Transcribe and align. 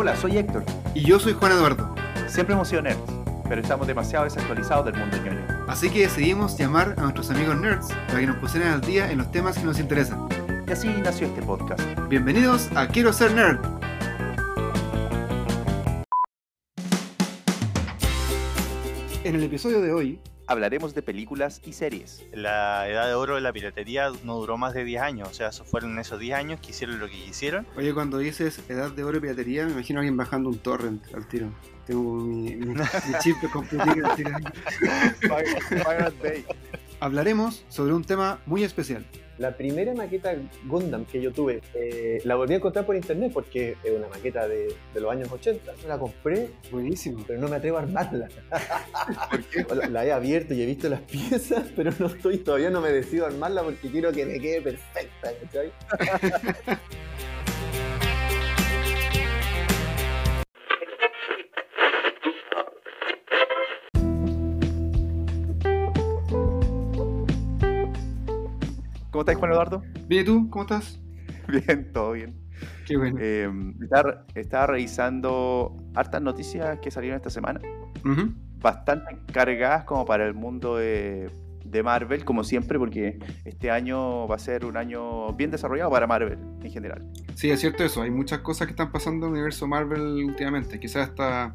Hola, 0.00 0.16
soy 0.16 0.38
Héctor. 0.38 0.64
Y 0.94 1.02
yo 1.02 1.20
soy 1.20 1.34
Juan 1.34 1.52
Eduardo. 1.52 1.94
Siempre 2.26 2.54
hemos 2.54 2.68
sido 2.68 2.80
nerds, 2.80 3.02
pero 3.46 3.60
estamos 3.60 3.86
demasiado 3.86 4.24
desactualizados 4.24 4.86
del 4.86 4.96
mundo 4.96 5.18
ñoño. 5.18 5.46
Así 5.68 5.90
que 5.90 6.00
decidimos 6.00 6.56
llamar 6.56 6.94
a 6.96 7.02
nuestros 7.02 7.28
amigos 7.28 7.60
nerds 7.60 7.88
para 8.06 8.20
que 8.20 8.26
nos 8.26 8.36
pusieran 8.36 8.72
al 8.72 8.80
día 8.80 9.12
en 9.12 9.18
los 9.18 9.30
temas 9.30 9.58
que 9.58 9.64
nos 9.64 9.78
interesan. 9.78 10.26
Y 10.66 10.72
así 10.72 10.88
nació 10.88 11.26
este 11.26 11.42
podcast. 11.42 11.82
Bienvenidos 12.08 12.70
a 12.74 12.88
Quiero 12.88 13.12
ser 13.12 13.34
nerd. 13.34 13.60
En 19.22 19.34
el 19.34 19.42
episodio 19.42 19.82
de 19.82 19.92
hoy 19.92 20.18
Hablaremos 20.50 20.96
de 20.96 21.02
películas 21.02 21.62
y 21.64 21.74
series. 21.74 22.24
La 22.32 22.88
edad 22.88 23.06
de 23.06 23.14
oro 23.14 23.36
de 23.36 23.40
la 23.40 23.52
piratería 23.52 24.10
no 24.24 24.34
duró 24.34 24.58
más 24.58 24.74
de 24.74 24.84
10 24.84 25.00
años, 25.00 25.28
o 25.28 25.32
sea, 25.32 25.50
eso 25.50 25.64
fueron 25.64 25.96
esos 26.00 26.18
10 26.18 26.36
años 26.36 26.58
que 26.58 26.70
hicieron 26.70 26.98
lo 26.98 27.06
que 27.06 27.12
quisieron. 27.12 27.68
Oye, 27.76 27.94
cuando 27.94 28.18
dices 28.18 28.60
edad 28.68 28.90
de 28.90 29.04
oro 29.04 29.18
y 29.18 29.20
piratería, 29.20 29.64
me 29.64 29.70
imagino 29.70 30.00
a 30.00 30.00
alguien 30.00 30.16
bajando 30.16 30.48
un 30.48 30.58
torrent 30.58 31.04
al 31.14 31.28
tiro. 31.28 31.52
Tengo 31.86 32.16
mi, 32.16 32.56
mi, 32.56 32.74
mi 32.74 32.74
chip 33.22 33.36
de 33.40 33.48
computing 33.48 34.04
al 34.04 34.16
tiro. 34.16 34.32
Hablaremos 37.00 37.64
sobre 37.68 37.94
un 37.94 38.04
tema 38.04 38.40
muy 38.44 38.62
especial. 38.62 39.06
La 39.38 39.56
primera 39.56 39.94
maqueta 39.94 40.34
Gundam 40.66 41.06
que 41.06 41.22
yo 41.22 41.32
tuve, 41.32 41.62
eh, 41.72 42.20
la 42.24 42.34
volví 42.34 42.52
a 42.52 42.56
encontrar 42.58 42.84
por 42.84 42.94
internet 42.94 43.30
porque 43.32 43.74
es 43.82 43.90
una 43.90 44.06
maqueta 44.08 44.46
de, 44.46 44.74
de 44.92 45.00
los 45.00 45.10
años 45.10 45.32
80. 45.32 45.72
La 45.88 45.98
compré, 45.98 46.50
Buenísimo. 46.70 47.24
pero 47.26 47.40
no 47.40 47.48
me 47.48 47.56
atrevo 47.56 47.78
a 47.78 47.80
armarla. 47.82 48.28
¿Por 49.30 49.42
qué? 49.44 49.66
La, 49.74 49.88
la 49.88 50.04
he 50.04 50.12
abierto 50.12 50.52
y 50.52 50.60
he 50.60 50.66
visto 50.66 50.90
las 50.90 51.00
piezas, 51.00 51.64
pero 51.76 51.90
no 51.98 52.06
estoy, 52.08 52.36
todavía 52.36 52.68
no 52.68 52.82
me 52.82 52.90
decido 52.92 53.24
a 53.24 53.28
armarla 53.28 53.62
porque 53.62 53.88
quiero 53.90 54.12
que 54.12 54.26
me 54.26 54.38
quede 54.38 54.60
perfecta, 54.60 55.30
¿cachai? 55.42 55.72
¿Cómo 69.20 69.32
estás, 69.32 69.36
Juan 69.36 69.52
Eduardo? 69.52 69.82
Bien, 70.08 70.22
¿y 70.22 70.24
tú? 70.24 70.48
¿Cómo 70.48 70.62
estás? 70.62 70.98
Bien, 71.48 71.92
todo 71.92 72.12
bien. 72.12 72.40
Qué 72.86 72.96
bueno. 72.96 73.18
Eh, 73.20 73.50
estaba, 73.82 74.24
estaba 74.34 74.66
revisando 74.68 75.76
hartas 75.94 76.22
noticias 76.22 76.78
que 76.78 76.90
salieron 76.90 77.18
esta 77.18 77.28
semana, 77.28 77.60
bastante 78.62 79.18
cargadas 79.30 79.84
como 79.84 80.06
para 80.06 80.26
el 80.26 80.32
mundo 80.32 80.76
de, 80.76 81.30
de 81.66 81.82
Marvel, 81.82 82.24
como 82.24 82.44
siempre, 82.44 82.78
porque 82.78 83.18
este 83.44 83.70
año 83.70 84.26
va 84.26 84.36
a 84.36 84.38
ser 84.38 84.64
un 84.64 84.78
año 84.78 85.34
bien 85.34 85.50
desarrollado 85.50 85.90
para 85.90 86.06
Marvel 86.06 86.38
en 86.62 86.70
general. 86.70 87.06
Sí, 87.34 87.50
es 87.50 87.60
cierto 87.60 87.84
eso. 87.84 88.00
Hay 88.00 88.10
muchas 88.10 88.38
cosas 88.38 88.68
que 88.68 88.72
están 88.72 88.90
pasando 88.90 89.26
en 89.26 89.32
el 89.32 89.36
universo 89.40 89.66
Marvel 89.66 90.24
últimamente. 90.24 90.80
Quizás 90.80 91.10
esta, 91.10 91.54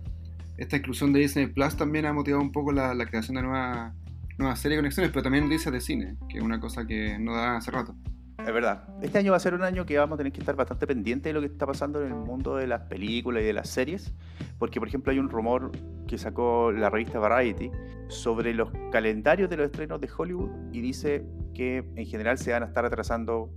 esta 0.57 0.77
inclusión 0.77 1.11
de 1.13 1.21
Disney 1.21 1.47
Plus 1.47 1.75
también 1.75 2.05
ha 2.05 2.13
motivado 2.13 2.43
un 2.43 2.51
poco 2.51 2.71
la, 2.71 2.93
la 2.93 3.07
creación 3.07 3.37
de 3.37 3.41
nuevas 3.41 3.91
nueva 4.37 4.55
series 4.55 4.77
de 4.77 4.81
conexiones, 4.81 5.11
pero 5.11 5.23
también 5.23 5.45
noticias 5.45 5.73
de 5.73 5.81
cine, 5.81 6.17
que 6.29 6.37
es 6.37 6.43
una 6.43 6.59
cosa 6.59 6.85
que 6.85 7.17
no 7.19 7.35
da 7.35 7.57
hace 7.57 7.71
rato. 7.71 7.95
Es 8.39 8.53
verdad. 8.53 8.83
Este 9.01 9.17
año 9.17 9.31
va 9.31 9.37
a 9.37 9.39
ser 9.39 9.55
un 9.55 9.63
año 9.63 9.85
que 9.85 9.97
vamos 9.97 10.15
a 10.15 10.17
tener 10.17 10.31
que 10.31 10.39
estar 10.39 10.55
bastante 10.55 10.85
pendientes 10.85 11.31
de 11.31 11.33
lo 11.33 11.39
que 11.41 11.47
está 11.47 11.65
pasando 11.65 12.01
en 12.01 12.11
el 12.11 12.15
mundo 12.15 12.55
de 12.57 12.67
las 12.67 12.81
películas 12.81 13.41
y 13.41 13.45
de 13.45 13.53
las 13.53 13.69
series, 13.69 14.13
porque 14.59 14.79
por 14.79 14.87
ejemplo 14.87 15.11
hay 15.11 15.17
un 15.17 15.29
rumor 15.29 15.71
que 16.07 16.17
sacó 16.17 16.71
la 16.71 16.89
revista 16.89 17.17
Variety 17.17 17.71
sobre 18.07 18.53
los 18.53 18.69
calendarios 18.91 19.49
de 19.49 19.57
los 19.57 19.65
estrenos 19.65 19.99
de 19.99 20.09
Hollywood 20.15 20.51
y 20.71 20.81
dice 20.81 21.25
que 21.55 21.89
en 21.95 22.05
general 22.05 22.37
se 22.37 22.51
van 22.51 22.61
a 22.61 22.67
estar 22.67 22.85
atrasando 22.85 23.49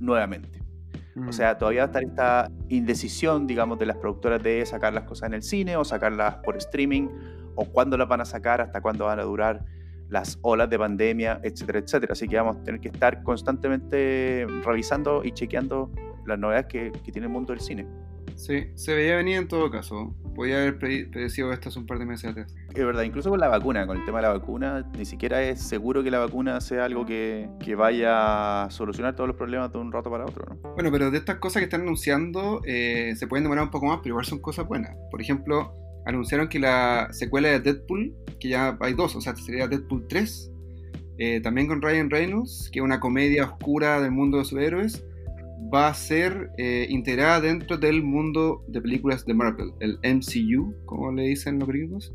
nuevamente. 0.00 0.60
Mm. 1.14 1.28
O 1.28 1.32
sea, 1.32 1.58
todavía 1.58 1.82
va 1.82 1.84
a 1.84 1.88
estar 1.88 2.02
esta 2.02 2.50
indecisión, 2.68 3.46
digamos, 3.46 3.78
de 3.78 3.84
las 3.86 3.98
productoras 3.98 4.42
de 4.42 4.64
sacar 4.64 4.94
las 4.94 5.04
cosas 5.04 5.28
en 5.28 5.34
el 5.34 5.42
cine 5.42 5.76
o 5.76 5.84
sacarlas 5.84 6.36
por 6.36 6.56
streaming, 6.56 7.08
o 7.54 7.66
cuándo 7.66 7.98
las 7.98 8.08
van 8.08 8.22
a 8.22 8.24
sacar, 8.24 8.62
hasta 8.62 8.80
cuándo 8.80 9.04
van 9.04 9.18
a 9.18 9.24
durar 9.24 9.62
las 10.12 10.38
olas 10.42 10.68
de 10.68 10.78
pandemia, 10.78 11.40
etcétera, 11.42 11.78
etcétera. 11.78 12.12
Así 12.12 12.28
que 12.28 12.36
vamos 12.36 12.58
a 12.58 12.62
tener 12.62 12.80
que 12.80 12.88
estar 12.88 13.22
constantemente 13.22 14.46
revisando 14.62 15.24
y 15.24 15.32
chequeando 15.32 15.90
las 16.26 16.38
novedades 16.38 16.66
que, 16.66 16.92
que 17.02 17.10
tiene 17.10 17.26
el 17.26 17.32
mundo 17.32 17.52
del 17.52 17.60
cine. 17.60 17.86
Sí, 18.36 18.70
se 18.74 18.94
veía 18.94 19.16
venir 19.16 19.36
en 19.36 19.48
todo 19.48 19.70
caso. 19.70 20.14
Podía 20.34 20.56
haber 20.56 20.78
pre- 20.78 21.06
predecido 21.06 21.52
esto 21.52 21.68
hace 21.68 21.78
un 21.78 21.86
par 21.86 21.98
de 21.98 22.06
meses 22.06 22.30
atrás. 22.30 22.54
Es 22.74 22.84
verdad, 22.84 23.02
incluso 23.02 23.28
con 23.30 23.38
la 23.38 23.48
vacuna, 23.48 23.86
con 23.86 23.98
el 23.98 24.04
tema 24.04 24.18
de 24.18 24.22
la 24.22 24.32
vacuna, 24.32 24.90
ni 24.96 25.04
siquiera 25.04 25.42
es 25.42 25.60
seguro 25.60 26.02
que 26.02 26.10
la 26.10 26.18
vacuna 26.18 26.60
sea 26.60 26.84
algo 26.86 27.04
que, 27.04 27.48
que 27.60 27.74
vaya 27.74 28.64
a 28.64 28.70
solucionar 28.70 29.14
todos 29.14 29.28
los 29.28 29.36
problemas 29.36 29.72
de 29.72 29.78
un 29.78 29.92
rato 29.92 30.10
para 30.10 30.24
otro, 30.24 30.46
¿no? 30.48 30.74
Bueno, 30.74 30.90
pero 30.90 31.10
de 31.10 31.18
estas 31.18 31.36
cosas 31.36 31.60
que 31.60 31.64
están 31.64 31.82
anunciando, 31.82 32.62
eh, 32.64 33.14
se 33.16 33.26
pueden 33.26 33.44
demorar 33.44 33.64
un 33.64 33.70
poco 33.70 33.86
más, 33.86 33.98
pero 33.98 34.10
igual 34.10 34.24
son 34.24 34.40
cosas 34.40 34.66
buenas. 34.66 34.96
Por 35.10 35.20
ejemplo, 35.20 35.74
anunciaron 36.04 36.48
que 36.48 36.58
la 36.58 37.08
secuela 37.12 37.48
de 37.48 37.60
Deadpool, 37.60 38.14
que 38.40 38.48
ya 38.48 38.76
hay 38.80 38.94
dos, 38.94 39.14
o 39.16 39.20
sea, 39.20 39.34
sería 39.36 39.68
Deadpool 39.68 40.06
3, 40.08 40.50
eh, 41.18 41.40
también 41.40 41.68
con 41.68 41.82
Ryan 41.82 42.10
Reynolds, 42.10 42.70
que 42.72 42.80
es 42.80 42.84
una 42.84 43.00
comedia 43.00 43.44
oscura 43.44 44.00
del 44.00 44.10
mundo 44.10 44.38
de 44.38 44.44
superhéroes, 44.44 45.04
va 45.72 45.88
a 45.88 45.94
ser 45.94 46.50
eh, 46.58 46.86
integrada 46.90 47.40
dentro 47.40 47.78
del 47.78 48.02
mundo 48.02 48.64
de 48.68 48.80
películas 48.80 49.24
de 49.24 49.34
Marvel, 49.34 49.72
el 49.80 49.98
MCU, 50.02 50.74
como 50.84 51.12
le 51.12 51.22
dicen 51.22 51.58
los 51.58 51.68
gringos. 51.68 52.12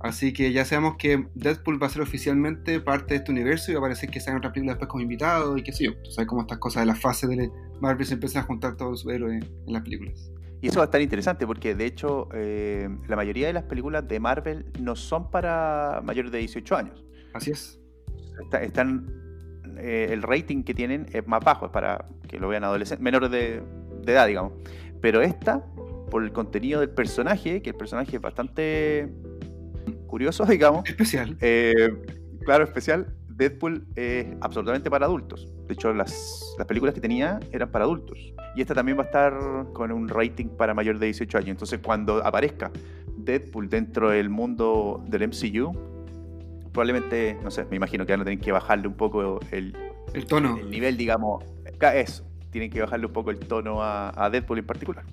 Así 0.00 0.32
que 0.32 0.52
ya 0.52 0.64
sabemos 0.64 0.96
que 0.98 1.26
Deadpool 1.34 1.82
va 1.82 1.86
a 1.86 1.90
ser 1.90 2.02
oficialmente 2.02 2.80
parte 2.80 3.14
de 3.14 3.18
este 3.18 3.32
universo 3.32 3.70
y 3.70 3.74
va 3.74 3.80
a 3.80 3.82
parecer 3.84 4.10
que 4.10 4.20
sean 4.20 4.36
otras 4.36 4.52
películas 4.52 4.74
después 4.74 4.90
como 4.90 5.02
invitado 5.02 5.56
y 5.56 5.62
qué 5.62 5.72
sé 5.72 5.84
yo. 5.84 5.96
Tú 6.02 6.10
sabes 6.10 6.28
cómo 6.28 6.42
estas 6.42 6.58
cosas 6.58 6.82
de 6.82 6.86
la 6.86 6.94
fase 6.94 7.26
de 7.26 7.50
Marvel 7.80 8.06
se 8.06 8.14
empiezan 8.14 8.42
a 8.42 8.46
juntar 8.46 8.76
todos 8.76 9.04
los 9.04 9.14
héroes 9.14 9.42
en 9.66 9.72
las 9.72 9.82
películas. 9.82 10.30
Y 10.66 10.68
eso 10.70 10.78
va 10.80 10.84
a 10.84 10.86
estar 10.86 11.00
interesante 11.00 11.46
porque 11.46 11.74
de 11.74 11.86
hecho 11.86 12.28
eh, 12.34 12.88
la 13.08 13.16
mayoría 13.16 13.46
de 13.46 13.52
las 13.52 13.62
películas 13.64 14.06
de 14.08 14.18
Marvel 14.20 14.66
no 14.80 14.96
son 14.96 15.30
para 15.30 16.00
mayores 16.04 16.32
de 16.32 16.38
18 16.38 16.76
años. 16.76 17.04
Así 17.34 17.52
es. 17.52 17.80
Está- 18.42 18.62
están 18.62 19.06
eh, 19.78 20.08
el 20.10 20.22
rating 20.22 20.62
que 20.64 20.74
tienen 20.74 21.06
es 21.12 21.26
más 21.26 21.44
bajo, 21.44 21.66
es 21.66 21.72
para 21.72 22.04
que 22.28 22.38
lo 22.40 22.48
vean 22.48 22.64
adolescentes, 22.64 23.02
menores 23.02 23.30
de, 23.30 23.62
de 24.02 24.12
edad, 24.12 24.26
digamos. 24.26 24.52
Pero 25.00 25.20
esta, 25.22 25.64
por 26.10 26.24
el 26.24 26.32
contenido 26.32 26.80
del 26.80 26.90
personaje, 26.90 27.62
que 27.62 27.70
el 27.70 27.76
personaje 27.76 28.16
es 28.16 28.22
bastante 28.22 29.08
curioso, 30.06 30.44
digamos, 30.46 30.88
Especial. 30.88 31.36
eh, 31.40 31.74
claro, 32.44 32.64
especial, 32.64 33.14
Deadpool 33.28 33.86
es 33.96 34.26
absolutamente 34.40 34.90
para 34.90 35.06
adultos. 35.06 35.46
De 35.66 35.74
hecho, 35.74 35.92
las, 35.92 36.42
las 36.58 36.66
películas 36.66 36.94
que 36.94 37.00
tenía 37.02 37.38
eran 37.52 37.70
para 37.70 37.84
adultos. 37.84 38.32
Y 38.56 38.62
esta 38.62 38.74
también 38.74 38.98
va 38.98 39.02
a 39.02 39.06
estar 39.06 39.38
con 39.74 39.92
un 39.92 40.08
rating 40.08 40.46
para 40.46 40.72
mayor 40.72 40.98
de 40.98 41.06
18 41.06 41.38
años. 41.38 41.50
Entonces, 41.50 41.78
cuando 41.82 42.26
aparezca 42.26 42.70
Deadpool 43.18 43.68
dentro 43.68 44.10
del 44.10 44.30
mundo 44.30 45.04
del 45.06 45.28
MCU, 45.28 45.72
probablemente, 46.72 47.38
no 47.44 47.50
sé, 47.50 47.66
me 47.70 47.76
imagino 47.76 48.06
que 48.06 48.12
van 48.12 48.22
a 48.22 48.24
tener 48.24 48.40
que 48.40 48.52
bajarle 48.52 48.88
un 48.88 48.94
poco 48.94 49.40
el, 49.50 49.76
El 50.14 50.24
tono. 50.24 50.56
el 50.56 50.70
nivel, 50.70 50.96
digamos, 50.96 51.44
eso. 51.94 52.24
Tienen 52.50 52.70
que 52.70 52.80
bajarle 52.80 53.06
un 53.06 53.12
poco 53.12 53.30
el 53.30 53.38
tono 53.38 53.82
a, 53.82 54.12
a 54.16 54.30
Deadpool 54.30 54.58
en 54.58 54.66
particular. 54.66 55.04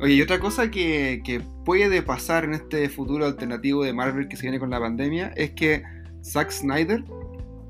Oye, 0.00 0.14
y 0.14 0.22
otra 0.22 0.38
cosa 0.38 0.70
que, 0.70 1.22
que 1.24 1.40
puede 1.64 2.02
pasar 2.02 2.44
en 2.44 2.54
este 2.54 2.88
futuro 2.88 3.24
alternativo 3.24 3.82
de 3.84 3.92
Marvel 3.92 4.28
que 4.28 4.36
se 4.36 4.42
viene 4.42 4.60
con 4.60 4.70
la 4.70 4.78
pandemia 4.78 5.32
es 5.36 5.50
que 5.52 5.82
Zack 6.22 6.50
Snyder, 6.50 7.04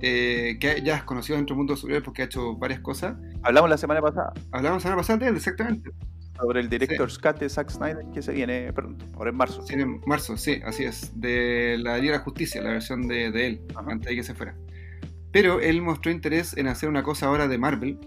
eh, 0.01 0.57
que 0.61 0.83
ya 0.85 0.97
es 0.97 1.05
conocido 1.05 1.37
dentro 1.37 1.55
del 1.55 1.59
mundo 1.59 1.77
superhéroes 1.77 2.05
porque 2.05 2.23
ha 2.23 2.25
hecho 2.27 2.57
varias 2.57 2.81
cosas, 2.81 3.17
Hablamos 3.43 3.71
la 3.71 3.79
semana 3.79 4.01
pasada 4.01 4.33
hablamos 4.53 4.79
la 4.79 4.81
semana 4.81 4.97
pasada 4.99 5.19
de 5.21 5.29
él, 5.29 5.37
exactamente. 5.37 5.91
sobre 6.39 6.61
el 6.61 6.69
Director's 6.69 7.19
Cut 7.19 7.39
de 7.39 7.49
Zack 7.49 7.71
Snyder 7.71 8.05
que 8.13 8.23
se 8.23 8.33
viene 8.33 8.73
pronto, 8.73 9.05
ahora 9.15 9.31
en 9.31 9.37
marzo. 9.37 9.63
Sí, 9.67 9.75
en 9.75 10.01
marzo, 10.07 10.37
sí, 10.37 10.61
así 10.65 10.85
es. 10.85 11.13
De 11.21 11.77
la 11.79 11.99
Liga 11.99 12.13
de 12.13 12.19
la 12.19 12.25
Justicia, 12.25 12.63
la 12.63 12.71
versión 12.73 13.07
de, 13.07 13.31
de 13.31 13.47
él, 13.47 13.61
Ajá. 13.75 13.93
antes 13.93 14.09
de 14.11 14.17
que 14.17 14.23
se 14.23 14.35
fuera. 14.35 14.55
Pero 15.31 15.61
él 15.61 15.83
mostró 15.83 16.11
interés 16.13 16.57
en 16.57 16.67
hacer 16.69 16.89
una 16.89 17.03
cosa 17.03 17.27
ahora 17.27 17.49
de 17.49 17.59
Marvel, 17.59 17.99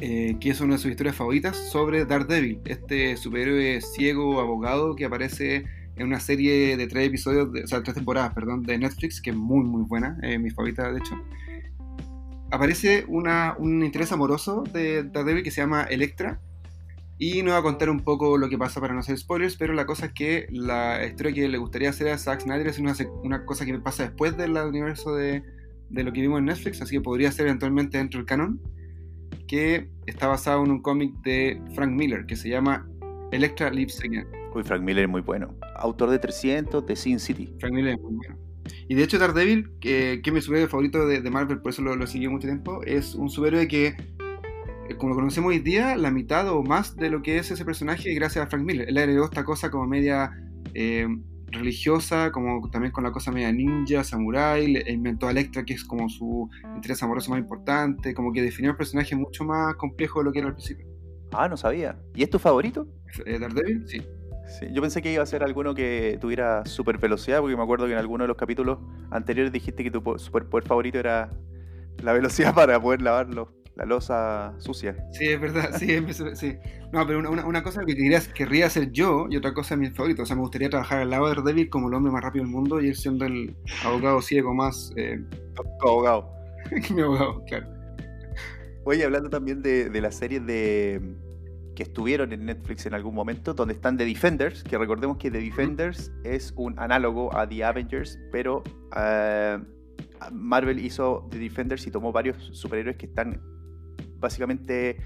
eh, 0.00 0.36
que 0.40 0.50
es 0.50 0.60
una 0.60 0.74
de 0.74 0.78
sus 0.78 0.90
historias 0.90 1.16
favoritas, 1.16 1.56
sobre 1.56 2.04
Daredevil, 2.04 2.60
este 2.64 3.16
superhéroe 3.16 3.80
ciego 3.80 4.40
abogado 4.40 4.96
que 4.96 5.04
aparece 5.04 5.64
en 6.00 6.06
una 6.06 6.18
serie 6.18 6.76
de 6.76 6.86
tres 6.86 7.06
episodios, 7.06 7.52
de- 7.52 7.64
o 7.64 7.66
sea, 7.66 7.82
tres 7.82 7.94
temporadas, 7.94 8.32
perdón, 8.32 8.62
de 8.62 8.78
Netflix, 8.78 9.20
que 9.20 9.30
es 9.30 9.36
muy, 9.36 9.64
muy 9.64 9.82
buena, 9.82 10.18
eh, 10.22 10.38
mi 10.38 10.50
favorita, 10.50 10.90
de 10.90 10.98
hecho. 10.98 11.14
Aparece 12.50 13.04
una, 13.06 13.54
un 13.58 13.84
interés 13.84 14.10
amoroso 14.10 14.64
de 14.72 15.04
Daredevil 15.04 15.44
que 15.44 15.50
se 15.50 15.60
llama 15.60 15.84
Electra, 15.84 16.40
y 17.18 17.42
nos 17.42 17.52
va 17.52 17.58
a 17.58 17.62
contar 17.62 17.90
un 17.90 18.00
poco 18.00 18.38
lo 18.38 18.48
que 18.48 18.56
pasa 18.56 18.80
para 18.80 18.94
no 18.94 19.00
hacer 19.00 19.18
spoilers, 19.18 19.56
pero 19.56 19.74
la 19.74 19.84
cosa 19.84 20.06
es 20.06 20.12
que 20.12 20.46
la 20.50 21.04
historia 21.04 21.34
que 21.34 21.48
le 21.50 21.58
gustaría 21.58 21.90
hacer 21.90 22.08
a 22.08 22.16
Zack 22.16 22.40
Snyder 22.40 22.66
es 22.66 22.78
una, 22.78 22.94
una 23.22 23.44
cosa 23.44 23.66
que 23.66 23.78
pasa 23.78 24.04
después 24.04 24.38
del 24.38 24.56
universo 24.56 25.14
de, 25.14 25.42
de 25.90 26.02
lo 26.02 26.14
que 26.14 26.22
vimos 26.22 26.38
en 26.38 26.46
Netflix, 26.46 26.80
así 26.80 26.96
que 26.96 27.02
podría 27.02 27.30
ser 27.30 27.46
eventualmente 27.46 27.98
dentro 27.98 28.20
del 28.20 28.26
canon, 28.26 28.58
que 29.46 29.90
está 30.06 30.28
basado 30.28 30.64
en 30.64 30.70
un 30.70 30.80
cómic 30.80 31.12
de 31.22 31.60
Frank 31.74 31.90
Miller 31.92 32.24
que 32.24 32.36
se 32.36 32.48
llama 32.48 32.88
Electra 33.32 33.68
Lives 33.68 34.00
Again. 34.00 34.26
Uy, 34.54 34.64
Frank 34.64 34.82
Miller 34.82 35.04
es 35.04 35.10
muy 35.10 35.20
bueno. 35.20 35.54
Autor 35.80 36.10
de 36.10 36.18
300, 36.18 36.86
de 36.86 36.96
Sin 36.96 37.18
City. 37.18 37.54
Frank 37.58 37.72
Miller 37.72 37.94
es 37.94 38.00
muy 38.00 38.14
bueno. 38.14 38.36
Y 38.88 38.94
de 38.94 39.02
hecho 39.02 39.18
Daredevil, 39.18 39.70
que, 39.80 40.20
que 40.22 40.30
es 40.30 40.34
mi 40.34 40.40
superhéroe 40.40 40.68
favorito 40.68 41.06
de, 41.06 41.20
de 41.20 41.30
Marvel, 41.30 41.60
por 41.60 41.70
eso 41.70 41.82
lo, 41.82 41.96
lo 41.96 42.06
seguí 42.06 42.28
mucho 42.28 42.46
tiempo, 42.46 42.82
es 42.84 43.14
un 43.14 43.30
superhéroe 43.30 43.66
que 43.68 43.96
como 44.96 45.10
lo 45.10 45.16
conocemos 45.16 45.50
hoy 45.50 45.58
día, 45.58 45.96
la 45.96 46.10
mitad 46.10 46.48
o 46.48 46.62
más 46.62 46.96
de 46.96 47.10
lo 47.10 47.22
que 47.22 47.38
es 47.38 47.50
ese 47.50 47.64
personaje 47.64 48.12
gracias 48.14 48.44
a 48.44 48.48
Frank 48.48 48.64
Miller. 48.64 48.88
Él 48.88 48.98
agregó 48.98 49.24
esta 49.24 49.44
cosa 49.44 49.70
como 49.70 49.86
media 49.86 50.30
eh, 50.74 51.06
religiosa, 51.46 52.30
como 52.32 52.68
también 52.70 52.92
con 52.92 53.04
la 53.04 53.12
cosa 53.12 53.32
media 53.32 53.52
ninja, 53.52 54.04
samurai, 54.04 54.66
le 54.66 54.90
inventó 54.90 55.26
a 55.26 55.30
Electra, 55.30 55.64
que 55.64 55.74
es 55.74 55.84
como 55.84 56.08
su 56.08 56.48
interés 56.74 57.02
amoroso 57.02 57.30
más 57.30 57.40
importante, 57.40 58.14
como 58.14 58.32
que 58.32 58.42
definió 58.42 58.72
el 58.72 58.76
personaje 58.76 59.16
mucho 59.16 59.44
más 59.44 59.74
complejo 59.76 60.20
de 60.20 60.24
lo 60.26 60.32
que 60.32 60.38
era 60.38 60.48
al 60.48 60.54
principio. 60.54 60.86
Ah, 61.32 61.48
no 61.48 61.56
sabía. 61.56 61.98
¿Y 62.14 62.22
es 62.22 62.30
tu 62.30 62.38
favorito? 62.38 62.88
Eh, 63.24 63.38
Daredevil, 63.38 63.84
sí. 63.86 64.02
Sí, 64.58 64.66
yo 64.72 64.82
pensé 64.82 65.00
que 65.00 65.12
iba 65.12 65.22
a 65.22 65.26
ser 65.26 65.42
alguno 65.44 65.74
que 65.74 66.18
tuviera 66.20 66.64
super 66.66 66.98
velocidad, 66.98 67.40
porque 67.40 67.56
me 67.56 67.62
acuerdo 67.62 67.86
que 67.86 67.92
en 67.92 67.98
alguno 67.98 68.24
de 68.24 68.28
los 68.28 68.36
capítulos 68.36 68.78
anteriores 69.10 69.52
dijiste 69.52 69.82
que 69.84 69.90
tu 69.90 70.02
po- 70.02 70.18
superpoder 70.18 70.66
favorito 70.66 70.98
era 70.98 71.30
la 72.02 72.12
velocidad 72.12 72.54
para 72.54 72.80
poder 72.80 73.00
lavarlo, 73.02 73.52
la 73.76 73.84
losa 73.84 74.52
sucia. 74.58 74.96
Sí, 75.12 75.26
es 75.28 75.40
verdad, 75.40 75.70
sí, 75.78 75.92
empezó- 75.94 76.34
sí. 76.34 76.56
No, 76.92 77.06
pero 77.06 77.20
una, 77.20 77.46
una- 77.46 77.62
cosa 77.62 77.84
que 77.86 77.94
quería, 77.94 78.20
querría 78.34 78.66
hacer 78.66 78.90
yo 78.90 79.26
y 79.30 79.36
otra 79.36 79.54
cosa 79.54 79.74
es 79.74 79.80
mi 79.80 79.90
favorito. 79.90 80.22
O 80.22 80.26
sea, 80.26 80.34
me 80.34 80.42
gustaría 80.42 80.68
trabajar 80.68 80.98
al 81.02 81.10
lado 81.10 81.28
de 81.28 81.36
Daredevil 81.36 81.70
como 81.70 81.88
el 81.88 81.94
hombre 81.94 82.10
más 82.12 82.22
rápido 82.24 82.44
del 82.44 82.52
mundo 82.52 82.80
y 82.80 82.88
él 82.88 82.96
siendo 82.96 83.24
el 83.26 83.54
abogado 83.84 84.20
ciego 84.20 84.52
más 84.52 84.92
eh, 84.96 85.20
Tu 85.54 85.88
abogado. 85.88 86.28
mi 86.94 87.00
abogado, 87.02 87.44
claro. 87.46 87.66
Oye, 88.84 89.04
hablando 89.04 89.30
también 89.30 89.62
de, 89.62 89.90
de 89.90 90.00
las 90.00 90.16
series 90.16 90.44
de 90.46 91.00
que 91.80 91.84
estuvieron 91.84 92.30
en 92.34 92.44
Netflix 92.44 92.84
en 92.84 92.92
algún 92.92 93.14
momento, 93.14 93.54
donde 93.54 93.72
están 93.72 93.96
The 93.96 94.04
Defenders, 94.04 94.62
que 94.62 94.76
recordemos 94.76 95.16
que 95.16 95.30
The 95.30 95.40
Defenders 95.40 96.12
es 96.24 96.52
un 96.54 96.78
análogo 96.78 97.34
a 97.34 97.48
The 97.48 97.64
Avengers, 97.64 98.18
pero 98.30 98.62
eh, 98.94 99.58
Marvel 100.30 100.78
hizo 100.78 101.26
The 101.30 101.38
Defenders 101.38 101.86
y 101.86 101.90
tomó 101.90 102.12
varios 102.12 102.36
superhéroes 102.52 102.98
que 102.98 103.06
están 103.06 103.40
básicamente 104.18 104.98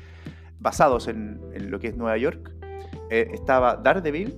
basados 0.58 1.06
en, 1.06 1.40
en 1.52 1.70
lo 1.70 1.78
que 1.78 1.86
es 1.86 1.96
Nueva 1.96 2.18
York. 2.18 2.52
Eh, 3.08 3.30
estaba 3.32 3.76
Daredevil, 3.76 4.36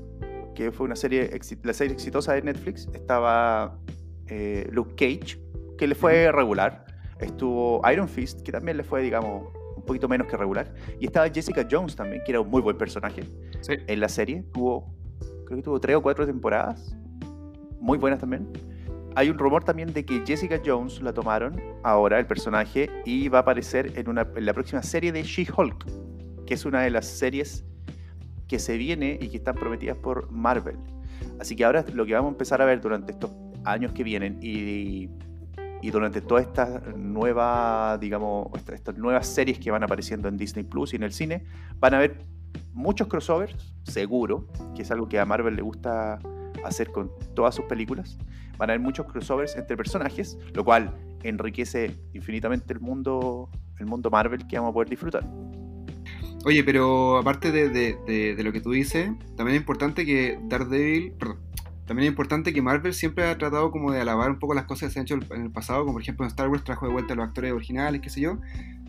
que 0.54 0.72
fue 0.72 0.84
una 0.84 0.96
serie, 0.96 1.30
la 1.62 1.72
serie 1.72 1.94
exitosa 1.94 2.34
de 2.34 2.42
Netflix. 2.42 2.86
Estaba 2.92 3.78
eh, 4.26 4.68
Luke 4.70 4.94
Cage, 4.94 5.40
que 5.78 5.86
le 5.86 5.94
fue 5.94 6.30
regular. 6.30 6.84
Estuvo 7.18 7.80
Iron 7.90 8.10
Fist, 8.10 8.42
que 8.42 8.52
también 8.52 8.76
le 8.76 8.84
fue, 8.84 9.00
digamos, 9.00 9.48
poquito 9.86 10.08
menos 10.08 10.26
que 10.26 10.36
regular. 10.36 10.72
Y 11.00 11.06
estaba 11.06 11.28
Jessica 11.28 11.66
Jones 11.70 11.96
también, 11.96 12.22
que 12.24 12.32
era 12.32 12.40
un 12.40 12.50
muy 12.50 12.60
buen 12.62 12.76
personaje 12.76 13.22
Sí. 13.60 13.74
en 13.86 14.00
la 14.00 14.08
serie. 14.08 14.44
Tuvo, 14.52 14.92
creo 15.46 15.56
que 15.56 15.62
tuvo 15.62 15.80
tres 15.80 15.96
o 15.96 16.02
cuatro 16.02 16.26
temporadas, 16.26 16.96
muy 17.80 17.98
buenas 17.98 18.18
también. 18.20 18.48
Hay 19.14 19.30
un 19.30 19.38
rumor 19.38 19.64
también 19.64 19.92
de 19.94 20.04
que 20.04 20.22
Jessica 20.26 20.60
Jones 20.64 21.00
la 21.00 21.14
tomaron 21.14 21.58
ahora, 21.82 22.18
el 22.18 22.26
personaje, 22.26 22.90
y 23.06 23.28
va 23.28 23.38
a 23.38 23.40
aparecer 23.42 23.92
en, 23.96 24.10
una, 24.10 24.28
en 24.36 24.44
la 24.44 24.52
próxima 24.52 24.82
serie 24.82 25.10
de 25.10 25.22
She-Hulk, 25.22 25.86
que 26.44 26.52
es 26.54 26.66
una 26.66 26.82
de 26.82 26.90
las 26.90 27.06
series 27.06 27.64
que 28.46 28.58
se 28.58 28.76
viene 28.76 29.18
y 29.20 29.28
que 29.28 29.38
están 29.38 29.54
prometidas 29.54 29.96
por 29.96 30.30
Marvel. 30.30 30.76
Así 31.40 31.56
que 31.56 31.64
ahora 31.64 31.84
lo 31.94 32.04
que 32.04 32.12
vamos 32.12 32.28
a 32.28 32.32
empezar 32.32 32.60
a 32.60 32.66
ver 32.66 32.80
durante 32.80 33.12
estos 33.12 33.30
años 33.64 33.92
que 33.92 34.04
vienen 34.04 34.38
y, 34.42 34.50
y 34.58 35.10
durante 35.82 36.20
todas 36.20 36.44
estas 36.46 36.96
nuevas, 36.96 37.98
digamos, 38.00 38.48
esta- 38.56 38.74
estas 38.74 38.98
nuevas 38.98 39.26
series 39.26 39.58
que 39.58 39.70
van 39.70 39.82
apareciendo 39.82 40.28
en 40.28 40.36
Disney 40.36 40.64
Plus 40.64 40.92
y 40.92 40.96
en 40.96 41.04
el 41.04 41.12
cine, 41.12 41.44
van 41.78 41.94
a 41.94 41.98
haber 41.98 42.24
muchos 42.72 43.06
crossovers, 43.08 43.54
seguro, 43.84 44.48
que 44.74 44.82
es 44.82 44.90
algo 44.90 45.08
que 45.08 45.18
a 45.18 45.24
Marvel 45.24 45.56
le 45.56 45.62
gusta 45.62 46.18
hacer 46.64 46.90
con 46.90 47.10
todas 47.34 47.54
sus 47.54 47.64
películas. 47.66 48.18
Van 48.58 48.70
a 48.70 48.72
haber 48.72 48.80
muchos 48.80 49.06
crossovers 49.06 49.56
entre 49.56 49.76
personajes, 49.76 50.38
lo 50.54 50.64
cual 50.64 50.94
enriquece 51.22 51.94
infinitamente 52.14 52.72
el 52.72 52.80
mundo, 52.80 53.50
el 53.78 53.86
mundo 53.86 54.10
Marvel 54.10 54.46
que 54.46 54.56
vamos 54.56 54.70
a 54.70 54.74
poder 54.74 54.88
disfrutar. 54.88 55.24
Oye, 56.44 56.62
pero 56.62 57.18
aparte 57.18 57.50
de, 57.50 58.36
lo 58.42 58.52
que 58.52 58.60
tú 58.60 58.70
dices, 58.70 59.10
también 59.36 59.56
es 59.56 59.62
importante 59.62 60.06
que 60.06 60.38
Daredevil, 60.44 61.14
también 61.86 62.06
es 62.06 62.10
importante 62.10 62.52
que 62.52 62.60
Marvel 62.62 62.94
siempre 62.94 63.24
ha 63.24 63.38
tratado 63.38 63.70
como 63.70 63.92
de 63.92 64.00
alabar 64.00 64.30
un 64.30 64.38
poco 64.38 64.54
las 64.54 64.64
cosas 64.64 64.88
que 64.88 64.92
se 64.94 64.98
han 64.98 65.04
hecho 65.04 65.18
en 65.34 65.42
el 65.42 65.50
pasado, 65.50 65.80
como 65.80 65.94
por 65.94 66.02
ejemplo 66.02 66.24
en 66.24 66.28
Star 66.28 66.48
Wars 66.48 66.64
trajo 66.64 66.86
de 66.86 66.92
vuelta 66.92 67.14
a 67.14 67.16
los 67.16 67.26
actores 67.26 67.52
originales, 67.52 68.00
qué 68.00 68.10
sé 68.10 68.20
yo. 68.20 68.38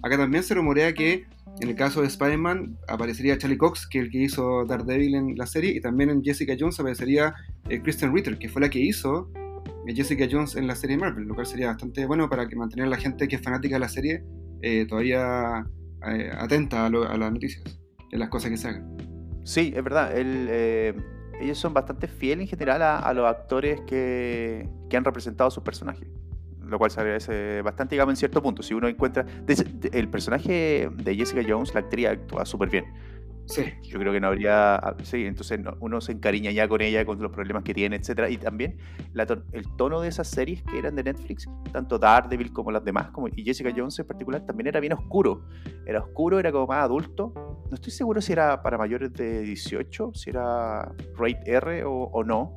Acá 0.02 0.18
también 0.18 0.44
se 0.44 0.56
rumorea 0.56 0.94
que 0.94 1.26
en 1.60 1.70
el 1.70 1.76
caso 1.76 2.02
de 2.02 2.08
Spider-Man 2.08 2.78
aparecería 2.88 3.38
Charlie 3.38 3.58
Cox, 3.58 3.88
que 3.88 4.00
es 4.00 4.06
el 4.06 4.12
que 4.12 4.20
hizo 4.20 4.66
Daredevil 4.66 5.16
en 5.16 5.38
la 5.38 5.46
serie, 5.46 5.72
y 5.72 5.82
también 5.82 6.10
en 6.10 6.24
Jessica 6.24 6.56
Jones 6.60 6.80
aparecería 6.80 7.34
eh, 7.70 7.82
Kristen 7.82 8.14
Ritter, 8.14 8.38
que 8.38 8.50
fue 8.50 8.62
la 8.62 8.70
que 8.70 8.80
hizo 8.80 9.32
eh, 9.88 9.96
Jessica 9.96 10.28
Jones 10.30 10.56
en 10.56 10.68
la 10.68 10.76
serie 10.76 10.98
Marvel, 10.98 11.26
lo 11.26 11.36
cual 11.36 11.46
sería 11.46 11.68
bastante 11.68 12.06
bueno 12.06 12.30
para 12.30 12.48
que 12.48 12.56
mantener 12.56 12.88
a 12.88 12.90
la 12.90 12.98
gente 12.98 13.28
que 13.28 13.38
es 13.38 13.42
fanática 13.42 13.76
de 13.76 13.80
la 13.80 13.90
serie 13.90 14.24
eh, 14.62 14.86
todavía 14.88 15.66
eh, 16.08 16.32
atenta 16.36 16.86
a, 16.86 16.90
las 16.90 17.32
noticias 17.32 17.64
a 18.12 18.18
las 18.18 18.30
cosas 18.30 18.52
que 18.52 18.58
se 18.58 18.70
hagan. 18.70 18.98
Sí, 19.44 19.74
es 19.76 19.84
verdad. 19.84 20.18
el, 20.18 20.96
ellos 21.39 21.57
son 21.57 21.74
bastante 21.74 22.07
fieles 22.07 22.44
en 22.44 22.48
general 22.48 22.81
a, 22.81 23.13
los 23.13 23.25
actores 23.25 23.81
que, 23.81 24.69
que 24.89 24.98
han 24.98 25.04
representado 25.04 25.48
a 25.48 25.51
sus 25.51 25.63
personajes. 25.63 26.07
Lo 26.62 26.78
cual 26.78 26.92
se 26.92 27.00
agradece 27.00 27.62
bastante, 27.62 27.95
digamos, 27.95 28.13
en 28.13 28.18
cierto 28.18 28.42
punto. 28.42 28.62
Si 28.62 28.74
uno 28.74 28.88
encuentra. 28.88 29.25
el 29.92 30.10
personaje 30.10 30.89
de 30.92 31.16
Jessica 31.16 31.42
Jones, 31.48 31.74
la 31.74 31.80
actriz, 31.81 32.07
actúa 32.07 32.45
súper 32.45 32.69
bien. 32.69 32.86
Sí, 33.48 33.64
Yo 33.84 33.98
creo 34.00 34.12
que 34.12 34.20
no 34.20 34.28
habría. 34.28 34.76
ah, 34.76 34.96
Sí, 35.04 35.26
entonces 35.26 35.60
no- 35.60 35.76
uno 35.80 36.02
se 36.02 36.12
encariña 36.12 36.52
ya 36.52 36.68
con 36.68 36.82
ella, 36.82 37.06
con 37.06 37.20
los 37.22 37.32
problemas 37.32 37.64
que 37.64 37.74
tiene, 37.74 37.96
etcétera. 37.96 38.30
Y 38.30 38.38
también 38.38 38.78
la 39.14 39.24
el 39.54 39.76
tono 39.78 40.02
de 40.02 40.10
esas 40.10 40.28
series 40.28 40.62
que 40.64 40.78
eran 40.78 40.96
de 40.96 41.04
Netflix, 41.04 41.48
tanto 41.72 41.98
Daredevil 41.98 42.52
como 42.52 42.72
las 42.72 42.84
demás, 42.84 43.10
como, 43.12 43.28
y 43.30 43.44
Jessica 43.44 43.72
Jones 43.76 43.98
en 44.00 44.06
particular, 44.08 44.46
también 44.46 44.68
era 44.68 44.80
bien 44.80 44.94
oscuro. 44.94 45.46
Era 45.86 46.02
oscuro, 46.02 46.40
era 46.40 46.52
como 46.52 46.68
más 46.68 46.84
adulto. 46.84 47.34
No 47.70 47.76
estoy 47.76 47.92
seguro 47.92 48.20
si 48.22 48.34
era 48.34 48.62
para 48.62 48.78
mayores 48.78 49.14
de 49.14 49.42
18, 49.42 50.12
si 50.14 50.30
era 50.30 50.92
rate 51.16 51.40
R 51.46 51.84
o, 51.86 51.92
o 51.94 52.24
no, 52.24 52.56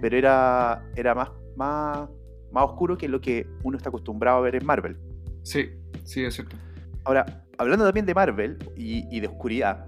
pero 0.00 0.16
era, 0.16 0.82
era 0.96 1.14
más, 1.14 1.30
más, 1.56 2.08
más 2.50 2.64
oscuro 2.64 2.96
que 2.98 3.08
lo 3.08 3.20
que 3.20 3.46
uno 3.62 3.76
está 3.76 3.90
acostumbrado 3.90 4.38
a 4.38 4.40
ver 4.40 4.56
en 4.56 4.66
Marvel. 4.66 4.96
sí, 5.42 5.70
sí, 6.04 6.24
es 6.24 6.34
cierto. 6.34 6.56
Ahora, 7.04 7.26
hablando 7.58 7.84
también 7.84 8.06
de 8.06 8.14
Marvel 8.14 8.58
y, 8.76 9.04
y 9.16 9.20
de 9.20 9.26
oscuridad, 9.26 9.86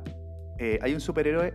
eh, 0.58 0.78
hay 0.82 0.94
un 0.94 1.00
superhéroe, 1.00 1.54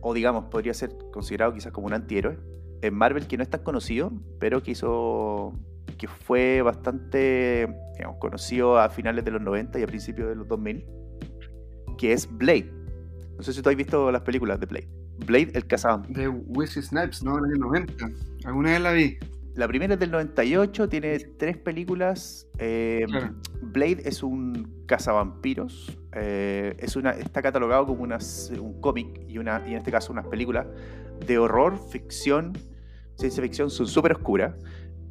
o 0.00 0.14
digamos, 0.14 0.46
podría 0.46 0.74
ser 0.74 0.90
considerado 1.12 1.52
quizás 1.52 1.72
como 1.72 1.86
un 1.86 1.94
antihéroe, 1.94 2.38
en 2.82 2.94
Marvel 2.94 3.26
que 3.26 3.36
no 3.36 3.42
es 3.42 3.50
tan 3.50 3.62
conocido, 3.62 4.12
pero 4.38 4.62
que 4.62 4.72
hizo. 4.72 5.52
que 5.98 6.08
fue 6.08 6.62
bastante 6.62 7.68
digamos, 7.94 8.18
conocido 8.18 8.78
a 8.78 8.90
finales 8.90 9.24
de 9.24 9.30
los 9.30 9.40
90 9.40 9.78
y 9.78 9.82
a 9.82 9.86
principios 9.86 10.28
de 10.28 10.36
los 10.36 10.48
2000, 10.48 10.84
que 11.98 12.12
es 12.12 12.28
Blade. 12.30 12.70
No 13.36 13.42
sé 13.42 13.52
si 13.52 13.62
tú 13.62 13.70
has 13.70 13.76
visto 13.76 14.10
las 14.10 14.22
películas 14.22 14.60
de 14.60 14.66
Blade. 14.66 14.88
Blade, 15.26 15.50
el 15.54 15.66
cazavampiro. 15.66 16.20
De 16.20 16.28
Wesley 16.28 16.84
Snipes, 16.84 17.22
¿no? 17.22 17.38
En 17.38 17.46
el 17.46 17.52
año 17.52 17.66
90. 17.66 18.10
Alguna 18.44 18.70
vez 18.72 18.80
la 18.80 18.92
vi. 18.92 19.18
La 19.56 19.66
primera 19.66 19.94
es 19.94 20.00
del 20.00 20.10
98, 20.10 20.88
tiene 20.88 21.18
tres 21.18 21.56
películas. 21.56 22.46
eh, 22.58 23.06
Claro. 23.08 23.34
Blade 23.62 24.02
es 24.04 24.22
un 24.22 24.84
cazavampiros. 24.86 25.98
eh, 26.12 26.76
es 26.78 26.96
una, 26.96 27.10
está 27.10 27.42
catalogado 27.42 27.86
como 27.86 28.02
un 28.04 28.80
cómic 28.80 29.20
y, 29.28 29.38
una, 29.38 29.62
y 29.66 29.72
en 29.72 29.78
este 29.78 29.90
caso 29.90 30.12
unas 30.12 30.26
películas 30.26 30.66
de 31.26 31.38
horror, 31.38 31.78
ficción, 31.90 32.52
ciencia 33.16 33.42
ficción, 33.42 33.70
son 33.70 33.86
súper 33.86 34.12
oscuras. 34.12 34.54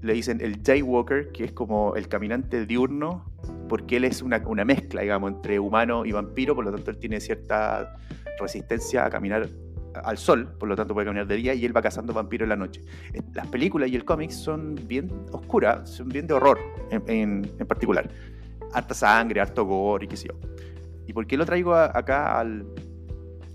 Le 0.01 0.13
dicen 0.13 0.39
el 0.41 0.61
Daywalker, 0.61 1.31
que 1.31 1.45
es 1.45 1.51
como 1.51 1.95
el 1.95 2.07
caminante 2.07 2.65
diurno, 2.65 3.25
porque 3.67 3.97
él 3.97 4.03
es 4.03 4.21
una, 4.21 4.37
una 4.47 4.63
mezcla, 4.65 5.01
digamos, 5.01 5.31
entre 5.31 5.59
humano 5.59 6.05
y 6.05 6.11
vampiro, 6.11 6.53
por 6.55 6.65
lo 6.65 6.71
tanto 6.71 6.91
él 6.91 6.97
tiene 6.97 7.19
cierta 7.19 7.95
resistencia 8.39 9.05
a 9.05 9.09
caminar 9.09 9.49
al 10.03 10.17
sol, 10.17 10.47
por 10.59 10.67
lo 10.69 10.75
tanto 10.75 10.93
puede 10.93 11.05
caminar 11.05 11.27
de 11.27 11.35
día 11.35 11.53
y 11.53 11.65
él 11.65 11.75
va 11.75 11.81
cazando 11.81 12.13
vampiros 12.13 12.45
en 12.45 12.49
la 12.49 12.55
noche. 12.55 12.81
Eh, 13.13 13.21
Las 13.33 13.47
películas 13.47 13.89
y 13.89 13.95
el 13.95 14.03
cómic 14.05 14.31
son 14.31 14.75
bien 14.87 15.09
oscuras, 15.31 15.89
son 15.89 16.09
bien 16.09 16.27
de 16.27 16.33
horror 16.33 16.59
en, 16.91 17.03
en- 17.07 17.67
particular. 17.67 18.09
Harta 18.73 18.93
sangre, 18.93 19.39
harto 19.41 19.65
gore 19.65 20.05
y 20.05 20.07
qué 20.07 20.17
sé 20.17 20.27
yo. 20.29 20.35
¿Y 21.07 21.13
por 21.13 21.25
qué 21.27 21.37
lo 21.37 21.45
traigo 21.45 21.73
acá 21.75 22.39
al- 22.39 22.65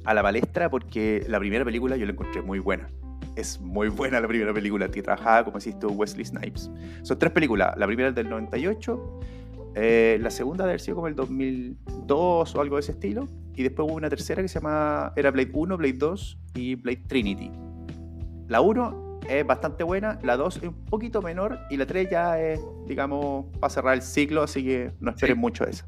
a 0.05 0.15
la 0.15 0.23
palestra? 0.23 0.71
Porque 0.71 1.25
la 1.29 1.39
primera 1.39 1.65
película 1.65 1.97
yo 1.97 2.07
la 2.07 2.13
encontré 2.13 2.41
muy 2.43 2.59
buena. 2.59 2.89
Es 3.37 3.61
muy 3.61 3.89
buena 3.89 4.21
la 4.21 4.27
primera 4.29 4.53
película, 4.53 4.91
que 4.91 5.03
trabajaba, 5.03 5.45
como 5.45 5.59
decís 5.59 5.79
tú, 5.79 5.89
Wesley 5.89 6.25
Snipes. 6.25 6.71
Son 7.03 7.19
tres 7.19 7.33
películas. 7.33 7.77
La 7.77 7.87
primera 7.87 8.09
es 8.09 8.15
del 8.15 8.29
98, 8.29 9.21
eh, 9.77 10.19
la 10.21 10.31
segunda 10.31 10.67
debe 10.67 10.81
haber 10.83 10.95
como 10.95 11.07
el 11.07 11.15
2002 11.15 12.55
o 12.57 12.61
algo 12.61 12.77
de 12.77 12.81
ese 12.81 12.93
estilo. 12.93 13.29
Y 13.61 13.63
después 13.63 13.87
hubo 13.87 13.97
una 13.97 14.09
tercera 14.09 14.41
que 14.41 14.49
se 14.49 14.55
llama, 14.55 15.13
era 15.17 15.31
Blade 15.31 15.51
1, 15.53 15.77
Blade 15.77 15.93
2 15.93 16.39
y 16.55 16.77
Blade 16.77 17.03
Trinity. 17.07 17.51
La 18.49 18.63
1 18.63 19.21
es 19.29 19.47
bastante 19.47 19.85
buena, 19.85 20.19
la 20.23 20.39
2 20.39 20.57
es 20.57 20.63
un 20.63 20.85
poquito 20.87 21.21
menor 21.21 21.59
y 21.69 21.77
la 21.77 21.85
3 21.85 22.09
ya 22.11 22.41
es, 22.41 22.59
digamos, 22.87 23.45
para 23.61 23.69
cerrar 23.69 23.95
el 23.97 24.01
ciclo, 24.01 24.43
así 24.43 24.65
que 24.65 24.93
no 24.99 25.11
esperen 25.11 25.37
Sí. 25.37 25.41
mucho 25.43 25.65
eso. 25.67 25.85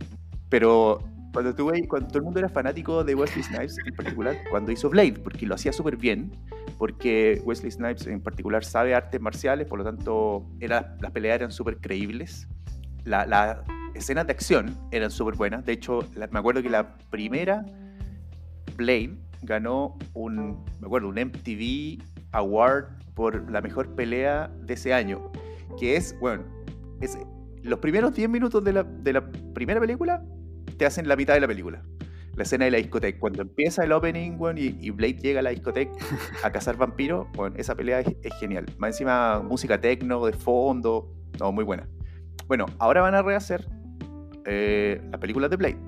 Pero 0.51 0.99
cuando, 1.33 1.55
tuve, 1.55 1.89
cuando 1.89 2.09
todo 2.09 2.19
el 2.19 2.25
mundo 2.25 2.41
era 2.41 2.51
fanático 2.51 3.05
de 3.05 3.15
Wesley 3.15 3.43
Snipes 3.43 3.79
en 3.87 3.95
particular, 3.97 4.37
cuando 4.51 4.71
hizo 4.71 4.91
Blade, 4.91 5.15
porque 5.25 5.47
lo 5.47 5.55
hacía 5.55 5.73
súper 5.73 5.97
bien, 5.97 6.31
porque 6.77 7.41
Wesley 7.47 7.71
Snipes 7.71 8.07
en 8.07 8.21
particular 8.21 8.65
sabe 8.67 8.95
artes 8.95 9.19
marciales, 9.19 9.67
por 9.67 9.79
lo 9.79 9.85
tanto 9.87 10.45
era, 10.61 10.95
las 11.01 11.11
peleas 11.11 11.37
eran 11.37 11.53
súper 11.53 11.79
creíbles. 11.79 12.47
La, 13.05 13.25
la- 13.25 13.65
escenas 13.95 14.27
de 14.27 14.33
acción 14.33 14.77
eran 14.91 15.11
súper 15.11 15.35
buenas. 15.35 15.65
De 15.65 15.73
hecho, 15.73 16.07
me 16.31 16.39
acuerdo 16.39 16.63
que 16.63 16.71
la 16.71 16.97
primera 17.11 17.65
Blade 18.77 19.17
ganó 19.43 19.99
un, 20.15 20.65
me 20.81 20.87
acuerdo, 20.87 21.09
un 21.09 21.17
MTV 21.17 22.03
Award 22.33 22.87
por 23.15 23.51
la 23.51 23.61
mejor 23.61 23.95
pelea 23.95 24.51
de 24.63 24.75
ese 24.75 24.95
año. 24.95 25.31
Que 25.79 25.97
es, 25.97 26.19
bueno, 26.21 26.45
es, 27.01 27.19
los 27.63 27.79
primeros 27.79 28.15
10 28.15 28.29
minutos 28.29 28.63
de 28.65 28.73
la, 28.73 28.83
de 28.85 29.13
la 29.13 29.31
primera 29.55 29.81
película 29.81 30.23
te 30.79 30.87
hacen 30.87 31.09
la 31.09 31.17
mitad 31.17 31.35
de 31.35 31.41
la 31.41 31.49
película. 31.49 31.83
La 32.35 32.45
escena 32.45 32.65
de 32.65 32.71
la 32.71 32.79
discoteca. 32.79 33.21
Cuando 33.21 33.43
empieza 33.43 33.85
el 33.85 33.93
opening, 33.93 34.39
y, 34.57 34.91
Blade 34.91 35.19
llega 35.19 35.41
a 35.41 35.43
la 35.43 35.51
discoteca 35.51 35.93
a 36.43 36.51
cazar 36.51 36.79
vampiros, 36.79 37.27
esa 37.57 37.75
pelea 37.75 38.01
es, 38.01 38.17
es 38.23 38.35
genial. 38.41 38.65
Más 38.79 38.93
encima, 38.93 39.41
música 39.41 39.79
techno 39.79 40.25
de 40.25 40.33
fondo. 40.33 41.13
No, 41.39 41.53
muy 41.53 41.65
buena. 41.65 41.87
Bueno, 42.49 42.67
ahora 42.79 43.03
van 43.03 43.15
a 43.15 43.23
rehacer 43.23 43.67
eh, 44.45 45.01
las 45.11 45.21
películas 45.21 45.51
de 45.51 45.57
Blade. 45.57 45.79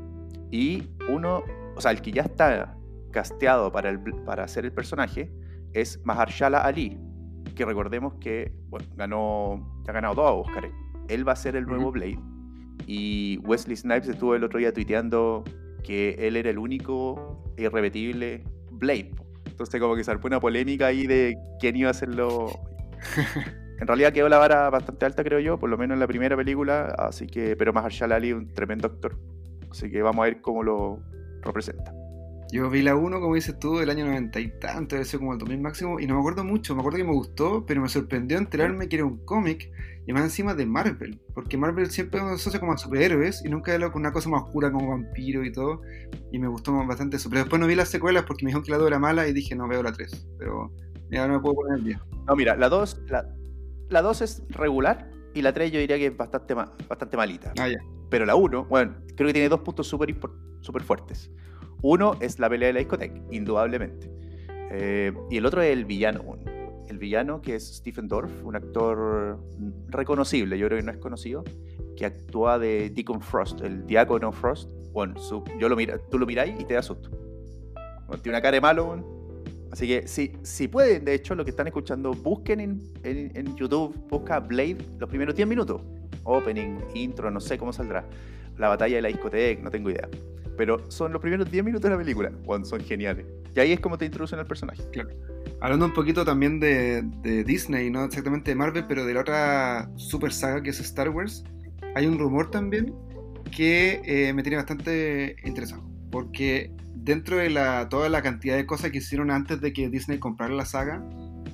Y 0.50 0.88
uno, 1.08 1.42
o 1.76 1.80
sea, 1.80 1.90
el 1.90 2.00
que 2.00 2.12
ya 2.12 2.22
está 2.22 2.76
casteado 3.10 3.70
para, 3.72 3.90
el, 3.90 4.00
para 4.24 4.44
hacer 4.44 4.64
el 4.64 4.72
personaje 4.72 5.32
es 5.72 6.00
Mahershala 6.04 6.60
Ali, 6.60 6.98
que 7.54 7.64
recordemos 7.64 8.14
que 8.14 8.52
bueno, 8.68 8.86
ganó, 8.96 9.82
ha 9.86 9.92
ganado 9.92 10.14
dos 10.14 10.46
Oscars. 10.46 10.68
Él 11.08 11.26
va 11.26 11.32
a 11.32 11.36
ser 11.36 11.56
el 11.56 11.66
nuevo. 11.66 11.92
Blade. 11.92 12.18
Y 12.86 13.38
Wesley 13.44 13.76
Snipes 13.76 14.08
estuvo 14.08 14.34
el 14.34 14.44
otro 14.44 14.58
día 14.58 14.72
tuiteando 14.72 15.44
que 15.82 16.16
él 16.18 16.36
era 16.36 16.50
el 16.50 16.58
único 16.58 17.52
irrepetible 17.56 18.42
Blade. 18.70 19.12
Entonces 19.46 19.80
como 19.80 19.94
que 19.94 20.02
se 20.02 20.10
armó 20.10 20.26
una 20.26 20.40
polémica 20.40 20.86
ahí 20.86 21.06
de 21.06 21.36
quién 21.60 21.76
iba 21.76 21.88
a 21.88 21.90
hacerlo. 21.92 22.48
En 23.80 23.86
realidad 23.86 24.12
quedó 24.12 24.28
la 24.28 24.38
vara 24.38 24.70
bastante 24.70 25.04
alta, 25.04 25.24
creo 25.24 25.40
yo, 25.40 25.58
por 25.58 25.68
lo 25.68 25.76
menos 25.76 25.96
en 25.96 26.00
la 26.00 26.06
primera 26.06 26.36
película, 26.36 26.94
así 26.98 27.26
que, 27.26 27.56
pero 27.56 27.72
Mahershala 27.72 28.16
Ali 28.16 28.28
es 28.28 28.34
un 28.34 28.52
tremendo 28.52 28.86
actor. 28.86 29.18
Así 29.70 29.90
que 29.90 30.02
vamos 30.02 30.22
a 30.22 30.26
ver 30.26 30.40
cómo 30.40 30.62
lo 30.62 31.00
representa. 31.42 31.92
Yo 32.52 32.70
vi 32.70 32.82
la 32.82 32.94
1, 32.94 33.20
como 33.20 33.34
dices 33.34 33.58
tú, 33.58 33.78
del 33.78 33.90
año 33.90 34.06
90 34.06 34.38
y 34.38 34.48
tanto, 34.60 34.94
debe 34.94 35.04
ser 35.04 35.18
como 35.18 35.32
el 35.32 35.38
2000 35.38 35.60
máximo, 35.60 35.98
y 35.98 36.06
no 36.06 36.14
me 36.14 36.20
acuerdo 36.20 36.44
mucho, 36.44 36.74
me 36.74 36.82
acuerdo 36.82 36.98
que 36.98 37.04
me 37.04 37.12
gustó, 37.12 37.66
pero 37.66 37.80
me 37.80 37.88
sorprendió 37.88 38.38
enterarme 38.38 38.88
que 38.88 38.96
era 38.96 39.04
un 39.04 39.24
cómic, 39.24 39.72
y 40.06 40.12
más 40.12 40.22
encima 40.22 40.54
de 40.54 40.64
Marvel, 40.66 41.20
porque 41.34 41.56
Marvel 41.56 41.90
siempre 41.90 42.20
nos 42.20 42.32
asocia 42.32 42.60
como 42.60 42.72
a 42.72 42.78
superhéroes, 42.78 43.44
y 43.44 43.48
nunca 43.48 43.74
era 43.74 43.90
con 43.90 44.02
una 44.02 44.12
cosa 44.12 44.28
más 44.28 44.42
oscura 44.42 44.70
como 44.70 44.90
vampiro 44.90 45.44
y 45.44 45.50
todo, 45.50 45.80
y 46.30 46.38
me 46.38 46.46
gustó 46.46 46.72
bastante 46.86 47.16
eso. 47.16 47.28
Pero 47.28 47.40
después 47.40 47.58
no 47.60 47.66
vi 47.66 47.74
las 47.74 47.88
secuelas 47.88 48.22
porque 48.22 48.44
me 48.44 48.50
dijeron 48.50 48.64
que 48.64 48.70
la 48.70 48.78
2 48.78 48.86
era 48.86 48.98
mala, 49.00 49.26
y 49.26 49.32
dije, 49.32 49.56
no 49.56 49.66
veo 49.66 49.82
la 49.82 49.92
3, 49.92 50.28
pero 50.38 50.70
ya 51.10 51.26
no 51.26 51.34
me 51.34 51.40
puedo 51.40 51.56
poner 51.56 51.78
el 51.78 51.84
día. 51.84 52.02
No, 52.28 52.36
mira, 52.36 52.54
la 52.54 52.68
2 52.68 53.02
la, 53.08 53.26
la 53.94 54.02
dos 54.02 54.20
es 54.20 54.42
regular 54.50 55.10
y 55.34 55.40
la 55.42 55.52
3 55.54 55.72
yo 55.72 55.78
diría 55.80 55.96
que 55.96 56.06
es 56.06 56.16
bastante, 56.16 56.54
ma- 56.54 56.70
bastante 56.88 57.16
malita. 57.16 57.52
Ah, 57.58 57.68
ya. 57.68 57.78
Pero 58.10 58.26
la 58.26 58.36
1, 58.36 58.66
bueno, 58.66 58.94
creo 59.16 59.28
que 59.28 59.32
tiene 59.32 59.48
dos 59.48 59.60
puntos 59.60 59.86
súper 59.88 60.14
súper 60.60 60.82
fuertes. 60.82 61.30
Uno 61.82 62.14
es 62.20 62.38
la 62.38 62.48
pelea 62.48 62.68
de 62.68 62.72
la 62.74 62.78
discoteca, 62.80 63.20
indudablemente. 63.30 64.10
Eh, 64.70 65.12
y 65.30 65.36
el 65.38 65.46
otro 65.46 65.62
es 65.62 65.72
el 65.72 65.84
villano. 65.84 66.22
El 66.88 66.98
villano 66.98 67.40
que 67.40 67.54
es 67.56 67.76
Stephen 67.76 68.08
Dorff, 68.08 68.30
un 68.44 68.56
actor 68.56 69.38
reconocible, 69.88 70.58
yo 70.58 70.66
creo 70.66 70.78
que 70.78 70.84
no 70.84 70.92
es 70.92 70.98
conocido, 70.98 71.42
que 71.96 72.06
actúa 72.06 72.58
de 72.58 72.90
Deacon 72.90 73.20
Frost, 73.20 73.60
el 73.62 73.86
diácono 73.86 74.32
Frost. 74.32 74.70
Bueno, 74.92 75.18
su- 75.18 75.42
yo 75.58 75.68
lo 75.68 75.76
mira, 75.76 75.98
tú 76.10 76.18
lo 76.18 76.26
miráis 76.26 76.54
y 76.60 76.64
te 76.64 76.74
da 76.74 76.82
susto. 76.82 77.10
Bueno, 78.06 78.22
tiene 78.22 78.36
una 78.36 78.42
cara 78.42 78.52
de 78.56 78.60
malo. 78.60 78.84
weón. 78.84 79.13
Así 79.74 79.88
que 79.88 80.06
si, 80.06 80.30
si 80.42 80.68
pueden, 80.68 81.04
de 81.04 81.14
hecho, 81.14 81.34
lo 81.34 81.44
que 81.44 81.50
están 81.50 81.66
escuchando, 81.66 82.12
busquen 82.12 82.60
en, 82.60 82.80
en- 83.02 83.56
YouTube, 83.56 83.92
busca 84.08 84.38
Blade 84.38 84.76
los 85.00 85.08
primeros 85.08 85.34
10 85.34 85.48
minutos. 85.48 85.82
Opening, 86.22 86.78
intro, 86.94 87.28
no 87.28 87.40
sé 87.40 87.58
cómo 87.58 87.72
saldrá. 87.72 88.04
La 88.56 88.68
batalla 88.68 88.94
de 88.94 89.02
la 89.02 89.08
discoteca, 89.08 89.60
no 89.64 89.72
tengo 89.72 89.90
idea. 89.90 90.08
Pero 90.56 90.88
son 90.92 91.12
los 91.12 91.20
primeros 91.20 91.50
10 91.50 91.64
minutos 91.64 91.90
de 91.90 91.90
la 91.90 91.98
película. 92.00 92.30
Bueno, 92.44 92.64
son 92.64 92.82
geniales. 92.82 93.26
Y 93.52 93.58
ahí 93.58 93.72
es 93.72 93.80
como 93.80 93.98
te 93.98 94.04
introducen 94.04 94.38
al 94.38 94.46
personaje. 94.46 94.80
Hablando 95.60 95.86
un 95.86 95.92
poquito 95.92 96.24
también 96.24 96.60
de, 96.60 97.02
de 97.22 97.42
Disney, 97.42 97.90
no 97.90 98.04
exactamente 98.04 98.52
de 98.52 98.54
Marvel, 98.54 98.84
pero 98.86 99.04
de 99.04 99.12
la 99.12 99.22
otra 99.22 99.90
super 99.96 100.32
saga 100.32 100.62
que 100.62 100.70
es 100.70 100.78
Star 100.78 101.08
Wars, 101.08 101.42
hay 101.96 102.06
un 102.06 102.16
rumor 102.16 102.48
también 102.48 102.94
que 103.50 104.02
eh, 104.04 104.32
me 104.34 104.44
tiene 104.44 104.54
bastante 104.58 105.34
interesado. 105.44 105.82
Porque 106.12 106.70
dentro 107.04 107.36
de 107.36 107.50
la, 107.50 107.88
toda 107.90 108.08
la 108.08 108.22
cantidad 108.22 108.56
de 108.56 108.64
cosas 108.64 108.90
que 108.90 108.98
hicieron 108.98 109.30
antes 109.30 109.60
de 109.60 109.74
que 109.74 109.90
Disney 109.90 110.18
comprara 110.18 110.54
la 110.54 110.64
saga 110.64 111.04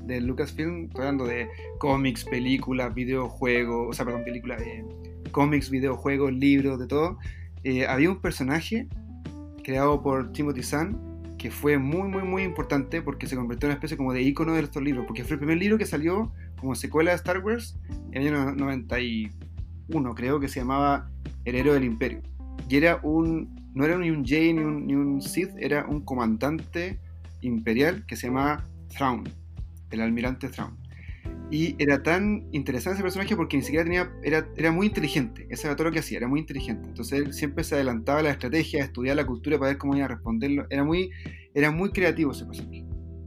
de 0.06 0.20
Lucasfilm, 0.20 0.84
estoy 0.84 1.00
hablando 1.00 1.26
de 1.26 1.48
cómics, 1.78 2.24
películas, 2.24 2.94
videojuegos, 2.94 3.88
o 3.90 3.92
sea, 3.92 4.04
perdón, 4.04 4.22
películas, 4.24 4.62
eh, 4.62 4.84
cómics, 5.32 5.68
videojuegos, 5.70 6.32
libros, 6.32 6.78
de 6.78 6.86
todo, 6.86 7.18
eh, 7.64 7.86
había 7.86 8.10
un 8.10 8.20
personaje 8.20 8.88
creado 9.64 10.02
por 10.02 10.32
Timothy 10.32 10.62
Zahn 10.62 11.10
que 11.36 11.50
fue 11.50 11.78
muy, 11.78 12.08
muy, 12.08 12.22
muy 12.22 12.42
importante 12.42 13.02
porque 13.02 13.26
se 13.26 13.34
convirtió 13.34 13.66
en 13.66 13.70
una 13.70 13.74
especie 13.74 13.96
como 13.96 14.12
de 14.12 14.22
icono 14.22 14.54
de 14.54 14.60
estos 14.60 14.82
libros, 14.82 15.04
porque 15.06 15.24
fue 15.24 15.32
el 15.34 15.38
primer 15.38 15.58
libro 15.58 15.78
que 15.78 15.86
salió 15.86 16.32
como 16.60 16.74
secuela 16.74 17.10
de 17.10 17.16
Star 17.16 17.38
Wars 17.38 17.76
en 18.12 18.22
el 18.22 18.34
año 18.34 18.54
91, 18.54 20.14
creo 20.14 20.38
que 20.38 20.48
se 20.48 20.60
llamaba 20.60 21.10
El 21.44 21.56
héroe 21.56 21.74
del 21.74 21.84
imperio. 21.84 22.20
Y 22.68 22.76
era 22.76 23.00
un, 23.02 23.59
no 23.74 23.84
era 23.84 23.96
ni 23.98 24.10
un 24.10 24.24
Jedi 24.24 24.52
ni 24.54 24.60
un, 24.64 24.86
ni 24.86 24.94
un 24.94 25.20
Sith, 25.22 25.50
era 25.58 25.86
un 25.86 26.00
comandante 26.02 26.98
imperial 27.40 28.04
que 28.06 28.16
se 28.16 28.26
llamaba 28.28 28.64
Thrawn, 28.88 29.24
el 29.90 30.00
almirante 30.00 30.48
Thrawn. 30.48 30.76
Y 31.52 31.74
era 31.82 32.00
tan 32.02 32.46
interesante 32.52 32.94
ese 32.94 33.02
personaje 33.02 33.34
porque 33.34 33.56
ni 33.56 33.62
siquiera 33.64 33.82
tenía, 33.84 34.12
era, 34.22 34.46
era 34.56 34.70
muy 34.70 34.86
inteligente, 34.86 35.46
eso 35.50 35.66
era 35.66 35.74
todo 35.74 35.88
lo 35.88 35.92
que 35.92 35.98
hacía, 35.98 36.18
era 36.18 36.28
muy 36.28 36.38
inteligente. 36.40 36.86
Entonces 36.88 37.18
él 37.20 37.32
siempre 37.32 37.64
se 37.64 37.74
adelantaba 37.74 38.20
a 38.20 38.22
la 38.22 38.30
estrategia, 38.30 38.84
estudiaba 38.84 39.16
la 39.16 39.26
cultura 39.26 39.58
para 39.58 39.70
ver 39.70 39.78
cómo 39.78 39.96
iba 39.96 40.04
a 40.04 40.08
responderlo. 40.08 40.66
Era 40.70 40.84
muy, 40.84 41.10
era 41.52 41.72
muy 41.72 41.90
creativo 41.90 42.30
ese 42.30 42.44
personaje. 42.46 42.84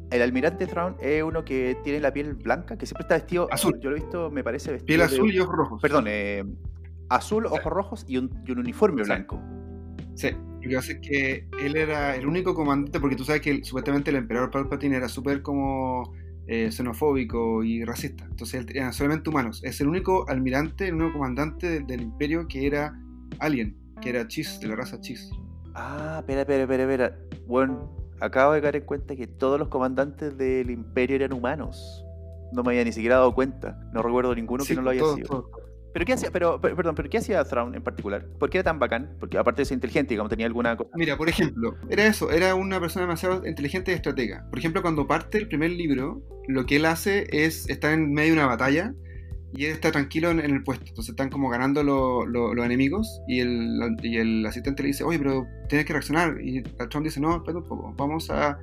El 0.09 0.21
almirante 0.21 0.67
Thrawn 0.67 0.95
es 1.01 1.21
uno 1.23 1.43
que 1.43 1.75
tiene 1.83 1.99
la 1.99 2.13
piel 2.13 2.33
blanca, 2.35 2.77
que 2.77 2.85
siempre 2.85 3.01
está 3.01 3.15
vestido 3.15 3.47
Azul. 3.51 3.77
Yo 3.81 3.89
lo 3.89 3.97
he 3.97 3.99
visto, 3.99 4.31
me 4.31 4.43
parece 4.43 4.71
vestido. 4.71 4.85
Piel 4.85 4.99
de- 4.99 5.05
azul 5.05 5.33
y 5.33 5.39
ojos 5.39 5.55
rojos. 5.55 5.81
Perdón, 5.81 6.05
eh, 6.07 6.43
azul, 7.09 7.45
ojos 7.47 7.65
rojos 7.65 8.05
y 8.07 8.17
un, 8.17 8.29
y 8.45 8.51
un 8.51 8.59
uniforme 8.59 9.03
blanco. 9.03 9.41
Sí, 10.15 10.29
lo 10.31 10.69
que 10.69 10.75
pasa 10.75 10.91
es 10.93 10.99
que 10.99 11.47
él 11.59 11.75
era 11.75 12.15
el 12.15 12.25
único 12.27 12.53
comandante, 12.53 12.99
porque 12.99 13.15
tú 13.15 13.23
sabes 13.25 13.41
que 13.41 13.63
supuestamente 13.63 14.11
el 14.11 14.17
emperador 14.17 14.51
Palpatine 14.51 14.97
era 14.97 15.09
súper 15.09 15.41
como 15.41 16.13
eh, 16.47 16.71
xenofóbico 16.71 17.63
y 17.63 17.83
racista. 17.83 18.25
Entonces 18.25 18.61
él 18.61 18.67
eran 18.75 18.93
solamente 18.93 19.29
humanos. 19.29 19.61
Es 19.63 19.81
el 19.81 19.87
único 19.87 20.27
almirante, 20.29 20.87
el 20.87 20.95
único 20.95 21.13
comandante 21.13 21.69
del, 21.69 21.87
del 21.87 22.01
imperio 22.01 22.47
que 22.47 22.67
era 22.67 22.97
alien, 23.39 23.75
que 24.01 24.09
era 24.09 24.27
Chis, 24.27 24.59
de 24.59 24.67
la 24.67 24.75
raza 24.75 24.99
Chis. 25.01 25.31
Ah, 25.75 26.17
espera, 26.19 26.41
espera, 26.41 26.63
espera, 26.63 26.83
espera. 26.83 27.17
Bueno, 27.47 27.91
acabo 28.19 28.53
de 28.53 28.61
caer 28.61 28.77
en 28.77 28.85
cuenta 28.85 29.15
que 29.15 29.27
todos 29.27 29.59
los 29.59 29.67
comandantes 29.69 30.37
del 30.37 30.69
imperio 30.69 31.15
eran 31.15 31.33
humanos. 31.33 32.05
No 32.53 32.63
me 32.63 32.71
había 32.71 32.83
ni 32.83 32.91
siquiera 32.91 33.15
dado 33.15 33.33
cuenta. 33.33 33.79
No 33.93 34.01
recuerdo 34.03 34.35
ninguno 34.35 34.63
Sí, 34.63 34.69
que 34.69 34.75
no 34.75 34.83
lo 34.83 34.91
haya 34.91 35.03
sido. 35.15 35.49
Pero 35.93 36.05
qué 36.05 36.13
hacía, 36.13 36.31
pero, 36.31 36.59
per- 36.59 36.75
perdón, 36.75 36.95
pero 36.95 37.09
qué 37.09 37.19
hacía 37.19 37.43
Thrawn 37.43 37.75
en 37.75 37.83
particular? 37.83 38.25
¿Por 38.39 38.49
qué 38.49 38.57
era 38.57 38.63
tan 38.65 38.79
bacán? 38.79 39.15
Porque 39.19 39.37
aparte 39.37 39.61
de 39.61 39.65
ser 39.65 39.75
inteligente, 39.75 40.13
digamos, 40.15 40.29
tenía 40.29 40.47
alguna. 40.47 40.75
Mira, 40.95 41.17
por 41.17 41.29
ejemplo, 41.29 41.75
era 41.89 42.05
eso, 42.07 42.31
era 42.31 42.55
una 42.55 42.79
persona 42.79 43.05
demasiado 43.05 43.45
inteligente 43.45 43.91
y 43.91 43.95
estratega. 43.95 44.45
Por 44.49 44.57
ejemplo, 44.59 44.81
cuando 44.81 45.05
parte 45.07 45.37
el 45.37 45.47
primer 45.47 45.71
libro, 45.71 46.21
lo 46.47 46.65
que 46.65 46.77
él 46.77 46.85
hace 46.85 47.27
es 47.31 47.69
estar 47.69 47.93
en 47.93 48.11
medio 48.11 48.33
de 48.33 48.39
una 48.39 48.47
batalla 48.47 48.93
y 49.55 49.65
él 49.65 49.71
está 49.73 49.91
tranquilo 49.91 50.31
en, 50.31 50.39
el 50.39 50.63
puesto. 50.63 50.83
Entonces 50.87 51.11
están 51.11 51.29
como 51.29 51.47
ganando 51.49 51.83
lo- 51.83 52.25
lo- 52.25 52.55
los 52.55 52.65
enemigos 52.65 53.21
y 53.27 53.41
el, 53.41 53.79
y 54.01 54.17
el 54.17 54.45
asistente 54.47 54.81
le 54.81 54.87
dice, 54.87 55.03
oye, 55.03 55.19
pero 55.19 55.45
tienes 55.69 55.85
que 55.85 55.93
reaccionar. 55.93 56.37
Y 56.43 56.63
Trump 56.89 57.05
dice, 57.05 57.19
no, 57.19 57.35
espera 57.37 57.59
un 57.59 57.67
poco, 57.67 57.93
vamos 57.95 58.31
a... 58.31 58.57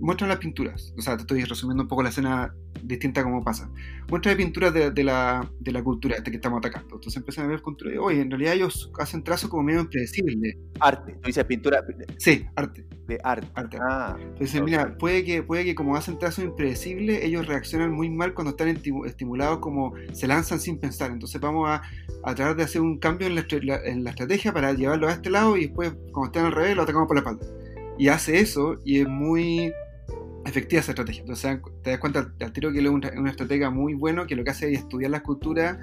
Muestra 0.00 0.26
las 0.26 0.38
pinturas. 0.38 0.94
O 0.96 1.02
sea, 1.02 1.16
te 1.16 1.22
estoy 1.22 1.44
resumiendo 1.44 1.82
un 1.82 1.88
poco 1.88 2.02
la 2.02 2.08
escena 2.08 2.54
distinta 2.82 3.20
a 3.20 3.24
cómo 3.24 3.44
pasa. 3.44 3.70
Muestra 4.08 4.34
pinturas 4.36 4.72
de, 4.72 4.90
de 4.90 5.04
la, 5.04 5.48
de 5.60 5.72
la 5.72 5.82
cultura 5.82 6.22
que 6.22 6.30
estamos 6.30 6.58
atacando. 6.58 6.94
Entonces 6.94 7.16
empiezan 7.18 7.44
a 7.44 7.48
ver 7.48 7.62
pinturas 7.62 7.94
y, 7.94 7.98
oye, 7.98 8.20
en 8.22 8.30
realidad 8.30 8.54
ellos 8.54 8.90
hacen 8.98 9.22
trazos 9.22 9.50
como 9.50 9.62
medio 9.62 9.80
impredecibles. 9.80 10.56
Arte. 10.80 11.12
Tú 11.20 11.26
dices 11.26 11.44
pintura 11.44 11.84
Sí, 12.16 12.46
arte. 12.56 12.86
de 13.06 13.18
arte. 13.22 13.46
Arte. 13.54 13.78
Ah, 13.80 14.16
Entonces, 14.18 14.60
Ok. 14.60 14.66
mira, 14.66 14.96
puede 14.96 15.24
que, 15.24 15.42
puede 15.42 15.64
que 15.64 15.74
como 15.74 15.94
hacen 15.96 16.18
trazos 16.18 16.44
impredecibles, 16.44 17.22
ellos 17.22 17.46
reaccionan 17.46 17.92
muy 17.92 18.08
mal 18.08 18.32
cuando 18.34 18.52
están 18.52 18.68
esti- 18.68 19.06
estimulados, 19.06 19.58
como 19.58 19.92
se 20.12 20.26
lanzan 20.26 20.60
sin 20.60 20.78
pensar. 20.78 21.10
Entonces 21.10 21.40
vamos 21.40 21.68
a, 21.68 21.82
a 22.24 22.34
tratar 22.34 22.56
de 22.56 22.62
hacer 22.62 22.80
un 22.80 22.98
cambio 22.98 23.26
en 23.26 23.34
la, 23.34 23.44
en 23.84 24.04
la 24.04 24.10
estrategia 24.10 24.52
para 24.52 24.72
llevarlo 24.72 25.08
a 25.08 25.12
este 25.12 25.28
lado 25.28 25.56
y 25.58 25.66
después, 25.66 25.92
cuando 26.12 26.26
estén 26.26 26.44
al 26.46 26.52
revés, 26.52 26.74
lo 26.76 26.82
atacamos 26.82 27.06
por 27.06 27.16
la 27.16 27.20
espalda. 27.20 27.44
Y 27.98 28.08
hace 28.08 28.40
eso 28.40 28.76
y 28.82 29.00
es 29.00 29.06
muy 29.08 29.70
efectiva 30.50 30.80
esa 30.80 30.92
estrategia. 30.92 31.22
Entonces 31.22 31.58
te 31.82 31.90
das 31.90 31.98
cuenta 31.98 32.32
al 32.40 32.52
tiro 32.52 32.72
que 32.72 32.78
él 32.78 32.86
es 32.86 32.92
un, 32.92 33.04
un 33.16 33.28
estratega 33.28 33.70
muy 33.70 33.94
bueno, 33.94 34.26
que 34.26 34.36
lo 34.36 34.44
que 34.44 34.50
hace 34.50 34.72
es 34.72 34.80
estudiar 34.80 35.10
la 35.10 35.22
cultura 35.22 35.78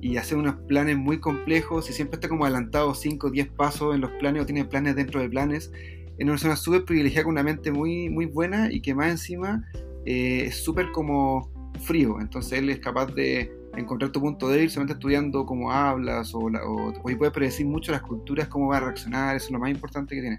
y 0.00 0.16
hacer 0.16 0.38
unos 0.38 0.56
planes 0.68 0.96
muy 0.96 1.18
complejos 1.18 1.88
y 1.90 1.92
siempre 1.92 2.16
está 2.16 2.28
como 2.28 2.44
adelantado 2.44 2.94
5 2.94 3.26
o 3.26 3.30
10 3.30 3.48
pasos 3.48 3.94
en 3.94 4.00
los 4.00 4.10
planes 4.12 4.42
o 4.42 4.46
tiene 4.46 4.64
planes 4.64 4.96
dentro 4.96 5.20
de 5.20 5.28
planes. 5.28 5.70
Es 6.18 6.24
una 6.24 6.32
persona 6.32 6.56
súper 6.56 6.84
privilegiada 6.84 7.24
con 7.24 7.32
una 7.32 7.42
mente 7.42 7.70
muy, 7.72 8.08
muy 8.08 8.26
buena 8.26 8.72
y 8.72 8.80
que 8.80 8.94
más 8.94 9.10
encima 9.10 9.64
eh, 10.04 10.44
es 10.46 10.62
súper 10.62 10.92
como 10.92 11.50
frío. 11.80 12.20
Entonces 12.20 12.58
él 12.58 12.70
es 12.70 12.78
capaz 12.78 13.06
de 13.14 13.52
encontrar 13.76 14.10
tu 14.10 14.20
punto 14.20 14.48
débil 14.48 14.70
solamente 14.70 14.94
estudiando 14.94 15.44
cómo 15.44 15.70
hablas 15.70 16.34
o, 16.34 16.48
la, 16.48 16.64
o, 16.64 16.90
o 16.90 17.02
puedes 17.02 17.32
predecir 17.32 17.66
mucho 17.66 17.92
las 17.92 18.02
culturas, 18.02 18.48
cómo 18.48 18.68
va 18.68 18.78
a 18.78 18.80
reaccionar, 18.80 19.36
eso 19.36 19.46
es 19.46 19.52
lo 19.52 19.58
más 19.58 19.70
importante 19.70 20.14
que 20.14 20.20
tiene. 20.20 20.38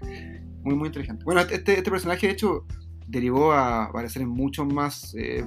Muy, 0.62 0.74
muy 0.74 0.88
inteligente. 0.88 1.24
Bueno, 1.24 1.40
este, 1.42 1.78
este 1.78 1.90
personaje 1.90 2.26
de 2.26 2.32
hecho 2.32 2.66
derivó 3.08 3.52
a 3.52 3.84
aparecer 3.84 4.22
en 4.22 4.28
muchas 4.28 4.66
más 4.66 5.14
eh, 5.18 5.44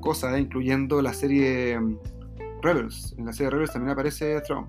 cosas, 0.00 0.38
incluyendo 0.38 1.02
la 1.02 1.12
serie 1.12 1.78
mm, 1.78 1.98
Rebels. 2.62 3.14
En 3.18 3.26
la 3.26 3.32
serie 3.32 3.50
Rebels 3.50 3.72
también 3.72 3.92
aparece 3.92 4.40
Thrawn. 4.40 4.68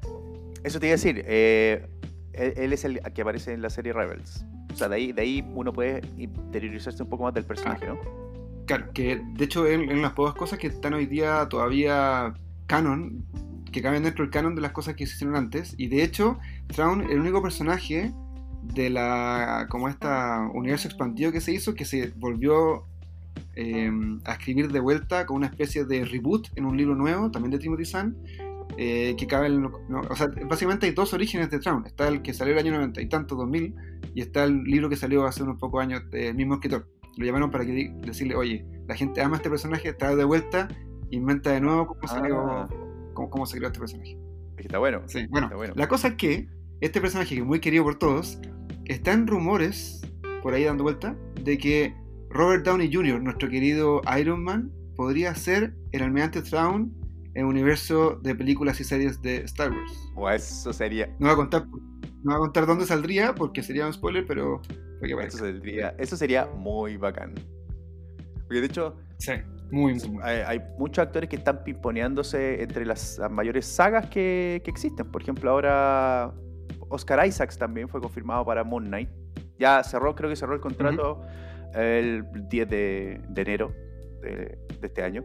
Eso 0.63 0.79
te 0.79 0.87
iba 0.87 0.93
a 0.93 0.97
decir, 0.97 1.23
eh, 1.25 1.87
él, 2.33 2.53
él 2.57 2.73
es 2.73 2.85
el 2.85 3.01
que 3.13 3.21
aparece 3.21 3.53
en 3.53 3.61
la 3.61 3.69
serie 3.69 3.93
Rebels. 3.93 4.45
O 4.73 4.75
sea, 4.75 4.89
de 4.89 4.95
ahí, 4.95 5.11
de 5.11 5.21
ahí 5.21 5.51
uno 5.53 5.73
puede 5.73 6.01
interiorizarse 6.17 7.03
un 7.03 7.09
poco 7.09 7.23
más 7.23 7.33
del 7.33 7.45
personaje, 7.45 7.87
¿no? 7.87 7.99
Claro, 8.65 8.91
que 8.93 9.21
de 9.33 9.43
hecho 9.43 9.67
en, 9.67 9.89
en 9.89 10.01
las 10.01 10.13
pocas 10.13 10.35
cosas 10.35 10.59
que 10.59 10.67
están 10.67 10.93
hoy 10.93 11.05
día 11.05 11.47
todavía 11.49 12.33
canon, 12.67 13.25
que 13.71 13.81
caben 13.81 14.03
dentro 14.03 14.23
del 14.23 14.31
canon 14.31 14.55
de 14.55 14.61
las 14.61 14.71
cosas 14.71 14.95
que 14.95 15.05
se 15.05 15.15
hicieron 15.15 15.35
antes. 15.35 15.75
Y 15.77 15.87
de 15.87 16.03
hecho, 16.03 16.39
Thrawn, 16.67 17.09
el 17.09 17.19
único 17.19 17.41
personaje 17.41 18.13
de 18.61 18.89
la 18.89 19.67
como 19.69 19.89
esta 19.89 20.49
universo 20.53 20.87
expandido 20.87 21.31
que 21.31 21.41
se 21.41 21.51
hizo, 21.53 21.73
que 21.73 21.85
se 21.85 22.11
volvió 22.17 22.85
eh, 23.55 23.91
a 24.25 24.33
escribir 24.33 24.71
de 24.71 24.79
vuelta 24.79 25.25
con 25.25 25.37
una 25.37 25.47
especie 25.47 25.85
de 25.85 26.05
reboot 26.05 26.47
en 26.55 26.65
un 26.65 26.77
libro 26.77 26.95
nuevo, 26.95 27.31
también 27.31 27.51
de 27.51 27.59
Timothy 27.59 27.85
Zahn, 27.85 28.15
eh, 28.77 29.15
que 29.17 29.27
cabe 29.27 29.47
en, 29.47 29.61
no, 29.61 30.01
o 30.09 30.15
sea, 30.15 30.27
básicamente 30.47 30.85
hay 30.85 30.93
dos 30.93 31.13
orígenes 31.13 31.49
de 31.49 31.59
Traum. 31.59 31.85
Está 31.85 32.07
el 32.07 32.21
que 32.21 32.33
salió 32.33 32.53
el 32.53 32.59
año 32.59 32.71
90 32.73 33.01
y 33.01 33.09
tanto, 33.09 33.35
2000, 33.35 33.75
y 34.15 34.21
está 34.21 34.43
el 34.45 34.63
libro 34.63 34.89
que 34.89 34.95
salió 34.95 35.25
hace 35.25 35.43
unos 35.43 35.57
pocos 35.57 35.81
años 35.81 36.09
del 36.11 36.35
mismo 36.35 36.55
escritor. 36.55 36.87
Lo 37.17 37.25
llamaron 37.25 37.51
para 37.51 37.65
que 37.65 37.93
decirle, 38.05 38.35
oye, 38.35 38.65
la 38.87 38.95
gente 38.95 39.21
ama 39.21 39.35
este 39.37 39.49
personaje, 39.49 39.91
trae 39.93 40.15
de 40.15 40.23
vuelta, 40.23 40.69
inventa 41.09 41.51
de 41.51 41.59
nuevo 41.59 41.87
cómo, 41.87 42.07
salió, 42.07 42.39
Ah. 42.49 42.69
cómo, 43.13 43.29
cómo 43.29 43.45
se 43.45 43.57
creó 43.57 43.67
este 43.67 43.79
personaje. 43.79 44.17
Está 44.57 44.77
bueno. 44.77 45.01
Sí, 45.07 45.25
bueno, 45.29 45.47
Está 45.47 45.57
bueno. 45.57 45.73
la 45.75 45.87
cosa 45.87 46.09
es 46.09 46.13
que 46.15 46.47
este 46.81 46.99
personaje 46.99 47.35
que 47.35 47.41
es 47.41 47.47
muy 47.47 47.59
querido 47.59 47.83
por 47.83 47.97
todos, 47.97 48.39
está 48.85 49.13
en 49.13 49.27
rumores, 49.27 50.01
por 50.41 50.53
ahí 50.53 50.63
dando 50.63 50.83
vuelta, 50.83 51.15
de 51.43 51.57
que 51.57 51.95
Robert 52.29 52.65
Downey 52.65 52.91
Jr., 52.91 53.21
nuestro 53.21 53.49
querido 53.49 54.01
Iron 54.19 54.43
Man, 54.43 54.71
podría 54.95 55.33
ser 55.35 55.73
el 55.91 56.01
almirante 56.01 56.41
Thrawn 56.41 56.91
en 57.33 57.41
el 57.41 57.45
universo 57.45 58.19
de 58.23 58.35
películas 58.35 58.79
y 58.81 58.83
series 58.83 59.21
de 59.21 59.37
Star 59.43 59.71
Wars. 59.71 60.11
O 60.15 60.29
eso 60.29 60.73
sería. 60.73 61.07
No 61.19 61.27
voy 61.27 61.31
a 61.31 61.35
contar, 61.35 61.67
no 61.67 61.81
voy 62.23 62.35
a 62.35 62.39
contar 62.39 62.65
dónde 62.65 62.85
saldría 62.85 63.33
porque 63.35 63.63
sería 63.63 63.85
un 63.85 63.93
spoiler, 63.93 64.25
pero 64.25 64.61
Eso 65.01 65.37
sería, 65.37 65.95
eso 65.97 66.17
sería 66.17 66.45
muy 66.47 66.97
bacán. 66.97 67.33
Porque 68.47 68.59
de 68.59 68.65
hecho, 68.65 68.97
Sí, 69.17 69.33
muy, 69.71 69.93
muy, 69.93 70.09
muy. 70.09 70.23
hay, 70.23 70.39
hay 70.39 70.61
muchos 70.79 71.03
actores 71.03 71.29
que 71.29 71.35
están 71.35 71.63
pimponeándose 71.63 72.63
entre 72.63 72.85
las, 72.85 73.19
las 73.19 73.31
mayores 73.31 73.67
sagas 73.67 74.07
que, 74.07 74.61
que 74.63 74.71
existen. 74.71 75.11
Por 75.11 75.21
ejemplo, 75.21 75.51
ahora 75.51 76.33
Oscar 76.91 77.25
Isaacs 77.25 77.57
también 77.57 77.89
fue 77.89 78.01
confirmado 78.01 78.45
para 78.45 78.63
Moon 78.63 78.85
Knight. 78.85 79.09
Ya 79.57 79.83
cerró, 79.83 80.15
creo 80.15 80.29
que 80.29 80.35
cerró 80.35 80.53
el 80.53 80.59
contrato 80.59 81.23
el 81.73 82.25
10 82.49 82.69
de, 82.69 83.21
de 83.29 83.41
enero 83.41 83.73
de, 84.21 84.59
de 84.79 84.87
este 84.87 85.03
año. 85.03 85.23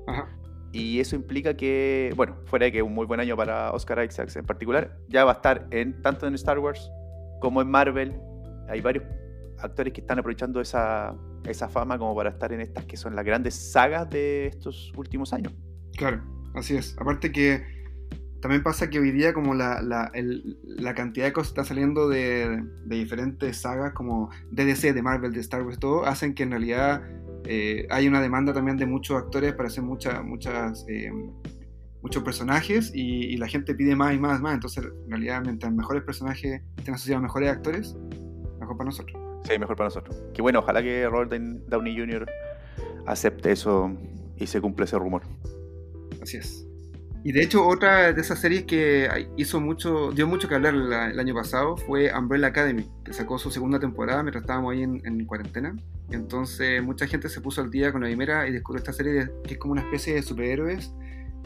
Y 0.73 1.01
eso 1.01 1.17
implica 1.17 1.55
que, 1.55 2.13
bueno, 2.17 2.37
fuera 2.45 2.67
de 2.67 2.73
que 2.73 2.83
un 2.83 2.93
muy 2.95 3.07
buen 3.07 3.21
año 3.21 3.37
para 3.37 3.73
Oscar 3.73 4.05
Isaacs 4.05 4.37
en 4.37 4.45
particular, 4.45 4.97
ya 5.09 5.25
va 5.25 5.33
a 5.33 5.35
estar 5.35 5.67
en 5.71 6.03
tanto 6.03 6.27
en 6.27 6.35
Star 6.35 6.59
Wars 6.59 6.91
como 7.41 7.63
en 7.63 7.71
Marvel. 7.71 8.21
Hay 8.69 8.81
varios 8.81 9.05
actores 9.59 9.93
que 9.93 10.01
están 10.01 10.19
aprovechando 10.19 10.61
esa, 10.61 11.15
esa 11.45 11.69
fama 11.69 11.99
como 11.99 12.15
para 12.15 12.31
estar 12.31 12.53
en 12.53 12.61
estas 12.61 12.85
que 12.85 12.97
son 12.97 13.17
las 13.17 13.25
grandes 13.25 13.55
sagas 13.55 14.09
de 14.11 14.49
estos 14.49 14.93
últimos 14.97 15.33
años. 15.33 15.55
Claro, 15.97 16.23
así 16.55 16.77
es. 16.77 16.97
Aparte 16.99 17.33
que 17.33 17.65
también 18.47 18.63
pasa 18.63 18.89
que 18.91 18.99
hoy 18.99 19.11
día 19.11 19.35
como 19.35 19.55
la, 19.55 19.83
la, 19.83 20.11
el- 20.15 20.59
la 20.65 20.95
cantidad 20.95 21.27
de 21.27 21.33
cosas 21.33 21.53
que 21.53 21.61
está 21.61 21.69
saliendo 21.69 22.09
de, 22.09 22.63
de 22.85 22.97
diferentes 22.97 23.57
sagas 23.59 23.93
como 23.93 24.31
DDC, 24.51 24.95
de 24.95 25.03
Marvel, 25.03 25.33
de 25.33 25.41
Star 25.41 25.63
Wars, 25.63 25.79
todo, 25.79 26.07
hacen 26.07 26.35
que 26.35 26.45
en 26.45 26.51
realidad 26.53 27.03
eh, 27.45 27.87
hay 27.91 28.09
una 28.09 28.21
demanda 28.21 28.53
también 28.53 28.77
de 28.77 28.87
muchos 28.87 29.17
actores 29.17 29.53
para 29.55 29.69
hacer 29.69 29.83
muchas, 29.85 30.25
muchas, 30.25 30.85
eh, 30.89 31.11
muchos 32.03 32.23
personajes 32.23 32.93
y, 32.95 33.27
y 33.27 33.37
la 33.37 33.49
gente 33.49 33.75
pide 33.75 33.95
más 33.97 34.15
y 34.15 34.19
más 34.19 34.39
y 34.41 34.43
más. 34.43 34.55
Entonces, 34.55 34.85
en 34.85 35.11
realidad, 35.11 35.43
mientras 35.45 35.73
mejores 35.73 36.03
personajes 36.05 36.63
estén 36.77 36.95
asociados 36.95 37.21
a 37.21 37.23
mejores 37.23 37.51
actores, 37.51 37.97
mejor 38.61 38.77
para 38.77 38.87
nosotros. 38.91 39.21
Sí, 39.45 39.59
mejor 39.59 39.77
para 39.77 39.89
nosotros. 39.89 40.17
Que 40.35 40.43
bueno, 40.43 40.59
ojalá 40.61 40.83
que 40.83 41.09
Robert 41.09 41.33
Downey 41.69 41.97
Jr. 41.99 42.27
acepte 43.07 43.53
eso 43.53 43.93
y 44.37 44.47
se 44.47 44.61
cumpla 44.61 44.85
ese 44.85 44.99
rumor. 44.99 45.23
Así 46.21 46.37
es. 46.37 46.66
Y 47.29 47.33
de 47.33 47.43
hecho, 47.43 47.67
otra 47.67 48.13
de 48.13 48.21
esas 48.21 48.39
series 48.39 48.67
que 48.67 49.09
hizo 49.37 49.61
mucho, 49.61 50.13
dio 50.13 50.29
mucho 50.29 50.49
que 50.49 50.55
hablar 50.55 50.75
la- 50.75 51.11
el 51.11 51.19
año 51.19 51.35
pasado 51.35 51.77
fue 51.77 52.13
Umbrella 52.17 52.47
Academy, 52.47 52.89
que 53.05 53.13
sacó 53.13 53.37
su 53.37 53.51
segunda 53.51 53.81
temporada 53.81 54.23
mientras 54.23 54.43
estábamos 54.43 54.73
ahí 54.73 54.83
en, 54.85 55.03
en 55.05 55.25
cuarentena. 55.27 55.75
Entonces, 56.13 56.81
mucha 56.85 57.09
gente 57.09 57.29
se 57.29 57.41
puso 57.41 57.63
al 57.63 57.71
día 57.73 57.91
con 57.91 58.03
la 58.03 58.07
primera 58.07 58.47
y 58.47 58.53
descubrió 58.53 58.79
esta 58.79 58.93
serie 58.93 59.13
de- 59.13 59.31
que 59.43 59.55
es 59.55 59.59
como 59.59 59.73
una 59.73 59.83
especie 59.83 60.15
de 60.15 60.23
superhéroes 60.23 60.93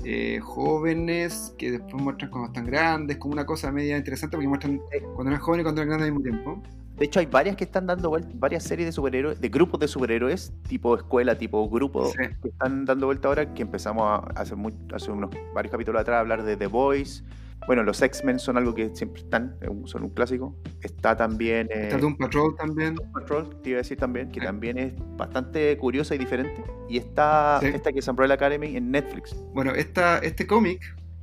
eh, 0.04 0.38
jóvenes 0.42 1.54
que 1.58 1.70
después 1.72 1.94
muestran 2.02 2.30
cuando 2.30 2.48
están 2.48 2.66
grandes, 2.66 3.16
como 3.16 3.32
una 3.32 3.46
cosa 3.46 3.72
media 3.72 3.96
interesante 3.96 4.36
porque 4.36 4.48
muestran 4.48 4.80
cuando 5.14 5.30
eran 5.30 5.40
jóvenes 5.40 5.62
y 5.62 5.64
cuando 5.64 5.80
eran 5.82 5.88
grandes 5.98 6.08
al 6.08 6.12
mismo 6.14 6.22
tiempo. 6.30 6.62
De 7.00 7.06
hecho, 7.06 7.18
hay 7.18 7.24
varias 7.26 7.56
que 7.56 7.64
están 7.64 7.86
dando 7.86 8.10
vuelta, 8.10 8.28
varias 8.34 8.62
series 8.62 8.86
de 8.86 8.92
superhéroes, 8.92 9.40
de 9.40 9.48
grupos 9.48 9.80
de 9.80 9.88
superhéroes, 9.88 10.52
tipo 10.68 10.94
escuela, 10.94 11.36
tipo 11.38 11.66
grupo, 11.70 12.04
Sí. 12.08 12.18
que 12.42 12.48
están 12.48 12.84
dando 12.84 13.06
vuelta 13.06 13.28
ahora, 13.28 13.54
que 13.54 13.62
empezamos 13.62 14.02
a, 14.04 14.16
hace, 14.38 14.54
muy- 14.54 14.74
hace 14.92 15.10
unos 15.10 15.30
varios 15.54 15.72
capítulos 15.72 15.98
atrás 16.02 16.18
a 16.18 16.20
hablar 16.20 16.42
de 16.44 16.58
The 16.58 16.66
Boys. 16.66 17.24
Bueno, 17.66 17.82
los 17.84 18.02
X-Men 18.02 18.38
son 18.38 18.58
algo 18.58 18.74
que 18.74 18.90
siempre 18.94 19.22
están, 19.22 19.56
son 19.84 20.02
un 20.02 20.10
clásico. 20.10 20.54
Está 20.82 21.16
también 21.16 21.68
eh, 21.70 21.84
Está 21.84 21.96
Doom 21.98 22.16
Patrol 22.18 22.54
también. 22.56 22.96
Patrol, 23.14 23.48
te 23.62 23.70
iba 23.70 23.76
a 23.78 23.82
decir 23.82 23.96
también, 23.98 24.30
que 24.30 24.40
Sí. 24.40 24.46
también 24.46 24.76
es 24.76 24.92
bastante 25.16 25.76
curiosa 25.78 26.14
y 26.14 26.18
diferente. 26.18 26.62
Y 26.88 26.98
está 26.98 27.60
Sí. 27.62 27.68
esta 27.68 27.92
que 27.92 28.00
es 28.00 28.08
Umbrella 28.08 28.34
Academy 28.34 28.76
en 28.76 28.90
Netflix. 28.90 29.34
Bueno, 29.54 29.72
esta, 29.74 30.18
este 30.18 30.46
cómic, 30.46 30.82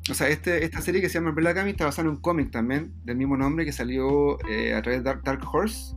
o 0.09 0.13
sea, 0.13 0.29
este, 0.29 0.63
esta 0.63 0.81
serie 0.81 1.01
que 1.01 1.09
se 1.09 1.15
llama 1.15 1.29
Umbrella 1.29 1.51
Academy 1.51 1.71
está 1.71 1.85
basada 1.85 2.07
en 2.07 2.15
un 2.15 2.21
cómic 2.21 2.51
también, 2.51 2.93
del 3.03 3.17
mismo 3.17 3.37
nombre, 3.37 3.65
que 3.65 3.71
salió 3.71 4.37
eh, 4.49 4.73
a 4.73 4.81
través 4.81 4.99
de 4.99 5.03
Dark, 5.05 5.23
Dark 5.23 5.41
Horse 5.51 5.95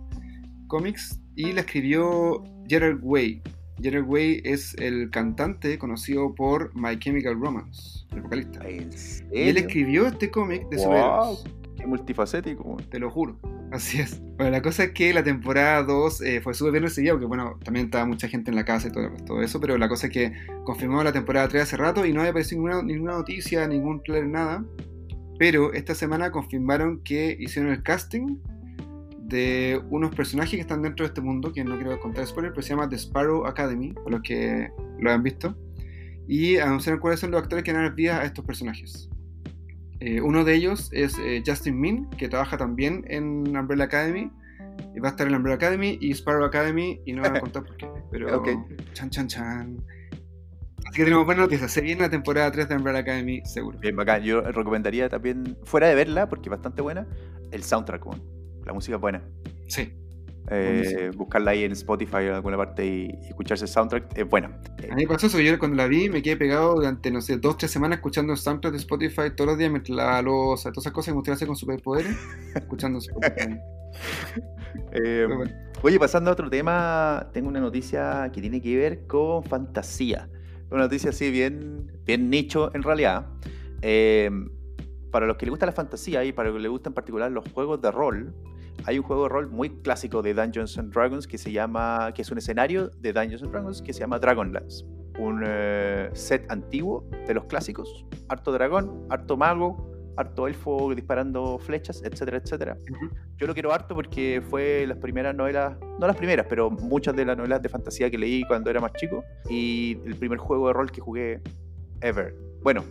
Comics, 0.66 1.20
y 1.37 1.53
la 1.53 1.61
escribió 1.61 2.42
Gerard 2.68 2.99
Way. 3.03 3.42
Gerard 3.83 4.07
Way 4.07 4.42
es 4.44 4.75
el 4.75 5.11
cantante 5.11 5.79
conocido 5.79 6.35
por 6.35 6.75
My 6.75 6.99
Chemical 6.99 7.40
Romance, 7.40 8.07
el 8.12 8.23
vocalista. 8.23 8.61
¿En 8.68 8.90
Y 9.33 9.40
él 9.49 9.57
escribió 9.57 10.07
este 10.07 10.31
cómic 10.31 10.68
de 10.68 10.77
Wow. 10.77 10.85
superhéroes. 10.85 11.60
Multifacético. 11.87 12.77
Te 12.90 12.99
lo 12.99 13.11
juro. 13.11 13.38
Así 13.73 14.01
es. 14.01 14.21
Bueno, 14.37 14.51
la 14.51 14.62
cosa 14.62 14.85
es 14.85 14.90
que 14.93 15.12
la 15.14 15.23
temporada 15.23 15.83
2 15.85 16.23
eh, 16.23 16.40
fue 16.40 16.55
súper 16.55 16.73
bien 16.73 16.85
recibida, 16.85 17.12
porque 17.12 17.27
bueno, 17.27 17.59
también 17.62 17.87
estaba 17.87 18.05
mucha 18.05 18.29
gente 18.29 18.51
en 18.51 18.57
la 18.57 18.64
casa 18.64 18.88
y 18.88 18.93
todo, 18.93 19.43
eso, 19.43 19.61
pero 19.61 19.79
la 19.79 19.88
cosa 19.88 20.09
es 20.09 20.12
que 20.12 20.33
confirmamos 20.64 21.05
la 21.05 21.12
temporada 21.12 21.49
3 21.49 21.62
hace 21.62 21.77
rato 21.77 22.05
y 22.05 22.12
no 22.12 22.21
había 22.21 22.31
aparecido 22.31 22.83
ninguna, 22.83 23.12
noticia, 23.12 23.66
ningún 23.69 24.03
trailer, 24.03 24.29
nada. 24.29 24.64
Pero 25.38 25.73
esta 25.73 25.95
semana 25.95 26.31
confirmaron 26.31 27.01
que 27.03 27.37
hicieron 27.38 27.73
el 27.73 27.83
casting 27.83 28.38
de 29.23 29.81
unos 29.90 30.14
personajes 30.14 30.55
que 30.55 30.61
están 30.61 30.83
dentro 30.83 31.05
de 31.05 31.09
este 31.09 31.21
mundo, 31.21 31.53
que 31.53 31.62
no 31.62 31.77
quiero 31.77 31.99
contar 32.01 32.27
spoiler, 32.27 32.51
pero 32.51 32.62
se 32.62 32.71
llama 32.71 32.88
The 32.88 32.97
Sparrow 32.97 33.47
Academy, 33.47 33.93
para 33.93 34.11
los 34.11 34.23
que 34.23 34.69
lo 34.99 35.11
han 35.12 35.23
visto. 35.23 35.57
Y 36.27 36.57
anunciaron 36.59 37.01
cuáles 37.01 37.21
son 37.21 37.31
los 37.31 37.43
actores 37.43 37.64
que 37.64 37.73
dar 37.73 37.95
vida 37.95 38.21
a 38.21 38.25
estos 38.25 38.45
personajes. 38.45 39.09
Eh, 40.01 40.21
uno 40.21 40.45
de 40.45 40.55
ellos 40.55 40.91
es 40.93 41.19
eh, 41.19 41.43
Justin 41.47 41.79
Min, 41.79 42.09
que 42.11 42.29
trabaja 42.29 42.57
también 42.57 43.05
en 43.09 43.57
Umbrella 43.57 43.85
Academy. 43.85 44.31
Y 44.95 45.01
va 45.01 45.09
a 45.09 45.11
estar 45.11 45.27
en 45.27 45.35
Umbrella 45.35 45.57
Academy 45.57 45.99
y 46.01 46.11
Sparrow 46.13 46.45
Academy, 46.45 47.01
y 47.05 47.13
no 47.13 47.23
van 47.23 47.37
a 47.37 47.41
contar 47.41 47.65
por 47.65 47.77
qué. 47.77 47.89
Pero. 48.11 48.43
Chan, 48.95 49.11
chan, 49.11 49.29
chan. 49.29 49.85
Así 50.87 50.97
que 50.97 51.05
tenemos 51.05 51.27
buenas 51.27 51.45
noticias. 51.45 51.71
Se 51.71 51.83
viene 51.83 52.01
la 52.01 52.11
temporada 52.11 52.51
3 52.51 52.69
de 52.69 52.77
Umbrella 52.77 53.01
Academy, 53.01 53.43
seguro. 53.45 53.79
Bien 53.79 53.95
bacán. 53.95 54.23
Yo 54.23 54.41
recomendaría 54.41 55.09
también, 55.09 55.57
fuera 55.65 55.89
de 55.89 55.95
verla, 55.95 56.29
porque 56.29 56.49
es 56.49 56.51
bastante 56.51 56.83
buena, 56.83 57.07
el 57.53 57.63
soundtrack. 57.63 58.05
La 58.65 58.73
música 58.73 58.97
es 58.97 59.01
buena. 59.01 59.23
Sí. 59.69 59.93
Eh, 60.48 61.11
buscarla 61.14 61.53
ahí 61.53 61.64
en 61.64 61.72
Spotify 61.72 62.16
o 62.16 62.20
en 62.20 62.35
alguna 62.35 62.57
parte 62.57 62.85
y, 62.85 63.18
y 63.22 63.29
escucharse 63.29 63.64
el 63.64 63.70
soundtrack 63.70 64.18
es 64.18 64.29
buena. 64.29 64.48
A 64.90 64.94
mí 64.94 65.03
me 65.03 65.07
pasó 65.07 65.26
eso. 65.26 65.38
Yo 65.40 65.57
cuando 65.59 65.76
la 65.76 65.87
vi 65.87 66.09
me 66.09 66.22
quedé 66.22 66.37
pegado 66.37 66.74
durante, 66.74 67.11
no 67.11 67.20
sé, 67.20 67.37
dos, 67.37 67.57
tres 67.57 67.70
semanas 67.70 67.98
escuchando 67.98 68.33
el 68.33 68.38
soundtrack 68.38 68.72
de 68.72 68.79
Spotify 68.79 69.31
todos 69.37 69.50
los 69.50 69.59
días 69.59 69.70
mientras 69.70 69.96
lavaba 69.96 70.22
losa, 70.22 70.70
todas 70.70 70.85
esas 70.85 70.92
cosas 70.92 71.07
que 71.07 71.12
me 71.12 71.16
gustaría 71.16 71.35
hacer 71.37 71.46
con 71.46 71.57
superpoderes, 71.57 72.16
escuchando 72.55 72.98
Spotify. 72.98 73.59
eh, 74.92 75.26
bueno. 75.29 75.53
oye, 75.83 75.98
pasando 75.98 76.31
a 76.31 76.33
otro 76.33 76.50
tema, 76.50 77.29
tengo 77.33 77.48
una 77.48 77.61
noticia 77.61 78.31
que 78.33 78.40
tiene 78.40 78.61
que 78.61 78.76
ver 78.76 79.07
con 79.07 79.44
fantasía. 79.44 80.29
Una 80.70 80.83
noticia 80.83 81.11
así 81.11 81.31
bien, 81.31 81.92
bien 82.05 82.31
nicho 82.31 82.74
en 82.74 82.83
realidad. 82.83 83.26
Eh, 83.83 84.31
para 85.11 85.26
los 85.26 85.37
que 85.37 85.46
les 85.46 85.50
gusta 85.50 85.66
la 85.66 85.72
fantasía 85.72 86.24
y 86.24 86.33
para 86.33 86.48
los 86.48 86.59
que 86.59 86.62
les 86.62 86.70
gustan 86.70 86.90
en 86.90 86.94
particular 86.94 87.31
los 87.31 87.44
juegos 87.53 87.81
de 87.81 87.90
rol, 87.90 88.35
hay 88.87 88.99
un 88.99 89.05
juego 89.05 89.25
de 89.25 89.29
rol 89.29 89.49
muy 89.49 89.71
clásico 89.83 90.23
de 90.23 90.35
Dungeons 90.35 90.79
and 90.79 90.93
Dragons 90.93 91.27
que 91.27 91.38
se 91.38 91.53
llama, 91.53 92.12
que 92.14 92.23
es 92.23 92.31
un 92.31 92.38
escenario 92.38 92.88
de 92.88 93.12
Dungeons 93.12 93.43
and 93.43 93.53
Dragons 93.53 93.83
que 93.83 93.93
se 93.93 94.01
llama 94.01 94.19
Dragonlance. 94.19 94.85
un 95.19 95.43
eh, 95.47 96.09
set 96.14 96.51
antiguo 96.51 97.09
de 97.27 97.35
los 97.35 97.45
clásicos. 97.45 98.07
Harto 98.29 98.53
dragón, 98.53 99.07
harto 99.11 99.37
mago, 99.37 99.90
harto 100.16 100.47
elfo 100.47 100.95
disparando 100.95 101.59
flechas, 101.59 102.03
etcétera, 102.03 102.38
etcétera. 102.38 102.77
Yo 103.37 103.47
lo 103.47 103.55
quiero 103.55 103.73
harto 103.73 103.95
porque 103.95 104.43
fue 104.49 104.87
las 104.87 104.99
primeras 104.99 105.35
novelas, 105.35 105.77
no 105.99 106.07
las 106.07 106.16
primeras, 106.16 106.47
pero 106.49 106.71
muchas 106.71 107.14
de 107.16 107.25
las 107.25 107.37
novelas 107.37 107.61
de 107.62 107.69
fantasía 107.69 108.11
que 108.11 108.19
leí 108.19 108.45
cuando 108.45 108.71
era 108.71 108.81
más 108.81 108.93
chico 108.95 109.25
y 109.49 109.99
el 110.07 110.16
primer 110.16 110.38
juego 110.38 110.69
de 110.69 110.73
rol 110.73 110.90
que 110.90 111.01
jugué 111.01 111.40
ever. 112.01 112.35
Bueno, 112.62 112.85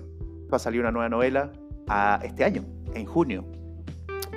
va 0.51 0.57
a 0.57 0.59
salir 0.59 0.81
una 0.81 0.91
nueva 0.91 1.09
novela 1.09 1.51
a 1.87 2.19
este 2.23 2.43
año, 2.43 2.63
en 2.93 3.05
junio. 3.05 3.45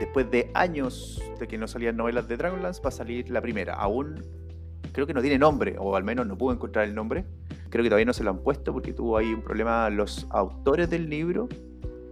Después 0.03 0.29
de 0.33 0.51
años 0.55 1.23
de 1.39 1.47
que 1.47 1.57
no 1.57 1.69
salían 1.69 1.97
novelas 1.97 2.27
de 2.27 2.37
Dragonlance, 2.37 2.83
va 2.83 2.89
a 2.89 2.91
salir 2.91 3.31
la 3.31 3.41
primera. 3.41 3.75
Aún 3.75 4.21
creo 4.91 5.07
que 5.07 5.15
no 5.15 5.23
tiene 5.23 5.39
nombre, 5.39 5.77
o 5.79 5.95
al 5.95 6.03
menos 6.03 6.27
no 6.27 6.37
pude 6.37 6.57
encontrar 6.57 6.89
el 6.89 6.95
nombre. 6.97 7.25
Creo 7.71 7.85
que 7.85 7.89
todavía 7.89 8.07
no 8.07 8.13
se 8.13 8.25
lo 8.25 8.31
han 8.31 8.39
puesto 8.39 8.73
porque 8.73 8.93
tuvo 8.93 9.17
ahí 9.17 9.33
un 9.33 9.43
problema 9.43 9.89
los 9.91 10.27
autores 10.31 10.91
del 10.91 11.09
libro 11.09 11.49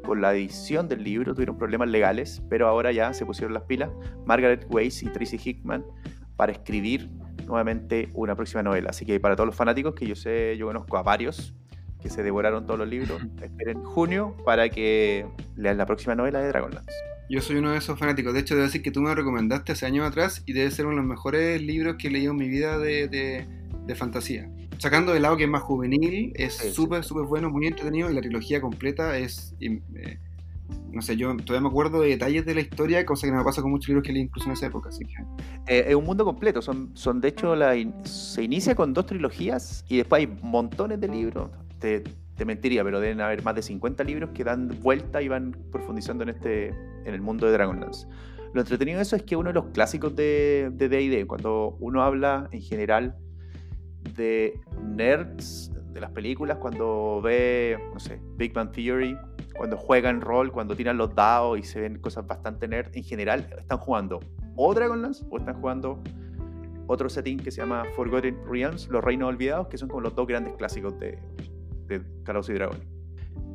con 0.05 0.21
la 0.21 0.33
edición 0.33 0.87
del 0.87 1.03
libro, 1.03 1.35
tuvieron 1.35 1.59
problemas 1.59 1.89
legales, 1.89 2.41
pero 2.49 2.69
ahora 2.69 2.93
ya 2.93 3.13
se 3.13 3.27
pusieron 3.27 3.55
las 3.55 3.65
pilas 3.65 3.91
Margaret 4.25 4.69
Weiss 4.71 5.03
y 5.03 5.07
Tracy 5.09 5.41
Hickman 5.45 5.85
para 6.37 6.53
escribir 6.53 7.11
nuevamente 7.45 8.09
una 8.15 8.37
próxima 8.37 8.63
novela. 8.63 8.91
Así 8.91 9.05
que 9.05 9.19
para 9.19 9.35
todos 9.35 9.49
los 9.49 9.57
fanáticos, 9.57 9.97
que 9.97 10.07
yo 10.07 10.15
sé, 10.15 10.57
yo 10.57 10.69
conozco 10.69 10.97
a 10.97 11.03
varios 11.03 11.57
que 12.01 12.09
se 12.09 12.23
devoraron 12.23 12.67
todos 12.67 12.79
los 12.79 12.89
libros, 12.89 13.21
esperen 13.43 13.83
junio 13.83 14.37
para 14.45 14.69
que 14.69 15.27
lean 15.57 15.77
la 15.77 15.87
próxima 15.87 16.15
novela 16.15 16.39
de 16.39 16.47
Dragonlance. 16.47 17.10
Yo 17.31 17.41
soy 17.41 17.57
uno 17.57 17.71
de 17.71 17.79
esos 17.79 17.97
fanáticos. 17.97 18.35
De 18.35 18.41
hecho, 18.41 18.57
debo 18.57 18.67
decir 18.67 18.83
que 18.83 18.91
tú 18.91 19.01
me 19.01 19.09
lo 19.09 19.15
recomendaste 19.15 19.71
hace 19.71 19.87
años 19.87 20.05
atrás 20.05 20.43
y 20.47 20.53
debe 20.53 20.69
ser 20.73 20.87
uno 20.87 20.97
de 20.97 21.03
los 21.03 21.09
mejores 21.09 21.63
libros 21.63 21.95
que 21.97 22.09
he 22.09 22.11
leído 22.11 22.33
en 22.33 22.39
mi 22.39 22.49
vida 22.49 22.77
de, 22.77 23.07
de, 23.07 23.47
de 23.87 23.95
fantasía. 23.95 24.51
Sacando 24.79 25.13
del 25.13 25.23
lado 25.23 25.37
que 25.37 25.45
es 25.45 25.49
más 25.49 25.63
juvenil, 25.63 26.33
es 26.35 26.55
súper, 26.55 27.05
súper 27.05 27.27
bueno, 27.27 27.49
muy 27.49 27.69
entretenido 27.69 28.11
y 28.11 28.15
la 28.15 28.21
trilogía 28.21 28.61
completa 28.61 29.17
es... 29.17 29.55
Eh, 29.61 29.81
no 30.93 31.03
sé, 31.03 31.17
yo 31.17 31.37
todavía 31.37 31.61
me 31.61 31.69
acuerdo 31.69 32.01
de 32.01 32.09
detalles 32.09 32.45
de 32.45 32.55
la 32.55 32.63
historia, 32.63 33.07
cosa 33.07 33.27
que 33.27 33.33
no 33.33 33.39
me 33.39 33.45
pasa 33.45 33.63
con 33.63 33.71
muchos 33.71 33.89
libros 33.89 34.05
que 34.05 34.13
leí 34.13 34.23
incluso 34.23 34.49
en 34.49 34.55
esa 34.55 34.67
época. 34.67 34.89
Así 34.89 35.05
que... 35.05 35.15
eh, 35.67 35.85
es 35.89 35.95
un 35.95 36.05
mundo 36.05 36.25
completo. 36.25 36.61
Son, 36.63 36.91
son 36.95 37.21
de 37.21 37.29
hecho, 37.29 37.55
la 37.55 37.77
in 37.77 37.95
se 38.05 38.43
inicia 38.43 38.75
con 38.75 38.93
dos 38.93 39.07
trilogías 39.07 39.85
y 39.89 39.99
después 39.99 40.21
hay 40.21 40.39
montones 40.43 41.01
de 41.01 41.07
libros. 41.07 41.51
Te, 41.79 42.03
te 42.41 42.47
mentiría, 42.47 42.83
pero 42.83 43.01
deben 43.01 43.21
haber 43.21 43.45
más 43.45 43.55
de 43.55 43.61
50 43.61 44.03
libros 44.03 44.31
que 44.31 44.45
dan 44.45 44.75
vuelta 44.81 45.21
y 45.21 45.29
van 45.29 45.55
profundizando 45.71 46.23
en 46.23 46.31
este 46.31 46.69
en 47.05 47.13
el 47.13 47.21
mundo 47.21 47.45
de 47.45 47.53
Dragonlance. 47.53 48.07
Lo 48.55 48.63
entretenido 48.63 48.97
de 48.97 49.03
eso 49.03 49.15
es 49.15 49.25
que 49.25 49.37
uno 49.37 49.51
de 49.51 49.53
los 49.53 49.67
clásicos 49.75 50.17
de 50.17 50.73
D&D, 50.73 51.27
cuando 51.27 51.77
uno 51.81 52.03
habla 52.03 52.49
en 52.51 52.63
general 52.63 53.15
de 54.17 54.59
nerds 54.83 55.71
de 55.93 56.01
las 56.01 56.13
películas, 56.13 56.57
cuando 56.57 57.21
ve, 57.23 57.79
no 57.93 58.01
sé, 58.01 58.23
Big 58.39 58.55
Bang 58.55 58.73
Theory, 58.73 59.15
cuando 59.55 59.77
juegan 59.77 60.23
rol, 60.23 60.51
cuando 60.51 60.75
tiran 60.75 60.97
los 60.97 61.15
dados 61.15 61.59
y 61.59 61.63
se 61.63 61.79
ven 61.79 61.99
cosas 61.99 62.27
bastante 62.27 62.67
nerd, 62.67 62.89
en 62.97 63.05
general 63.05 63.47
están 63.59 63.77
jugando 63.77 64.19
o 64.57 64.73
Dragonlance 64.73 65.27
o 65.29 65.37
están 65.37 65.61
jugando 65.61 66.03
otro 66.87 67.11
setting 67.11 67.37
que 67.37 67.51
se 67.51 67.61
llama 67.61 67.85
Forgotten 67.95 68.39
Realms, 68.51 68.89
los 68.89 69.05
reinos 69.05 69.29
olvidados, 69.29 69.69
que 69.69 69.77
son 69.77 69.91
como 69.91 70.01
los 70.01 70.15
dos 70.15 70.27
grandes 70.27 70.55
clásicos 70.55 70.99
de, 70.99 71.19
de 71.99 72.23
Calabozos 72.25 72.51
y 72.51 72.55
Dragones. 72.55 72.87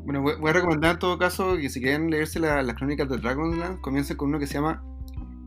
Bueno, 0.06 0.22
voy 0.22 0.50
a 0.50 0.54
recomendar 0.54 0.94
en 0.94 1.00
todo 1.00 1.18
caso 1.18 1.58
que 1.58 1.70
si 1.70 1.82
quieren 1.82 2.12
leerse 2.12 2.40
la, 2.40 2.62
las 2.62 2.76
crónicas 2.76 3.10
de 3.10 3.18
Dragonlance, 3.18 3.82
comiencen 3.82 4.18
con 4.18 4.30
uno 4.30 4.40
que 4.40 4.46
se 4.46 4.56
llama 4.56 4.84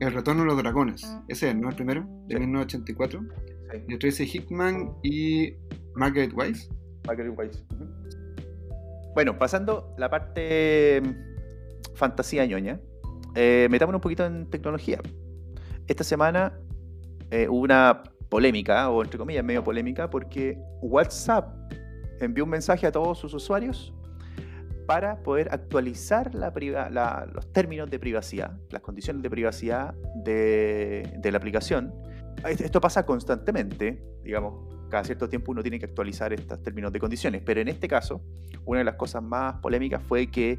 El 0.01 0.13
Retorno 0.13 0.41
de 0.41 0.47
los 0.47 0.57
Dragones. 0.57 1.01
Ese 1.29 1.49
es, 1.49 1.55
¿no? 1.55 1.69
El 1.69 1.75
primero, 1.75 2.05
de 2.27 2.35
Sí. 2.35 2.41
1984. 2.41 3.21
Sí. 3.21 3.77
De 3.87 3.97
Tracy 3.97 4.23
Hickman 4.25 4.93
y 5.03 5.53
Margaret 5.95 6.33
Weiss. 6.33 6.69
Margaret 7.07 7.33
Weiss. 7.37 7.63
Bueno, 9.13 9.37
pasando 9.37 9.93
la 9.97 10.09
parte 10.09 11.01
mm, 11.01 11.95
fantasía 11.95 12.45
ñoña, 12.45 12.79
eh, 13.35 13.67
metámonos 13.69 13.99
un 13.99 14.01
poquito 14.01 14.25
en 14.25 14.49
tecnología. 14.49 14.99
Esta 15.87 16.03
semana 16.03 16.59
eh, 17.31 17.47
hubo 17.47 17.61
una 17.61 18.03
polémica, 18.29 18.89
o 18.89 19.03
entre 19.03 19.17
comillas, 19.17 19.43
medio 19.43 19.63
polémica, 19.63 20.09
porque 20.09 20.57
WhatsApp 20.81 21.47
envió 22.19 22.43
un 22.43 22.49
mensaje 22.49 22.87
a 22.87 22.91
todos 22.91 23.17
sus 23.17 23.33
usuarios 23.33 23.93
para 24.85 25.21
poder 25.21 25.49
actualizar 25.51 26.33
la 26.33 26.51
priva- 26.53 26.89
la- 26.89 27.27
los 27.33 27.51
términos 27.53 27.89
de 27.89 27.99
privacidad, 27.99 28.57
las 28.71 28.81
condiciones 28.81 29.21
de 29.21 29.29
privacidad 29.29 29.93
de, 30.23 31.11
de 31.17 31.31
la 31.31 31.37
aplicación. 31.37 31.93
Es- 32.47 32.61
Esto 32.61 32.81
pasa 32.81 33.05
constantemente, 33.05 34.01
digamos, 34.23 34.75
cada 34.89 35.03
cierto 35.03 35.29
tiempo 35.29 35.51
uno 35.51 35.61
tiene 35.61 35.77
que 35.77 35.85
actualizar 35.85 36.33
estos 36.33 36.63
términos 36.63 36.91
de 36.91 36.99
condiciones, 36.99 37.43
pero 37.45 37.61
en 37.61 37.67
este 37.67 37.87
caso, 37.87 38.21
una 38.65 38.79
de 38.79 38.85
las 38.85 38.95
cosas 38.95 39.21
más 39.21 39.55
polémicas 39.61 40.01
fue 40.01 40.27
que 40.31 40.57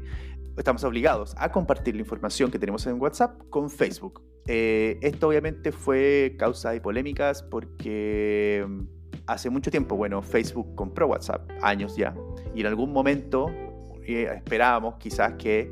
estamos 0.57 0.83
obligados 0.85 1.33
a 1.37 1.51
compartir 1.51 1.95
la 1.95 2.01
información 2.01 2.49
que 2.51 2.57
tenemos 2.59 2.87
en 2.87 3.01
WhatsApp 3.01 3.37
con 3.49 3.69
Facebook. 3.69 4.21
Eh, 4.47 4.97
esto 5.01 5.27
obviamente 5.27 5.73
fue 5.73 6.35
causa 6.39 6.71
de 6.71 6.79
polémicas 6.79 7.43
porque 7.43 8.65
hace 9.31 9.49
mucho 9.49 9.71
tiempo, 9.71 9.95
bueno, 9.95 10.21
Facebook 10.21 10.75
compró 10.75 11.07
WhatsApp, 11.07 11.49
años 11.61 11.95
ya, 11.95 12.13
y 12.53 12.61
en 12.61 12.67
algún 12.67 12.91
momento 12.91 13.49
eh, 14.05 14.29
esperábamos 14.35 14.95
quizás 14.95 15.33
que, 15.35 15.71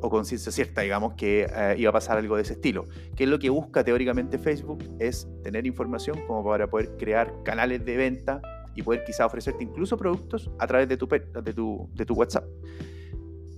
o 0.00 0.10
con 0.10 0.24
ciencia 0.24 0.50
cierta, 0.50 0.80
digamos, 0.80 1.14
que 1.14 1.46
eh, 1.48 1.76
iba 1.78 1.90
a 1.90 1.92
pasar 1.92 2.18
algo 2.18 2.34
de 2.34 2.42
ese 2.42 2.54
estilo. 2.54 2.86
¿Qué 3.14 3.24
es 3.24 3.30
lo 3.30 3.38
que 3.38 3.50
busca 3.50 3.84
teóricamente 3.84 4.36
Facebook? 4.36 4.82
Es 4.98 5.28
tener 5.44 5.64
información 5.66 6.26
como 6.26 6.44
para 6.44 6.66
poder 6.68 6.96
crear 6.96 7.32
canales 7.44 7.84
de 7.84 7.96
venta 7.96 8.42
y 8.74 8.82
poder 8.82 9.04
quizás 9.04 9.26
ofrecerte 9.26 9.62
incluso 9.62 9.96
productos 9.96 10.50
a 10.58 10.66
través 10.66 10.88
de 10.88 10.96
tu, 10.96 11.06
de 11.06 11.52
tu, 11.52 11.88
de 11.94 12.04
tu 12.04 12.14
WhatsApp. 12.14 12.44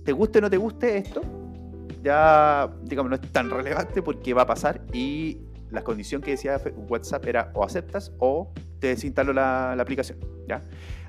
¿Te 0.05 0.11
guste 0.11 0.37
o 0.37 0.41
no 0.41 0.49
te 0.51 0.57
guste 0.57 0.97
esto? 0.97 1.21
Ya, 2.03 2.71
digamos, 2.83 3.09
no 3.09 3.15
es 3.15 3.31
tan 3.31 3.49
relevante 3.49 4.03
porque 4.03 4.35
va 4.35 4.43
a 4.43 4.47
pasar 4.47 4.81
y 4.93 5.39
la 5.71 5.83
condición 5.83 6.21
que 6.21 6.31
decía 6.31 6.61
WhatsApp 6.89 7.25
era 7.25 7.51
o 7.53 7.63
aceptas 7.63 8.11
o 8.19 8.51
te 8.81 8.87
desinstalo 8.87 9.31
la, 9.31 9.73
la 9.77 9.83
aplicación. 9.83 10.17
¿ya? 10.47 10.61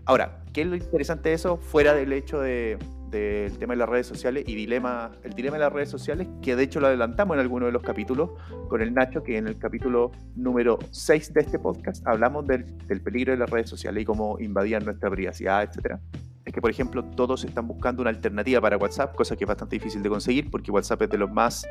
Ahora, 0.05 0.45
¿qué 0.53 0.63
es 0.63 0.67
lo 0.69 0.77
interesante 0.77 1.31
de 1.31 1.35
eso? 1.35 1.57
Fuera 1.57 1.95
del 1.95 2.13
hecho 2.13 2.41
de, 2.41 2.79
del 3.11 3.57
tema 3.59 3.73
de 3.73 3.79
las 3.79 3.89
redes 3.89 4.07
sociales 4.07 4.45
y 4.47 4.55
dilema, 4.55 5.13
el 5.23 5.33
dilema 5.33 5.57
de 5.57 5.65
las 5.65 5.73
redes 5.73 5.89
sociales, 5.89 6.29
que 6.43 6.55
de 6.55 6.63
hecho 6.65 6.81
lo 6.81 6.89
adelantamos 6.89 7.35
en 7.35 7.41
alguno 7.41 7.67
de 7.67 7.73
los 7.73 7.83
capítulos 7.83 8.31
con 8.69 8.83
el 8.83 8.93
Nacho, 8.93 9.23
que 9.23 9.37
en 9.37 9.47
el 9.47 9.59
capítulo 9.59 10.13
número 10.37 10.79
6 10.91 11.33
de 11.35 11.41
este 11.41 11.59
podcast 11.59 12.07
hablamos 12.07 12.47
del, 12.47 12.65
del 12.87 13.01
peligro 13.01 13.33
de 13.33 13.39
las 13.39 13.51
redes 13.51 13.71
sociales 13.71 14.03
y 14.03 14.05
cómo 14.05 14.39
invadían 14.41 14.85
nuestra 14.85 15.11
privacidad, 15.11 15.63
etcétera. 15.63 16.01
Es 16.45 16.53
que, 16.53 16.61
por 16.61 16.71
ejemplo, 16.71 17.05
todos 17.05 17.45
están 17.45 17.69
buscando 17.69 18.03
una 18.03 18.11
alternativa 18.11 18.61
para 18.61 18.77
WhatsApp, 18.77 19.15
cosa 19.15 19.37
que 19.37 19.45
es 19.45 19.49
bastante 19.49 19.77
difícil 19.77 20.03
de 20.03 20.09
conseguir 20.09 20.51
porque 20.51 20.71
WhatsApp 20.71 21.03
es 21.03 21.11
de 21.11 21.19
los 21.19 21.31
más 21.31 21.65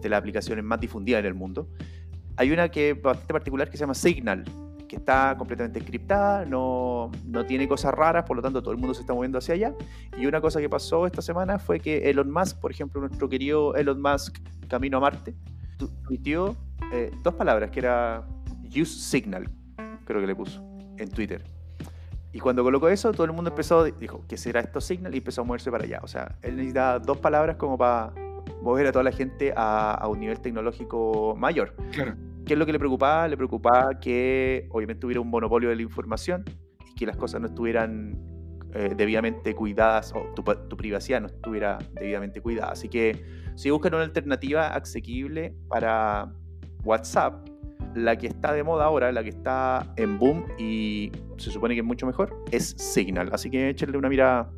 de 0.00 0.08
las 0.08 0.18
aplicaciones 0.18 0.64
más 0.64 0.80
difundidas 0.80 1.20
en 1.20 1.26
el 1.26 1.34
mundo. 1.34 1.68
Hay 2.36 2.50
una 2.50 2.70
que 2.70 2.90
es 2.90 3.02
bastante 3.02 3.32
particular 3.32 3.68
que 3.68 3.76
se 3.76 3.82
llama 3.82 3.94
Signal, 3.94 4.44
que 4.88 4.96
está 4.96 5.34
completamente 5.36 5.78
encriptada, 5.78 6.44
no, 6.46 7.10
no 7.26 7.44
tiene 7.46 7.68
cosas 7.68 7.92
raras, 7.94 8.24
por 8.24 8.36
lo 8.36 8.42
tanto 8.42 8.62
todo 8.62 8.72
el 8.72 8.78
mundo 8.78 8.94
se 8.94 9.02
está 9.02 9.12
moviendo 9.14 9.38
hacia 9.38 9.54
allá. 9.54 9.74
Y 10.16 10.26
una 10.26 10.40
cosa 10.40 10.60
que 10.60 10.68
pasó 10.68 11.06
esta 11.06 11.20
semana 11.22 11.58
fue 11.58 11.78
que 11.78 12.08
Elon 12.10 12.30
Musk, 12.30 12.58
por 12.58 12.70
ejemplo, 12.70 13.00
nuestro 13.00 13.28
querido 13.28 13.74
Elon 13.76 14.00
Musk, 14.00 14.38
camino 14.66 14.96
a 14.96 15.00
Marte, 15.00 15.34
tu- 15.76 15.88
tuiteó 16.02 16.56
eh, 16.92 17.10
dos 17.22 17.34
palabras, 17.34 17.70
que 17.70 17.80
era 17.80 18.26
Use 18.64 18.86
Signal, 18.86 19.48
creo 20.06 20.20
que 20.20 20.26
le 20.26 20.34
puso, 20.34 20.62
en 20.96 21.10
Twitter. 21.10 21.44
Y 22.32 22.40
cuando 22.40 22.62
colocó 22.62 22.88
eso, 22.88 23.12
todo 23.12 23.24
el 23.24 23.32
mundo 23.32 23.50
empezó, 23.50 23.84
dijo, 23.84 24.24
¿qué 24.28 24.36
será 24.36 24.60
esto 24.60 24.80
Signal? 24.80 25.14
Y 25.14 25.18
empezó 25.18 25.40
a 25.42 25.44
moverse 25.44 25.70
para 25.70 25.84
allá. 25.84 26.00
O 26.02 26.08
sea, 26.08 26.36
él 26.42 26.56
necesitaba 26.56 26.98
dos 26.98 27.18
palabras 27.18 27.56
como 27.56 27.76
para 27.78 28.12
mover 28.62 28.86
a 28.86 28.92
toda 28.92 29.02
la 29.02 29.12
gente 29.12 29.52
a, 29.56 29.92
a 29.94 30.08
un 30.08 30.20
nivel 30.20 30.38
tecnológico 30.40 31.34
mayor. 31.36 31.74
Claro. 31.92 32.14
¿Qué 32.48 32.54
es 32.54 32.58
lo 32.58 32.64
que 32.64 32.72
le 32.72 32.78
preocupaba? 32.78 33.28
Le 33.28 33.36
preocupaba 33.36 34.00
que 34.00 34.66
obviamente 34.70 35.04
hubiera 35.04 35.20
un 35.20 35.28
monopolio 35.28 35.68
de 35.68 35.76
la 35.76 35.82
información 35.82 36.44
y 36.90 36.94
que 36.94 37.04
las 37.04 37.14
cosas 37.14 37.42
no 37.42 37.48
estuvieran 37.48 38.18
eh, 38.72 38.94
debidamente 38.96 39.54
cuidadas 39.54 40.14
o 40.14 40.32
tu, 40.34 40.42
privacidad 40.78 41.20
no 41.20 41.26
estuviera 41.26 41.76
debidamente 41.92 42.40
cuidada. 42.40 42.72
Así 42.72 42.88
que 42.88 43.22
si 43.54 43.68
buscan 43.68 43.92
una 43.92 44.04
alternativa 44.04 44.68
asequible 44.68 45.54
para 45.68 46.32
WhatsApp, 46.84 47.46
la 47.94 48.16
que 48.16 48.28
está 48.28 48.54
de 48.54 48.62
moda 48.62 48.86
ahora, 48.86 49.12
la 49.12 49.22
que 49.22 49.28
está 49.28 49.92
en 49.96 50.18
boom 50.18 50.46
y 50.58 51.12
se 51.36 51.50
supone 51.50 51.74
que 51.74 51.80
es 51.80 51.86
mucho 51.86 52.06
mejor, 52.06 52.34
es 52.50 52.70
Signal. 52.78 53.28
Así 53.30 53.50
que 53.50 53.68
échenle 53.68 53.98
una 53.98 54.08
mirada. 54.08 54.50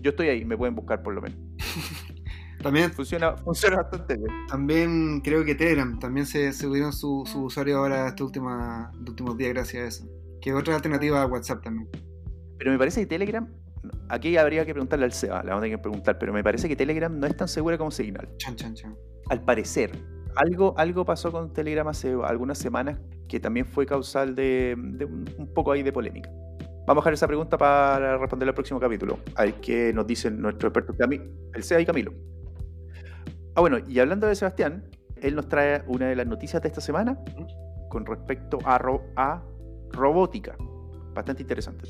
Yo 0.00 0.12
estoy 0.12 0.28
ahí, 0.28 0.46
me 0.46 0.56
pueden 0.56 0.74
buscar 0.74 1.02
por 1.02 1.12
lo 1.12 1.20
menos. 1.20 1.38
También, 2.62 2.90
Funciona, 2.92 3.36
funciona 3.36 3.76
bastante 3.76 4.16
bien. 4.16 4.46
también 4.48 5.20
creo 5.20 5.44
que 5.44 5.54
Telegram 5.54 5.98
también 5.98 6.26
se 6.26 6.52
subieron 6.52 6.92
su, 6.92 7.24
su 7.26 7.44
usuario 7.44 7.78
ahora 7.78 8.08
estos 8.08 8.32
estos 8.32 9.08
últimos 9.08 9.36
días 9.36 9.54
gracias 9.54 9.82
a 9.82 9.86
eso. 9.86 10.08
Que 10.40 10.50
es 10.50 10.56
otra 10.56 10.74
alternativa 10.74 11.22
a 11.22 11.26
WhatsApp 11.26 11.62
también. 11.62 11.88
Pero 12.58 12.72
me 12.72 12.78
parece 12.78 13.00
que 13.00 13.06
Telegram, 13.06 13.48
aquí 14.08 14.36
habría 14.36 14.66
que 14.66 14.72
preguntarle 14.72 15.04
al 15.04 15.12
SEBA, 15.12 15.42
la 15.44 15.50
vamos 15.50 15.58
a 15.58 15.62
tener 15.62 15.78
que 15.78 15.82
preguntar, 15.82 16.18
pero 16.18 16.32
me 16.32 16.42
parece 16.42 16.68
que 16.68 16.74
Telegram 16.74 17.16
no 17.16 17.26
es 17.26 17.36
tan 17.36 17.48
segura 17.48 17.78
como 17.78 17.90
Signal. 17.90 18.28
Chan, 18.38 18.56
chan, 18.56 18.74
chan. 18.74 18.96
Al 19.30 19.44
parecer, 19.44 19.92
algo, 20.34 20.74
algo 20.76 21.04
pasó 21.04 21.30
con 21.30 21.52
Telegram 21.52 21.86
hace 21.86 22.16
algunas 22.24 22.58
semanas 22.58 22.98
que 23.28 23.38
también 23.38 23.66
fue 23.66 23.86
causal 23.86 24.34
de, 24.34 24.74
de 24.76 25.04
un, 25.04 25.52
poco 25.54 25.72
ahí 25.72 25.82
de 25.82 25.92
polémica. 25.92 26.30
Vamos 26.86 27.02
a 27.02 27.04
dejar 27.04 27.12
esa 27.12 27.26
pregunta 27.26 27.58
para 27.58 28.16
responder 28.16 28.48
el 28.48 28.54
próximo 28.54 28.80
capítulo. 28.80 29.18
A 29.34 29.44
ver 29.44 29.54
qué 29.54 29.92
nos 29.92 30.06
dicen 30.06 30.40
nuestros 30.40 30.70
expertos, 30.70 30.96
el 31.54 31.62
SEA 31.62 31.80
y 31.80 31.86
Camilo. 31.86 32.12
Ah, 33.58 33.60
bueno, 33.60 33.80
y 33.88 33.98
hablando 33.98 34.28
de 34.28 34.36
Sebastián, 34.36 34.88
él 35.20 35.34
nos 35.34 35.48
trae 35.48 35.82
una 35.88 36.06
de 36.06 36.14
las 36.14 36.28
noticias 36.28 36.62
de 36.62 36.68
esta 36.68 36.80
semana 36.80 37.18
con 37.88 38.06
respecto 38.06 38.60
a, 38.64 38.78
ro- 38.78 39.02
a 39.16 39.42
robótica. 39.90 40.54
Bastante 41.12 41.42
interesante. 41.42 41.88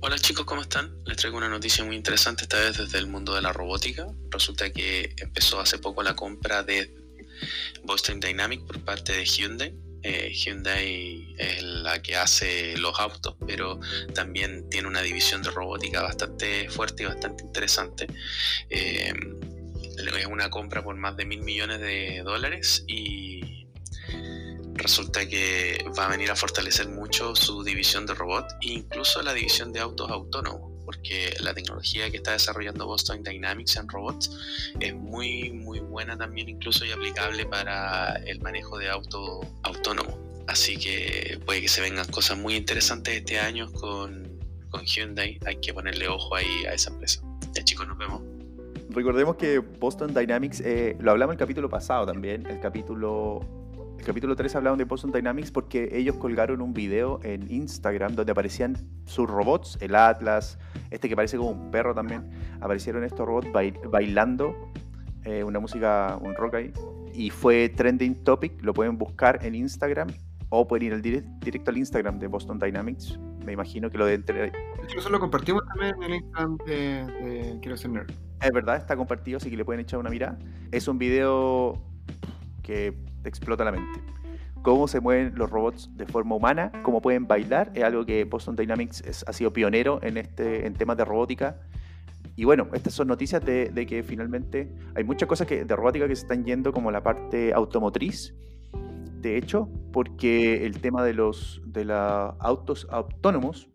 Hola 0.00 0.16
chicos, 0.16 0.46
¿cómo 0.46 0.62
están? 0.62 0.96
Les 1.04 1.18
traigo 1.18 1.36
una 1.36 1.50
noticia 1.50 1.84
muy 1.84 1.94
interesante, 1.94 2.44
esta 2.44 2.58
vez 2.58 2.78
desde 2.78 2.96
el 2.96 3.06
mundo 3.06 3.34
de 3.34 3.42
la 3.42 3.52
robótica. 3.52 4.06
Resulta 4.30 4.70
que 4.70 5.14
empezó 5.18 5.60
hace 5.60 5.76
poco 5.76 6.02
la 6.02 6.16
compra 6.16 6.62
de 6.62 6.90
Boston 7.84 8.18
Dynamics 8.18 8.62
por 8.62 8.82
parte 8.82 9.12
de 9.12 9.26
Hyundai. 9.26 9.76
Eh, 10.02 10.32
Hyundai 10.32 11.34
es 11.36 11.62
la 11.62 12.00
que 12.00 12.16
hace 12.16 12.78
los 12.78 12.98
autos, 12.98 13.36
pero 13.46 13.78
también 14.14 14.70
tiene 14.70 14.88
una 14.88 15.02
división 15.02 15.42
de 15.42 15.50
robótica 15.50 16.00
bastante 16.00 16.70
fuerte 16.70 17.02
y 17.02 17.06
bastante 17.08 17.44
interesante. 17.44 18.06
Eh, 18.70 19.12
es 20.16 20.26
una 20.26 20.50
compra 20.50 20.82
por 20.82 20.96
más 20.96 21.16
de 21.16 21.24
mil 21.24 21.42
millones 21.42 21.80
de 21.80 22.22
dólares 22.24 22.84
y 22.86 23.66
resulta 24.74 25.28
que 25.28 25.84
va 25.98 26.06
a 26.06 26.08
venir 26.08 26.30
a 26.30 26.36
fortalecer 26.36 26.88
mucho 26.88 27.36
su 27.36 27.62
división 27.62 28.06
de 28.06 28.14
robot 28.14 28.46
e 28.62 28.72
incluso 28.72 29.22
la 29.22 29.34
división 29.34 29.72
de 29.72 29.80
autos 29.80 30.10
autónomos, 30.10 30.72
porque 30.84 31.34
la 31.40 31.52
tecnología 31.52 32.10
que 32.10 32.16
está 32.16 32.32
desarrollando 32.32 32.86
Boston 32.86 33.22
Dynamics 33.22 33.76
en 33.76 33.88
robots 33.88 34.30
es 34.80 34.94
muy 34.94 35.52
muy 35.52 35.80
buena 35.80 36.16
también 36.16 36.48
incluso 36.48 36.84
y 36.84 36.92
aplicable 36.92 37.44
para 37.46 38.14
el 38.26 38.40
manejo 38.40 38.78
de 38.78 38.88
auto 38.88 39.40
autónomo. 39.62 40.18
Así 40.48 40.76
que 40.76 41.38
puede 41.46 41.60
que 41.60 41.68
se 41.68 41.80
vengan 41.80 42.06
cosas 42.08 42.36
muy 42.36 42.56
interesantes 42.56 43.14
este 43.14 43.38
año 43.38 43.70
con, 43.72 44.40
con 44.70 44.84
Hyundai. 44.84 45.38
Hay 45.46 45.60
que 45.60 45.72
ponerle 45.72 46.08
ojo 46.08 46.34
ahí 46.34 46.64
a 46.66 46.74
esa 46.74 46.90
empresa. 46.90 47.22
Ya 47.54 47.62
chicos, 47.62 47.86
nos 47.86 47.96
vemos. 47.98 48.39
Recordemos 48.92 49.36
que 49.36 49.58
Boston 49.58 50.12
Dynamics, 50.14 50.60
eh, 50.64 50.96
lo 51.00 51.12
hablamos 51.12 51.34
el 51.34 51.38
capítulo 51.38 51.68
pasado 51.68 52.06
también, 52.06 52.44
el 52.46 52.58
capítulo, 52.60 53.40
el 53.98 54.04
capítulo 54.04 54.34
3 54.34 54.56
hablaban 54.56 54.78
de 54.78 54.84
Boston 54.84 55.12
Dynamics 55.12 55.52
porque 55.52 55.90
ellos 55.92 56.16
colgaron 56.16 56.60
un 56.60 56.72
video 56.72 57.20
en 57.22 57.48
Instagram 57.50 58.16
donde 58.16 58.32
aparecían 58.32 58.76
sus 59.04 59.28
robots, 59.30 59.78
el 59.80 59.94
Atlas, 59.94 60.58
este 60.90 61.08
que 61.08 61.14
parece 61.14 61.36
como 61.36 61.50
un 61.50 61.70
perro 61.70 61.94
también, 61.94 62.30
aparecieron 62.60 63.04
estos 63.04 63.26
robots 63.26 63.48
bail- 63.52 63.78
bailando 63.90 64.54
eh, 65.24 65.44
una 65.44 65.60
música, 65.60 66.18
un 66.20 66.34
rock 66.34 66.54
ahí, 66.54 66.72
y 67.14 67.30
fue 67.30 67.68
trending 67.68 68.24
topic, 68.24 68.60
lo 68.62 68.74
pueden 68.74 68.98
buscar 68.98 69.44
en 69.46 69.54
Instagram 69.54 70.08
o 70.48 70.66
pueden 70.66 70.86
ir 70.88 70.92
al 70.94 71.02
direct- 71.02 71.38
directo 71.40 71.70
al 71.70 71.76
Instagram 71.76 72.18
de 72.18 72.26
Boston 72.26 72.58
Dynamics, 72.58 73.18
me 73.44 73.52
imagino 73.52 73.88
que 73.88 73.98
lo 73.98 74.06
de 74.06 74.14
entre, 74.14 74.50
eso 74.96 75.08
lo 75.10 75.20
compartimos 75.20 75.62
también 75.68 75.94
en 75.96 76.02
el 76.02 76.14
Instagram 76.16 76.56
de, 76.66 76.74
de 76.74 77.58
Quiero 77.60 77.76
ser 77.76 77.90
nerd. 77.92 78.10
Es 78.42 78.50
verdad, 78.52 78.76
está 78.76 78.96
compartido, 78.96 79.36
así 79.36 79.50
que 79.50 79.56
le 79.56 79.64
pueden 79.64 79.80
echar 79.80 79.98
una 79.98 80.10
mirada. 80.10 80.38
Es 80.72 80.88
un 80.88 80.98
video 80.98 81.82
que 82.62 82.94
explota 83.24 83.64
la 83.64 83.72
mente. 83.72 84.00
Cómo 84.62 84.88
se 84.88 85.00
mueven 85.00 85.32
los 85.36 85.50
robots 85.50 85.90
de 85.96 86.06
forma 86.06 86.34
humana, 86.34 86.70
cómo 86.82 87.00
pueden 87.00 87.26
bailar, 87.26 87.70
es 87.74 87.82
algo 87.82 88.04
que 88.04 88.24
Boston 88.24 88.56
Dynamics 88.56 89.24
ha 89.26 89.32
sido 89.32 89.52
pionero 89.52 90.00
en, 90.02 90.18
este, 90.18 90.66
en 90.66 90.74
temas 90.74 90.96
de 90.96 91.04
robótica. 91.04 91.60
Y 92.36 92.44
bueno, 92.44 92.68
estas 92.72 92.94
son 92.94 93.08
noticias 93.08 93.44
de, 93.44 93.70
de 93.70 93.86
que 93.86 94.02
finalmente 94.02 94.70
hay 94.94 95.04
muchas 95.04 95.28
cosas 95.28 95.46
que, 95.46 95.64
de 95.64 95.76
robótica 95.76 96.06
que 96.08 96.16
se 96.16 96.22
están 96.22 96.44
yendo 96.44 96.72
como 96.72 96.90
la 96.90 97.02
parte 97.02 97.52
automotriz. 97.54 98.34
De 99.20 99.36
hecho, 99.36 99.68
porque 99.92 100.64
el 100.64 100.80
tema 100.80 101.04
de 101.04 101.12
los 101.12 101.60
de 101.66 101.84
los 101.84 102.34
autos 102.38 102.86
autónomos 102.90 103.69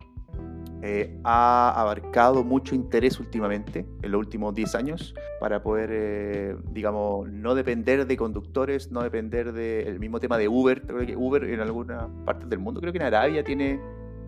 eh, 0.81 1.17
ha 1.23 1.71
abarcado 1.79 2.43
mucho 2.43 2.75
interés 2.75 3.19
últimamente, 3.19 3.85
en 4.01 4.11
los 4.11 4.19
últimos 4.19 4.53
10 4.53 4.75
años, 4.75 5.15
para 5.39 5.63
poder, 5.63 5.89
eh, 5.91 6.55
digamos, 6.71 7.27
no 7.29 7.55
depender 7.55 8.05
de 8.05 8.17
conductores, 8.17 8.91
no 8.91 9.01
depender 9.01 9.53
del 9.53 9.99
mismo 9.99 10.19
tema 10.19 10.37
de 10.37 10.47
Uber. 10.47 10.81
Creo 10.81 11.05
que 11.05 11.15
Uber 11.15 11.43
en 11.45 11.59
algunas 11.59 12.07
partes 12.25 12.49
del 12.49 12.59
mundo, 12.59 12.81
creo 12.81 12.93
que 12.93 12.99
en 12.99 13.05
Arabia 13.05 13.43
tiene, 13.43 13.79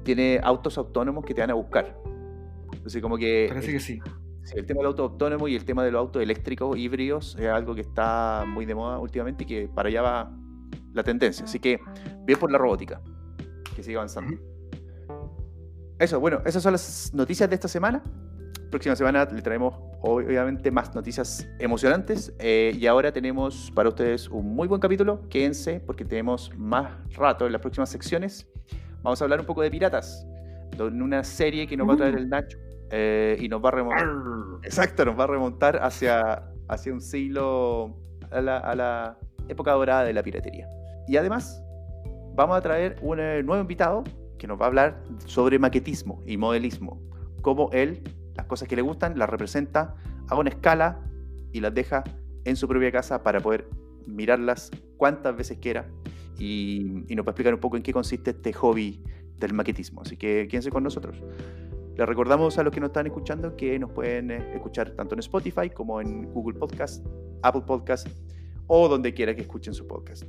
tiene 0.03 0.39
autos 0.41 0.77
autónomos 0.77 1.25
que 1.25 1.33
te 1.33 1.41
van 1.41 1.51
a 1.51 1.55
buscar. 1.55 1.97
Entonces, 2.73 3.01
como 3.01 3.17
que 3.17 3.47
Parece 3.49 3.71
que 3.71 3.79
sí. 3.79 3.99
El 4.55 4.65
tema 4.65 4.79
del 4.79 4.87
auto 4.87 5.03
autónomo 5.03 5.47
y 5.49 5.55
el 5.55 5.65
tema 5.65 5.83
de 5.83 5.91
los 5.91 5.99
autos 5.99 6.21
eléctricos 6.21 6.77
híbridos 6.77 7.35
es 7.37 7.47
algo 7.47 7.75
que 7.75 7.81
está 7.81 8.45
muy 8.47 8.65
de 8.65 8.75
moda 8.75 8.97
últimamente 8.97 9.43
y 9.43 9.47
que 9.47 9.67
para 9.67 9.89
allá 9.89 10.01
va 10.01 10.31
la 10.93 11.03
tendencia. 11.03 11.45
Así 11.45 11.59
que 11.59 11.79
bien 12.25 12.39
por 12.39 12.51
la 12.51 12.57
robótica, 12.57 13.01
que 13.75 13.83
sigue 13.83 13.97
avanzando. 13.97 14.37
Eso, 15.99 16.19
bueno, 16.19 16.41
esas 16.45 16.61
son 16.61 16.73
las 16.73 17.11
noticias 17.13 17.49
de 17.49 17.55
esta 17.55 17.67
semana. 17.67 18.03
Próxima 18.69 18.95
semana 18.95 19.25
le 19.25 19.41
traemos 19.41 19.73
obviamente 20.01 20.69
más 20.69 20.93
noticias 20.93 21.47
emocionantes 21.57 22.33
eh, 22.37 22.77
y 22.77 22.85
ahora 22.85 23.11
tenemos 23.11 23.71
para 23.73 23.89
ustedes 23.89 24.27
un 24.29 24.53
muy 24.53 24.67
buen 24.67 24.79
capítulo. 24.79 25.27
Quédense 25.29 25.79
porque 25.79 26.05
tenemos 26.05 26.51
más 26.55 26.91
rato 27.15 27.47
en 27.47 27.53
las 27.53 27.61
próximas 27.61 27.89
secciones. 27.89 28.47
Vamos 29.01 29.19
a 29.21 29.25
hablar 29.25 29.39
un 29.39 29.47
poco 29.47 29.63
de 29.63 29.71
piratas, 29.71 30.27
en 30.77 31.01
una 31.01 31.23
serie 31.23 31.65
que 31.65 31.75
nos 31.75 31.89
va 31.89 31.93
a 31.93 31.97
traer 31.97 32.15
el 32.15 32.29
Nacho 32.29 32.59
eh, 32.91 33.35
y 33.39 33.47
nos 33.47 33.63
va 33.63 33.69
a 33.69 33.71
remontar. 33.71 34.07
Exacto, 34.63 35.03
nos 35.03 35.17
va 35.17 35.23
a 35.23 35.27
remontar 35.27 35.79
hacia, 35.81 36.43
hacia 36.67 36.93
un 36.93 37.01
siglo, 37.01 37.97
a 38.29 38.41
la, 38.41 38.57
a 38.57 38.75
la 38.75 39.17
época 39.47 39.71
dorada 39.71 40.03
de 40.03 40.13
la 40.13 40.21
piratería. 40.21 40.67
Y 41.07 41.17
además, 41.17 41.63
vamos 42.35 42.55
a 42.55 42.61
traer 42.61 42.97
un 43.01 43.19
eh, 43.19 43.41
nuevo 43.41 43.61
invitado 43.61 44.03
que 44.37 44.47
nos 44.47 44.59
va 44.59 44.65
a 44.65 44.67
hablar 44.67 45.03
sobre 45.25 45.59
maquetismo 45.59 46.21
y 46.25 46.37
modelismo. 46.37 47.01
Cómo 47.41 47.69
él, 47.71 48.01
las 48.35 48.45
cosas 48.45 48.67
que 48.67 48.75
le 48.75 48.81
gustan, 48.81 49.17
las 49.17 49.29
representa 49.29 49.95
a 50.27 50.35
una 50.35 50.49
escala 50.49 50.99
y 51.51 51.61
las 51.61 51.73
deja 51.73 52.03
en 52.45 52.55
su 52.55 52.67
propia 52.67 52.91
casa 52.91 53.23
para 53.23 53.39
poder 53.39 53.67
mirarlas 54.05 54.71
cuantas 54.97 55.35
veces 55.35 55.57
quiera. 55.59 55.87
Y, 56.37 57.03
y 57.07 57.15
nos 57.15 57.25
va 57.25 57.29
a 57.29 57.31
explicar 57.31 57.53
un 57.53 57.59
poco 57.59 57.77
en 57.77 57.83
qué 57.83 57.91
consiste 57.91 58.31
este 58.31 58.53
hobby 58.53 59.01
del 59.37 59.53
maquetismo. 59.53 60.01
Así 60.01 60.17
que 60.17 60.47
quédense 60.49 60.69
con 60.69 60.83
nosotros. 60.83 61.23
Les 61.97 62.07
recordamos 62.07 62.57
a 62.59 62.63
los 62.63 62.71
que 62.71 62.79
nos 62.79 62.89
están 62.89 63.07
escuchando 63.07 63.55
que 63.55 63.79
nos 63.79 63.91
pueden 63.91 64.29
eh, 64.29 64.53
escuchar 64.53 64.91
tanto 64.91 65.15
en 65.15 65.19
Spotify 65.19 65.69
como 65.71 65.99
en 65.99 66.31
Google 66.31 66.59
Podcast, 66.59 67.03
Apple 67.41 67.63
Podcast 67.65 68.07
o 68.67 68.87
donde 68.87 69.13
quiera 69.13 69.35
que 69.35 69.41
escuchen 69.41 69.73
su 69.73 69.87
podcast. 69.87 70.23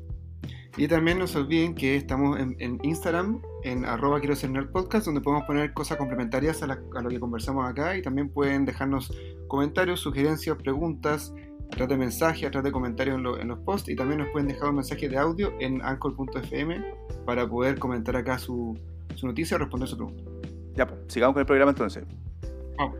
Y 0.78 0.86
también 0.86 1.18
no 1.18 1.26
se 1.26 1.38
olviden 1.38 1.74
que 1.74 1.96
estamos 1.96 2.38
en, 2.38 2.54
en 2.60 2.78
Instagram, 2.84 3.42
en 3.64 3.84
arroba 3.84 4.20
quiero 4.20 4.36
ser 4.36 4.50
nerd 4.50 4.70
podcast, 4.70 5.06
donde 5.06 5.20
podemos 5.20 5.44
poner 5.44 5.72
cosas 5.74 5.98
complementarias 5.98 6.62
a, 6.62 6.68
la- 6.68 6.78
a 6.96 7.02
lo 7.02 7.08
que 7.08 7.18
conversamos 7.18 7.68
acá 7.68 7.96
y 7.96 8.02
también 8.02 8.28
pueden 8.30 8.64
dejarnos 8.64 9.12
comentarios, 9.48 9.98
sugerencias, 10.00 10.56
preguntas, 10.56 11.34
a 11.66 11.70
través 11.70 11.88
de 11.88 11.96
mensajes, 11.98 12.46
a 12.46 12.50
través 12.52 12.64
de 12.66 12.72
comentarios 12.72 13.16
en, 13.16 13.24
lo- 13.24 13.38
en 13.40 13.48
los 13.48 13.58
posts 13.58 13.88
y 13.88 13.96
también 13.96 14.20
nos 14.20 14.28
pueden 14.30 14.46
dejar 14.48 14.68
un 14.70 14.76
mensaje 14.76 15.08
de 15.08 15.18
audio 15.18 15.52
en 15.58 15.82
anchor.fm 15.82 16.94
para 17.26 17.48
poder 17.48 17.78
comentar 17.80 18.14
acá 18.16 18.38
su, 18.38 18.78
su 19.16 19.26
noticia 19.26 19.56
o 19.56 19.58
responder 19.58 19.88
su 19.88 19.96
pregunta. 19.96 20.22
Ya, 20.76 20.86
pues, 20.86 21.00
sigamos 21.08 21.34
con 21.34 21.40
el 21.40 21.46
programa 21.46 21.72
entonces. 21.72 22.04
Vamos. 22.78 22.96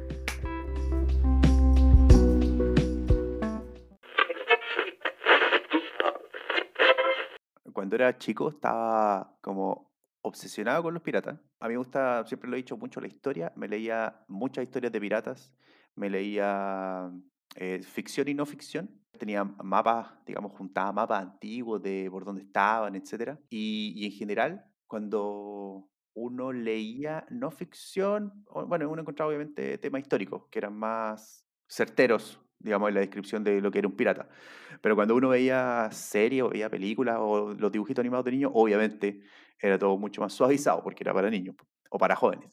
Cuando 7.89 8.05
era 8.05 8.19
chico 8.19 8.51
estaba 8.51 9.35
como 9.41 9.95
obsesionado 10.21 10.83
con 10.83 10.93
los 10.93 11.03
piratas. 11.03 11.41
A 11.59 11.69
mí 11.69 11.73
me 11.73 11.79
gusta, 11.79 12.23
siempre 12.27 12.51
lo 12.51 12.55
he 12.55 12.59
dicho 12.59 12.77
mucho, 12.77 13.01
la 13.01 13.07
historia. 13.07 13.51
Me 13.57 13.67
leía 13.67 14.27
muchas 14.29 14.65
historias 14.65 14.93
de 14.93 15.01
piratas. 15.01 15.55
Me 15.95 16.11
leía 16.11 17.11
eh, 17.57 17.81
ficción 17.83 18.29
y 18.29 18.35
no 18.35 18.45
ficción. 18.45 18.91
Tenía 19.19 19.43
mapas, 19.43 20.23
digamos, 20.27 20.53
juntaba 20.53 20.93
mapas 20.93 21.23
antiguos 21.23 21.83
de 21.83 22.09
por 22.11 22.27
dónde 22.27 22.43
estaban, 22.43 22.95
etc. 22.95 23.39
Y, 23.49 23.95
y 23.97 24.05
en 24.05 24.13
general, 24.13 24.67
cuando 24.87 25.89
uno 26.13 26.53
leía 26.53 27.25
no 27.31 27.51
ficción, 27.51 28.45
bueno, 28.67 28.91
uno 28.91 29.01
encontraba 29.01 29.31
obviamente 29.31 29.79
temas 29.79 30.03
históricos 30.03 30.43
que 30.51 30.59
eran 30.59 30.77
más 30.77 31.43
certeros, 31.67 32.39
digamos, 32.59 32.89
en 32.89 32.95
la 32.95 33.01
descripción 33.01 33.45
de 33.45 33.61
lo 33.61 33.71
que 33.71 33.79
era 33.81 33.89
un 33.89 33.97
pirata. 33.97 34.29
Pero 34.81 34.95
cuando 34.97 35.15
uno 35.17 35.29
veía 35.31 35.89
series 35.93 36.43
o 36.43 36.51
veía 36.51 36.71
películas 36.71 37.17
o 37.21 37.55
los 37.55 37.73
dibujitos 37.73 38.03
animados 38.03 38.25
de 38.25 38.33
niños, 38.33 38.53
obviamente 38.55 39.21
era 39.61 39.79
todo 39.79 39.97
mucho 39.99 40.21
más 40.21 40.33
suavizado 40.33 40.83
porque 40.83 41.03
era 41.05 41.13
para 41.15 41.31
niños 41.31 41.57
o 41.91 41.99
para 41.99 42.17
jóvenes. 42.17 42.51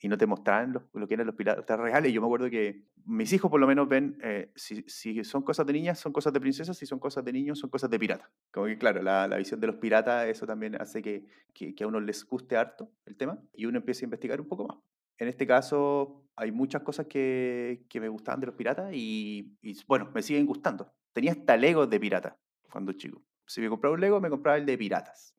Y 0.00 0.08
no 0.08 0.16
te 0.16 0.26
mostraban 0.26 0.72
los- 0.72 0.84
lo 0.92 1.08
que 1.08 1.14
eran 1.14 1.26
los 1.26 1.34
piratas 1.34 1.78
reales. 1.80 2.12
Yo 2.12 2.20
me 2.20 2.26
acuerdo 2.28 2.48
que 2.50 2.84
mis 3.04 3.32
hijos 3.32 3.50
por 3.50 3.58
lo 3.60 3.66
menos 3.66 3.88
ven, 3.88 4.18
eh, 4.22 4.52
si, 4.54 4.82
si 4.86 5.24
son 5.24 5.42
cosas 5.42 5.66
de 5.66 5.72
niñas, 5.72 5.98
son 5.98 6.12
cosas 6.12 6.32
de 6.32 6.40
princesas, 6.40 6.76
si 6.76 6.86
son 6.86 6.98
cosas 7.00 7.24
de 7.24 7.32
niños, 7.32 7.58
son 7.58 7.70
cosas 7.70 7.90
de 7.90 7.98
piratas. 7.98 8.28
Como 8.52 8.66
que 8.66 8.78
claro, 8.78 9.02
la, 9.02 9.26
la 9.26 9.36
visión 9.38 9.58
de 9.60 9.66
los 9.66 9.76
piratas, 9.76 10.26
eso 10.28 10.46
también 10.46 10.80
hace 10.80 11.02
que, 11.02 11.24
que, 11.52 11.74
que 11.74 11.84
a 11.84 11.86
uno 11.88 12.00
les 12.00 12.24
guste 12.24 12.56
harto 12.56 12.92
el 13.06 13.16
tema 13.16 13.42
y 13.54 13.66
uno 13.66 13.78
empiece 13.78 14.04
a 14.04 14.06
investigar 14.06 14.40
un 14.40 14.48
poco 14.48 14.66
más. 14.68 14.78
En 15.18 15.28
este 15.28 15.46
caso, 15.46 16.24
hay 16.36 16.52
muchas 16.52 16.82
cosas 16.82 17.06
que, 17.06 17.84
que 17.88 18.00
me 18.00 18.08
gustaban 18.08 18.40
de 18.40 18.46
los 18.46 18.54
piratas 18.54 18.90
y, 18.92 19.56
y, 19.60 19.76
bueno, 19.86 20.10
me 20.14 20.22
siguen 20.22 20.46
gustando. 20.46 20.92
Tenía 21.12 21.32
hasta 21.32 21.56
Legos 21.56 21.90
de 21.90 21.98
pirata 21.98 22.38
cuando 22.70 22.92
chico. 22.92 23.22
Si 23.46 23.60
me 23.60 23.68
compraba 23.68 23.94
un 23.94 24.00
Lego, 24.00 24.20
me 24.20 24.30
compraba 24.30 24.58
el 24.58 24.66
de 24.66 24.78
piratas. 24.78 25.34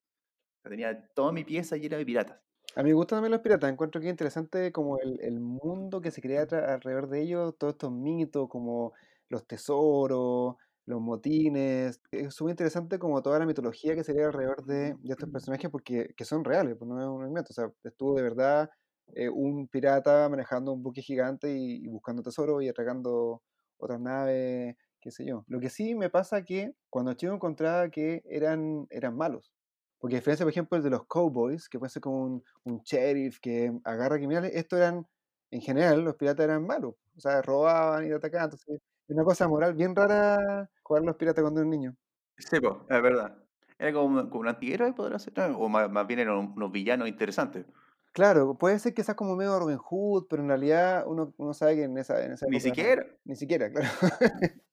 Tenía 0.64 1.08
toda 1.14 1.32
mi 1.32 1.44
pieza 1.44 1.78
llena 1.78 1.98
de 1.98 2.06
piratas. 2.06 2.42
A 2.76 2.84
mí 2.84 2.90
me 2.90 2.96
gustan 2.96 3.18
también 3.18 3.32
los 3.32 3.42
piratas, 3.42 3.72
encuentro 3.72 4.00
que 4.00 4.08
es 4.08 4.12
interesante 4.12 4.72
como 4.72 5.00
el, 5.00 5.20
el 5.22 5.40
mundo 5.40 6.02
que 6.02 6.12
se 6.12 6.22
crea 6.22 6.42
alrededor 6.42 7.08
de 7.10 7.22
ellos, 7.22 7.58
todos 7.58 7.74
estos 7.74 7.92
mitos 7.92 8.48
como 8.48 8.94
los 9.30 9.48
tesoros, 9.48 10.56
los 10.86 11.02
motines. 11.02 12.02
Es 12.12 12.34
súper 12.34 12.52
interesante 12.52 13.00
como 13.00 13.22
toda 13.24 13.40
la 13.40 13.46
mitología 13.46 13.96
que 13.96 14.04
se 14.04 14.14
crea 14.14 14.28
alrededor 14.28 14.66
de, 14.66 14.96
de 14.96 15.12
estos 15.12 15.30
personajes 15.30 15.70
porque 15.72 16.14
que 16.16 16.26
son 16.26 16.44
reales, 16.44 16.76
pues 16.78 16.90
no 16.90 17.02
es 17.02 17.08
un 17.08 17.28
invento. 17.28 17.52
O 17.52 17.54
sea, 17.54 17.72
estuvo 17.84 18.16
de 18.16 18.24
verdad 18.24 18.70
eh, 19.16 19.30
un 19.30 19.68
pirata 19.68 20.28
manejando 20.30 20.74
un 20.74 20.84
buque 20.84 21.02
gigante 21.02 21.52
y, 21.52 21.84
y 21.84 21.88
buscando 21.88 22.22
tesoros 22.24 22.64
y 22.64 22.70
atracando 22.70 23.42
otras 23.78 24.00
naves, 24.00 24.76
qué 25.00 25.12
sé 25.12 25.26
yo. 25.26 25.46
Lo 25.48 25.60
que 25.60 25.70
sí 25.70 25.96
me 25.96 26.10
pasa 26.10 26.44
que 26.44 26.74
cuando 26.90 27.14
chico 27.14 27.34
encontraba 27.34 27.90
que 27.90 28.22
eran, 28.26 28.86
eran 28.90 29.16
malos. 29.16 29.52
Porque 30.00 30.16
a 30.16 30.20
diferencia, 30.20 30.46
por 30.46 30.52
ejemplo, 30.52 30.82
de 30.82 30.90
los 30.90 31.06
cowboys, 31.08 31.68
que 31.68 31.78
puede 31.78 31.90
ser 31.90 32.02
como 32.02 32.42
un, 32.64 32.82
sheriff 32.84 33.40
que 33.40 33.72
agarra 33.84 34.18
criminales, 34.18 34.52
estos 34.56 34.80
eran, 34.80 35.06
en 35.52 35.62
general, 35.62 36.02
los 36.02 36.16
piratas 36.16 36.46
eran 36.46 36.66
malos. 36.66 36.96
O 37.18 37.20
sea, 37.20 37.42
robaban 37.42 38.08
y 38.08 38.12
atacaban. 38.12 38.46
Entonces, 38.46 38.82
es 39.08 39.16
una 39.16 39.24
cosa 39.24 39.48
moral 39.48 39.74
bien 39.74 39.96
rara 39.96 40.70
jugar 40.84 41.04
a 41.04 41.06
los 41.06 41.16
piratas 41.18 41.42
cuando 41.42 41.60
eres 41.60 41.70
niño. 41.70 41.96
Sí, 42.38 42.60
po, 42.62 42.86
es 42.90 43.02
verdad. 43.02 43.38
Era 43.78 43.94
como, 43.94 44.30
como 44.30 44.42
un 44.42 44.48
antiguero, 44.48 44.94
podría 44.96 45.20
ser. 45.20 45.34
O 45.58 45.68
más, 45.68 45.90
más 45.92 46.08
bien 46.08 46.22
eran 46.22 46.54
unos 46.56 46.72
villanos 46.72 47.08
interesantes. 47.08 47.66
Claro, 48.12 48.58
puede 48.58 48.80
ser 48.80 48.94
que 48.94 49.04
sea 49.04 49.16
como 49.16 49.36
medio 49.36 49.58
Robin 49.60 49.78
Hood, 49.78 50.26
pero 50.30 50.42
en 50.42 50.50
realidad 50.50 51.04
uno, 51.08 51.34
uno 51.38 51.54
sabe 51.54 51.76
que 51.76 51.84
en 51.84 51.98
esa, 51.98 52.24
en 52.26 52.34
esa 52.34 52.48
Ni 52.48 52.58
época 52.58 52.70
no- 52.70 52.76
siquiera. 52.76 53.06
Ni 53.26 53.36
siquiera, 53.36 53.70
claro. 53.72 53.88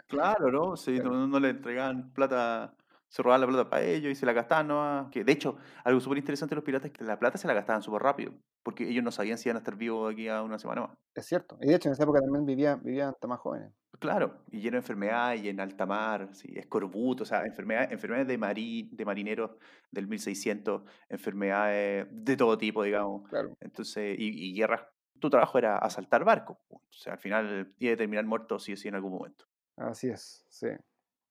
Claro, 0.08 0.50
¿no? 0.50 0.76
Sí, 0.76 0.94
Claro. 0.94 1.10
no, 1.10 1.26
no 1.26 1.40
le 1.40 1.50
entregaban 1.50 2.12
plata, 2.12 2.74
se 3.08 3.22
robaban 3.22 3.40
la 3.42 3.46
plata 3.48 3.70
para 3.70 3.82
ellos 3.82 4.10
y 4.10 4.14
se 4.14 4.26
la 4.26 4.32
gastaban 4.32 4.68
nomás. 4.68 5.10
Que 5.10 5.22
de 5.24 5.32
hecho, 5.32 5.56
algo 5.84 6.00
súper 6.00 6.18
interesante 6.18 6.54
de 6.54 6.56
los 6.56 6.64
piratas 6.64 6.90
es 6.90 6.96
que 6.96 7.04
la 7.04 7.18
plata 7.18 7.38
se 7.38 7.46
la 7.46 7.54
gastaban 7.54 7.82
súper 7.82 8.02
rápido, 8.02 8.32
porque 8.66 8.82
ellos 8.82 9.04
no 9.04 9.12
sabían 9.12 9.38
si 9.38 9.48
iban 9.48 9.58
a 9.58 9.60
estar 9.60 9.76
vivos 9.76 10.12
aquí 10.12 10.26
a 10.26 10.42
una 10.42 10.58
semana 10.58 10.80
más. 10.80 10.98
Es 11.14 11.26
cierto. 11.26 11.56
Y 11.60 11.68
de 11.68 11.76
hecho, 11.76 11.88
en 11.88 11.92
esa 11.92 12.02
época 12.02 12.20
también 12.20 12.44
vivían, 12.44 12.82
vivían 12.82 13.10
hasta 13.10 13.28
más 13.28 13.38
jóvenes. 13.38 13.70
Claro, 14.00 14.42
y 14.50 14.58
lleno 14.58 14.72
de 14.72 14.78
enfermedades 14.78 15.44
y 15.44 15.50
en 15.50 15.60
alta 15.60 15.86
mar, 15.86 16.30
sí, 16.32 16.52
escorbuto, 16.56 17.22
o 17.22 17.26
sea, 17.26 17.44
enfermedades, 17.44 17.92
enfermedades 17.92 18.26
de, 18.26 18.88
de 18.90 19.04
marineros 19.04 19.52
del 19.92 20.08
1600, 20.08 20.82
enfermedades 21.08 22.08
de 22.10 22.36
todo 22.36 22.58
tipo, 22.58 22.82
digamos. 22.82 23.28
Claro. 23.28 23.56
Entonces, 23.60 24.16
y, 24.18 24.50
y 24.50 24.52
guerras. 24.56 24.82
Tu 25.20 25.30
trabajo 25.30 25.58
era 25.58 25.78
asaltar 25.78 26.24
barcos. 26.24 26.56
O 26.68 26.82
sea, 26.90 27.12
al 27.12 27.20
final 27.20 27.72
iba 27.78 27.94
a 27.94 27.96
terminar 27.96 28.24
muerto 28.24 28.58
sí 28.58 28.72
o 28.72 28.76
sí 28.76 28.88
en 28.88 28.96
algún 28.96 29.12
momento. 29.12 29.44
Así 29.76 30.08
es, 30.08 30.44
sí. 30.48 30.70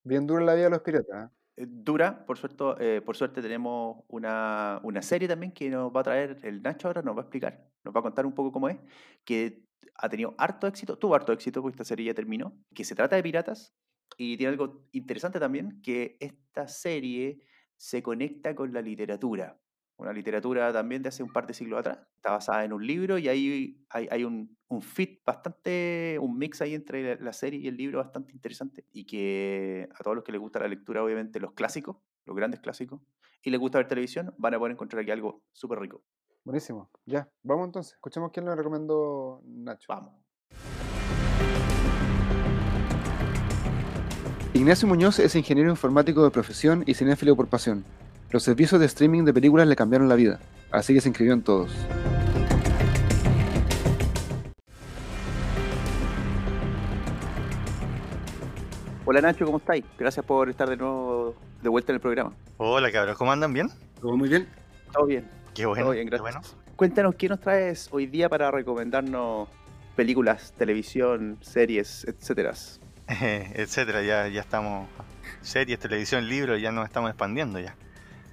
Bien 0.05 0.25
dura 0.25 0.45
la 0.45 0.53
vida 0.53 0.63
de 0.63 0.69
los 0.69 0.81
piratas. 0.81 1.29
¿eh? 1.29 1.35
Eh, 1.57 1.65
Dura, 1.67 2.25
por 2.25 2.37
suerte, 2.37 2.63
eh, 2.79 3.01
por 3.01 3.15
suerte 3.15 3.41
tenemos 3.41 4.03
una, 4.07 4.79
una 4.83 5.01
serie 5.01 5.27
también 5.27 5.51
que 5.51 5.69
nos 5.69 5.95
va 5.95 6.01
a 6.01 6.03
traer 6.03 6.39
el 6.43 6.61
Nacho 6.61 6.87
ahora, 6.87 7.01
nos 7.01 7.15
va 7.15 7.21
a 7.21 7.23
explicar, 7.23 7.69
nos 7.83 7.95
va 7.95 7.99
a 7.99 8.03
contar 8.03 8.25
un 8.25 8.33
poco 8.33 8.51
cómo 8.51 8.69
es, 8.69 8.77
que 9.23 9.63
ha 9.95 10.09
tenido 10.09 10.35
harto 10.37 10.67
éxito, 10.67 10.97
tuvo 10.97 11.15
harto 11.15 11.31
éxito 11.31 11.61
porque 11.61 11.75
esta 11.75 11.85
serie 11.85 12.07
ya 12.07 12.13
terminó, 12.13 12.57
que 12.73 12.83
se 12.83 12.95
trata 12.95 13.15
de 13.15 13.23
piratas 13.23 13.73
y 14.17 14.37
tiene 14.37 14.51
algo 14.51 14.87
interesante 14.91 15.39
también, 15.39 15.81
que 15.81 16.17
esta 16.19 16.67
serie 16.67 17.39
se 17.77 18.01
conecta 18.03 18.55
con 18.55 18.73
la 18.73 18.81
literatura, 18.81 19.59
una 19.97 20.11
literatura 20.13 20.71
también 20.73 21.01
de 21.01 21.09
hace 21.09 21.23
un 21.23 21.31
par 21.31 21.47
de 21.47 21.53
siglos 21.53 21.79
atrás, 21.79 21.99
está 22.15 22.31
basada 22.31 22.63
en 22.65 22.73
un 22.73 22.85
libro 22.85 23.17
y 23.17 23.27
ahí 23.29 23.85
hay, 23.89 24.07
hay 24.11 24.23
un, 24.23 24.55
un 24.67 24.81
fit 24.81 25.21
bastante, 25.25 26.17
un 26.19 26.37
mix 26.37 26.61
ahí 26.61 26.73
entre 26.73 27.19
la, 27.19 27.33
serie 27.33 27.59
y 27.59 27.67
el 27.67 27.77
libro 27.77 27.99
bastante 27.99 28.33
interesante 28.33 28.85
y 28.91 29.05
que 29.05 29.87
a 29.93 30.03
todos 30.03 30.15
los 30.15 30.23
que 30.23 30.31
les 30.31 30.41
gusta 30.41 30.59
la 30.59 30.67
lectura, 30.67 31.03
obviamente 31.03 31.39
los 31.39 31.53
clásicos, 31.53 31.97
los 32.25 32.35
grandes 32.35 32.59
clásicos, 32.59 33.01
y 33.43 33.51
les 33.51 33.59
gusta 33.59 33.77
ver 33.77 33.87
televisión, 33.87 34.33
van 34.37 34.55
a 34.55 34.59
poder 34.59 34.73
encontrar 34.73 35.01
aquí 35.01 35.11
algo 35.11 35.43
súper 35.53 35.79
rico. 35.79 36.03
Buenísimo. 36.43 36.89
Ya, 37.05 37.29
vamos 37.43 37.65
entonces. 37.65 37.93
Escuchemos 37.93 38.31
quién 38.31 38.45
nos 38.45 38.55
recomendó 38.55 39.41
Nacho. 39.45 39.85
Vamos. 39.89 40.13
Ignacio 44.53 44.87
Muñoz 44.87 45.19
es 45.19 45.35
ingeniero 45.35 45.69
informático 45.69 46.23
de 46.23 46.31
profesión 46.31 46.83
y 46.85 46.93
cinéfilo 46.93 47.35
por 47.35 47.49
pasión. 47.49 47.83
Los 48.35 48.43
servicios 48.43 48.81
de 48.81 48.87
streaming 48.87 49.23
de 49.23 49.33
películas 49.33 49.65
le 49.65 49.77
cambiaron 49.77 50.09
la 50.09 50.15
vida, 50.15 50.41
así 50.69 50.93
que 50.93 50.99
se 50.99 51.07
inscribió 51.07 51.33
en 51.33 51.41
todos. 51.41 51.71
Hola 59.05 59.21
Nacho, 59.21 59.45
¿cómo 59.45 59.59
estáis? 59.59 59.85
Gracias 59.97 60.25
por 60.25 60.49
estar 60.49 60.69
de 60.69 60.75
nuevo 60.75 61.33
de 61.63 61.69
vuelta 61.69 61.93
en 61.93 61.95
el 61.95 62.01
programa. 62.01 62.33
Hola 62.57 62.91
cabros, 62.91 63.17
¿cómo 63.17 63.31
andan 63.31 63.53
bien? 63.53 63.69
¿Todo 64.01 64.17
muy 64.17 64.27
bien? 64.27 64.49
Todo 64.91 65.05
bien. 65.05 65.25
Qué 65.53 65.65
bueno, 65.65 65.85
Todo 65.85 65.93
bien, 65.93 66.09
qué 66.09 66.17
gracias. 66.17 66.51
bueno. 66.51 66.65
Cuéntanos, 66.75 67.15
¿qué 67.15 67.29
nos 67.29 67.39
traes 67.39 67.87
hoy 67.93 68.05
día 68.05 68.27
para 68.27 68.51
recomendarnos 68.51 69.47
películas, 69.95 70.51
televisión, 70.57 71.37
series, 71.39 72.03
etcétera? 72.03 72.51
etcétera, 73.07 74.03
ya, 74.03 74.27
ya 74.27 74.41
estamos. 74.41 74.89
Series, 75.39 75.79
televisión, 75.79 76.27
libros, 76.27 76.61
ya 76.61 76.73
nos 76.73 76.83
estamos 76.85 77.09
expandiendo 77.09 77.59
ya. 77.59 77.77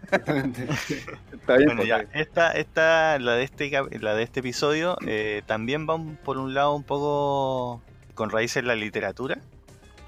Exactamente. 0.03 0.67
Está 1.33 1.57
bien, 1.57 1.67
Bueno, 1.69 1.85
ya, 1.85 1.99
está 1.99 2.11
bien. 2.13 2.23
esta, 2.23 2.53
esta, 2.53 3.19
la 3.19 3.33
de 3.35 3.45
este, 3.45 3.71
la 4.01 4.15
de 4.15 4.23
este 4.23 4.41
episodio, 4.41 4.97
eh, 5.07 5.43
también 5.47 5.89
va 5.89 5.95
un- 5.95 6.17
por 6.17 6.39
un 6.39 6.55
lado 6.55 6.75
un 6.75 6.85
poco 6.85 7.83
con 8.15 8.31
raíces 8.31 8.59
en 8.59 8.67
la 8.69 8.75
literatura, 8.77 9.39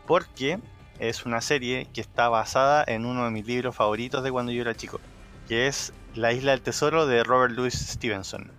porque 0.07 0.59
es 1.01 1.27
una 1.27 1.41
serie 1.41 1.89
que 1.93 2.01
está 2.01 2.29
basada 2.29 2.85
en 2.87 3.05
uno 3.05 3.25
de 3.25 3.31
mis 3.31 3.47
libros 3.47 3.75
favoritos 3.75 4.23
de 4.23 4.31
cuando 4.31 4.53
yo 4.53 4.63
era 4.63 4.75
chico, 4.75 5.01
que 5.49 5.67
es 5.67 5.93
La 6.15 6.33
Isla 6.33 6.53
del 6.53 6.61
Tesoro 6.61 7.07
de 7.07 7.25
Robert 7.25 7.55
Louis 7.55 7.75
Stevenson. 7.75 8.51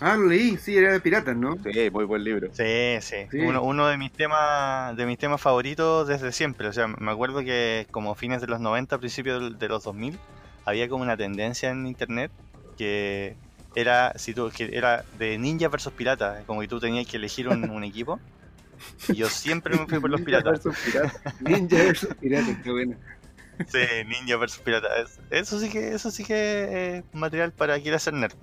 Ah, 0.00 0.16
lo 0.16 0.26
leí, 0.26 0.56
sí, 0.56 0.76
era 0.76 0.92
de 0.92 0.98
piratas, 0.98 1.36
¿no? 1.36 1.56
Sí, 1.62 1.88
muy 1.90 2.04
buen 2.04 2.24
libro. 2.24 2.48
Sí, 2.52 2.96
sí, 3.00 3.16
Sí. 3.30 3.38
Uno, 3.38 3.62
uno 3.62 3.86
de 3.86 3.96
mis 3.96 4.10
temas 4.10 4.96
de 4.96 5.06
mis 5.06 5.18
temas 5.18 5.40
favoritos 5.40 6.08
desde 6.08 6.32
siempre. 6.32 6.66
O 6.66 6.72
sea, 6.72 6.88
me 6.88 7.12
acuerdo 7.12 7.40
que 7.44 7.86
como 7.92 8.16
fines 8.16 8.40
de 8.40 8.48
los 8.48 8.58
90, 8.60 8.98
principios 8.98 9.56
de 9.56 9.68
los 9.68 9.84
2000, 9.84 10.18
había 10.64 10.88
como 10.88 11.02
una 11.02 11.16
tendencia 11.16 11.70
en 11.70 11.86
internet 11.86 12.30
que 12.78 13.36
era 13.74 14.12
si 14.16 14.34
tú, 14.34 14.50
que 14.54 14.70
era 14.76 15.04
de 15.18 15.36
ninja 15.38 15.68
versus 15.68 15.92
pirata, 15.92 16.42
como 16.46 16.60
que 16.60 16.68
tú 16.68 16.78
tenías 16.80 17.06
que 17.06 17.16
elegir 17.16 17.48
un, 17.48 17.68
un 17.70 17.84
equipo. 17.84 18.20
Y 19.08 19.14
yo 19.16 19.28
siempre 19.28 19.76
me 19.78 19.86
fui 19.86 19.98
por 20.00 20.10
los 20.10 20.20
piratas. 20.20 20.60
Ninja 21.40 21.76
versus 21.76 22.14
piratas, 22.20 22.56
qué 22.62 22.70
bueno. 22.70 22.96
Sí, 23.68 23.78
ninja 24.06 24.36
versus 24.36 24.60
pirata. 24.60 24.88
Es- 25.00 25.18
Eso 25.30 25.58
sí 25.60 25.70
que, 25.70 25.94
eso 25.94 26.10
sí 26.10 26.24
que 26.24 26.98
es 26.98 27.04
material 27.14 27.52
para 27.52 27.78
quien 27.80 27.94
hacer 27.94 28.12
nerd. 28.14 28.34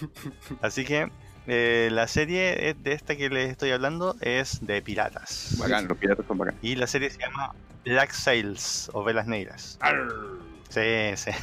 Así 0.62 0.84
que 0.84 1.10
eh, 1.48 1.88
la 1.92 2.06
serie 2.06 2.74
de 2.78 2.92
esta 2.92 3.16
que 3.16 3.28
les 3.28 3.50
estoy 3.50 3.70
hablando 3.72 4.14
es 4.20 4.64
de 4.64 4.80
piratas. 4.82 5.56
Bacán, 5.58 5.88
los 5.88 5.98
piratas 5.98 6.24
son 6.26 6.38
bacán. 6.38 6.54
Y 6.62 6.76
la 6.76 6.86
serie 6.86 7.10
se 7.10 7.18
llama 7.18 7.54
Black 7.84 8.12
Sails 8.12 8.88
o 8.92 9.02
Velas 9.02 9.26
Negras. 9.26 9.78
Sí, 10.72 11.16
sí. 11.16 11.30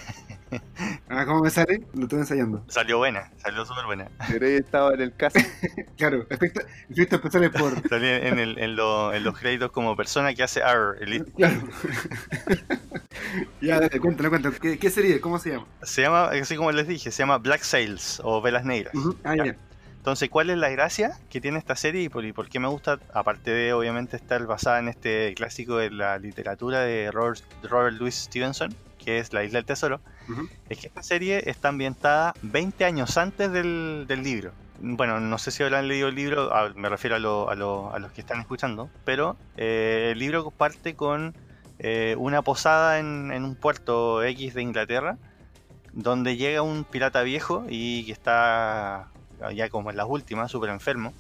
Ah, 1.10 1.28
¿cómo 1.28 1.42
me 1.44 1.52
sale? 1.52 1.84
Lo 1.94 2.04
estoy 2.04 2.20
ensayando. 2.22 2.64
Salió 2.70 2.98
buena, 2.98 3.32
salió 3.38 3.64
súper 3.68 3.86
buena. 3.86 4.10
Pero 4.28 4.48
he 4.48 4.58
estado 4.58 4.94
en 4.96 5.02
el 5.02 5.16
caso. 5.16 5.38
Claro, 5.96 6.26
efectos 6.28 6.66
efectos 6.90 7.18
especiales 7.20 7.52
por... 7.52 7.88
Salió 7.90 8.08
en, 8.16 8.40
el- 8.40 8.58
en 8.58 8.76
lo- 8.76 9.14
en 9.14 9.24
los 9.24 9.38
créditos 9.38 9.72
como 9.72 9.96
persona 9.96 10.34
que 10.34 10.42
hace 10.42 10.62
R. 10.62 10.96
el- 11.02 11.24
Claro. 11.34 11.62
ya, 13.62 13.80
dale, 13.80 14.00
cuéntalo, 14.00 14.30
cuéntalo. 14.30 14.56
¿Qué, 14.60 14.80
¿Qué 14.80 14.90
serie? 14.90 15.22
¿Cómo 15.22 15.38
se 15.38 15.52
llama? 15.52 15.68
Se 15.84 16.02
llama, 16.02 16.30
así 16.30 16.56
como 16.56 16.72
les 16.72 16.88
dije, 16.88 17.12
se 17.12 17.20
llama 17.20 17.38
Black 17.38 17.62
Sails 17.62 18.20
o 18.24 18.42
Velas 18.42 18.66
Negras. 18.66 18.96
Ujú, 18.96 19.16
Ah, 19.24 19.36
Ya. 19.36 19.46
ya. 19.46 19.56
Entonces, 19.98 20.30
¿cuál 20.30 20.50
es 20.50 20.58
la 20.58 20.70
gracia 20.70 21.20
que 21.30 21.42
tiene 21.42 21.60
esta 21.60 21.76
serie 21.76 22.02
y 22.04 22.10
por, 22.10 22.24
y 22.26 22.32
por 22.34 22.48
qué 22.50 22.60
me 22.60 22.70
gusta? 22.70 23.00
Aparte 23.14 23.52
de, 23.52 23.74
obviamente, 23.74 24.16
estar 24.16 24.44
basada 24.48 24.80
en 24.80 24.88
este 24.88 25.34
clásico 25.36 25.78
de 25.78 25.92
la 25.92 26.18
literatura 26.18 26.80
de 26.80 27.12
Robert, 27.12 27.42
Robert 27.64 27.98
Louis 28.00 28.16
Stevenson, 28.16 28.74
que 29.04 29.18
es 29.20 29.34
La 29.34 29.44
Isla 29.44 29.58
del 29.58 29.66
Tesoro, 29.66 30.00
es 30.70 30.78
que 30.78 30.88
esta 30.88 31.02
serie 31.02 31.50
está 31.50 31.70
ambientada 31.70 32.34
20 32.44 32.86
años 32.86 33.18
antes 33.18 33.52
del, 33.52 34.06
del 34.08 34.22
libro. 34.24 34.52
Bueno, 34.82 35.20
no 35.20 35.38
sé 35.40 35.50
si 35.52 35.64
habrán 35.64 35.88
leído 35.88 36.08
el 36.10 36.16
libro, 36.16 36.54
a- 36.56 36.70
me 36.76 36.88
refiero 36.88 37.16
a, 37.16 37.20
lo- 37.20 37.50
a 37.50 37.56
lo- 37.56 37.92
a 37.94 38.00
los 38.00 38.12
que 38.12 38.22
están 38.22 38.40
escuchando, 38.40 38.90
pero 39.06 39.36
eh, 39.58 40.10
el 40.14 40.20
libro 40.20 40.52
parte 40.52 40.94
con 40.96 41.34
eh, 41.80 42.16
una 42.18 42.42
posada 42.44 43.00
en, 43.00 43.32
en 43.34 43.44
un 43.44 43.56
puerto 43.56 44.22
X 44.24 44.54
de 44.54 44.62
Inglaterra, 44.62 45.18
donde 45.94 46.38
llega 46.38 46.62
un 46.62 46.84
pirata 46.84 47.24
viejo 47.24 47.66
y 47.70 48.06
que 48.06 48.12
está 48.12 49.08
ya 49.56 49.70
como 49.70 49.90
en 49.90 49.98
las 49.98 50.06
últimas, 50.08 50.52
súper 50.52 50.70
enfermo. 50.70 51.14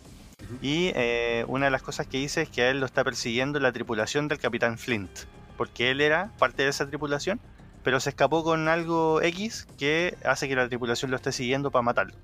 Y 0.62 0.92
eh, 0.96 1.44
una 1.48 1.66
de 1.66 1.72
las 1.72 1.82
cosas 1.82 2.08
que 2.08 2.18
dice 2.18 2.42
es 2.44 2.50
que 2.50 2.62
a 2.64 2.70
él 2.70 2.80
lo 2.80 2.86
está 2.86 3.04
persiguiendo 3.04 3.60
la 3.60 3.72
tripulación 3.72 4.28
del 4.28 4.40
capitán 4.40 4.78
Flint, 4.78 5.10
porque 5.58 5.92
él 5.92 6.02
era 6.02 6.32
parte 6.40 6.64
de 6.64 6.70
esa 6.70 6.88
tripulación, 6.88 7.40
pero 7.84 8.00
se 8.00 8.10
escapó 8.10 8.44
con 8.44 8.68
algo 8.68 9.22
X 9.22 9.68
que 9.78 10.18
hace 10.26 10.48
que 10.48 10.56
la 10.56 10.68
tripulación 10.68 11.12
lo 11.12 11.18
esté 11.18 11.32
siguiendo 11.32 11.72
para 11.72 11.84
matarlo. 11.84 12.16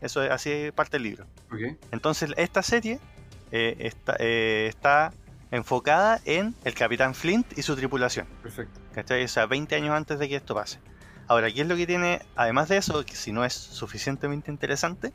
Eso 0.00 0.22
es 0.22 0.30
así 0.30 0.70
parte 0.74 0.96
del 0.96 1.04
libro. 1.04 1.26
Entonces 1.92 2.30
esta 2.36 2.62
serie 2.62 2.98
eh, 3.52 3.76
está, 3.78 4.16
eh, 4.18 4.66
está 4.68 5.12
enfocada 5.50 6.20
en 6.24 6.54
el 6.64 6.74
capitán 6.74 7.14
Flint 7.14 7.56
y 7.56 7.62
su 7.62 7.76
tripulación. 7.76 8.26
Perfecto. 8.42 8.80
¿Cachai? 8.92 9.24
O 9.24 9.28
sea, 9.28 9.46
20 9.46 9.74
años 9.76 9.94
antes 9.94 10.18
de 10.18 10.28
que 10.28 10.36
esto 10.36 10.54
pase. 10.54 10.80
Ahora, 11.28 11.52
¿qué 11.52 11.60
es 11.60 11.68
lo 11.68 11.76
que 11.76 11.86
tiene, 11.86 12.20
además 12.34 12.68
de 12.68 12.78
eso, 12.78 13.04
que 13.04 13.14
si 13.14 13.32
no 13.32 13.44
es 13.44 13.52
suficientemente 13.52 14.50
interesante, 14.50 15.12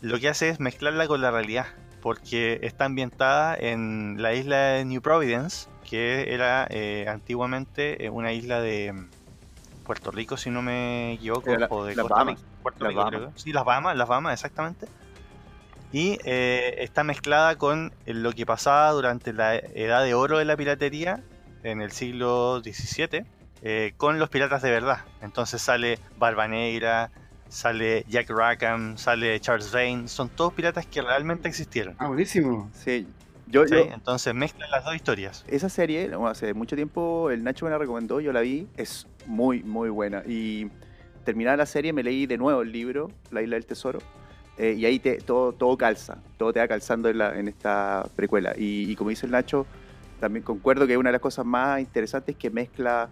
lo 0.00 0.18
que 0.18 0.28
hace 0.28 0.48
es 0.48 0.60
mezclarla 0.60 1.06
con 1.06 1.20
la 1.20 1.30
realidad, 1.30 1.66
porque 2.00 2.58
está 2.62 2.86
ambientada 2.86 3.54
en 3.54 4.16
la 4.20 4.34
isla 4.34 4.56
de 4.56 4.84
New 4.84 5.00
Providence, 5.00 5.68
que 5.88 6.32
era 6.34 6.66
eh, 6.70 7.06
antiguamente 7.08 8.08
una 8.10 8.32
isla 8.32 8.60
de 8.60 9.06
Puerto 9.88 10.10
Rico, 10.10 10.36
si 10.36 10.50
no 10.50 10.60
me 10.60 11.14
equivoco, 11.14 11.56
la- 11.56 11.66
o 11.70 11.82
de 11.84 11.94
las 11.96 12.02
Costa 12.04 12.16
Bahamas. 12.16 12.40
Rica, 12.40 12.48
Puerto 12.62 12.84
Las 12.84 12.90
Rico, 12.90 13.00
Bahamas. 13.00 13.20
creo. 13.20 13.32
Sí, 13.36 13.52
las 13.54 13.64
Bahamas, 13.64 13.96
las 13.96 14.06
Bahamas, 14.06 14.34
exactamente. 14.34 14.86
Y 15.92 16.18
eh, 16.24 16.74
está 16.80 17.02
mezclada 17.04 17.56
con 17.56 17.92
lo 18.04 18.32
que 18.32 18.44
pasaba 18.44 18.90
durante 18.92 19.32
la 19.32 19.56
edad 19.56 20.04
de 20.04 20.12
oro 20.12 20.36
de 20.38 20.44
la 20.44 20.58
piratería 20.58 21.22
en 21.62 21.80
el 21.80 21.90
siglo 21.92 22.60
XVII 22.62 23.24
eh, 23.62 23.94
con 23.96 24.18
los 24.18 24.28
piratas 24.28 24.60
de 24.60 24.70
verdad. 24.70 24.98
Entonces 25.22 25.62
sale 25.62 25.98
Barba 26.18 26.46
Negra, 26.46 27.10
sale 27.48 28.04
Jack 28.08 28.28
Rackham, 28.28 28.98
sale 28.98 29.40
Charles 29.40 29.72
Vane, 29.72 30.06
son 30.08 30.28
todos 30.28 30.52
piratas 30.52 30.84
que 30.86 31.00
realmente 31.00 31.48
existieron. 31.48 31.96
Ah, 31.98 32.08
buenísimo. 32.08 32.70
Sí, 32.74 33.08
yo, 33.50 33.66
¿sí? 33.66 33.74
yo- 33.74 33.80
Entonces 33.92 34.34
mezclan 34.34 34.70
las 34.70 34.84
dos 34.84 34.94
historias. 34.94 35.44
esa 35.48 35.68
serie, 35.68 36.06
bueno, 36.08 36.28
hace 36.28 36.54
mucho 36.54 36.76
tiempo 36.76 37.30
el 37.30 37.42
Nacho 37.44 37.64
me 37.64 37.70
la 37.70 37.78
recomendó, 37.78 38.20
yo 38.20 38.32
la 38.32 38.40
vi, 38.40 38.66
es 38.76 39.06
muy, 39.26 39.62
muy 39.62 39.90
buena. 39.90 40.22
Y 40.26 40.70
terminada 41.24 41.56
la 41.56 41.66
serie 41.66 41.92
me 41.92 42.02
leí 42.02 42.26
de 42.26 42.38
nuevo 42.38 42.62
el 42.62 42.72
libro, 42.72 43.10
La 43.30 43.42
Isla 43.42 43.56
del 43.56 43.66
Tesoro, 43.66 43.98
eh, 44.56 44.74
y 44.76 44.84
ahí 44.86 44.98
te, 44.98 45.18
todo, 45.18 45.52
todo 45.52 45.76
calza, 45.76 46.18
todo 46.36 46.52
te 46.52 46.60
va 46.60 46.68
calzando 46.68 47.08
en, 47.08 47.18
la- 47.18 47.38
en 47.38 47.48
esta 47.48 48.06
precuela. 48.16 48.54
Y, 48.56 48.90
y 48.90 48.96
como 48.96 49.10
dice 49.10 49.26
el 49.26 49.32
Nacho, 49.32 49.66
también 50.20 50.42
concuerdo 50.44 50.86
que 50.86 50.96
una 50.96 51.08
de 51.10 51.12
las 51.12 51.20
cosas 51.20 51.44
más 51.46 51.80
interesantes 51.80 52.34
es 52.34 52.38
que 52.40 52.50
mezcla 52.50 53.08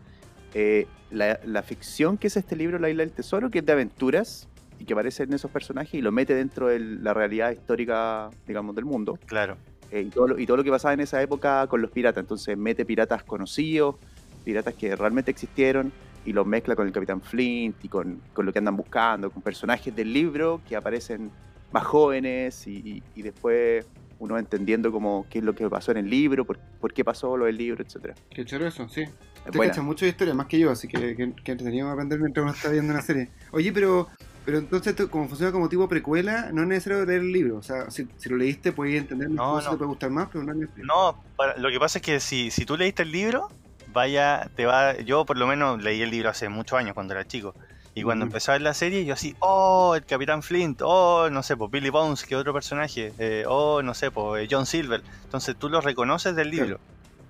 eh, 0.54 0.86
la, 1.10 1.38
la 1.44 1.62
ficción 1.62 2.16
que 2.18 2.26
es 2.26 2.36
este 2.36 2.56
libro, 2.56 2.78
La 2.78 2.88
Isla 2.90 3.02
del 3.04 3.12
Tesoro, 3.12 3.50
que 3.50 3.60
es 3.60 3.66
de 3.66 3.72
aventuras 3.72 4.48
y 4.78 4.84
que 4.84 4.92
aparecen 4.94 5.32
esos 5.32 5.50
personajes 5.50 5.94
y 5.94 6.02
lo 6.02 6.10
mete 6.12 6.34
dentro 6.34 6.66
de 6.68 6.80
la 6.80 7.14
realidad 7.14 7.50
histórica, 7.52 8.30
digamos, 8.46 8.74
del 8.74 8.84
mundo. 8.84 9.18
Claro. 9.26 9.56
Eh, 9.90 10.02
y, 10.02 10.10
todo 10.10 10.28
lo, 10.28 10.38
y 10.38 10.46
todo 10.46 10.56
lo 10.56 10.64
que 10.64 10.70
pasaba 10.70 10.94
en 10.94 11.00
esa 11.00 11.20
época 11.22 11.66
con 11.68 11.80
los 11.82 11.90
piratas. 11.90 12.22
Entonces 12.22 12.56
mete 12.58 12.84
piratas 12.84 13.22
conocidos, 13.24 13.96
piratas 14.44 14.74
que 14.74 14.94
realmente 14.96 15.30
existieron, 15.30 15.92
y 16.24 16.32
los 16.32 16.46
mezcla 16.46 16.74
con 16.74 16.86
el 16.86 16.92
Capitán 16.92 17.20
Flint 17.22 17.84
y 17.84 17.88
con, 17.88 18.20
con 18.32 18.46
lo 18.46 18.52
que 18.52 18.58
andan 18.58 18.76
buscando, 18.76 19.30
con 19.30 19.42
personajes 19.42 19.94
del 19.94 20.12
libro 20.12 20.60
que 20.68 20.74
aparecen 20.76 21.30
más 21.72 21.84
jóvenes 21.84 22.66
y, 22.66 22.72
y- 22.76 23.02
y 23.14 23.22
después 23.22 23.86
uno 24.18 24.38
entendiendo 24.38 24.90
como 24.90 25.26
qué 25.28 25.40
es 25.40 25.44
lo 25.44 25.54
que 25.54 25.68
pasó 25.68 25.90
en 25.92 25.98
el 25.98 26.08
libro, 26.10 26.44
por, 26.44 26.58
por 26.80 26.92
qué 26.94 27.04
pasó 27.04 27.36
lo 27.36 27.44
del 27.44 27.56
libro, 27.58 27.84
etc. 27.84 28.14
Qué 28.30 28.44
choro 28.44 28.66
eso, 28.66 28.88
sí. 28.88 29.04
Te 29.44 29.58
cachas 29.68 29.84
mucho 29.84 30.04
de 30.06 30.10
historia, 30.10 30.34
más 30.34 30.46
que 30.46 30.58
yo, 30.58 30.70
así 30.70 30.88
que, 30.88 31.14
que, 31.14 31.32
que 31.44 31.52
entretenido 31.52 31.88
aprender 31.90 32.18
mientras 32.18 32.42
uno 32.42 32.52
está 32.52 32.70
viendo 32.70 32.92
una 32.92 33.02
serie. 33.02 33.28
Oye, 33.52 33.72
pero 33.72 34.08
pero 34.46 34.58
entonces, 34.58 34.94
como 35.10 35.28
funciona 35.28 35.52
como 35.52 35.68
tipo 35.68 35.88
precuela, 35.88 36.50
no 36.52 36.62
es 36.62 36.68
necesario 36.68 37.04
leer 37.04 37.20
el 37.22 37.32
libro. 37.32 37.58
O 37.58 37.62
sea, 37.62 37.90
si, 37.90 38.08
si 38.16 38.28
lo 38.30 38.36
leíste, 38.38 38.72
puedes 38.72 38.96
entender 39.02 39.28
No, 39.30 39.52
cosas, 39.52 39.64
no. 39.64 39.70
te 39.72 39.76
puede 39.78 39.88
gustar 39.88 40.10
más, 40.10 40.28
pero 40.32 40.44
no 40.44 40.52
es 40.52 40.58
necesario. 40.58 40.86
No, 40.86 41.18
para- 41.36 41.56
lo 41.58 41.70
que 41.70 41.78
pasa 41.80 41.98
es 41.98 42.02
que 42.04 42.20
si, 42.20 42.50
si 42.50 42.64
tú 42.64 42.76
leíste 42.76 43.02
el 43.02 43.12
libro, 43.12 43.52
vaya, 43.86 44.50
te 44.54 44.66
va. 44.66 44.96
Yo 45.00 45.26
por 45.26 45.36
lo 45.38 45.46
menos 45.46 45.82
leí 45.82 46.02
el 46.02 46.10
libro 46.10 46.30
hace 46.30 46.48
muchos 46.48 46.78
años 46.78 46.94
cuando 46.94 47.14
era 47.14 47.26
chico. 47.26 47.56
Y 47.94 48.02
cuando 48.02 48.24
Ujú. 48.24 48.28
empezó 48.28 48.52
a 48.52 48.54
ver 48.54 48.62
la 48.62 48.74
serie, 48.74 49.04
yo 49.06 49.14
así, 49.14 49.34
oh, 49.40 49.94
el 49.96 50.04
Capitán 50.04 50.42
Flint, 50.42 50.80
oh, 50.84 51.28
no 51.30 51.42
sé, 51.42 51.56
pues 51.56 51.70
Billy 51.70 51.88
Bones, 51.90 52.24
que 52.24 52.36
otro 52.36 52.52
personaje, 52.52 53.14
eh, 53.18 53.44
oh, 53.48 53.82
no 53.82 53.94
sé, 53.94 54.10
pues 54.10 54.46
John 54.50 54.66
Silver. 54.66 55.02
Entonces 55.24 55.56
tú 55.58 55.68
lo 55.70 55.80
reconoces 55.80 56.36
del 56.36 56.50
libro, 56.50 56.82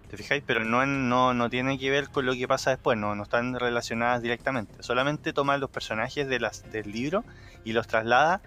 ¿te 0.09 0.17
fijáis? 0.17 0.43
Pero 0.47 0.65
no, 0.65 0.83
en- 0.83 1.09
no, 1.09 1.35
no 1.35 1.49
tiene 1.51 1.79
que 1.79 1.91
ver 1.91 2.09
con 2.11 2.27
lo 2.27 2.33
que 2.35 2.47
pasa 2.49 2.71
después, 2.71 2.97
no, 2.99 3.15
no 3.15 3.23
están 3.25 3.55
relacionadas 3.59 4.23
directamente. 4.23 4.83
Solamente 4.83 5.33
toma 5.33 5.57
los 5.59 5.71
personajes 5.71 6.29
de 6.29 6.41
las, 6.41 6.71
del 6.71 6.91
libro 6.93 7.25
y 7.65 7.73
los 7.73 7.87
traslada 7.87 8.41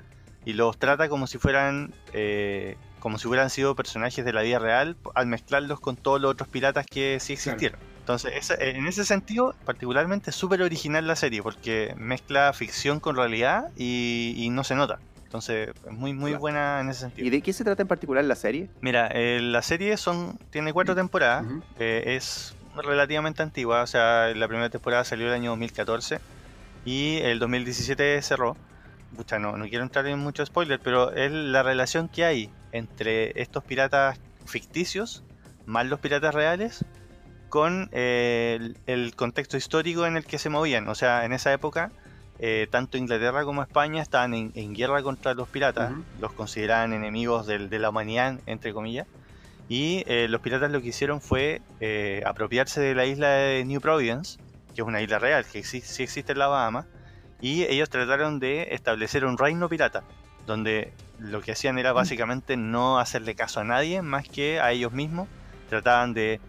y 0.46 0.54
los 0.54 0.78
trata 0.78 1.10
como 1.10 1.28
si 1.28 1.38
fueran 1.38 1.94
eh, 2.14 2.78
como 3.00 3.18
si 3.18 3.28
hubieran 3.30 3.50
sido 3.50 3.76
personajes 3.76 4.26
de 4.26 4.34
la 4.34 4.42
vida 4.42 4.60
real 4.60 4.98
al 5.16 5.26
mezclarlos 5.28 5.80
con 5.80 5.96
todos 5.96 6.20
los 6.20 6.32
otros 6.32 6.50
piratas 6.50 6.86
que 6.86 7.20
sí 7.22 7.34
existieron. 7.34 7.80
Entonces, 8.00 8.34
esa- 8.36 8.56
en 8.56 8.88
ese 8.88 9.06
sentido, 9.06 9.54
particularmente 9.66 10.32
es 10.32 10.36
súper 10.36 10.62
original 10.64 11.06
la 11.08 11.16
serie 11.16 11.44
porque 11.44 11.94
mezcla 11.98 12.52
ficción 12.54 13.00
con 13.00 13.16
realidad 13.16 13.70
y, 13.78 14.34
y 14.36 14.50
no 14.50 14.64
se 14.64 14.76
nota. 14.76 15.00
Entonces, 15.30 15.70
es 15.86 15.92
muy, 15.92 16.12
muy 16.12 16.32
Claro. 16.32 16.40
buena 16.42 16.82
en 16.82 16.90
ese 16.90 17.02
sentido. 17.02 17.28
¿Y 17.28 17.30
de 17.30 17.44
qué 17.44 17.54
se 17.54 17.64
trata 17.64 17.84
en 17.84 17.88
particular 17.88 18.24
la 18.26 18.34
serie? 18.34 18.68
Mira, 18.82 19.12
eh, 19.14 19.40
la 19.40 19.62
serie 19.62 19.96
son 19.96 20.40
tiene 20.50 20.74
cuatro 20.74 20.96
temporadas. 20.96 21.46
Eh, 21.78 22.16
es 22.16 22.56
relativamente 22.76 23.44
antigua. 23.44 23.84
O 23.84 23.88
sea, 23.88 24.34
la 24.36 24.48
primera 24.48 24.72
temporada 24.72 25.04
salió 25.04 25.28
el 25.28 25.34
año 25.34 25.52
2014 25.52 26.20
y 26.84 27.18
el 27.18 27.38
2017 27.38 28.20
cerró. 28.24 28.58
Pucha, 29.16 29.38
no, 29.38 29.56
no 29.56 29.68
quiero 29.70 29.84
entrar 29.84 30.08
en 30.08 30.18
mucho 30.18 30.44
spoiler, 30.44 30.80
pero 30.80 31.12
es 31.12 31.32
la 31.32 31.62
relación 31.62 32.10
que 32.10 32.26
hay 32.26 32.50
entre 32.72 33.40
estos 33.40 33.64
piratas 33.64 34.18
ficticios 34.48 35.24
más 35.68 35.86
los 35.86 36.00
piratas 36.00 36.34
reales 36.34 36.84
con 37.50 37.88
eh, 37.92 38.58
el, 38.60 38.78
el 38.88 39.16
contexto 39.16 39.58
histórico 39.58 40.08
en 40.08 40.18
el 40.18 40.26
que 40.26 40.40
se 40.40 40.50
movían. 40.50 40.88
O 40.88 40.96
sea, 40.96 41.24
en 41.26 41.34
esa 41.34 41.54
época, 41.54 41.92
eh, 42.40 42.68
tanto 42.72 42.98
Inglaterra 42.98 43.44
como 43.44 43.62
España 43.62 44.02
estaban 44.02 44.34
en, 44.34 44.52
en 44.56 44.74
guerra 44.74 45.04
contra 45.04 45.34
los 45.34 45.48
piratas, 45.50 45.92
Ujú. 45.92 46.04
los 46.22 46.34
consideraban 46.34 46.94
enemigos 46.94 47.46
del- 47.48 47.70
de 47.70 47.80
la 47.80 47.90
humanidad, 47.90 48.40
entre 48.46 48.74
comillas. 48.74 49.08
Y 49.68 50.04
eh, 50.08 50.28
los 50.30 50.42
piratas 50.42 50.72
lo 50.72 50.82
que 50.82 50.88
hicieron 50.88 51.22
fue 51.22 51.62
eh, 51.80 52.24
apropiarse 52.26 52.82
de 52.82 52.96
la 52.96 53.06
isla 53.06 53.28
de 53.30 53.64
New 53.66 53.82
Providence, 53.82 54.40
que 54.74 54.82
es 54.82 54.88
una 54.88 55.02
isla 55.02 55.20
real, 55.20 55.46
que 55.46 55.60
exi- 55.60 55.82
sí 55.82 56.02
existe 56.04 56.32
en 56.32 56.40
la 56.40 56.48
Bahama, 56.48 56.86
y 57.42 57.64
ellos 57.64 57.90
trataron 57.90 58.40
de 58.40 58.70
establecer 58.72 59.26
un 59.26 59.38
reino 59.38 59.70
pirata, 59.70 60.04
donde 60.48 60.92
lo 61.20 61.42
que 61.42 61.52
hacían 61.52 61.78
era 61.78 61.94
básicamente 61.94 62.58
no 62.58 62.98
hacerle 63.00 63.36
caso 63.36 63.60
a 63.60 63.64
nadie 63.64 64.02
más 64.02 64.28
que 64.28 64.60
a 64.60 64.72
ellos 64.72 64.92
mismos, 64.94 65.28
trataban 65.70 66.14
de 66.14 66.40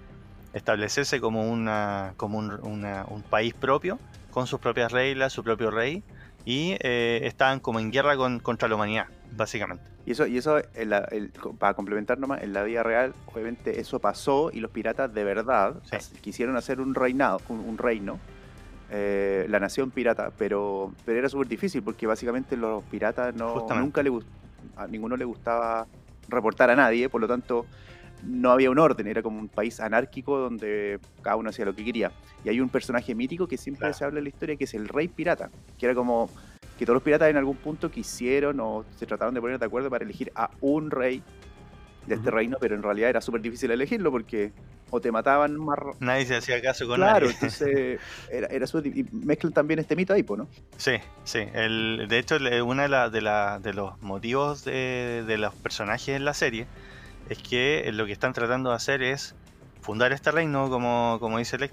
establecerse 0.52 1.20
como, 1.20 1.48
una, 1.50 2.14
como 2.16 2.38
un, 2.38 2.52
una- 2.62 3.04
un 3.08 3.22
país 3.22 3.54
propio, 3.54 3.98
con 4.30 4.46
sus 4.46 4.60
propias 4.60 4.92
reglas, 4.92 5.32
su 5.32 5.42
propio 5.44 5.70
rey, 5.70 6.02
y 6.44 6.76
eh, 6.80 7.20
estaban 7.24 7.60
como 7.60 7.80
en 7.80 7.90
guerra 7.90 8.16
con, 8.16 8.38
contra 8.40 8.68
la 8.68 8.74
humanidad, 8.76 9.06
básicamente. 9.32 9.84
Y 10.06 10.12
eso, 10.12 10.26
y 10.26 10.38
eso 10.38 10.58
en 10.74 10.90
la- 10.90 11.06
el- 11.10 11.30
para 11.58 11.74
complementar 11.74 12.18
nomás, 12.18 12.42
en 12.42 12.52
la 12.54 12.62
vida 12.62 12.82
real, 12.82 13.12
obviamente 13.26 13.80
eso 13.80 13.98
pasó 13.98 14.50
y 14.52 14.60
los 14.60 14.70
piratas 14.70 15.12
de 15.12 15.24
verdad 15.24 15.74
Sí. 15.84 15.96
as- 15.96 16.08
quisieron 16.20 16.56
hacer 16.56 16.80
un 16.80 16.94
reinado, 16.94 17.40
un, 17.48 17.60
un 17.60 17.76
reino, 17.76 18.18
eh, 18.90 19.46
la 19.48 19.60
nación 19.60 19.90
pirata, 19.90 20.32
pero, 20.36 20.92
pero 21.04 21.18
era 21.18 21.28
súper 21.28 21.46
difícil 21.48 21.82
porque 21.82 22.06
básicamente 22.06 22.56
los 22.56 22.82
piratas 22.84 23.34
no 23.34 23.50
Justamente. 23.52 23.84
nunca 23.84 24.02
le 24.02 24.10
a 24.76 24.86
ninguno 24.86 25.16
le 25.16 25.24
gustaba 25.24 25.86
reportar 26.28 26.70
a 26.70 26.76
nadie, 26.76 27.08
por 27.08 27.20
lo 27.20 27.28
tanto 27.28 27.66
no 28.22 28.50
había 28.50 28.70
un 28.70 28.78
orden, 28.78 29.06
era 29.06 29.22
como 29.22 29.38
un 29.38 29.48
país 29.48 29.80
anárquico 29.80 30.38
donde 30.38 30.98
cada 31.22 31.36
uno 31.36 31.50
hacía 31.50 31.64
lo 31.64 31.74
que 31.74 31.84
quería. 31.84 32.12
Y 32.44 32.48
hay 32.48 32.60
un 32.60 32.68
personaje 32.68 33.14
mítico 33.14 33.46
que 33.46 33.56
siempre 33.56 33.80
Claro. 33.80 33.94
se 33.94 34.04
habla 34.04 34.18
en 34.18 34.24
la 34.24 34.28
historia 34.30 34.56
que 34.56 34.64
es 34.64 34.74
el 34.74 34.88
rey 34.88 35.08
pirata, 35.08 35.50
que 35.78 35.86
era 35.86 35.94
como 35.94 36.30
que 36.78 36.86
todos 36.86 36.94
los 36.94 37.02
piratas 37.02 37.28
en 37.28 37.36
algún 37.36 37.56
punto 37.56 37.90
quisieron 37.90 38.58
o 38.60 38.84
se 38.96 39.06
trataron 39.06 39.34
de 39.34 39.40
poner 39.40 39.58
de 39.58 39.66
acuerdo 39.66 39.90
para 39.90 40.04
elegir 40.04 40.32
a 40.34 40.50
un 40.60 40.90
rey 40.90 41.22
de 42.06 42.14
este 42.14 42.30
reino, 42.30 42.56
pero 42.60 42.74
en 42.74 42.82
realidad 42.82 43.10
era 43.10 43.20
súper 43.20 43.40
difícil 43.42 43.70
elegirlo 43.70 44.10
porque 44.10 44.52
o 44.92 45.00
te 45.00 45.12
mataban 45.12 45.56
más... 45.56 45.78
Nadie 46.00 46.24
se 46.26 46.34
hacía 46.36 46.60
caso 46.60 46.86
con 46.88 46.96
Claro, 46.96 47.26
nadie. 47.26 47.34
entonces 47.34 48.00
era, 48.32 48.46
era 48.48 48.66
súper 48.66 48.84
difícil. 48.84 49.08
Y 49.12 49.26
mezclan 49.26 49.52
también 49.52 49.78
este 49.78 49.94
mito 49.94 50.12
ahí, 50.14 50.24
¿no? 50.36 50.48
Sí, 50.78 50.92
sí. 51.24 51.40
El, 51.52 52.06
de 52.08 52.18
hecho, 52.18 52.36
uno 52.64 52.82
de, 52.82 52.88
la- 52.88 53.10
de, 53.10 53.20
la- 53.20 53.60
de 53.60 53.72
los 53.74 54.00
motivos 54.02 54.64
de, 54.64 55.22
de 55.26 55.38
los 55.38 55.54
personajes 55.54 56.08
en 56.16 56.24
la 56.24 56.34
serie 56.34 56.66
es 57.30 57.38
que 57.38 57.90
lo 57.92 58.06
que 58.06 58.12
están 58.12 58.32
tratando 58.34 58.70
de 58.70 58.76
hacer 58.76 59.02
es 59.02 59.34
fundar 59.80 60.12
este 60.12 60.30
reino, 60.32 60.68
como, 60.68 61.18
como 61.20 61.38
dice 61.38 61.56
el 61.56 61.70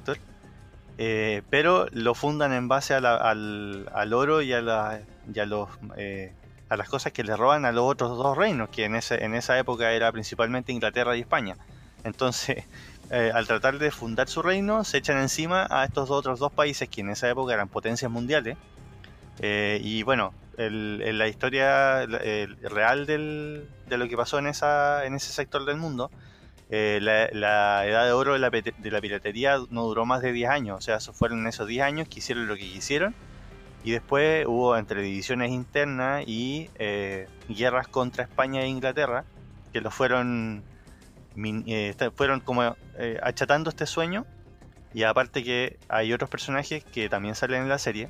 eh, 0.99 1.43
pero 1.49 1.87
lo 1.91 2.15
fundan 2.15 2.53
en 2.53 2.67
base 2.67 2.93
a 2.95 2.97
al, 2.97 3.87
al 3.93 4.13
oro 4.13 4.41
y 4.41 4.53
a, 4.53 4.61
la- 4.61 5.01
y 5.33 5.39
a 5.39 5.45
los, 5.45 5.69
eh, 5.97 6.33
a 6.69 6.77
las 6.77 6.89
cosas 6.89 7.13
que 7.13 7.23
le 7.23 7.35
roban 7.35 7.65
a 7.65 7.71
los 7.71 7.83
otros 7.85 8.17
dos 8.17 8.37
reinos, 8.37 8.69
que 8.69 8.85
en, 8.85 8.95
ese, 8.95 9.23
en 9.23 9.35
esa 9.35 9.57
época 9.59 9.91
era 9.93 10.11
principalmente 10.11 10.71
Inglaterra 10.71 11.15
y 11.17 11.21
España. 11.21 11.57
Entonces, 12.03 12.65
eh, 13.11 13.31
al 13.33 13.47
tratar 13.47 13.79
de 13.79 13.91
fundar 13.91 14.27
su 14.29 14.41
reino, 14.41 14.83
se 14.83 14.97
echan 14.99 15.17
encima 15.19 15.67
a 15.69 15.85
estos 15.85 16.09
otros 16.11 16.39
dos 16.39 16.51
países 16.53 16.89
que 16.89 17.01
en 17.01 17.09
esa 17.11 17.29
época 17.29 17.53
eran 17.53 17.69
potencias 17.69 18.11
mundiales. 18.11 18.57
Y 19.39 20.03
bueno, 20.03 20.33
el- 20.57 21.01
el- 21.05 21.17
la 21.17 21.27
historia 21.27 22.05
real 22.05 23.05
del- 23.05 23.67
de 23.87 23.97
lo 23.97 24.07
que 24.07 24.17
pasó 24.17 24.39
en, 24.39 24.47
esa, 24.47 25.05
en 25.05 25.13
ese 25.15 25.31
sector 25.31 25.65
del 25.65 25.77
mundo, 25.77 26.11
eh, 26.69 26.99
la, 27.01 27.85
edad 27.85 28.05
de 28.05 28.11
oro 28.11 28.33
de 28.33 28.39
la, 28.39 28.49
de 28.49 28.91
la 28.91 28.99
piratería 28.99 29.57
no 29.69 29.83
duró 29.83 30.05
más 30.05 30.21
de 30.21 30.33
10 30.33 30.49
años. 30.49 30.77
O 30.77 30.81
sea, 30.81 30.99
fueron 31.13 31.47
esos 31.47 31.67
10 31.67 31.83
años 31.83 32.07
que 32.09 32.19
hicieron 32.19 32.47
lo 32.47 32.55
que 32.55 32.61
quisieron. 32.69 33.15
Y 33.83 33.91
después 33.91 34.45
hubo 34.47 34.75
entre 34.75 35.01
divisiones 35.01 35.51
internas 35.51 36.23
y 36.27 36.69
eh, 36.75 37.27
guerras 37.47 37.87
contra 37.87 38.23
España 38.25 38.61
e 38.63 38.67
Inglaterra, 38.67 39.23
que 39.71 39.79
lo 39.79 39.91
fueron, 39.91 40.61
eh, 41.37 41.95
fueron 42.15 42.41
como 42.41 42.75
achatando 43.23 43.69
este 43.69 43.85
sueño. 43.85 44.25
Y 44.93 45.03
aparte 45.03 45.43
que 45.43 45.77
hay 45.87 46.11
otros 46.11 46.29
personajes 46.29 46.83
que 46.83 47.07
también 47.07 47.35
salen 47.35 47.61
en 47.63 47.69
la 47.69 47.77
serie, 47.77 48.09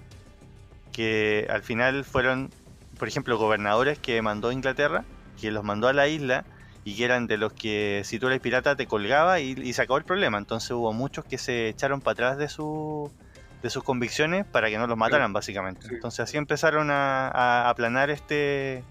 que 0.97 1.45
al 1.51 1.61
final 1.61 2.03
fueron, 2.03 2.49
por 2.97 3.07
ejemplo, 3.07 3.37
gobernadores 3.37 3.99
que 3.99 4.19
mandó 4.23 4.51
Inglaterra, 4.51 5.05
que 5.39 5.51
los 5.51 5.63
mandó 5.63 5.87
a 5.87 5.93
la 5.93 6.07
isla 6.07 6.43
y 6.83 6.95
que 6.95 7.05
eran 7.05 7.27
de 7.27 7.37
los 7.37 7.53
que 7.53 8.01
si 8.03 8.17
tú 8.17 8.25
eres 8.25 8.39
pirata 8.39 8.75
te 8.75 8.87
colgaba 8.87 9.39
y, 9.39 9.51
y 9.51 9.73
se 9.73 9.83
acabó 9.83 9.99
el 9.99 10.05
problema. 10.05 10.39
Entonces 10.39 10.71
hubo 10.71 10.93
muchos 10.93 11.23
que 11.23 11.37
se 11.37 11.69
echaron 11.69 12.01
para 12.01 12.13
atrás 12.13 12.37
de 12.39 12.49
su 12.49 13.11
de 13.61 13.69
sus 13.69 13.83
convicciones 13.83 14.43
para 14.47 14.69
que 14.69 14.79
no 14.79 14.87
los 14.87 14.97
mataran 14.97 15.33
básicamente. 15.33 15.87
Sí. 15.87 15.93
Entonces 15.93 16.21
así 16.21 16.37
empezaron 16.37 16.89
a, 16.89 17.27
a 17.27 17.69
aplanar 17.69 18.09
este 18.09 18.83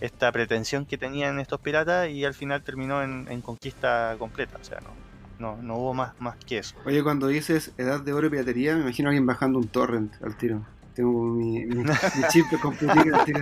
esta 0.00 0.32
pretensión 0.32 0.86
que 0.86 0.96
tenían 0.96 1.40
estos 1.40 1.60
piratas 1.60 2.08
y 2.08 2.24
al 2.24 2.32
final 2.32 2.62
terminó 2.62 3.02
en, 3.02 3.26
en 3.28 3.42
conquista 3.42 4.16
completa. 4.18 4.56
O 4.58 4.64
sea, 4.64 4.80
no, 4.80 4.94
no, 5.38 5.60
no 5.60 5.76
hubo 5.76 5.92
más, 5.92 6.18
más 6.20 6.36
que 6.36 6.56
eso. 6.56 6.74
Oye, 6.86 7.02
cuando 7.02 7.26
dices 7.26 7.72
edad 7.76 8.00
de 8.00 8.14
oro 8.14 8.28
y 8.28 8.30
piratería, 8.30 8.74
me 8.76 8.80
imagino 8.80 9.08
a 9.08 9.10
alguien 9.10 9.26
bajando 9.26 9.58
un 9.58 9.68
torrent 9.68 10.14
al 10.22 10.38
tiro. 10.38 10.64
Tengo 10.94 11.22
mi, 11.22 11.64
mi, 11.66 11.74
mi 11.84 12.28
chip 12.30 12.46
de 12.50 13.24
tiro. 13.24 13.40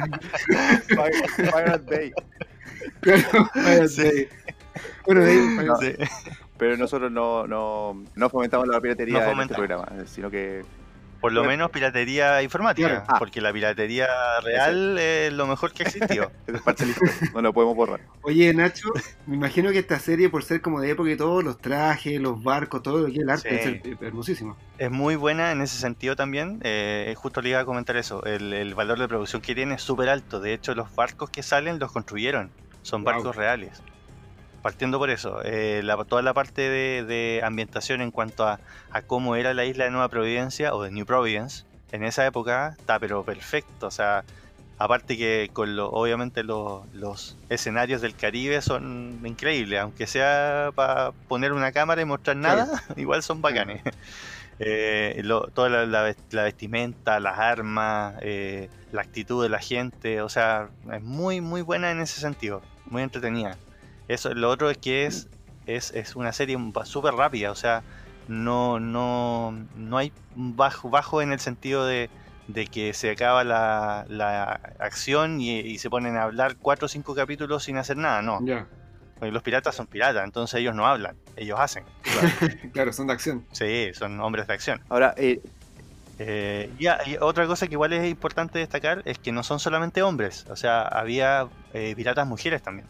Pirate 1.36 1.96
Bay. 1.96 2.12
Claro, 3.00 3.88
Sí. 3.88 4.28
Bueno, 5.06 5.22
de 5.22 5.30
ahí, 5.30 5.64
No. 5.64 5.76
Sí. 5.76 5.94
Pero 6.58 6.76
nosotros 6.76 7.10
no, 7.12 7.46
no, 7.46 8.04
no 8.16 8.30
fomentamos 8.30 8.66
la 8.66 8.80
piratería 8.80 9.24
No 9.24 9.30
en 9.32 9.40
este 9.42 9.54
programa, 9.54 9.86
sino 10.06 10.28
que 10.28 10.64
Por 11.20 11.32
lo 11.32 11.42
menos 11.44 11.70
piratería 11.70 12.42
informática, 12.42 12.88
Claro. 12.88 13.04
Ah. 13.08 13.16
porque 13.18 13.40
la 13.40 13.52
piratería 13.52 14.06
real 14.42 14.96
es 14.98 15.32
lo 15.32 15.46
mejor 15.46 15.72
que 15.72 15.82
existió. 15.82 16.30
es 16.46 16.62
parte 16.62 16.84
no 17.34 17.42
lo 17.42 17.52
podemos 17.52 17.74
borrar. 17.74 18.00
Oye, 18.22 18.54
Nacho, 18.54 18.88
me 19.26 19.34
imagino 19.36 19.70
que 19.72 19.80
esta 19.80 19.98
serie, 19.98 20.28
por 20.28 20.44
ser 20.44 20.60
como 20.60 20.80
de 20.80 20.90
época 20.90 21.10
y 21.10 21.16
todo, 21.16 21.42
los 21.42 21.58
trajes, 21.58 22.20
los 22.20 22.42
barcos, 22.42 22.82
todo 22.82 23.00
lo 23.06 23.12
que 23.12 23.18
el 23.20 23.28
arte, 23.30 23.82
Sí. 23.82 23.90
es 23.90 24.02
hermosísimo. 24.02 24.56
Es 24.78 24.90
muy 24.90 25.16
buena 25.16 25.50
en 25.52 25.60
ese 25.60 25.76
sentido 25.78 26.14
también. 26.14 26.60
eh, 26.62 27.14
justo 27.16 27.40
le 27.42 27.48
iba 27.50 27.60
a 27.60 27.64
comentar 27.64 27.96
eso. 27.96 28.24
El, 28.24 28.52
el 28.52 28.74
valor 28.74 28.98
de 28.98 29.08
producción 29.08 29.42
que 29.42 29.54
tiene 29.54 29.74
es 29.74 29.82
súper 29.82 30.08
alto. 30.08 30.38
De 30.40 30.52
hecho, 30.52 30.74
los 30.74 30.94
barcos 30.94 31.30
que 31.30 31.42
salen 31.42 31.78
los 31.78 31.90
construyeron. 31.92 32.50
Son 32.82 33.02
Wow. 33.02 33.12
barcos 33.14 33.34
reales. 33.36 33.82
Partiendo 34.68 34.98
por 34.98 35.08
eso, 35.08 35.40
eh, 35.44 35.80
la- 35.82 35.96
toda 36.04 36.20
la 36.20 36.34
parte 36.34 36.60
de, 36.60 37.02
de 37.02 37.40
ambientación 37.42 38.02
en 38.02 38.10
cuanto 38.10 38.46
a, 38.46 38.60
a 38.90 39.00
cómo 39.00 39.34
era 39.34 39.54
la 39.54 39.64
isla 39.64 39.84
de 39.84 39.90
Nueva 39.90 40.10
Providencia 40.10 40.74
o 40.74 40.82
de 40.82 40.90
New 40.90 41.06
Providence 41.06 41.64
en 41.90 42.04
esa 42.04 42.26
época 42.26 42.76
está 42.78 42.98
pero 42.98 43.24
perfecto. 43.24 43.86
O 43.86 43.90
sea, 43.90 44.24
aparte 44.76 45.16
que 45.16 45.48
con 45.54 45.74
lo, 45.74 45.88
obviamente 45.90 46.42
los, 46.44 46.86
los 46.92 47.38
escenarios 47.48 48.02
del 48.02 48.14
Caribe 48.14 48.60
son 48.60 49.18
increíbles, 49.24 49.80
aunque 49.80 50.06
sea 50.06 50.70
para 50.74 51.12
poner 51.28 51.54
una 51.54 51.72
cámara 51.72 52.02
y 52.02 52.04
mostrar 52.04 52.36
nada, 52.36 52.66
igual 52.98 53.22
son 53.22 53.40
bacanes. 53.40 53.80
Eh, 54.60 55.20
lo- 55.22 55.46
toda 55.54 55.68
la, 55.68 55.86
la 55.86 56.12
la 56.32 56.42
vestimenta, 56.42 57.20
las 57.20 57.38
armas, 57.38 58.16
eh, 58.22 58.68
la 58.90 59.02
actitud 59.02 59.40
de 59.40 59.48
la 59.48 59.60
gente, 59.60 60.20
o 60.20 60.28
sea, 60.28 60.68
es 60.92 61.00
muy 61.00 61.40
muy 61.40 61.62
buena 61.62 61.92
en 61.92 62.00
ese 62.00 62.20
sentido, 62.20 62.60
muy 62.86 63.02
entretenida. 63.04 63.56
Eso, 64.08 64.34
lo 64.34 64.50
otro 64.50 64.70
es 64.70 64.78
que 64.78 65.06
es, 65.06 65.28
es, 65.66 65.90
es 65.92 66.16
una 66.16 66.32
serie 66.32 66.56
súper 66.84 67.14
rápida, 67.14 67.50
o 67.50 67.54
sea, 67.54 67.82
no, 68.26 68.80
no, 68.80 69.54
no 69.76 69.96
hay 69.98 70.12
bajo, 70.34 70.90
bajo 70.90 71.22
en 71.22 71.32
el 71.32 71.40
sentido 71.40 71.86
de, 71.86 72.10
de 72.46 72.66
que 72.66 72.94
se 72.94 73.10
acaba 73.10 73.44
la, 73.44 74.04
la 74.08 74.60
acción 74.78 75.40
y, 75.40 75.60
y 75.60 75.78
se 75.78 75.90
ponen 75.90 76.16
a 76.16 76.24
hablar 76.24 76.56
cuatro 76.56 76.86
o 76.86 76.88
cinco 76.88 77.14
capítulos 77.14 77.64
sin 77.64 77.76
hacer 77.76 77.96
nada, 77.96 78.22
no. 78.22 78.38
Porque 79.18 79.32
los 79.32 79.42
piratas 79.42 79.74
son 79.74 79.86
piratas, 79.86 80.24
entonces 80.24 80.60
ellos 80.60 80.74
no 80.74 80.86
hablan, 80.86 81.16
ellos 81.36 81.58
hacen. 81.60 81.84
claro, 82.72 82.92
son 82.92 83.08
de 83.08 83.12
acción. 83.14 83.44
Sí, 83.52 83.90
son 83.94 84.20
hombres 84.20 84.46
de 84.46 84.54
acción. 84.54 84.80
Ahora, 84.88 85.14
eh, 85.16 85.40
Eh, 86.20 86.72
y, 86.80 86.86
a- 86.88 86.98
y 87.06 87.16
otra 87.20 87.46
cosa 87.46 87.68
que 87.68 87.74
igual 87.74 87.92
es 87.92 88.04
importante 88.10 88.58
destacar 88.58 89.02
es 89.04 89.18
que 89.18 89.30
no 89.30 89.44
son 89.44 89.60
solamente 89.60 90.02
hombres, 90.02 90.46
o 90.50 90.56
sea, 90.56 90.82
había 90.82 91.46
eh, 91.74 91.94
piratas 91.94 92.26
mujeres 92.26 92.60
también. 92.60 92.88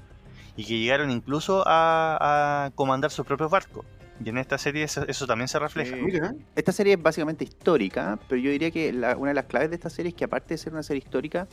Y 0.59 0.64
que 0.64 0.78
llegaron 0.78 1.11
incluso 1.11 1.62
a, 1.66 2.64
a 2.66 2.70
comandar 2.72 3.11
sus 3.11 3.24
propios 3.24 3.50
barcos. 3.50 3.86
Y 4.24 4.28
en 4.28 4.38
esta 4.38 4.59
serie 4.59 4.82
eso, 4.82 5.06
eso 5.06 5.26
también 5.28 5.46
se 5.46 5.59
refleja. 5.61 5.94
Sí. 5.96 6.44
Esta 6.56 6.72
serie 6.72 6.94
es 6.94 7.02
básicamente 7.02 7.44
histórica, 7.44 8.18
pero 8.28 8.40
yo 8.40 8.50
diría 8.50 8.70
que 8.72 8.92
la- 8.92 9.16
una 9.16 9.30
de 9.30 9.34
las 9.34 9.44
claves 9.44 9.70
de 9.70 9.76
esta 9.76 9.88
serie 9.88 10.09
es 10.11 10.14
que 10.16 10.24
aparte 10.24 10.54
de 10.54 10.59
ser 10.59 10.72
una 10.72 10.82
serie 10.82 10.98
histórica, 11.04 11.46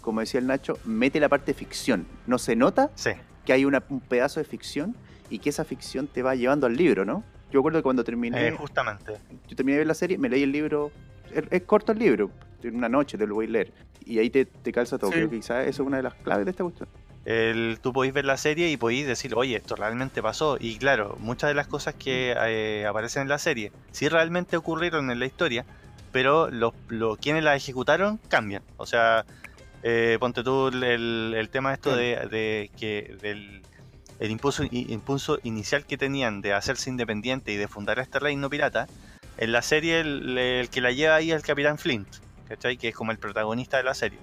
como 0.00 0.18
decía 0.20 0.40
el 0.40 0.48
Nacho, 0.48 0.76
mete 0.84 1.20
la 1.20 1.28
parte 1.28 1.52
de 1.52 1.54
ficción. 1.54 2.06
No 2.26 2.38
se 2.38 2.56
nota 2.56 2.90
Sí, 2.96 3.10
que 3.44 3.52
hay 3.52 3.64
una- 3.64 3.84
un 3.88 4.00
pedazo 4.00 4.40
de 4.40 4.44
ficción 4.44 4.96
y 5.30 5.38
que 5.38 5.50
esa 5.50 5.64
ficción 5.64 6.08
te 6.08 6.22
va 6.24 6.34
llevando 6.34 6.66
al 6.66 6.76
libro, 6.76 7.04
¿no? 7.04 7.22
Yo 7.52 7.60
recuerdo 7.60 7.78
que 7.78 7.82
cuando 7.84 8.02
terminé, 8.02 8.48
eh, 8.48 8.50
justamente. 8.50 9.12
yo 9.46 9.54
terminé 9.56 9.74
de 9.74 9.78
ver 9.78 9.86
la 9.86 9.94
serie, 9.94 10.18
me 10.18 10.28
leí 10.28 10.42
el 10.42 10.50
libro, 10.50 10.90
es, 11.32 11.44
es 11.50 11.62
corto 11.62 11.92
el 11.92 11.98
libro, 12.00 12.30
en 12.64 12.74
una 12.74 12.88
noche 12.88 13.16
te 13.16 13.26
lo 13.28 13.36
voy 13.36 13.46
a 13.46 13.50
leer, 13.50 13.72
y 14.04 14.18
ahí 14.18 14.28
te, 14.30 14.44
te 14.46 14.72
calza 14.72 14.98
todo. 14.98 15.10
Sí. 15.12 15.16
Creo 15.18 15.30
que 15.30 15.36
quizás 15.36 15.66
eso 15.68 15.82
es 15.82 15.86
una 15.86 15.98
de 15.98 16.02
las 16.02 16.14
claves 16.14 16.44
de 16.46 16.50
esta 16.50 16.64
cuestión. 16.64 16.88
El- 17.24 17.78
tú 17.82 17.92
podéis 17.92 18.14
ver 18.14 18.24
la 18.24 18.36
serie 18.36 18.68
y 18.70 18.76
podéis 18.76 19.06
decir, 19.06 19.34
oye, 19.34 19.56
esto 19.56 19.76
realmente 19.76 20.22
pasó. 20.22 20.56
Y 20.60 20.76
claro, 20.78 21.16
muchas 21.20 21.48
de 21.48 21.54
las 21.54 21.66
cosas 21.66 21.94
que 21.94 22.34
eh, 22.36 22.86
aparecen 22.86 23.22
en 23.22 23.28
la 23.28 23.38
serie 23.38 23.72
sí 23.92 24.08
realmente 24.08 24.56
ocurrieron 24.56 25.10
en 25.10 25.18
la 25.18 25.26
historia, 25.26 25.64
pero 26.12 26.50
los, 26.50 26.72
los 26.88 27.18
quienes 27.18 27.44
la 27.44 27.54
ejecutaron 27.54 28.18
cambian. 28.28 28.62
O 28.78 28.86
sea, 28.86 29.24
eh, 29.82 30.16
ponte 30.20 30.42
tú 30.42 30.68
el, 30.68 30.82
el- 31.34 31.48
tema 31.50 31.74
esto 31.74 31.94
de, 31.94 32.16
de 32.30 32.70
que 32.78 33.16
del 33.20 33.62
el 34.20 34.30
impulso, 34.32 34.64
impulso 34.72 35.38
inicial 35.44 35.84
que 35.86 35.96
tenían 35.96 36.40
de 36.40 36.52
hacerse 36.52 36.90
independiente 36.90 37.52
y 37.52 37.56
de 37.56 37.68
fundar 37.68 38.00
este 38.00 38.18
reino 38.18 38.50
pirata, 38.50 38.88
en 39.36 39.52
la 39.52 39.62
serie 39.62 40.00
el, 40.00 40.36
el 40.36 40.68
que 40.70 40.80
la 40.80 40.90
lleva 40.90 41.14
ahí 41.14 41.30
es 41.30 41.36
el 41.36 41.42
Capitán 41.42 41.78
Flint, 41.78 42.08
¿cachai? 42.48 42.76
Que 42.78 42.88
es 42.88 42.94
como 42.96 43.12
el 43.12 43.18
protagonista 43.18 43.76
de 43.76 43.84
la 43.84 43.94
serie 43.94 44.18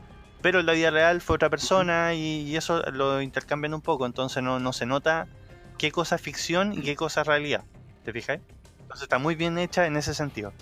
pero 0.45 0.59
en 0.59 0.67
la 0.67 0.73
vida 0.73 0.91
real 0.91 1.21
fue 1.21 1.37
otra 1.37 1.49
persona 1.49 2.13
y, 2.13 2.41
y 2.41 2.55
eso 2.55 2.83
lo 2.91 3.19
intercambian 3.19 3.73
un 3.73 3.81
poco, 3.81 4.05
entonces 4.05 4.43
no, 4.43 4.59
no 4.59 4.73
se 4.73 4.85
nota 4.85 5.25
qué 5.79 5.91
cosa 5.91 6.17
es 6.17 6.21
ficción 6.21 6.71
y 6.71 6.83
qué 6.83 6.95
cosa 6.95 7.21
es 7.21 7.27
realidad. 7.27 7.63
¿Te 8.03 8.13
fijáis? 8.13 8.41
Entonces 8.83 9.05
está 9.05 9.17
muy 9.17 9.33
bien 9.33 9.57
hecha 9.57 9.87
en 9.87 9.97
ese 9.97 10.13
sentido. 10.13 10.53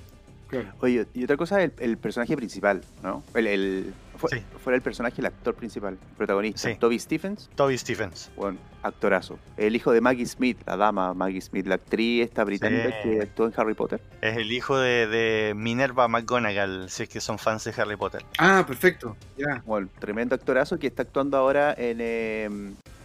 claro. 0.47 0.69
Oye, 0.79 1.05
y 1.13 1.25
otra 1.25 1.35
cosa, 1.35 1.61
el, 1.61 1.73
el 1.79 1.97
personaje 1.97 2.37
principal, 2.37 2.79
¿no? 3.01 3.23
El, 3.33 3.45
el, 3.45 3.93
fue- 4.17 4.29
Sí. 4.29 4.43
fuera 4.63 4.75
el 4.77 4.81
personaje, 4.81 5.19
el 5.21 5.25
actor 5.25 5.53
principal, 5.55 5.93
el 5.93 6.15
protagonista, 6.17 6.69
Sí. 6.69 6.75
Toby 6.79 6.99
Stephens, 6.99 7.49
Toby 7.55 7.77
Stephens. 7.77 8.31
bueno, 8.35 8.57
actorazo. 8.81 9.37
El 9.57 9.75
hijo 9.75 9.91
de 9.91 10.01
Maggie 10.01 10.25
Smith, 10.25 10.57
la 10.65 10.77
dama 10.77 11.13
Maggie 11.13 11.41
Smith, 11.41 11.65
la 11.67 11.75
actriz 11.75 12.23
esta 12.23 12.43
británica 12.43 12.89
Sí. 13.03 13.09
que 13.09 13.21
actuó 13.21 13.47
en 13.47 13.53
Harry 13.57 13.73
Potter. 13.73 14.01
Es 14.21 14.37
el 14.37 14.51
hijo 14.51 14.77
de, 14.77 15.07
de 15.07 15.53
Minerva 15.55 16.07
McGonagall, 16.07 16.89
si 16.89 17.03
es 17.03 17.09
que 17.09 17.21
son 17.21 17.37
fans 17.39 17.63
de 17.63 17.73
Harry 17.81 17.95
Potter. 17.95 18.23
Ah, 18.37 18.63
perfecto. 18.67 19.15
Ya, 19.37 19.61
Bueno, 19.65 19.89
tremendo 19.99 20.35
actorazo 20.35 20.77
que 20.79 20.87
está 20.87 21.03
actuando 21.03 21.37
ahora 21.37 21.73
en 21.77 21.97
eh, 22.01 22.49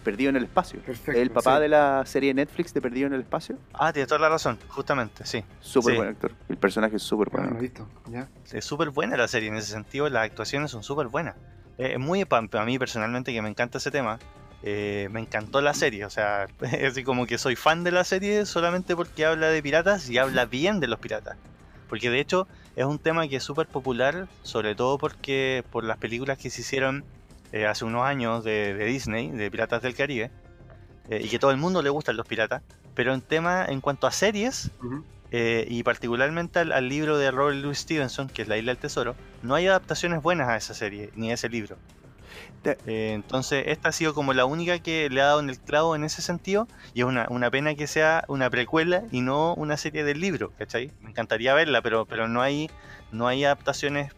Perdido 0.04 0.30
en 0.30 0.36
el 0.36 0.44
Espacio. 0.44 0.80
perfecto. 0.80 1.20
el 1.20 1.30
papá 1.30 1.56
sí. 1.56 1.62
de 1.62 1.68
la 1.68 2.02
serie 2.06 2.32
Netflix 2.34 2.72
de 2.74 2.80
Perdido 2.80 3.06
en 3.08 3.14
el 3.14 3.20
Espacio. 3.20 3.58
Ah, 3.74 3.92
tienes 3.92 4.08
toda 4.08 4.20
la 4.20 4.28
razón, 4.28 4.58
justamente, 4.68 5.26
sí. 5.26 5.44
Súper 5.60 5.92
Sí. 5.92 5.96
buen 5.98 6.08
actor. 6.10 6.32
El 6.48 6.56
personaje 6.56 6.96
es 6.96 7.02
súper 7.02 7.28
Ah, 7.32 7.36
no 7.38 7.42
bueno. 7.44 7.60
visto. 7.60 7.88
Ya. 8.10 8.28
Es 8.52 8.64
súper 8.64 8.90
buena 8.90 9.16
la 9.16 9.28
serie 9.28 9.48
en 9.48 9.56
ese 9.56 9.72
sentido, 9.72 10.08
las 10.08 10.24
actuaciones 10.24 10.70
son 10.70 10.82
súper 10.82 11.08
buenas. 11.08 11.34
Eh, 11.78 11.92
Es 11.94 11.98
muy 11.98 12.24
para 12.24 12.64
mí 12.64 12.78
personalmente 12.78 13.32
que 13.32 13.42
me 13.42 13.48
encanta 13.48 13.78
ese 13.78 13.90
tema. 13.90 14.18
eh, 14.64 15.08
me 15.12 15.20
encantó 15.20 15.60
la 15.60 15.72
serie, 15.72 16.04
o 16.04 16.10
sea, 16.10 16.46
es 16.62 16.82
así 16.92 17.04
como 17.04 17.26
que 17.26 17.38
soy 17.38 17.54
fan 17.54 17.84
de 17.84 17.92
la 17.92 18.02
serie 18.02 18.44
solamente 18.44 18.96
porque 18.96 19.24
habla 19.24 19.46
de 19.50 19.62
piratas 19.62 20.10
y 20.10 20.18
habla 20.18 20.46
bien 20.46 20.80
de 20.80 20.88
los 20.88 20.98
piratas. 20.98 21.36
Porque 21.88 22.10
de 22.10 22.18
hecho 22.18 22.48
es 22.74 22.84
un 22.84 22.98
tema 22.98 23.28
que 23.28 23.36
es 23.36 23.42
súper 23.44 23.68
popular, 23.68 24.26
sobre 24.42 24.74
todo 24.74 24.98
porque 24.98 25.64
por 25.70 25.84
las 25.84 25.96
películas 25.98 26.38
que 26.38 26.50
se 26.50 26.62
hicieron 26.62 27.04
eh, 27.52 27.66
hace 27.66 27.84
unos 27.84 28.04
años 28.04 28.44
de, 28.44 28.74
de 28.74 28.84
Disney, 28.84 29.30
de 29.30 29.50
Piratas 29.50 29.82
del 29.82 29.94
Caribe, 29.94 30.30
eh, 31.10 31.20
y 31.24 31.28
que 31.28 31.38
todo 31.38 31.50
el 31.50 31.56
mundo 31.56 31.82
le 31.82 31.90
gustan 31.90 32.16
los 32.16 32.26
piratas. 32.26 32.62
Pero 32.94 33.14
en 33.14 33.20
tema, 33.20 33.64
en 33.66 33.80
cuanto 33.80 34.06
a 34.06 34.12
series, 34.12 34.70
eh, 35.30 35.66
y 35.68 35.82
particularmente 35.82 36.58
al, 36.58 36.72
al 36.72 36.88
libro 36.88 37.16
de 37.18 37.30
Robert 37.30 37.58
Louis 37.58 37.78
Stevenson, 37.78 38.28
que 38.28 38.42
es 38.42 38.48
La 38.48 38.56
Isla 38.58 38.72
del 38.72 38.78
Tesoro, 38.78 39.14
no 39.42 39.54
hay 39.54 39.66
adaptaciones 39.66 40.22
buenas 40.22 40.48
a 40.48 40.56
esa 40.56 40.74
serie, 40.74 41.10
ni 41.14 41.30
a 41.30 41.34
ese 41.34 41.48
libro. 41.48 41.76
Entonces, 42.86 43.64
esta 43.68 43.88
ha 43.88 43.92
sido 43.92 44.14
como 44.14 44.32
la 44.32 44.44
única 44.44 44.78
que 44.80 45.08
le 45.10 45.20
ha 45.22 45.26
dado 45.26 45.40
en 45.40 45.48
el 45.48 45.58
clavo 45.58 45.94
en 45.96 46.04
ese 46.04 46.20
sentido, 46.22 46.68
y 46.92 47.00
es 47.00 47.06
una, 47.06 47.26
una 47.30 47.50
pena 47.50 47.74
que 47.74 47.86
sea 47.86 48.24
una 48.28 48.50
precuela 48.50 49.04
y 49.10 49.20
no 49.22 49.54
una 49.54 49.76
serie 49.76 50.04
del 50.04 50.20
libro, 50.20 50.52
¿cachai? 50.58 50.90
Me 51.00 51.10
encantaría 51.10 51.54
verla, 51.54 51.80
pero, 51.82 52.04
pero 52.04 52.28
no 52.28 52.42
hay 52.42 52.70
no 53.10 53.26
hay 53.26 53.44
adaptaciones 53.44 54.12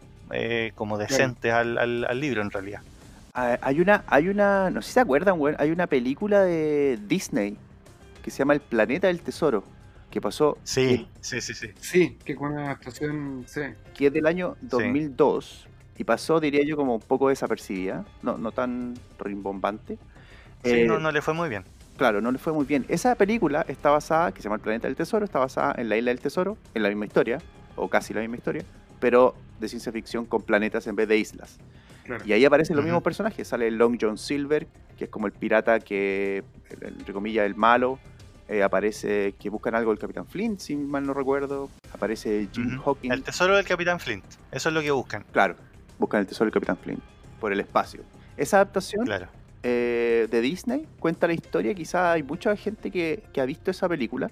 como 0.75 0.97
decentes 0.97 1.53
al, 1.53 1.77
al- 1.77 2.05
al 2.09 2.19
libro 2.19 2.41
en 2.41 2.51
realidad. 2.51 2.81
Ah, 3.33 3.57
Hay 3.61 3.79
una, 3.79 4.03
hay 4.07 4.27
una, 4.27 4.69
no 4.69 4.81
sé 4.81 4.87
si 4.89 4.93
se 4.95 4.99
acuerdan, 4.99 5.39
weón, 5.39 5.55
hay 5.59 5.71
una 5.71 5.87
película 5.87 6.41
de 6.41 6.99
Disney 7.07 7.57
que 8.23 8.29
se 8.31 8.39
llama 8.39 8.53
El 8.53 8.59
Planeta 8.61 9.07
del 9.07 9.21
Tesoro, 9.21 9.63
que 10.09 10.19
pasó, 10.19 10.57
Sí, 10.63 11.07
sí, 11.21 11.39
sí, 11.41 11.53
sí. 11.53 11.67
Sí, 11.79 12.17
qué 12.25 12.35
buena 12.35 12.71
actuación. 12.71 13.45
Sí. 13.47 13.61
que 13.93 14.07
es 14.07 14.13
del 14.13 14.27
año 14.27 14.57
2002 14.61 15.67
y 15.97 16.03
pasó, 16.03 16.39
diría 16.39 16.61
yo, 16.65 16.75
como 16.75 16.95
un 16.95 17.01
poco 17.01 17.29
desapercibida, 17.29 18.05
no, 18.21 18.37
no 18.37 18.51
tan 18.51 18.95
rimbombante. 19.19 19.97
Sí, 20.63 20.71
Eh, 20.71 20.85
no, 20.85 20.99
no 20.99 21.11
le 21.11 21.21
fue 21.21 21.33
muy 21.33 21.47
bien. 21.49 21.63
Claro, 21.97 22.19
no 22.21 22.31
le 22.31 22.37
fue 22.39 22.51
muy 22.53 22.65
bien. 22.65 22.85
Esa 22.89 23.15
película 23.15 23.63
está 23.67 23.91
basada, 23.91 24.31
que 24.31 24.39
se 24.41 24.45
llama 24.45 24.55
El 24.55 24.61
Planeta 24.61 24.87
del 24.87 24.95
Tesoro, 24.97 25.23
está 25.23 25.39
basada 25.39 25.75
en 25.77 25.89
la 25.89 25.97
Isla 25.97 26.09
del 26.11 26.19
Tesoro, 26.19 26.57
en 26.73 26.83
la 26.83 26.89
misma 26.89 27.05
historia, 27.05 27.39
o 27.75 27.87
casi 27.87 28.13
la 28.13 28.21
misma 28.21 28.37
historia, 28.37 28.63
pero 28.99 29.35
de 29.59 29.69
ciencia 29.69 29.91
ficción 29.91 30.25
con 30.25 30.41
planetas 30.41 30.87
en 30.87 30.95
vez 30.95 31.07
de 31.07 31.17
islas. 31.17 31.57
Claro. 32.17 32.23
Y 32.29 32.33
ahí 32.33 32.45
aparecen 32.45 32.75
los 32.75 32.85
mismos 32.85 33.03
personajes. 33.03 33.47
Sale 33.47 33.69
Long 33.71 33.97
John 33.99 34.17
Silver, 34.17 34.67
que 34.97 35.05
es 35.05 35.09
como 35.09 35.27
el 35.27 35.33
pirata 35.33 35.79
que, 35.79 36.43
entre 36.81 37.13
comillas, 37.13 37.45
el 37.45 37.55
malo. 37.55 37.99
Eh, 38.47 38.63
aparece 38.63 39.33
que 39.39 39.49
buscan 39.49 39.75
algo 39.75 39.91
del 39.91 39.99
Capitán 39.99 40.25
Flint, 40.27 40.59
si 40.59 40.75
mal 40.75 41.05
no 41.05 41.13
recuerdo. 41.13 41.69
Aparece 41.93 42.49
Jim. 42.51 42.81
Hawkins. 42.83 43.13
El 43.13 43.23
tesoro 43.23 43.55
del 43.55 43.65
Capitán 43.65 43.99
Flint. 43.99 44.25
Eso 44.51 44.69
es 44.69 44.75
lo 44.75 44.81
que 44.81 44.91
buscan. 44.91 45.23
Claro, 45.31 45.55
buscan 45.97 46.19
el 46.19 46.27
tesoro 46.27 46.45
del 46.47 46.53
Capitán 46.53 46.77
Flint 46.77 46.99
por 47.39 47.53
el 47.53 47.61
espacio. 47.61 48.01
Esa 48.35 48.57
adaptación 48.57 49.05
Claro. 49.05 49.27
eh, 49.63 50.27
de 50.29 50.41
Disney 50.41 50.85
cuenta 50.99 51.27
la 51.27 51.33
historia. 51.33 51.73
Quizá 51.73 52.11
hay 52.11 52.23
mucha 52.23 52.53
gente 52.57 52.91
que, 52.91 53.23
que 53.31 53.39
ha 53.39 53.45
visto 53.45 53.71
esa 53.71 53.87
película 53.87 54.29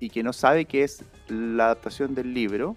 y 0.00 0.10
que 0.10 0.22
no 0.22 0.34
sabe 0.34 0.66
que 0.66 0.82
es 0.84 1.02
la 1.28 1.64
adaptación 1.66 2.14
del 2.14 2.34
libro 2.34 2.76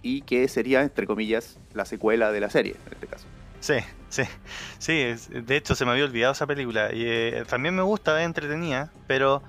y 0.00 0.22
que 0.22 0.48
sería, 0.48 0.80
entre 0.82 1.06
comillas, 1.06 1.58
la 1.74 1.84
secuela 1.84 2.32
de 2.32 2.40
la 2.40 2.48
serie, 2.48 2.76
en 2.86 2.92
este 2.94 3.06
caso. 3.08 3.26
Sí, 3.60 3.74
sí. 4.08 4.22
Sí, 4.78 4.92
es- 5.00 5.28
de 5.30 5.56
hecho 5.56 5.74
se 5.74 5.84
me 5.84 5.92
había 5.92 6.04
olvidado 6.04 6.32
esa 6.32 6.46
película. 6.46 6.92
Y 6.92 7.04
eh, 7.06 7.44
también 7.48 7.74
me 7.74 7.82
gusta, 7.82 8.18
es 8.20 8.26
entretenida, 8.26 8.90
pero 9.06 9.42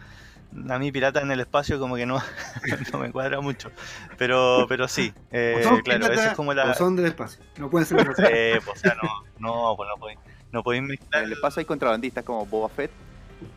a 0.70 0.80
mí 0.80 0.92
Pirata 0.92 1.22
en 1.22 1.32
el 1.32 1.40
Espacio 1.40 1.80
como 1.80 1.96
que 1.96 2.06
no, 2.06 2.22
no 2.94 3.00
me 3.00 3.12
cuadra 3.12 3.40
mucho. 3.42 3.72
Pero, 4.18 4.66
pero 4.68 4.88
sí, 4.88 5.14
eh, 5.32 5.60
claro, 5.62 5.76
esa 5.78 5.84
piratas 5.84 6.26
es 6.32 6.34
como 6.34 6.54
la... 6.54 6.74
son 6.74 6.96
del 6.96 7.06
espacio. 7.08 7.42
No 7.58 7.70
pueden 7.70 7.86
ser 7.86 8.06
los 8.06 8.18
Eh, 8.32 8.60
pues, 8.66 8.78
o 8.78 8.82
sea, 8.82 8.96
no, 8.96 9.10
no, 9.40 9.76
pues 9.78 9.90
no 9.90 9.96
podéis 10.00 10.20
no 10.52 10.64
podéis 10.64 10.84
mezclar. 10.84 11.22
En 11.22 11.28
el 11.28 11.34
espacio 11.34 11.60
hay 11.60 11.66
contrabandistas 11.66 12.24
como 12.24 12.44
Boba 12.48 12.70
Fett 12.70 12.90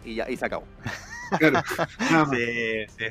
y 0.04 0.14
ya 0.16 0.28
y 0.28 0.36
se 0.36 0.44
acabó. 0.44 0.64
Claro. 1.38 1.62
Nada 2.10 2.24
más. 2.26 2.36
Sí, 2.36 2.86
sí, 2.98 3.04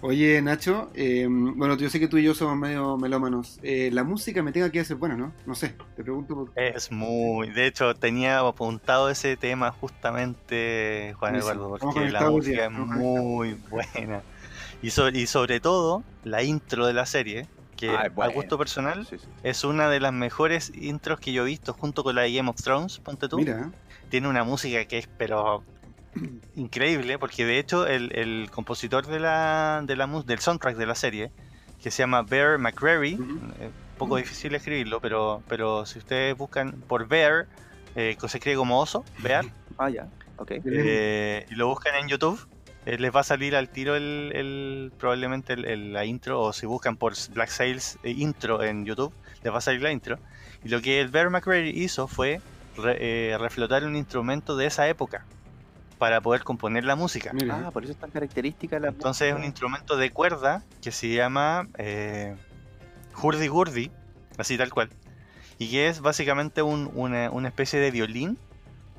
Oye, 0.00 0.40
Nacho, 0.42 0.90
eh, 0.94 1.26
bueno, 1.28 1.76
yo 1.76 1.90
sé 1.90 1.98
que 1.98 2.06
tú 2.06 2.18
y 2.18 2.22
yo 2.22 2.32
somos 2.32 2.56
medio 2.56 2.96
melómanos. 2.96 3.58
Eh, 3.64 3.90
la 3.92 4.04
música 4.04 4.44
me 4.44 4.52
tenga 4.52 4.70
que 4.70 4.84
ser 4.84 4.96
buena, 4.96 5.16
¿no? 5.16 5.32
No 5.44 5.56
sé, 5.56 5.74
te 5.96 6.04
pregunto 6.04 6.34
por... 6.36 6.52
Es 6.54 6.92
muy. 6.92 7.50
De 7.50 7.66
hecho, 7.66 7.94
tenía 7.94 8.38
apuntado 8.38 9.10
ese 9.10 9.36
tema 9.36 9.72
justamente, 9.72 11.14
Juan. 11.18 11.34
Eduardo, 11.34 11.76
porque 11.80 12.10
la 12.10 12.30
música 12.30 12.66
es 12.66 12.70
muy 12.70 13.54
buena. 13.68 14.22
Y, 14.82 14.90
so- 14.90 15.08
y 15.08 15.26
sobre 15.26 15.58
todo, 15.58 16.04
la 16.22 16.44
intro 16.44 16.86
de 16.86 16.92
la 16.92 17.04
serie, 17.04 17.48
que 17.76 17.90
Ah, 17.90 18.06
es 18.06 18.12
a 18.20 18.28
gusto 18.28 18.56
personal 18.56 19.04
Sí, 19.04 19.18
sí. 19.18 19.26
es 19.42 19.64
una 19.64 19.88
de 19.88 19.98
las 19.98 20.12
mejores 20.12 20.72
intros 20.76 21.18
que 21.18 21.32
yo 21.32 21.42
he 21.42 21.46
visto, 21.46 21.72
junto 21.72 22.04
con 22.04 22.14
la 22.14 22.22
de 22.22 22.32
Game 22.34 22.48
of 22.50 22.56
Thrones, 22.62 22.98
ponte 23.00 23.28
tú. 23.28 23.38
Mira, 23.38 23.72
Tiene 24.10 24.28
una 24.28 24.44
música 24.44 24.84
que 24.84 24.98
es, 24.98 25.08
pero. 25.18 25.64
increíble, 26.54 27.18
porque 27.18 27.44
de 27.44 27.58
hecho, 27.58 27.86
el, 27.86 28.10
el 28.16 28.50
compositor 28.50 29.06
de 29.06 29.20
la, 29.20 29.82
de 29.84 29.96
la, 29.96 30.06
del 30.24 30.38
soundtrack 30.40 30.76
de 30.76 30.86
la 30.86 30.94
serie, 30.94 31.30
que 31.82 31.90
se 31.90 32.02
llama 32.02 32.22
Bear 32.22 32.58
McCreary, 32.58 33.14
Ujú. 33.14 33.40
eh, 33.60 33.70
poco 33.96 34.16
difícil 34.16 34.54
escribirlo, 34.54 35.00
pero, 35.00 35.42
pero 35.48 35.84
si 35.86 35.98
ustedes 35.98 36.36
buscan 36.36 36.72
por 36.86 37.06
Bear, 37.08 37.46
eh, 37.94 38.16
que 38.20 38.28
se 38.28 38.38
escribe 38.38 38.56
como 38.56 38.80
oso, 38.80 39.04
Bear, 39.18 39.44
Ah, 39.78 39.90
ya. 39.90 40.08
Ok. 40.36 40.52
eh, 40.64 41.46
y 41.50 41.54
lo 41.54 41.68
buscan 41.68 41.94
en 41.96 42.08
YouTube, 42.08 42.40
eh, 42.86 42.96
les 42.98 43.14
va 43.14 43.20
a 43.20 43.24
salir 43.24 43.54
al 43.54 43.68
tiro 43.68 43.94
el, 43.96 44.32
el- 44.34 44.92
probablemente 44.98 45.52
el- 45.52 45.64
el- 45.66 45.92
la 45.92 46.04
intro, 46.04 46.40
o 46.40 46.52
si 46.52 46.66
buscan 46.66 46.96
por 46.96 47.14
Black 47.32 47.48
Sails 47.50 47.98
eh, 48.02 48.10
intro 48.10 48.62
en 48.62 48.84
YouTube, 48.84 49.12
les 49.44 49.52
va 49.52 49.58
a 49.58 49.60
salir 49.60 49.82
la 49.82 49.92
intro. 49.92 50.18
Y 50.64 50.68
lo 50.68 50.80
que 50.80 51.00
el 51.00 51.08
Bear 51.08 51.30
McCreary 51.30 51.70
hizo 51.70 52.08
fue 52.08 52.40
re- 52.76 52.96
eh, 53.32 53.38
reflotar 53.38 53.84
un 53.84 53.94
instrumento 53.94 54.56
de 54.56 54.66
esa 54.66 54.88
época 54.88 55.24
para 55.98 56.20
poder 56.20 56.42
componer 56.44 56.84
la 56.84 56.96
música. 56.96 57.32
mira. 57.32 57.66
Ah, 57.66 57.70
por 57.70 57.82
eso 57.84 57.92
es 57.92 57.98
tan 57.98 58.10
característica 58.10 58.78
la 58.78 58.88
Entonces 58.88 59.28
es 59.30 59.34
un 59.34 59.44
instrumento 59.44 59.96
de 59.96 60.10
cuerda 60.10 60.62
que 60.80 60.92
se 60.92 61.08
llama 61.12 61.68
eh, 61.76 62.36
hurdy 63.22 63.48
gurdy, 63.48 63.90
así 64.36 64.56
tal 64.56 64.72
cual, 64.72 64.90
y 65.58 65.70
que 65.70 65.88
es 65.88 66.00
básicamente 66.00 66.62
un- 66.62 66.90
una, 66.94 67.30
una 67.30 67.48
especie 67.48 67.80
de 67.80 67.90
violín, 67.90 68.38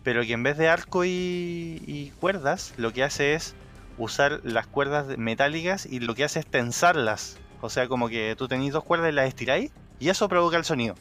pero 0.03 0.21
que 0.23 0.33
en 0.33 0.43
vez 0.43 0.57
de 0.57 0.67
arco 0.69 1.05
y, 1.05 1.81
y 1.87 2.11
cuerdas, 2.19 2.73
lo 2.77 2.91
que 2.93 3.03
hace 3.03 3.33
es 3.33 3.55
usar 3.97 4.39
las 4.43 4.67
cuerdas 4.67 5.17
metálicas 5.17 5.85
y 5.85 5.99
lo 5.99 6.15
que 6.15 6.23
hace 6.23 6.39
es 6.39 6.45
tensarlas. 6.47 7.37
O 7.61 7.69
sea, 7.69 7.87
como 7.89 8.07
que 8.07 8.35
tú 8.37 8.47
tenéis 8.47 8.71
dos 8.73 8.83
cuerdas 8.83 9.09
y 9.11 9.13
las 9.13 9.27
estiráis, 9.27 9.71
y 9.99 10.09
eso 10.09 10.29
provoca 10.29 10.55
el 10.57 10.63
sonido. 10.63 10.95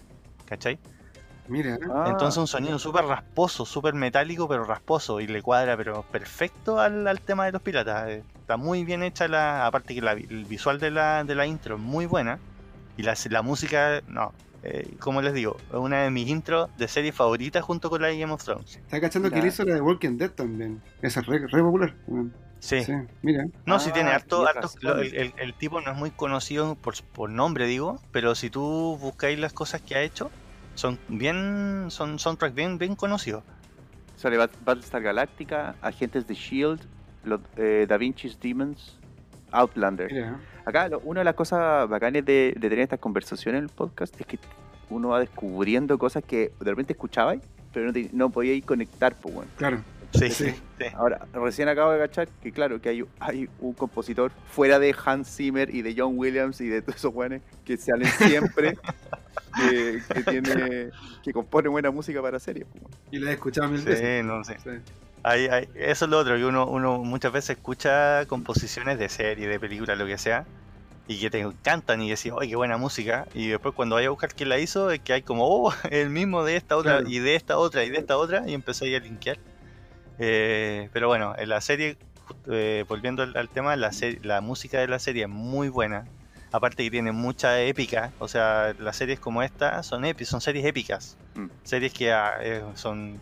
¿Cachai? 0.47 0.79
Mira, 1.49 1.79
Ah, 1.91 2.05
Entonces 2.09 2.37
un 2.39 2.47
sonido 2.47 2.79
súper 2.79 3.05
rasposo, 3.07 3.65
súper 3.65 3.95
metálico, 3.95 4.47
pero 4.49 4.65
rasposo, 4.65 5.21
y 5.21 5.27
le 5.27 5.41
cuadra, 5.43 5.77
pero 5.77 6.03
perfecto 6.03 6.79
al, 6.79 7.07
al 7.07 7.21
tema 7.21 7.47
de 7.47 7.53
los 7.53 7.63
piratas. 7.63 8.09
Eh, 8.11 8.23
Está 8.41 8.57
muy 8.57 8.85
bien 8.85 9.03
hecha 9.03 9.29
la, 9.29 9.67
aparte 9.67 9.95
que 9.95 10.01
la 10.01 10.15
vi- 10.15 10.27
el 10.31 10.45
visual 10.47 10.79
de 10.81 10.91
la, 10.91 11.23
de 11.25 11.35
la 11.35 11.47
intro 11.47 11.75
es 11.77 11.81
muy 11.81 12.07
buena, 12.07 12.39
y 12.97 13.03
la, 13.03 13.15
la 13.31 13.43
música, 13.43 14.01
no, 14.09 14.33
eh, 14.63 14.89
como 15.01 15.21
les 15.23 15.35
digo, 15.35 15.57
es 15.69 15.75
una 15.77 16.03
de 16.05 16.11
mis 16.11 16.29
intros 16.29 16.69
de 16.79 16.89
serie 16.89 17.13
favoritas 17.13 17.63
junto 17.63 17.91
con 17.91 18.01
la 18.03 18.09
de 18.09 18.19
Game 18.19 18.33
of 18.33 18.43
Thrones. 18.43 18.77
está 18.77 19.01
cachando 19.01 19.29
que 19.29 19.37
Mira. 19.37 19.47
él 19.47 19.53
hizo 19.53 19.65
la 19.65 19.75
de 19.75 19.81
Walking 19.83 20.17
Dead 20.19 20.31
también. 20.31 20.83
Esa 21.03 21.21
es 21.21 21.27
re, 21.27 21.47
re 21.47 21.63
popular. 21.63 21.95
Sí. 22.61 22.83
Sí, 22.83 22.93
mira. 23.23 23.45
No, 23.67 23.79
si 23.79 23.91
Ah, 23.91 23.93
tiene 23.93 24.11
harto, 24.11 24.45
tienes 24.45 24.57
harto- 24.75 24.99
el, 25.01 25.15
el- 25.15 25.35
el 25.39 25.55
tipo 25.55 25.81
no 25.81 25.93
es 25.93 25.97
muy 25.97 26.11
conocido 26.11 26.75
por, 26.75 26.95
por 27.13 27.31
nombre, 27.31 27.67
digo, 27.67 28.01
pero 28.13 28.35
si 28.35 28.51
tú 28.51 28.99
buscáis 29.01 29.39
las 29.39 29.53
cosas 29.53 29.81
que 29.81 29.95
ha 29.95 30.03
hecho, 30.03 30.31
son 30.79 30.99
bien, 31.09 31.87
son 31.89 32.19
soundtrack 32.19 32.55
bien, 32.55 32.79
bien 32.79 32.95
conocidos. 32.95 33.43
Sale 34.17 34.37
Bat- 34.37 34.51
Battlestar 34.65 35.03
Galactica, 35.03 35.75
Agentes 35.83 36.27
de 36.27 36.35
Shield, 36.35 36.81
los, 37.25 37.41
eh, 37.57 37.87
Da 37.89 37.97
Vinci's 37.97 38.39
Demons, 38.41 38.97
Outlander. 39.53 40.37
Acá, 40.65 40.89
lo- 40.89 41.01
una 41.01 41.21
de 41.21 41.25
las 41.25 41.35
cosas 41.35 41.89
bacanes 41.89 42.25
de, 42.25 42.55
de 42.57 42.69
tener 42.69 42.81
estas 42.81 42.99
conversaciones 43.01 43.59
en 43.59 43.65
el 43.65 43.71
podcast 43.71 44.19
es 44.21 44.27
que 44.27 44.39
uno 44.91 45.09
va 45.09 45.21
descubriendo 45.21 45.99
cosas 45.99 46.23
que 46.25 46.53
de 46.61 46.71
repente 46.71 46.93
escuchabais, 46.93 47.41
pero 47.73 47.87
no, 47.87 47.93
te- 47.93 48.11
no 48.13 48.31
podíais 48.31 48.65
conectar, 48.65 49.15
pues 49.17 49.35
bueno. 49.35 49.51
claro. 49.57 49.83
Sí, 50.15 50.31
Sí. 50.31 50.51
sí. 50.79 50.85
Ahora, 50.95 51.27
recién 51.35 51.69
acabo 51.69 51.93
de 51.93 51.99
cachar 51.99 52.29
que 52.43 52.51
claro, 52.51 52.81
que 52.81 52.89
hay, 52.89 53.05
hay 53.21 53.47
un 53.61 53.75
compositor 53.75 54.33
fuera 54.51 54.79
de 54.79 54.95
Hans 55.05 55.29
Zimmer 55.37 55.75
y 55.75 55.83
de 55.83 55.95
John 55.95 56.15
Williams 56.17 56.63
y 56.63 56.69
de 56.69 56.81
todos 56.81 56.97
esos 56.97 57.13
buenos 57.13 57.43
que 57.67 57.77
salen 57.77 58.09
siempre, 58.09 58.79
que, 59.57 60.01
que 60.15 60.23
tiene, 60.25 60.91
que 61.23 61.33
compone 61.33 61.69
buena 61.69 61.91
música 61.91 62.21
para 62.23 62.39
series. 62.39 62.67
Y 63.11 63.19
la 63.19 63.31
he 63.31 63.35
escuchado 63.35 63.69
mil 63.69 63.83
veces. 63.83 64.21
Sí, 64.21 64.27
no 64.27 64.45
sé. 64.45 64.59
Sí. 64.63 64.71
Hay- 65.23 65.47
hay- 65.49 65.69
eso 65.75 66.05
es 66.05 66.11
lo 66.11 66.19
otro, 66.19 66.37
que 66.37 66.45
uno, 66.45 66.67
uno 66.67 66.99
muchas 66.99 67.33
veces 67.33 67.57
escucha 67.57 68.25
composiciones 68.27 68.99
de 68.99 69.09
serie, 69.09 69.49
de 69.49 69.59
película, 69.59 69.95
lo 69.97 70.07
que 70.07 70.17
sea, 70.19 70.47
y 71.09 71.19
que 71.19 71.31
te 71.31 71.41
encantan 71.41 72.01
y 72.03 72.11
decís, 72.11 72.33
¡ay, 72.41 72.49
qué 72.51 72.57
buena 72.57 72.77
música! 72.77 73.27
Y 73.35 73.49
después 73.49 73.75
cuando 73.75 73.95
vayas 73.97 74.09
a 74.09 74.11
buscar 74.11 74.35
quién 74.35 74.49
la 74.51 74.59
hizo, 74.59 74.91
es 74.91 75.01
que 75.01 75.15
hay 75.15 75.23
como, 75.23 75.45
¡oh, 75.49 75.73
el 75.91 76.11
mismo 76.11 76.45
de 76.45 76.57
esta 76.57 76.77
otra, 76.77 76.99
Claro. 76.99 77.09
y 77.11 77.19
de 77.19 77.35
esta 77.35 77.57
otra, 77.59 77.85
y 77.85 77.91
de 77.91 77.99
esta 77.99 78.17
otra, 78.17 78.45
y 78.47 78.55
empecé 78.55 78.95
a 78.95 79.01
linkear. 79.01 79.39
Eh, 80.19 80.89
pero 80.93 81.09
bueno, 81.09 81.35
en 81.39 81.49
la 81.49 81.61
serie, 81.61 81.97
eh, 82.51 82.85
volviendo 82.89 83.23
al, 83.23 83.37
al 83.37 83.49
tema, 83.49 83.75
la, 83.77 83.91
la 84.23 84.41
música 84.41 84.79
de 84.81 84.89
la 84.89 84.99
serie 84.99 85.25
es 85.25 85.29
muy 85.29 85.69
buena. 85.69 86.07
Aparte 86.51 86.83
que 86.85 86.91
tiene 86.91 87.13
mucha 87.13 87.61
épica, 87.61 88.13
o 88.19 88.29
sea, 88.29 88.75
las 88.79 88.97
series 88.97 89.21
como 89.21 89.43
esta 89.43 89.83
son 89.83 90.05
epi- 90.05 90.25
son 90.25 90.41
series 90.41 90.65
épicas. 90.65 91.17
Mm. 91.35 91.47
Series 91.65 91.93
que 91.93 92.11
ah, 92.13 92.39
eh, 92.41 92.63
son 92.75 93.19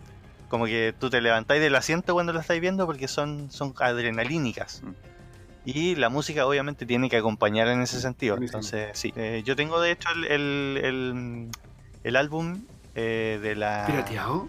como 0.47 0.65
que 0.65 0.93
tú 0.97 1.09
te 1.09 1.19
levantáis 1.19 1.61
del 1.61 1.75
asiento 1.75 2.13
cuando 2.13 2.31
la 2.31 2.39
estáis 2.39 2.61
viendo 2.61 2.85
porque 2.85 3.09
son, 3.09 3.51
son 3.51 3.73
adrenalínicas. 3.79 4.81
Mm. 4.83 4.91
Y 5.65 5.95
la 5.95 6.07
música 6.07 6.45
obviamente 6.47 6.85
tiene 6.85 7.09
que 7.09 7.17
acompañar 7.17 7.67
en 7.67 7.81
ese 7.81 7.99
sentido. 7.99 8.35
Buenísimo. 8.35 8.59
Entonces, 8.59 8.97
sí. 8.97 9.11
Eh, 9.17 9.43
yo 9.45 9.57
tengo 9.57 9.81
de 9.81 9.91
hecho 9.91 10.07
el, 10.15 10.23
el, 10.25 10.79
el- 10.83 11.47
el 12.05 12.15
álbum 12.15 12.61
eh, 12.95 13.39
de 13.43 13.55
la... 13.55 13.83
¿Pirateado? 13.87 14.47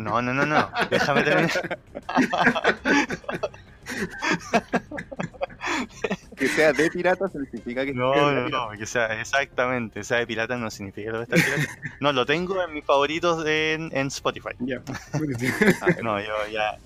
No, 0.00 0.20
no, 0.20 0.34
no, 0.34 0.44
no. 0.44 0.68
Déjame 0.90 1.22
terminar. 1.22 1.78
Que 6.36 6.48
sea 6.48 6.72
de 6.72 6.90
pirata 6.90 7.28
significa 7.28 7.84
que 7.84 7.94
No, 7.94 8.12
sea 8.12 8.28
de 8.28 8.50
no, 8.50 8.70
no, 8.70 8.78
que 8.78 8.86
sea 8.86 9.20
exactamente, 9.20 10.04
sea 10.04 10.18
de 10.18 10.26
pirata 10.26 10.56
no 10.56 10.70
significa 10.70 11.12
que 11.12 11.18
lo 11.18 11.26
pirata. 11.26 11.78
No, 12.00 12.12
lo 12.12 12.26
tengo 12.26 12.62
en 12.62 12.74
mis 12.74 12.84
favoritos 12.84 13.46
en, 13.46 13.90
en 13.96 14.08
Spotify. 14.08 14.50
Ya. 14.60 14.82
buenísimo. 15.14 15.52
No, 16.02 16.20
yo 16.20 16.34
ya. 16.52 16.78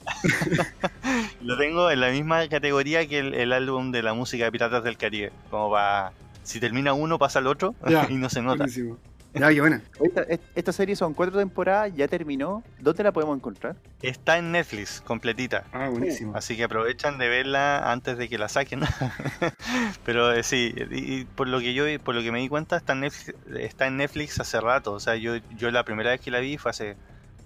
lo 1.43 1.59
tengo 1.59 1.91
en 1.91 2.01
la 2.01 2.11
misma 2.11 2.49
categoría 2.49 3.07
que 3.09 3.18
el, 3.18 3.34
el 3.34 3.53
álbum 3.53 3.91
de 3.91 4.03
la 4.03 4.14
música 4.14 4.45
de 4.45 4.53
Piratas 4.53 4.84
del 4.84 4.97
Caribe. 4.97 5.32
Como 5.51 5.70
para. 5.70 6.12
Si 6.43 6.59
termina 6.61 6.93
uno, 6.93 7.18
pasa 7.18 7.41
al 7.41 7.47
otro 7.47 7.74
y 8.09 8.14
no 8.14 8.30
se 8.30 8.43
nota. 8.43 8.59
Buenísimo. 8.59 8.99
Ya, 9.33 9.49
qué 9.51 9.61
buena. 9.61 9.81
Esta, 10.01 10.22
est- 10.22 10.43
esta 10.57 10.72
serie 10.72 10.97
son 10.97 11.14
cuatro 11.14 11.39
temporadas, 11.39 11.93
ya 11.95 12.09
terminó. 12.09 12.64
¿Dónde 12.81 13.05
la 13.05 13.12
podemos 13.12 13.37
encontrar? 13.37 13.76
Está 14.03 14.39
en 14.39 14.51
Netflix, 14.51 15.01
completita. 15.03 15.64
Ah, 15.72 15.89
buenísimo. 15.89 16.35
Así 16.35 16.57
que 16.57 16.64
aprovechan 16.64 17.16
de 17.18 17.28
verla 17.28 17.93
antes 17.93 18.18
de 18.18 18.28
que 18.28 18.39
la 18.39 18.49
saquen. 18.49 18.81
Pero 20.05 20.33
eh, 20.33 20.43
sí, 20.43 20.74
y, 20.91 21.14
y 21.20 21.24
por 21.24 21.49
lo 21.49 21.61
que 21.61 21.74
yo 21.74 21.85
por 22.03 22.14
lo 22.14 22.22
que 22.22 22.33
me 22.33 22.41
di 22.41 22.49
cuenta 22.49 22.76
está 22.76 22.93
en 22.95 23.01
Netflix, 23.01 23.35
está 23.59 23.87
en 23.87 23.97
Netflix 23.99 24.41
hace 24.41 24.61
rato. 24.61 24.93
O 24.93 25.01
sea, 25.01 25.16
yo, 25.16 25.37
yo 25.57 25.70
la 25.70 25.85
primera 25.85 26.11
vez 26.11 26.20
que 26.20 26.31
la 26.31 26.41
vi 26.41 26.59
fue 26.59 26.70
hace. 26.70 26.97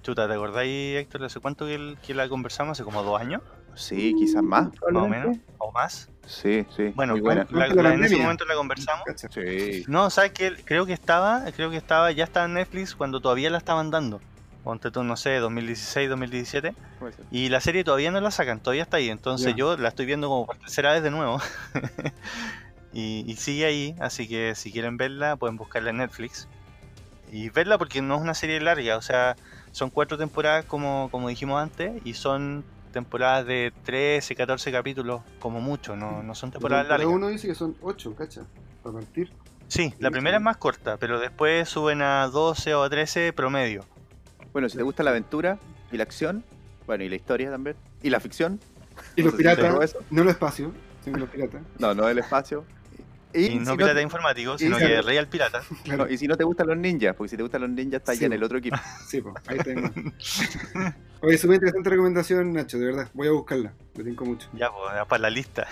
Chuta, 0.02 0.26
¿te 0.28 0.34
acordáis, 0.34 0.96
Héctor? 0.98 1.24
¿Hace 1.24 1.40
cuánto 1.40 1.66
que, 1.66 1.74
el- 1.74 1.98
que 2.06 2.14
la 2.14 2.28
conversamos? 2.28 2.72
¿Hace 2.78 2.84
como 2.84 3.02
dos 3.02 3.20
años? 3.20 3.42
Sí, 3.76 4.14
quizás 4.18 4.42
más, 4.42 4.68
más 4.92 5.02
o 5.02 5.08
menos, 5.08 5.36
o 5.58 5.72
más. 5.72 6.08
Sí, 6.26 6.64
sí. 6.74 6.92
Bueno, 6.94 7.16
la- 7.16 7.92
en 7.94 8.04
ese 8.04 8.16
momento 8.16 8.44
la 8.46 8.54
conversamos. 8.54 9.04
Sí. 9.30 9.84
No, 9.88 10.08
¿sabes 10.10 10.32
qué? 10.32 10.52
Creo 10.64 10.86
que 10.86 10.92
estaba, 10.94 11.44
creo 11.54 11.70
que 11.70 11.76
estaba, 11.76 12.10
ya 12.12 12.24
estaba 12.24 12.46
en 12.46 12.54
Netflix 12.54 12.94
cuando 12.94 13.20
todavía 13.20 13.50
la 13.50 13.58
estaban 13.58 13.90
dando. 13.90 14.20
Ponte 14.62 14.90
tú, 14.90 15.04
no 15.04 15.16
sé, 15.18 15.36
2016, 15.38 16.08
2017. 16.08 16.74
puede 16.98 17.12
ser. 17.12 17.26
Y 17.30 17.50
la 17.50 17.60
serie 17.60 17.84
todavía 17.84 18.10
no 18.10 18.20
la 18.22 18.30
sacan, 18.30 18.60
todavía 18.60 18.84
está 18.84 18.96
ahí. 18.96 19.10
Entonces 19.10 19.54
yo 19.56 19.76
la 19.76 19.88
estoy 19.88 20.06
viendo 20.06 20.28
como 20.28 20.46
por 20.46 20.56
tercera 20.56 20.92
vez 20.92 21.02
de 21.02 21.10
nuevo. 21.10 21.38
y, 22.92 23.24
y 23.30 23.36
sigue 23.36 23.66
ahí, 23.66 23.94
así 24.00 24.28
que 24.28 24.54
si 24.54 24.72
quieren 24.72 24.96
verla, 24.96 25.36
pueden 25.36 25.56
buscarla 25.56 25.90
en 25.90 25.98
Netflix. 25.98 26.48
Y 27.30 27.50
verla 27.50 27.76
porque 27.78 28.00
no 28.00 28.14
es 28.14 28.20
una 28.22 28.34
serie 28.34 28.60
larga, 28.60 28.96
o 28.96 29.02
sea, 29.02 29.36
son 29.72 29.90
cuatro 29.90 30.16
temporadas 30.16 30.64
como, 30.64 31.08
como 31.10 31.28
dijimos 31.28 31.60
antes, 31.60 31.92
y 32.04 32.14
son 32.14 32.64
temporadas 32.94 33.46
de 33.46 33.72
13, 33.84 34.34
14 34.34 34.72
capítulos, 34.72 35.20
como 35.38 35.60
mucho, 35.60 35.94
no, 35.94 36.22
no 36.22 36.34
son 36.34 36.50
temporadas 36.50 36.84
temporada 36.84 36.98
largas. 36.98 37.14
uno 37.14 37.28
dice 37.28 37.46
que 37.48 37.54
son 37.54 37.76
8, 37.82 38.14
cacha. 38.16 38.42
Para 38.82 38.94
partir. 38.94 39.30
Sí, 39.68 39.92
la 39.98 40.10
primera 40.10 40.36
es 40.38 40.42
más 40.42 40.56
corta, 40.56 40.96
pero 40.96 41.18
después 41.18 41.68
suben 41.68 42.00
a 42.00 42.28
12 42.28 42.74
o 42.74 42.82
a 42.82 42.90
13 42.90 43.32
promedio. 43.32 43.84
Bueno, 44.52 44.68
si 44.68 44.76
te 44.76 44.82
gusta 44.82 45.02
la 45.02 45.10
aventura 45.10 45.58
y 45.90 45.96
la 45.96 46.04
acción, 46.04 46.44
bueno, 46.86 47.04
y 47.04 47.08
la 47.08 47.16
historia 47.16 47.50
también, 47.50 47.76
y 48.02 48.10
la 48.10 48.20
ficción. 48.20 48.60
Y 49.16 49.22
no 49.22 49.26
los 49.26 49.32
si 49.32 49.38
piratas, 49.38 49.96
no 50.10 50.24
los 50.24 50.32
espacios, 50.32 50.72
sino 51.02 51.18
los 51.18 51.28
piratas. 51.28 51.62
No, 51.78 51.94
no 51.94 52.08
el 52.08 52.18
espacio. 52.18 52.64
Y, 53.34 53.46
Y 53.46 53.58
no 53.58 53.72
si 53.72 53.76
pirata 53.76 53.94
te- 53.96 54.02
informático, 54.02 54.56
sino 54.58 54.78
si- 54.78 54.86
que 54.86 55.02
real 55.02 55.26
pirata. 55.28 55.62
Claro, 55.84 56.04
no, 56.06 56.10
y 56.12 56.16
si 56.16 56.28
no 56.28 56.36
te 56.36 56.44
gustan 56.44 56.68
los 56.68 56.76
ninjas, 56.76 57.16
porque 57.16 57.30
si 57.30 57.36
te 57.36 57.42
gustan 57.42 57.62
los 57.62 57.70
ninjas, 57.70 58.00
estás 58.00 58.14
Sí, 58.14 58.20
ya 58.22 58.26
en 58.28 58.32
el 58.34 58.42
otro 58.44 58.58
equipo. 58.58 58.76
sí, 59.08 59.20
pues, 59.20 59.34
ahí 59.48 59.58
tengo. 59.64 59.90
Oye, 61.20 61.38
súper 61.38 61.54
interesante 61.56 61.90
recomendación, 61.90 62.52
Nacho, 62.52 62.78
de 62.78 62.86
verdad. 62.86 63.08
Voy 63.14 63.28
a 63.28 63.32
buscarla, 63.32 63.72
me 63.96 64.04
tengo 64.04 64.24
mucho. 64.24 64.48
Ya, 64.52 64.70
pues, 64.70 64.94
ya 64.94 65.04
para 65.04 65.22
la 65.22 65.30
lista. 65.30 65.66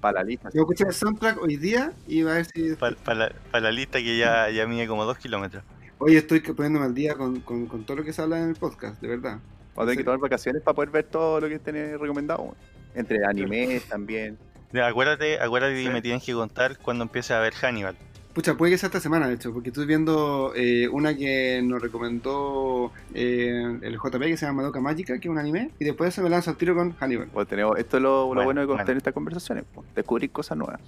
Para 0.00 0.20
la 0.20 0.24
lista. 0.24 0.48
Voy 0.52 0.60
a 0.60 0.62
escuchar 0.62 0.88
el 0.88 0.94
soundtrack 0.94 1.42
hoy 1.42 1.56
día 1.56 1.92
y 2.06 2.22
va 2.22 2.32
a 2.32 2.34
ver 2.36 2.46
si. 2.46 2.74
Para 2.76 3.14
la, 3.14 3.32
pa' 3.50 3.60
la 3.60 3.72
lista 3.72 3.98
que 3.98 4.16
ya, 4.16 4.48
ya 4.50 4.66
mide 4.66 4.86
como 4.86 5.04
2 5.04 5.18
kilómetros. 5.18 5.62
Hoy 5.98 6.16
estoy 6.16 6.40
poniéndome 6.40 6.86
al 6.86 6.94
día 6.94 7.14
con, 7.14 7.40
con, 7.40 7.66
con 7.66 7.84
todo 7.84 7.98
lo 7.98 8.04
que 8.04 8.12
se 8.12 8.22
habla 8.22 8.38
en 8.40 8.48
el 8.50 8.54
podcast, 8.56 9.00
de 9.02 9.08
verdad. 9.08 9.38
Vamos 9.74 9.76
a 9.76 9.80
tener 9.82 9.96
que 9.98 10.04
tomar 10.04 10.18
vacaciones 10.20 10.62
para 10.62 10.74
poder 10.74 10.90
ver 10.90 11.04
todo 11.04 11.40
lo 11.40 11.48
que 11.48 11.58
tenés 11.58 11.98
recomendado. 12.00 12.54
Entre 12.94 13.18
animes 13.24 13.84
también. 13.84 14.38
Acuérdate, 14.72 15.40
acuérdate 15.40 15.74
que 15.74 15.82
Sí. 15.84 15.88
me 15.90 16.02
tienes 16.02 16.22
que 16.24 16.32
contar 16.32 16.78
cuando 16.78 17.02
empieces 17.04 17.32
a 17.32 17.40
ver 17.40 17.52
Hannibal. 17.54 17.96
Pucha, 18.34 18.54
puede 18.54 18.70
que 18.72 18.78
sea 18.78 18.86
esta 18.86 19.00
semana, 19.00 19.26
de 19.26 19.34
hecho, 19.34 19.52
porque 19.52 19.70
estoy 19.70 19.86
viendo 19.86 20.52
eh, 20.54 20.86
una 20.88 21.16
que 21.16 21.60
nos 21.64 21.82
recomendó 21.82 22.92
eh, 23.12 23.78
el 23.82 23.98
JP 23.98 24.20
que 24.28 24.36
se 24.36 24.46
llama 24.46 24.58
Madoka 24.62 24.80
Mágica, 24.80 25.18
que 25.18 25.26
es 25.26 25.32
un 25.32 25.38
anime, 25.38 25.70
y 25.80 25.84
después 25.84 26.14
se 26.14 26.22
me 26.22 26.30
lanza 26.30 26.52
al 26.52 26.56
tiro 26.56 26.76
con 26.76 26.92
Hannibal. 26.92 27.26
Pues 27.32 27.48
tenemos, 27.48 27.76
esto 27.76 27.96
es 27.96 28.02
lo, 28.04 28.20
lo 28.20 28.26
Bueno, 28.26 28.44
bueno 28.44 28.60
de 28.60 28.66
bueno. 28.68 28.84
tener 28.84 28.98
estas 28.98 29.14
conversaciones, 29.14 29.64
pues, 29.74 29.84
descubrir 29.96 30.30
cosas 30.30 30.56
nuevas. 30.56 30.80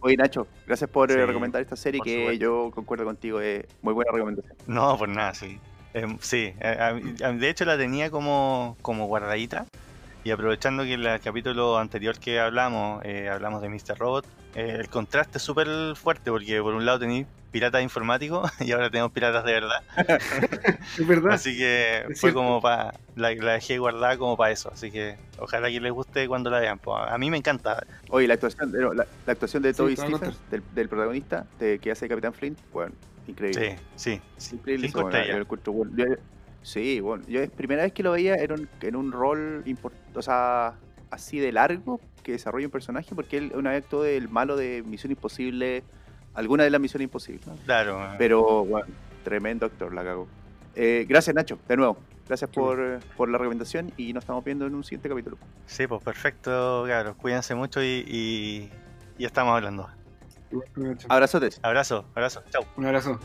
Oye, 0.00 0.16
Nacho, 0.18 0.46
gracias 0.66 0.90
por 0.90 1.10
eh, 1.10 1.14
Sí, 1.14 1.20
recomendar 1.20 1.62
esta 1.62 1.76
serie 1.76 2.02
que 2.04 2.18
supuesto. 2.20 2.42
yo 2.42 2.70
concuerdo 2.74 3.06
contigo, 3.06 3.40
es 3.40 3.64
muy 3.80 3.94
buena 3.94 4.12
recomendación. 4.12 4.54
No, 4.66 4.98
por 4.98 5.08
nada, 5.08 5.32
sí. 5.32 5.58
Em, 5.94 6.18
sí, 6.20 6.52
a- 6.62 6.88
a- 7.26 7.32
de 7.32 7.48
hecho 7.48 7.64
la 7.64 7.78
tenía 7.78 8.10
como, 8.10 8.76
como 8.82 9.06
guardadita. 9.06 9.64
Y 10.22 10.30
aprovechando 10.32 10.82
que 10.84 10.92
en 10.94 11.04
el 11.06 11.20
capítulo 11.20 11.78
anterior 11.78 12.18
que 12.18 12.38
hablamos, 12.40 13.02
eh, 13.04 13.28
hablamos 13.30 13.62
de 13.62 13.68
Mr. 13.70 13.98
Robot, 13.98 14.26
eh, 14.54 14.76
el 14.80 14.88
contraste 14.90 15.38
es 15.38 15.42
súper 15.44 15.68
fuerte 15.96 16.30
porque 16.30 16.60
por 16.60 16.74
un 16.74 16.84
lado 16.84 16.98
tenéis 16.98 17.26
piratas 17.50 17.82
informáticos 17.82 18.50
y 18.60 18.72
ahora 18.72 18.90
tenemos 18.90 19.12
piratas 19.12 19.44
de 19.44 19.52
verdad. 19.52 19.82
Es 20.98 21.06
verdad. 21.06 21.32
Así 21.32 21.56
que 21.56 21.98
Es 22.00 22.04
fue 22.20 22.30
cierto. 22.30 22.38
como 22.38 22.60
para. 22.60 22.92
La, 23.16 23.34
la 23.34 23.52
dejé 23.52 23.78
guardada 23.78 24.16
como 24.18 24.36
para 24.36 24.52
eso. 24.52 24.70
Así 24.72 24.90
que 24.90 25.16
ojalá 25.38 25.68
que 25.68 25.80
les 25.80 25.92
guste 25.92 26.28
cuando 26.28 26.50
la 26.50 26.60
vean. 26.60 26.78
Pues, 26.78 26.96
a 27.08 27.16
mí 27.16 27.30
me 27.30 27.36
encanta. 27.38 27.84
Oye, 28.10 28.26
la 28.28 28.34
actuación, 28.34 28.72
no, 28.72 28.92
la, 28.92 29.06
la 29.26 29.32
actuación 29.32 29.62
de 29.62 29.72
Sí, 29.72 29.78
Toby 29.78 29.96
Stephens, 29.96 30.38
del, 30.50 30.62
del 30.74 30.88
protagonista, 30.88 31.46
de, 31.58 31.78
que 31.78 31.90
hace 31.92 32.08
Capitán 32.08 32.34
Flint, 32.34 32.58
bueno, 32.72 32.92
Sí, 33.24 33.30
increíble. 33.32 33.78
sí. 33.96 34.20
sí. 34.36 34.56
Increíble. 34.56 34.90
Bueno. 34.92 35.10
Yo- 35.96 36.06
sí, 36.62 37.00
bueno, 37.00 37.24
yo 37.26 37.40
es 37.40 37.50
primera 37.50 37.82
vez 37.82 37.92
que 37.92 38.02
lo 38.02 38.12
veía 38.12 38.34
en 38.34 38.52
un, 38.52 38.68
en 38.80 38.96
un 38.96 39.12
rol 39.12 39.62
import- 39.66 39.92
o 40.14 40.22
sea, 40.22 40.74
así 41.10 41.38
de 41.38 41.52
largo 41.52 42.00
que 42.22 42.32
desarrolla 42.32 42.66
un 42.66 42.72
personaje, 42.72 43.14
porque 43.14 43.38
él 43.38 43.52
una 43.54 43.70
vez 43.70 43.84
actuó 43.84 44.02
del 44.02 44.28
malo 44.28 44.56
de 44.56 44.82
Misión 44.86 45.10
Imposible, 45.10 45.82
alguna 46.34 46.64
de 46.64 46.70
las 46.70 46.80
Misiones 46.80 47.04
Imposibles. 47.04 47.48
Claro. 47.64 48.14
Pero, 48.18 48.64
bueno, 48.64 48.86
tremendo 49.24 49.66
actor, 49.66 49.92
la 49.94 50.04
cago. 50.04 50.28
Eh, 50.74 51.06
gracias, 51.08 51.34
Nacho, 51.34 51.58
de 51.66 51.76
nuevo. 51.76 51.96
Gracias 52.28 52.48
por, 52.48 52.78
eh, 52.80 52.98
por 53.16 53.28
la 53.28 53.38
recomendación 53.38 53.90
y 53.96 54.12
nos 54.12 54.22
estamos 54.22 54.44
viendo 54.44 54.64
en 54.64 54.74
un 54.76 54.84
siguiente 54.84 55.08
capítulo. 55.08 55.36
Sí, 55.66 55.88
pues 55.88 56.00
perfecto, 56.00 56.84
claro. 56.84 57.16
Cuídense 57.16 57.56
mucho 57.56 57.82
y, 57.82 58.04
y, 58.06 58.70
y 59.18 59.24
estamos 59.24 59.52
hablando. 59.56 59.88
Abrazotes. 61.08 61.58
Abrazo, 61.62 62.04
abrazo. 62.14 62.44
Chao. 62.50 62.64
Un 62.76 62.86
abrazo. 62.86 63.18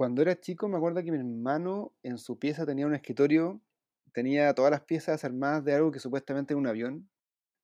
Cuando 0.00 0.22
era 0.22 0.40
chico 0.40 0.66
me 0.66 0.78
acuerdo 0.78 1.04
que 1.04 1.12
mi 1.12 1.18
hermano 1.18 1.92
en 2.02 2.16
su 2.16 2.38
pieza 2.38 2.64
tenía 2.64 2.86
un 2.86 2.94
escritorio, 2.94 3.60
tenía 4.14 4.54
todas 4.54 4.70
las 4.70 4.80
piezas 4.80 5.24
armadas 5.24 5.62
de 5.62 5.74
algo 5.74 5.90
que 5.90 6.00
supuestamente 6.00 6.54
era 6.54 6.58
un 6.58 6.66
avión. 6.66 7.10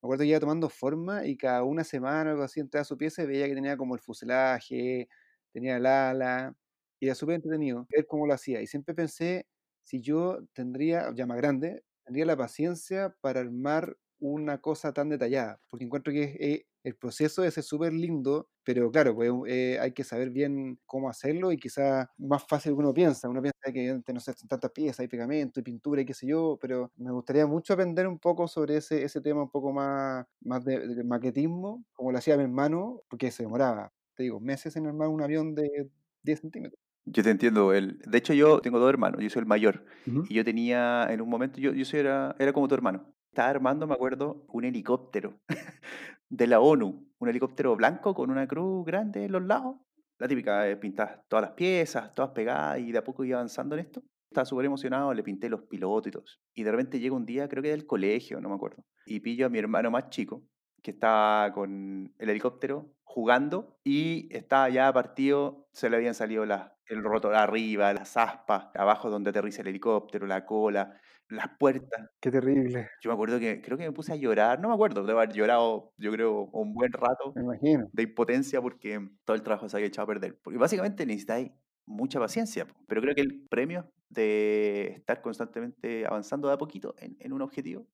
Me 0.02 0.08
acuerdo 0.08 0.24
que 0.24 0.28
iba 0.28 0.40
tomando 0.40 0.68
forma 0.68 1.26
y 1.26 1.38
cada 1.38 1.64
una 1.64 1.82
semana 1.84 2.30
o 2.30 2.32
algo 2.34 2.44
así 2.44 2.60
entraba 2.60 2.82
a 2.82 2.84
su 2.84 2.98
pieza 2.98 3.22
y 3.22 3.26
veía 3.26 3.48
que 3.48 3.54
tenía 3.54 3.78
como 3.78 3.94
el 3.94 4.02
fuselaje, 4.02 5.08
tenía 5.54 5.78
el 5.78 5.86
ala, 5.86 6.54
y 7.00 7.06
era 7.06 7.14
súper 7.14 7.36
entretenido 7.36 7.86
ver 7.90 8.06
cómo 8.06 8.26
lo 8.26 8.34
hacía. 8.34 8.60
Y 8.62 8.66
siempre 8.66 8.94
pensé, 8.94 9.46
si 9.82 10.02
yo 10.02 10.40
tendría, 10.52 11.12
ya 11.14 11.26
más 11.26 11.38
grande, 11.38 11.84
tendría 12.04 12.26
la 12.26 12.36
paciencia 12.36 13.16
para 13.22 13.40
armar 13.40 13.96
una 14.18 14.60
cosa 14.60 14.92
tan 14.92 15.08
detallada, 15.08 15.58
porque 15.70 15.86
encuentro 15.86 16.12
que 16.12 16.36
eh, 16.40 16.66
el 16.86 16.96
proceso 16.96 17.42
ese 17.42 17.60
es 17.60 17.66
súper 17.66 17.92
lindo, 17.92 18.48
pero 18.62 18.90
claro, 18.92 19.12
pues 19.14 19.30
eh, 19.48 19.76
hay 19.80 19.92
que 19.92 20.04
saber 20.04 20.30
bien 20.30 20.78
cómo 20.86 21.10
hacerlo 21.10 21.50
y 21.50 21.56
quizás 21.58 22.06
más 22.16 22.44
fácil 22.46 22.72
que 22.72 22.78
uno 22.78 22.94
piensa. 22.94 23.28
Uno 23.28 23.42
piensa 23.42 23.58
que 23.72 23.80
evidentemente, 23.80 24.12
no 24.14 24.20
sé, 24.20 24.32
son 24.34 24.48
tantas 24.48 24.70
piezas, 24.70 25.00
hay 25.00 25.08
pegamento, 25.08 25.58
hay 25.58 25.64
pintura 25.64 26.00
y 26.02 26.06
qué 26.06 26.14
sé 26.14 26.28
yo, 26.28 26.58
pero 26.60 26.92
me 26.96 27.10
gustaría 27.10 27.44
mucho 27.46 27.72
aprender 27.74 28.06
un 28.06 28.18
poco 28.20 28.46
sobre 28.46 28.76
ese, 28.76 29.02
ese 29.02 29.20
tema 29.20 29.42
un 29.42 29.50
poco 29.50 29.72
más, 29.72 30.26
más 30.40 30.64
de, 30.64 30.86
de 30.86 31.04
maquetismo, 31.04 31.84
como 31.92 32.12
lo 32.12 32.18
hacía 32.18 32.36
mi 32.36 32.44
hermano, 32.44 33.02
porque 33.08 33.32
se 33.32 33.42
demoraba, 33.42 33.92
te 34.14 34.22
digo, 34.22 34.38
meses 34.40 34.76
en 34.76 34.86
armar 34.86 35.08
un 35.08 35.22
avión 35.22 35.54
de 35.56 35.90
10 36.22 36.40
centímetros. 36.40 36.80
Yo 37.04 37.22
te 37.22 37.30
entiendo. 37.30 37.72
El, 37.72 37.98
de 37.98 38.18
hecho, 38.18 38.32
yo 38.34 38.60
tengo 38.60 38.78
dos 38.78 38.88
hermanos, 38.88 39.20
yo 39.22 39.30
soy 39.30 39.40
el 39.40 39.46
mayor. 39.46 39.84
Y 40.28 40.34
yo 40.34 40.44
tenía, 40.44 41.06
en 41.10 41.20
un 41.20 41.28
momento, 41.28 41.60
yo, 41.60 41.72
yo 41.72 41.84
soy 41.84 42.00
era, 42.00 42.34
era 42.38 42.52
como 42.52 42.66
tu 42.68 42.74
hermano. 42.74 43.14
Estaba 43.36 43.50
armando, 43.50 43.86
me 43.86 43.92
acuerdo, 43.92 44.46
un 44.48 44.64
helicóptero 44.64 45.38
de 46.30 46.46
la 46.46 46.58
ONU. 46.58 47.06
Un 47.18 47.28
helicóptero 47.28 47.76
blanco 47.76 48.14
con 48.14 48.30
una 48.30 48.48
cruz 48.48 48.86
grande 48.86 49.26
en 49.26 49.32
los 49.32 49.42
lados. 49.42 49.76
La 50.18 50.26
típica, 50.26 50.66
eh, 50.66 50.74
pintar 50.78 51.22
todas 51.28 51.42
las 51.42 51.50
piezas, 51.52 52.14
todas 52.14 52.30
pegadas 52.30 52.78
y 52.78 52.92
de 52.92 52.96
a 52.96 53.04
poco 53.04 53.24
iba 53.24 53.36
avanzando 53.36 53.74
en 53.74 53.82
esto. 53.82 54.02
Estaba 54.30 54.46
súper 54.46 54.64
emocionado, 54.64 55.12
le 55.12 55.22
pinté 55.22 55.50
los 55.50 55.64
pilotos 55.64 56.06
y 56.06 56.10
todo. 56.12 56.24
Y 56.54 56.62
de 56.62 56.70
repente 56.70 56.98
llega 56.98 57.14
un 57.14 57.26
día, 57.26 57.46
creo 57.46 57.62
que 57.62 57.68
del 57.68 57.84
colegio, 57.84 58.40
no 58.40 58.48
me 58.48 58.54
acuerdo. 58.54 58.82
Y 59.04 59.20
pillo 59.20 59.44
a 59.44 59.50
mi 59.50 59.58
hermano 59.58 59.90
más 59.90 60.08
chico, 60.08 60.42
que 60.82 60.92
estaba 60.92 61.52
con 61.52 62.14
el 62.16 62.30
helicóptero 62.30 62.90
jugando 63.02 63.76
y 63.84 64.34
estaba 64.34 64.70
ya 64.70 64.90
partido, 64.94 65.68
se 65.72 65.90
le 65.90 65.96
habían 65.96 66.14
salido 66.14 66.46
las, 66.46 66.70
el 66.88 67.02
rotor 67.02 67.34
arriba, 67.34 67.92
las 67.92 68.16
aspas, 68.16 68.68
abajo 68.74 69.10
donde 69.10 69.30
aterriza 69.30 69.62
el 69.62 69.68
helicóptero, 69.68 70.26
la 70.26 70.44
cola, 70.44 71.00
las 71.28 71.48
puertas. 71.58 72.08
Qué 72.20 72.30
terrible, 72.30 72.88
Yo 73.00 73.10
me 73.10 73.14
acuerdo 73.14 73.38
que 73.38 73.60
creo 73.60 73.76
que 73.76 73.84
me 73.84 73.92
puse 73.92 74.12
a 74.12 74.16
llorar, 74.16 74.60
no 74.60 74.68
me 74.68 74.74
acuerdo, 74.74 75.04
debo 75.04 75.18
haber 75.20 75.34
llorado, 75.34 75.92
yo 75.96 76.12
creo, 76.12 76.44
un 76.52 76.72
buen 76.74 76.92
rato 76.92 77.32
me 77.34 77.42
imagino. 77.42 77.88
de 77.92 78.02
impotencia 78.02 78.60
porque 78.60 79.00
todo 79.24 79.36
el 79.36 79.42
trabajo 79.42 79.68
se 79.68 79.76
había 79.76 79.88
echado 79.88 80.04
a 80.04 80.14
perder. 80.14 80.38
Porque 80.42 80.58
básicamente 80.58 81.04
necesitáis 81.06 81.50
mucha 81.86 82.18
paciencia, 82.18 82.66
pero 82.86 83.00
creo 83.00 83.14
que 83.14 83.20
el 83.20 83.46
premio 83.48 83.90
de 84.08 84.94
estar 84.96 85.20
constantemente 85.20 86.06
avanzando 86.06 86.48
de 86.48 86.54
a 86.54 86.58
poquito 86.58 86.94
en, 86.98 87.16
en 87.20 87.32
un 87.32 87.42
objetivo, 87.42 87.86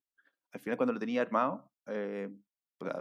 al 0.53 0.61
final 0.61 0.77
cuando 0.77 0.93
lo 0.93 0.99
tenía 0.99 1.23
armado, 1.23 1.71
eh, 1.87 2.29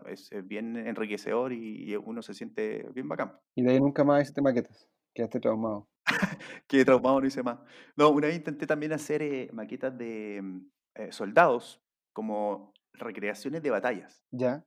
es, 0.07 0.29
bien 0.43 0.77
enriquecedor 0.77 1.53
y, 1.53 1.91
y 1.91 1.95
uno 1.95 2.21
se 2.21 2.33
siente 2.33 2.87
bien 2.93 3.07
bacán. 3.07 3.33
Y 3.55 3.63
de 3.63 3.71
ahí 3.71 3.79
nunca 3.79 4.03
más 4.03 4.21
hiciste 4.21 4.41
maquetas, 4.41 4.89
quedaste 5.13 5.39
traumado. 5.39 5.87
Que 6.67 6.85
traumado 6.85 7.21
no 7.21 7.27
hice 7.27 7.43
más. 7.43 7.59
No, 7.95 8.09
una 8.09 8.27
vez 8.27 8.37
intenté 8.37 8.65
también 8.67 8.93
hacer 8.93 9.21
eh, 9.21 9.49
maquetas 9.53 9.97
de 9.97 10.41
mm, 10.41 10.59
eh, 10.95 11.11
soldados 11.11 11.81
como 12.13 12.73
recreaciones 12.93 13.61
de 13.61 13.69
batallas. 13.69 14.23
¿Ya? 14.31 14.65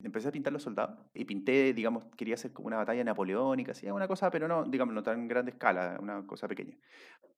Empecé 0.00 0.28
a 0.28 0.32
pintar 0.32 0.52
los 0.52 0.62
soldados 0.62 0.96
y 1.12 1.24
pinté, 1.24 1.72
digamos, 1.74 2.04
quería 2.16 2.34
hacer 2.34 2.52
como 2.52 2.68
una 2.68 2.76
batalla 2.76 3.02
napoleónica, 3.02 3.72
así, 3.72 3.90
una 3.90 4.06
cosa, 4.06 4.30
pero 4.30 4.46
no, 4.46 4.64
digamos, 4.64 4.94
no 4.94 5.02
tan 5.02 5.26
grande 5.26 5.50
escala, 5.50 5.98
una 6.00 6.24
cosa 6.24 6.46
pequeña. 6.46 6.78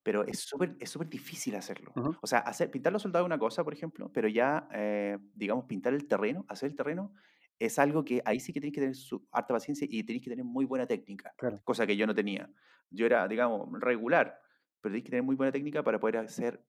Pero 0.02 0.26
es 0.26 0.40
súper 0.40 0.76
es 0.80 0.90
súper 0.90 1.08
difícil 1.08 1.54
hacerlo. 1.56 1.92
Ujú. 1.96 2.16
O 2.20 2.26
sea, 2.26 2.40
hacer, 2.40 2.70
pintar 2.70 2.92
los 2.92 3.02
soldados 3.02 3.24
es 3.24 3.28
una 3.28 3.38
cosa, 3.38 3.64
por 3.64 3.72
ejemplo, 3.72 4.10
pero 4.12 4.28
ya, 4.28 4.68
eh, 4.72 5.18
digamos, 5.34 5.64
pintar 5.66 5.94
el 5.94 6.06
terreno, 6.06 6.44
hacer 6.48 6.70
el 6.70 6.76
terreno, 6.76 7.14
es 7.60 7.78
algo 7.78 8.04
que 8.04 8.22
ahí 8.24 8.40
sí 8.40 8.52
que 8.52 8.60
tienes 8.60 8.74
que 8.74 8.80
tener 8.80 8.96
su 8.96 9.28
harta 9.30 9.54
paciencia 9.54 9.86
y 9.88 10.02
tienes 10.02 10.24
que 10.24 10.30
tener 10.30 10.44
muy 10.44 10.64
buena 10.64 10.86
técnica, 10.86 11.32
Claro. 11.36 11.60
cosa 11.62 11.86
que 11.86 11.96
yo 11.96 12.06
no 12.06 12.14
tenía. 12.14 12.50
Yo 12.90 13.06
era, 13.06 13.28
digamos, 13.28 13.68
regular, 13.80 14.40
pero 14.80 14.92
tienes 14.92 15.04
que 15.04 15.10
tener 15.10 15.22
muy 15.22 15.36
buena 15.36 15.52
técnica 15.52 15.84
para 15.84 16.00
poder 16.00 16.16
hacer 16.16 16.64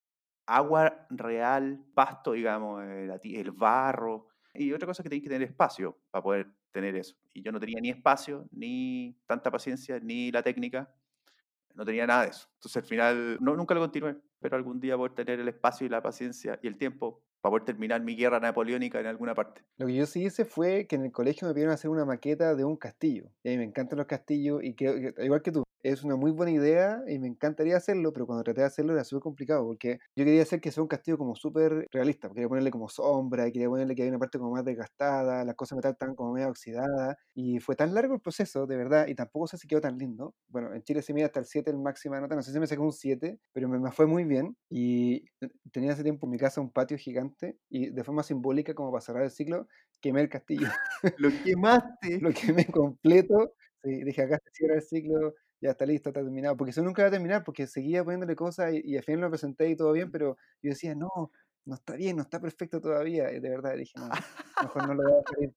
agua 0.45 1.07
real, 1.09 1.83
pasto, 1.95 2.33
digamos, 2.33 2.83
eh, 2.83 3.09
el 3.23 3.51
barro. 3.51 4.27
Y 4.53 4.73
otra 4.73 4.85
cosa 4.85 5.01
que 5.01 5.09
tienes 5.09 5.23
que 5.23 5.29
tener 5.29 5.47
espacio 5.47 5.97
para 6.11 6.21
poder 6.21 6.53
tener 6.71 6.95
eso. 6.95 7.15
Y 7.33 7.41
yo 7.41 7.53
no 7.53 7.59
tenía 7.59 7.79
ni 7.79 7.89
espacio, 7.89 8.47
ni 8.51 9.17
tanta 9.25 9.49
paciencia, 9.49 9.99
ni 9.99 10.29
la 10.29 10.43
técnica. 10.43 10.93
No 11.73 11.85
tenía 11.85 12.05
nada 12.05 12.23
de 12.23 12.29
eso. 12.31 12.49
Entonces 12.55 12.77
al 12.83 12.89
final 12.89 13.37
no, 13.39 13.55
nunca 13.55 13.73
lo 13.73 13.79
continué, 13.81 14.17
pero 14.39 14.57
algún 14.57 14.79
día 14.79 14.97
poder 14.97 15.13
tener 15.13 15.39
el 15.39 15.47
espacio 15.47 15.87
y 15.87 15.89
la 15.89 16.01
paciencia 16.01 16.59
y 16.61 16.67
el 16.67 16.77
tiempo 16.77 17.23
para 17.41 17.51
poder 17.51 17.65
terminar 17.65 18.01
mi 18.01 18.15
guerra 18.15 18.39
napoleónica 18.39 18.99
en 18.99 19.07
alguna 19.07 19.33
parte. 19.33 19.63
Lo 19.77 19.87
que 19.87 19.95
yo 19.95 20.05
sí 20.05 20.23
hice 20.25 20.45
fue 20.45 20.87
que 20.87 20.95
en 20.95 21.05
el 21.05 21.11
colegio 21.11 21.47
me 21.47 21.53
pidieron 21.53 21.73
hacer 21.73 21.89
una 21.89 22.05
maqueta 22.05 22.55
de 22.55 22.63
un 22.63 22.77
castillo. 22.77 23.31
Y 23.43 23.49
a 23.49 23.51
mí 23.51 23.57
me 23.57 23.63
encantan 23.63 23.97
los 23.97 24.07
castillos 24.07 24.63
y 24.63 24.75
creo 24.75 24.95
igual 25.23 25.41
que 25.41 25.51
tú, 25.51 25.63
es 25.83 26.03
una 26.03 26.15
muy 26.15 26.31
buena 26.31 26.51
idea 26.51 27.01
y 27.07 27.19
me 27.19 27.27
encantaría 27.27 27.77
hacerlo, 27.77 28.13
pero 28.13 28.25
cuando 28.25 28.43
traté 28.43 28.61
de 28.61 28.67
hacerlo 28.67 28.93
era 28.93 29.03
súper 29.03 29.21
complicado 29.23 29.65
porque 29.65 29.99
yo 30.15 30.25
quería 30.25 30.41
hacer 30.43 30.61
que 30.61 30.71
sea 30.71 30.83
un 30.83 30.87
castillo 30.89 31.17
como 31.17 31.35
súper 31.35 31.87
realista. 31.91 32.29
Quería 32.29 32.47
ponerle 32.47 32.71
como 32.71 32.89
sombra, 32.89 33.51
quería 33.51 33.67
ponerle 33.69 33.95
que 33.95 34.03
hay 34.03 34.09
una 34.09 34.19
parte 34.19 34.37
como 34.39 34.51
más 34.51 34.65
desgastada, 34.65 35.43
las 35.45 35.55
cosas 35.55 35.75
metal 35.77 35.93
estaban 35.93 36.15
como 36.15 36.33
medio 36.33 36.49
oxidadas. 36.49 37.15
Y 37.33 37.59
fue 37.59 37.75
tan 37.75 37.93
largo 37.93 38.13
el 38.15 38.21
proceso, 38.21 38.65
de 38.67 38.77
verdad, 38.77 39.07
y 39.07 39.15
tampoco 39.15 39.47
sé 39.47 39.57
si 39.57 39.67
quedó 39.67 39.81
tan 39.81 39.97
lindo. 39.97 40.35
Bueno, 40.49 40.73
en 40.73 40.83
Chile 40.83 41.01
se 41.01 41.13
mide 41.13 41.25
hasta 41.25 41.39
el 41.39 41.45
7 41.45 41.71
el 41.71 41.77
máxima 41.79 42.19
nota, 42.19 42.35
no 42.35 42.41
sé 42.43 42.51
si 42.51 42.59
me 42.59 42.67
sacó 42.67 42.83
un 42.83 42.93
7, 42.93 43.39
pero 43.53 43.67
me, 43.69 43.79
me 43.79 43.91
fue 43.91 44.05
muy 44.07 44.23
bien. 44.25 44.55
Y 44.69 45.25
tenía 45.71 45.93
hace 45.93 46.03
tiempo 46.03 46.25
en 46.27 46.31
mi 46.31 46.37
casa 46.37 46.61
un 46.61 46.71
patio 46.71 46.97
gigante 46.97 47.57
y 47.69 47.89
de 47.89 48.03
forma 48.03 48.23
simbólica, 48.23 48.73
como 48.73 48.91
para 48.91 49.01
cerrar 49.01 49.23
el 49.23 49.31
ciclo, 49.31 49.67
quemé 50.01 50.21
el 50.21 50.29
castillo. 50.29 50.67
Lo 51.17 51.29
quemaste. 51.43 52.19
Lo 52.21 52.31
quemé 52.33 52.65
completo. 52.65 53.53
Sí, 53.83 54.03
dije, 54.03 54.21
acá 54.23 54.37
se 54.43 54.51
cierra 54.53 54.75
el 54.75 54.83
ciclo, 54.83 55.33
ya 55.61 55.71
está 55.71 55.85
listo, 55.85 56.09
está 56.09 56.21
terminado. 56.21 56.57
Porque 56.57 56.71
eso 56.71 56.81
nunca 56.81 57.03
va 57.03 57.09
a 57.09 57.11
terminar, 57.11 57.43
porque 57.43 57.67
seguía 57.67 58.03
poniéndole 58.03 58.35
cosas 58.35 58.73
y, 58.73 58.81
y 58.83 58.97
al 58.97 59.03
final 59.03 59.21
lo 59.21 59.29
presenté 59.29 59.69
y 59.69 59.75
todo 59.75 59.93
bien, 59.93 60.11
pero 60.11 60.37
yo 60.61 60.69
decía, 60.69 60.95
no, 60.95 61.31
no 61.65 61.75
está 61.75 61.95
bien, 61.95 62.17
no 62.17 62.23
está 62.23 62.39
perfecto 62.39 62.81
todavía. 62.81 63.31
Y 63.31 63.39
de 63.39 63.49
verdad 63.49 63.75
dije, 63.77 63.93
no, 63.97 64.09
mejor 64.61 64.87
no 64.87 64.93
lo 64.95 65.03
voy 65.03 65.13
a 65.13 65.19
hacer. 65.19 65.53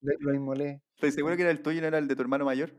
Lo, 0.00 0.12
lo 0.20 0.34
inmolé. 0.34 0.82
¿Estoy 0.96 1.12
seguro 1.12 1.36
que 1.36 1.42
era 1.42 1.50
el 1.50 1.62
tuyo 1.62 1.78
y 1.78 1.80
no 1.80 1.86
era 1.88 1.98
el 1.98 2.08
de 2.08 2.16
tu 2.16 2.22
hermano 2.22 2.44
mayor? 2.44 2.72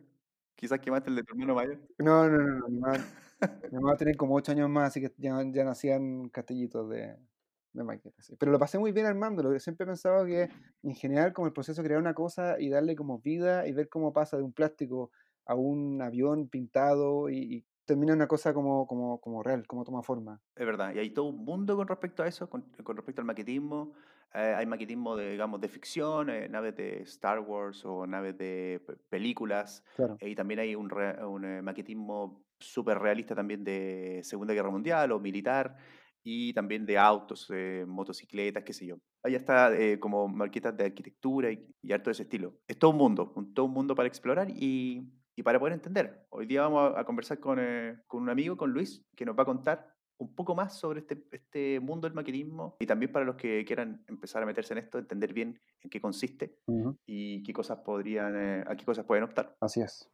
Quizás 0.56 0.80
quemaste 0.80 1.10
el 1.10 1.18
de 1.18 1.24
tu 1.24 1.34
hermano 1.34 1.56
mayor. 1.56 1.80
No, 2.00 2.30
no, 2.30 2.38
no, 2.38 2.60
no. 2.60 2.68
Mi 2.68 2.80
mamá, 2.80 2.98
mi 3.72 3.76
mamá 3.78 3.90
va 3.90 3.94
a 3.94 3.98
tener 3.98 4.16
como 4.18 4.36
ocho 4.36 4.52
años 4.52 4.70
más, 4.70 4.88
así 4.88 5.02
que 5.02 5.14
ya, 5.18 5.40
ya 5.52 5.64
nacían 5.64 6.30
castillitos 6.30 6.90
de, 6.90 7.16
de 7.76 7.84
maquetas. 7.84 8.34
Pero 8.40 8.52
lo 8.52 8.60
pasé 8.60 8.80
muy 8.80 8.92
bien 8.92 9.06
armándolo. 9.06 9.58
Siempre 9.60 9.84
he 9.84 9.88
pensado 9.88 10.26
que 10.26 10.50
en 10.84 10.96
general 10.96 11.34
como 11.34 11.48
el 11.48 11.54
proceso 11.54 11.82
de 11.82 11.88
crear 11.88 12.02
una 12.02 12.14
cosa 12.14 12.60
y 12.60 12.70
darle 12.70 12.96
como 12.96 13.20
vida 13.20 13.68
y 13.68 13.74
ver 13.74 13.90
cómo 13.90 14.14
pasa 14.14 14.38
de 14.38 14.44
un 14.44 14.54
plástico 14.54 15.12
a 15.46 15.56
un 15.56 16.02
avión 16.02 16.50
pintado 16.50 17.30
y, 17.30 17.38
y 17.38 17.66
termina 17.86 18.14
una 18.14 18.28
cosa 18.28 18.54
como, 18.54 18.88
como, 18.88 19.20
como 19.22 19.44
real, 19.44 19.66
como 19.68 19.84
toma 19.84 20.02
forma. 20.04 20.42
Es 20.56 20.66
verdad, 20.66 20.94
y 20.94 21.00
hay 21.00 21.12
todo 21.12 21.26
un 21.26 21.46
mundo 21.46 21.76
con 21.76 21.88
respecto 21.88 22.24
a 22.24 22.28
eso, 22.28 22.50
con, 22.50 22.64
con 22.84 22.96
respecto 22.98 23.22
al 23.22 23.28
maquetismo. 23.28 23.94
Eh, 24.34 24.54
hay 24.58 24.66
maquetismo 24.66 25.16
de, 25.16 25.32
digamos, 25.32 25.62
de 25.62 25.70
ficción, 25.70 26.30
eh, 26.30 26.50
naves 26.50 26.76
de 26.76 27.02
Star 27.04 27.40
Wars 27.40 27.86
o 27.86 28.06
naves 28.08 28.38
de 28.38 28.82
pe- 28.86 28.98
películas. 29.10 29.84
Claro. 29.96 30.18
eh, 30.20 30.30
y 30.30 30.36
también 30.36 30.60
hay 30.60 30.76
un, 30.76 30.90
re- 30.90 31.24
un, 31.26 31.46
eh, 31.46 31.62
maquetismo 31.62 32.44
súper 32.60 33.00
realista 33.00 33.36
también 33.36 33.64
de 33.64 34.22
Segunda 34.24 34.54
Guerra 34.54 34.72
Mundial 34.72 35.12
o 35.12 35.20
militar. 35.20 35.78
Y 36.28 36.54
también 36.54 36.88
de 36.88 36.98
autos, 36.98 37.48
eh, 37.54 37.86
motocicletas, 37.88 38.64
qué 38.64 38.74
sé 38.74 38.88
yo. 38.88 38.98
Allá 39.24 39.38
está 39.38 39.76
eh, 39.76 40.00
como 40.00 40.28
maquetas 40.28 40.76
de 40.76 40.86
arquitectura 40.86 41.52
y, 41.52 41.68
y 41.84 41.94
harto 41.94 42.10
de 42.10 42.14
ese 42.14 42.24
estilo. 42.24 42.56
Es 42.68 42.80
todo 42.80 42.92
un 42.92 42.98
mundo, 42.98 43.32
un, 43.36 43.54
todo 43.54 43.68
un 43.68 43.74
mundo 43.74 43.94
para 43.94 44.08
explorar 44.08 44.50
y, 44.50 45.08
y 45.36 45.44
para 45.44 45.60
poder 45.60 45.74
entender. 45.74 46.26
Hoy 46.30 46.46
día 46.46 46.62
vamos 46.62 46.96
a, 46.96 47.00
a 47.00 47.04
conversar 47.04 47.40
con, 47.40 47.60
eh, 47.60 47.98
con 48.08 48.24
un 48.24 48.30
amigo, 48.30 48.56
con 48.56 48.72
Luis, 48.72 49.06
que 49.16 49.26
nos 49.26 49.38
va 49.38 49.44
a 49.44 49.46
contar 49.46 49.94
un 50.18 50.34
poco 50.34 50.56
más 50.56 50.78
sobre 50.78 51.02
este, 51.02 51.28
este 51.32 51.80
mundo 51.82 52.08
del 52.08 52.16
maquetismo 52.16 52.78
y 52.80 52.86
también 52.86 53.12
para 53.12 53.26
los 53.26 53.36
que 53.36 53.66
quieran 53.66 54.04
empezar 54.08 54.42
a 54.42 54.46
meterse 54.46 54.74
en 54.74 54.80
esto, 54.80 54.98
entender 54.98 55.34
bien 55.34 55.60
en 55.82 55.90
qué 55.90 56.00
consiste 56.00 56.60
y 57.06 57.44
qué 57.44 57.52
cosas 57.52 57.80
podrían, 57.80 58.34
eh, 58.38 58.64
a 58.66 58.76
qué 58.78 58.86
cosas 58.86 59.06
pueden 59.06 59.26
optar. 59.26 59.58
Así 59.60 59.82
es. 59.82 60.10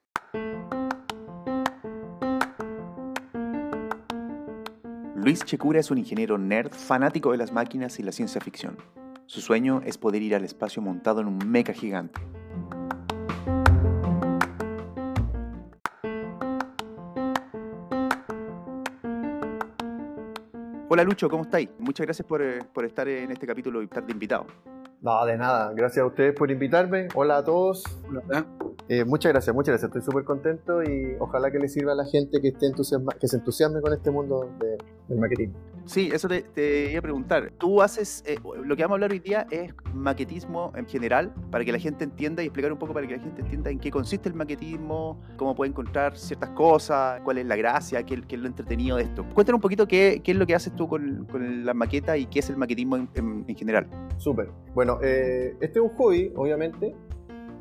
Luis 5.16 5.46
Checura 5.46 5.80
es 5.80 5.92
un 5.92 6.00
ingeniero 6.00 6.40
nerd 6.40 6.72
fanático 6.72 7.32
de 7.32 7.38
las 7.38 7.52
máquinas 7.52 8.00
y 8.00 8.04
la 8.04 8.12
ciencia 8.12 8.42
ficción. 8.42 8.78
Su 9.28 9.40
sueño 9.40 9.84
es 9.86 10.00
poder 10.00 10.24
ir 10.24 10.34
al 10.34 10.44
espacio 10.44 10.82
montado 10.82 11.22
en 11.22 11.28
un 11.28 11.38
mecha 11.38 11.74
gigante. 11.74 12.20
Hola 21.02 21.10
Lucho, 21.10 21.30
¿cómo 21.32 21.42
estáis? 21.46 21.68
Muchas 21.80 22.06
gracias 22.06 22.28
por, 22.28 22.44
eh, 22.44 22.60
por 22.76 22.86
estar 22.86 23.08
en 23.08 23.32
este 23.32 23.48
capítulo 23.48 23.82
y 23.82 23.86
estar 23.86 24.06
de 24.06 24.12
invitado. 24.12 24.46
No, 25.02 25.26
de 25.26 25.36
nada. 25.36 25.74
Gracias 25.74 26.04
a 26.04 26.06
ustedes 26.06 26.36
por 26.36 26.52
invitarme. 26.52 27.08
Hola 27.16 27.38
a 27.38 27.44
todos. 27.44 27.84
Hola. 28.08 28.46
Eh, 28.88 29.04
muchas 29.04 29.32
gracias, 29.32 29.56
muchas 29.56 29.72
gracias. 29.72 29.88
Estoy 29.90 30.04
súper 30.04 30.24
contento 30.26 30.84
y 30.84 31.16
ojalá 31.18 31.50
que 31.50 31.58
le 31.58 31.70
sirva 31.70 31.94
a 31.94 31.96
la 31.96 32.06
gente 32.06 32.40
que, 32.40 32.50
esté 32.50 32.68
entusiasma, 32.68 33.14
que 33.20 33.28
se 33.28 33.38
entusiasme 33.38 33.82
con 33.82 33.94
este 33.94 34.12
mundo 34.12 34.48
de- 34.60 34.78
del 35.08 35.18
maquetismo. 35.18 35.56
Sí, 35.86 36.10
eso 36.14 36.28
te, 36.28 36.42
te 36.44 36.92
iba 36.92 37.00
a 37.00 37.02
preguntar. 37.02 37.52
Tú 37.58 37.82
haces, 37.82 38.24
eh, 38.28 38.38
lo 38.64 38.76
que 38.76 38.84
vamos 38.84 38.94
a 38.94 38.98
hablar 38.98 39.12
hoy 39.12 39.20
día 39.20 39.46
es 39.52 39.74
maquetismo 39.94 40.72
en 40.76 40.86
general, 40.88 41.34
para 41.50 41.66
que 41.66 41.72
la 41.72 41.80
gente 41.80 42.04
entienda 42.04 42.42
y 42.44 42.46
explicar 42.46 42.72
un 42.72 42.78
poco 42.80 42.94
para 42.94 43.08
que 43.08 43.18
la 43.18 43.22
gente 43.24 43.42
entienda 43.42 43.70
en 43.70 43.80
qué 43.80 43.92
consiste 43.92 44.30
el 44.30 44.36
maquetismo, 44.36 45.20
cómo 45.38 45.56
puede 45.56 45.70
encontrar 45.72 46.18
ciertas 46.18 46.50
cosas, 46.52 47.20
cuál 47.22 47.40
es 47.40 47.46
la 47.46 47.56
gracia, 47.56 48.04
qué, 48.04 48.22
qué 48.22 48.36
es 48.36 48.42
lo 48.42 48.48
entretenido 48.48 48.98
de 48.98 49.04
esto. 49.04 49.26
Cuéntanos 49.34 49.58
un 49.58 49.62
poquito 49.62 49.88
qué, 49.88 50.22
qué 50.24 50.32
es 50.32 50.38
lo 50.38 50.46
que 50.46 50.56
haces 50.56 50.76
tú 50.76 50.88
con, 50.88 51.26
con 51.26 51.66
la 51.66 51.74
maqueta 51.74 52.16
y 52.18 52.26
qué 52.28 52.40
es 52.40 52.50
el 52.50 52.58
maquetismo 52.58 52.96
en, 52.98 53.10
en- 53.16 53.46
en 53.48 53.56
general. 53.56 53.88
Súper. 54.18 54.50
Bueno, 54.74 55.00
eh, 55.02 55.56
este 55.62 55.80
es 55.80 55.84
un 55.86 55.90
hobby, 55.98 56.32
obviamente. 56.36 56.96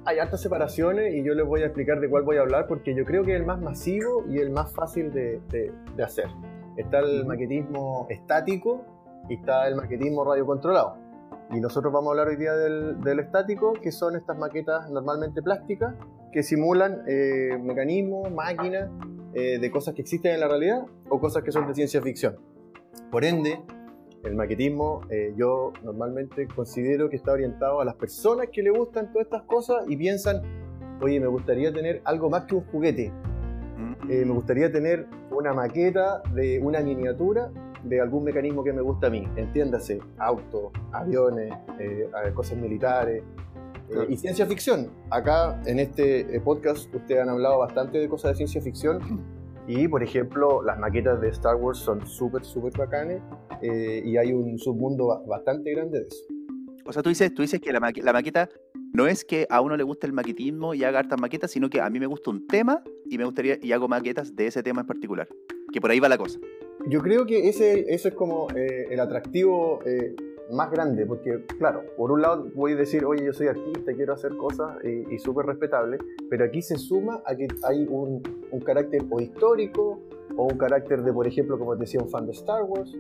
Hay 0.05 0.19
hartas 0.19 0.41
separaciones 0.41 1.15
y 1.15 1.23
yo 1.25 1.35
les 1.35 1.45
voy 1.47 1.63
a 1.63 1.67
explicar 1.67 2.01
de 2.01 2.09
cuál 2.09 2.23
voy 2.23 2.37
a 2.39 2.41
hablar 2.41 2.67
porque 2.69 2.95
yo 2.95 3.05
creo 3.05 3.23
que 3.23 3.35
es 3.35 3.41
el 3.41 3.47
más 3.47 3.61
masivo 3.61 4.25
y 4.31 4.39
el 4.39 4.51
más 4.51 4.73
fácil 4.73 5.13
de, 5.13 5.41
de- 5.51 5.73
de 5.97 6.03
hacer. 6.03 6.27
Está 6.77 7.01
el 7.01 7.27
maquetismo 7.27 8.07
estático 8.09 8.85
y 9.29 9.35
está 9.35 9.69
el 9.69 9.77
maquetismo 9.77 10.25
radiocontrolado. 10.25 10.97
Y 11.53 11.61
nosotros 11.61 11.93
vamos 11.93 12.09
a 12.09 12.11
hablar 12.13 12.29
hoy 12.29 12.37
día 12.37 12.55
del, 12.55 13.01
del 13.01 13.21
estático, 13.21 13.73
que 13.73 13.91
son 13.91 14.17
estas 14.17 14.39
maquetas 14.39 14.89
normalmente 14.91 15.43
plásticas 15.43 15.95
que 16.33 16.43
simulan 16.43 17.03
eh, 17.09 17.59
mecanismos, 17.61 18.31
máquinas 18.31 18.91
eh, 19.35 19.59
de 19.59 19.71
cosas 19.71 19.95
que 19.95 20.03
existen 20.03 20.35
en 20.35 20.41
la 20.41 20.49
realidad 20.49 20.85
o 21.09 21.21
cosas 21.21 21.43
que 21.43 21.53
son 21.53 21.67
de 21.67 21.75
ciencia 21.75 22.01
ficción. 22.01 22.37
Por 23.11 23.25
ende, 23.25 23.61
el 24.23 24.35
maquetismo 24.35 25.01
yo 25.37 25.73
yo 25.73 25.73
normalmente 25.83 26.47
considero 26.47 27.09
que 27.09 27.17
está 27.17 27.33
orientado 27.33 27.81
a 27.81 27.85
las 27.85 27.95
personas 27.95 28.49
que 28.53 28.63
le 28.63 28.71
gustan 28.71 29.13
todas 29.13 29.27
estas 29.27 29.43
cosas 29.43 29.85
y 29.89 29.97
piensan, 29.97 30.43
oye, 31.01 31.19
me 31.19 31.27
gustaría 31.27 31.73
tener 31.73 32.03
algo 32.05 32.29
más 32.29 32.45
que 32.45 32.55
un 32.55 32.65
juguete. 32.67 33.13
Eh, 34.09 34.25
me 34.25 34.33
gustaría 34.33 34.71
tener 34.71 35.07
una 35.31 35.53
maqueta 35.55 36.23
de 36.35 36.59
una 36.61 36.81
miniatura 36.81 37.51
de 37.85 38.01
algún 38.01 38.25
mecanismo 38.25 38.63
que 38.65 38.73
me 38.73 38.83
gusta 38.83 39.07
a 39.07 39.11
mí. 39.11 39.27
Entiéndase, 39.37 40.01
autos, 40.19 40.73
aviones, 40.93 41.53
eh, 41.79 42.11
cosas 42.35 42.59
militares. 42.59 43.23
eh, 43.23 43.93
Claro. 43.93 44.07
y 44.09 44.17
ciencia 44.17 44.47
ficción. 44.47 44.89
Acá 45.11 45.61
en 45.67 45.81
este 45.81 46.41
podcast 46.45 46.95
ustedes 46.95 47.23
han 47.23 47.29
hablado 47.29 47.59
bastante 47.59 47.99
de 47.99 48.09
cosas 48.09 48.33
de 48.33 48.37
ciencia 48.37 48.61
ficción. 48.63 49.01
Y, 49.67 49.89
por 49.89 50.03
ejemplo, 50.03 50.63
las 50.63 50.79
maquetas 50.79 51.21
de 51.21 51.29
Star 51.31 51.57
Wars 51.57 51.79
son 51.79 52.07
súper, 52.07 52.45
súper 52.45 52.73
bacanes. 52.79 53.21
y 53.63 54.17
hay 54.17 54.33
un 54.33 54.59
submundo 54.59 55.07
ba- 55.09 55.23
bastante 55.27 55.73
grande 55.73 56.01
de 56.01 56.07
eso. 56.07 56.25
O 56.87 56.93
sea, 56.93 57.03
tú 57.03 57.09
dices, 57.11 57.33
tú 57.35 57.43
dices 57.43 57.61
que 57.61 57.73
la 57.73 57.81
maqueta 58.13 58.49
no 58.93 59.07
es 59.07 59.25
que 59.25 59.47
a 59.51 59.61
uno 59.61 59.77
le 59.77 59.85
guste 59.85 60.07
el 60.07 60.13
maquetismo 60.13 60.75
y 60.75 60.85
haga 60.85 60.99
hartas 60.99 61.21
maquetas, 61.21 61.51
sino 61.51 61.71
que 61.71 61.81
a 61.81 61.89
mí 61.91 62.01
me 62.01 62.07
gusta 62.07 62.31
un 62.31 62.47
tema 62.47 62.83
y 63.05 63.19
me 63.19 63.25
gustaría 63.25 63.59
y 63.61 63.73
hago 63.73 63.89
maquetas 63.89 64.35
de 64.35 64.47
ese 64.47 64.63
tema 64.63 64.81
en 64.81 64.87
particular. 64.87 65.29
Que 65.73 65.81
por 65.81 65.91
ahí 65.91 66.01
va 66.01 66.09
la 66.09 66.19
cosa. 66.19 66.39
Yo 66.89 67.01
creo 67.01 67.27
que 67.27 67.49
ese, 67.49 67.93
eso 67.93 68.09
es 68.09 68.15
como 68.15 68.49
eh, 68.57 68.87
el 68.91 69.01
atractivo 69.01 69.81
eh, 69.85 70.17
más 70.51 70.71
grande, 70.71 71.07
porque 71.07 71.45
claro, 71.59 71.85
por 71.97 72.11
un 72.11 72.23
lado 72.23 72.51
voy 72.55 72.73
a 72.73 72.77
decir, 72.77 73.05
oye, 73.05 73.25
yo 73.25 73.33
soy 73.33 73.49
artista, 73.49 73.93
quiero 73.95 74.15
hacer 74.15 74.37
cosas 74.37 74.79
y, 74.83 75.15
y 75.15 75.19
súper 75.19 75.47
respetable, 75.47 75.99
pero 76.29 76.45
aquí 76.45 76.63
se 76.63 76.77
suma 76.77 77.23
a 77.27 77.37
que 77.37 77.47
hay 77.65 77.87
un, 77.89 78.23
un 78.51 78.61
carácter 78.61 79.03
o 79.11 79.21
histórico 79.21 80.01
o 80.37 80.45
un 80.45 80.59
carácter 80.59 81.03
de, 81.03 81.13
por 81.13 81.27
ejemplo, 81.27 81.59
como 81.59 81.75
te 81.75 81.81
decía, 81.81 82.01
un 82.01 82.09
fan 82.09 82.27
de 82.27 82.33
Star 82.33 82.65
Wars. 82.65 82.97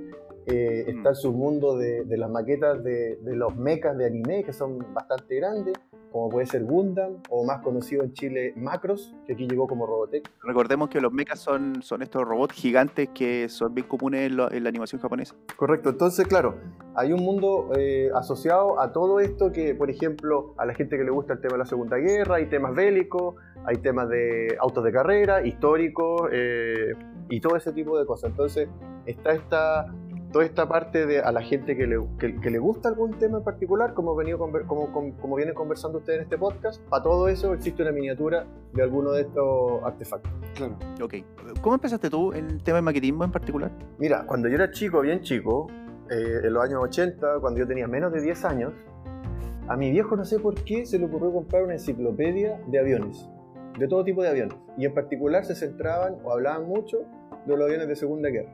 Eh, 0.47 0.85
Mm. 0.87 0.97
Está 0.99 1.11
el 1.11 1.17
submundo 1.17 1.77
de, 1.77 2.05
de 2.05 2.17
las 2.17 2.31
maquetas 2.31 2.83
de, 2.83 3.17
de 3.17 3.37
los 3.37 3.55
mechas 3.57 3.97
de 3.97 4.07
anime, 4.07 4.43
que 4.45 4.53
son 4.53 4.79
bastante 4.95 5.37
grandes. 5.37 5.75
como 6.13 6.29
puede 6.29 6.45
ser 6.47 6.65
Gundam, 6.65 7.19
o 7.29 7.45
más 7.45 7.63
conocido 7.63 8.03
en 8.03 8.13
Chile 8.15 8.53
Macros, 8.57 9.15
que 9.29 9.35
aquí 9.35 9.47
llegó 9.47 9.69
como 9.69 9.87
Robotech. 9.87 10.29
Recordemos 10.43 10.89
que 10.89 11.01
los 11.01 11.13
mechas 11.13 11.39
son, 11.39 11.83
son 11.85 12.03
estos 12.03 12.25
robots 12.27 12.53
gigantes 12.53 13.11
que 13.15 13.49
son 13.49 13.77
bien 13.77 13.87
comunes 13.87 14.23
en, 14.23 14.37
lo- 14.37 14.51
en 14.51 14.65
la 14.65 14.71
animación 14.71 15.01
japonesa. 15.01 15.37
Correcto, 15.57 15.91
entonces 15.91 16.27
claro, 16.27 16.57
hay 16.97 17.13
un 17.13 17.23
mundo 17.23 17.71
eh, 17.79 18.11
asociado 18.13 18.81
a 18.81 18.93
todo 18.93 19.21
esto 19.21 19.53
que, 19.53 19.73
por 19.77 19.89
ejemplo, 19.89 20.53
a 20.59 20.67
la 20.67 20.75
gente 20.75 20.97
que 20.99 21.05
le 21.05 21.13
gusta 21.13 21.35
el 21.35 21.41
tema 21.41 21.53
de 21.53 21.59
la 21.59 21.67
Segunda 21.67 21.97
Guerra, 21.99 22.37
hay 22.37 22.47
temas 22.47 22.75
bélicos, 22.75 23.37
hay 23.65 23.77
temas 23.77 24.09
de 24.09 24.57
autos 24.61 24.83
de 24.83 24.91
carrera, 24.91 25.47
históricos 25.47 26.29
eh, 26.33 26.93
y 27.29 27.41
todo 27.41 27.55
ese 27.55 27.73
tipo 27.73 27.97
de 27.97 28.05
cosas. 28.05 28.31
Entonces 28.31 28.69
está 29.07 29.31
esta, 29.33 29.87
toda 30.33 30.45
esta 30.45 30.69
parte 30.69 31.07
de 31.07 31.21
a 31.21 31.33
la 31.33 31.43
gente 31.43 31.77
que 31.77 31.87
le, 31.87 31.99
que, 32.19 32.41
que 32.41 32.51
le 32.51 32.59
gusta 32.59 32.89
algún 32.89 33.19
tema 33.19 33.39
en 33.39 33.45
particular, 33.45 33.95
como, 33.95 34.15
venido 34.15 34.39
conver- 34.39 34.67
como, 34.67 34.93
como, 34.93 35.15
como 35.17 35.37
vienen 35.37 35.55
conversando 35.55 35.99
ustedes 35.99 36.19
en 36.19 36.23
este 36.25 36.39
podcast, 36.39 36.81
para 36.89 37.03
todo 37.03 37.29
eso 37.29 37.53
existe 37.55 37.83
una 37.83 37.93
miniatura 37.93 38.47
de 38.73 38.83
alguno 38.83 39.13
de 39.13 39.23
estos 39.23 39.83
artefactos. 39.83 40.31
Claro. 40.55 40.77
Ok. 41.03 41.15
¿Cómo 41.61 41.75
empezaste 41.75 42.09
tú 42.11 42.33
el 42.33 42.63
tema 42.63 42.77
de 42.77 42.83
maquetismo 42.83 43.25
en 43.25 43.33
particular? 43.33 43.71
Mira, 43.99 44.25
cuando 44.27 44.49
yo 44.49 44.55
era 44.55 44.71
chico, 44.71 45.01
bien 45.01 45.21
chico, 45.23 45.67
eh, 46.11 46.41
en 46.45 46.53
los 46.53 46.63
años 46.65 46.81
80, 46.83 47.41
cuando 47.41 47.59
yo 47.61 47.67
tenía 47.67 47.87
menos 47.89 48.13
de 48.13 48.21
10 48.21 48.45
años, 48.45 48.73
a 49.69 49.77
mi 49.77 49.91
viejo 49.91 50.17
no 50.17 50.25
sé 50.25 50.39
por 50.41 50.55
qué 50.65 50.85
se 50.87 50.99
le 50.99 51.05
ocurrió 51.07 51.33
comprar 51.33 51.63
una 51.63 51.75
enciclopedia 51.75 52.61
de 52.67 52.79
aviones, 52.79 53.29
de 53.79 53.87
todo 53.89 54.03
tipo 54.05 54.23
de 54.23 54.29
aviones. 54.29 54.57
Y 54.77 54.85
en 54.85 54.95
particular 54.95 55.45
se 55.45 55.55
centraban 55.55 56.17
o 56.25 56.33
hablaban 56.33 56.67
mucho 56.67 56.99
de 57.47 57.57
los 57.57 57.65
aviones 57.65 57.87
de 57.89 57.97
Segunda 57.97 58.29
Guerra. 58.31 58.53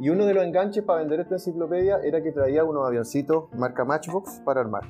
Y 0.00 0.10
uno 0.10 0.26
de 0.26 0.34
los 0.34 0.44
enganches 0.44 0.84
para 0.84 1.00
vender 1.00 1.20
esta 1.20 1.34
enciclopedia 1.36 1.98
era 2.04 2.22
que 2.22 2.30
traía 2.32 2.64
unos 2.64 2.86
avioncitos 2.86 3.44
marca 3.54 3.84
Matchbox 3.84 4.40
para 4.44 4.60
armar. 4.60 4.82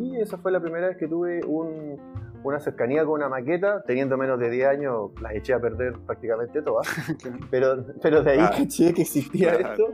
Y 0.00 0.16
esa 0.20 0.38
fue 0.38 0.50
la 0.52 0.60
primera 0.60 0.88
vez 0.88 0.96
que 0.96 1.06
tuve 1.06 1.40
un- 1.46 1.98
una 2.44 2.58
cercanía 2.58 3.04
con 3.04 3.14
una 3.14 3.28
maqueta. 3.28 3.82
Teniendo 3.86 4.16
menos 4.16 4.38
de 4.40 4.48
10 4.50 4.66
años, 4.68 5.10
las 5.20 5.34
eché 5.34 5.52
a 5.52 5.60
perder 5.60 5.92
prácticamente 6.06 6.62
todas. 6.62 6.86
Pero, 7.50 7.84
pero 8.02 8.22
de 8.22 8.30
ahí 8.32 8.38
Ah. 8.40 8.50
caché 8.56 8.94
que 8.94 9.02
existía 9.02 9.52
esto. 9.54 9.88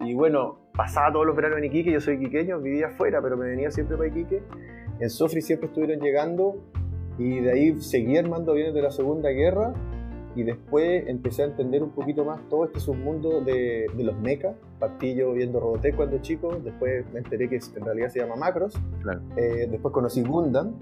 Y 0.00 0.14
bueno, 0.14 0.60
pasaba 0.74 1.12
todos 1.12 1.26
los 1.26 1.36
veranos 1.36 1.58
en 1.58 1.64
Iquique. 1.64 1.92
Yo 1.92 2.00
soy 2.00 2.14
iquiqueño, 2.14 2.58
vivía 2.60 2.86
afuera, 2.86 3.20
pero 3.20 3.36
me 3.36 3.46
venía 3.48 3.70
siempre 3.70 3.96
para 3.98 4.08
Iquique. 4.08 4.42
En 4.98 5.10
Sofri 5.10 5.42
siempre 5.42 5.66
estuvieron 5.66 6.00
llegando. 6.00 6.54
Y 7.18 7.40
de 7.40 7.52
ahí 7.52 7.80
seguí 7.80 8.16
armando 8.16 8.52
aviones 8.52 8.72
de 8.72 8.80
la 8.82 8.90
Segunda 8.90 9.28
Guerra. 9.30 9.74
Y 10.36 10.44
después 10.44 11.04
empecé 11.08 11.42
a 11.42 11.46
entender 11.46 11.82
un 11.82 11.90
poquito 11.90 12.24
más 12.24 12.40
todo 12.48 12.64
este 12.64 12.78
submundo 12.80 13.40
de, 13.40 13.86
de 13.96 14.04
los 14.04 14.18
mechas. 14.20 14.54
Partí 14.78 15.14
yo 15.14 15.32
viendo 15.32 15.58
Robotech 15.60 15.96
cuando 15.96 16.18
chico. 16.18 16.56
Después 16.64 17.04
me 17.12 17.18
enteré 17.18 17.48
que 17.48 17.56
en 17.76 17.84
realidad 17.84 18.08
se 18.10 18.20
llama 18.20 18.36
Macros. 18.36 18.74
Claro. 19.02 19.20
Eh, 19.36 19.66
después 19.70 19.92
conocí 19.92 20.22
Gundam. 20.22 20.76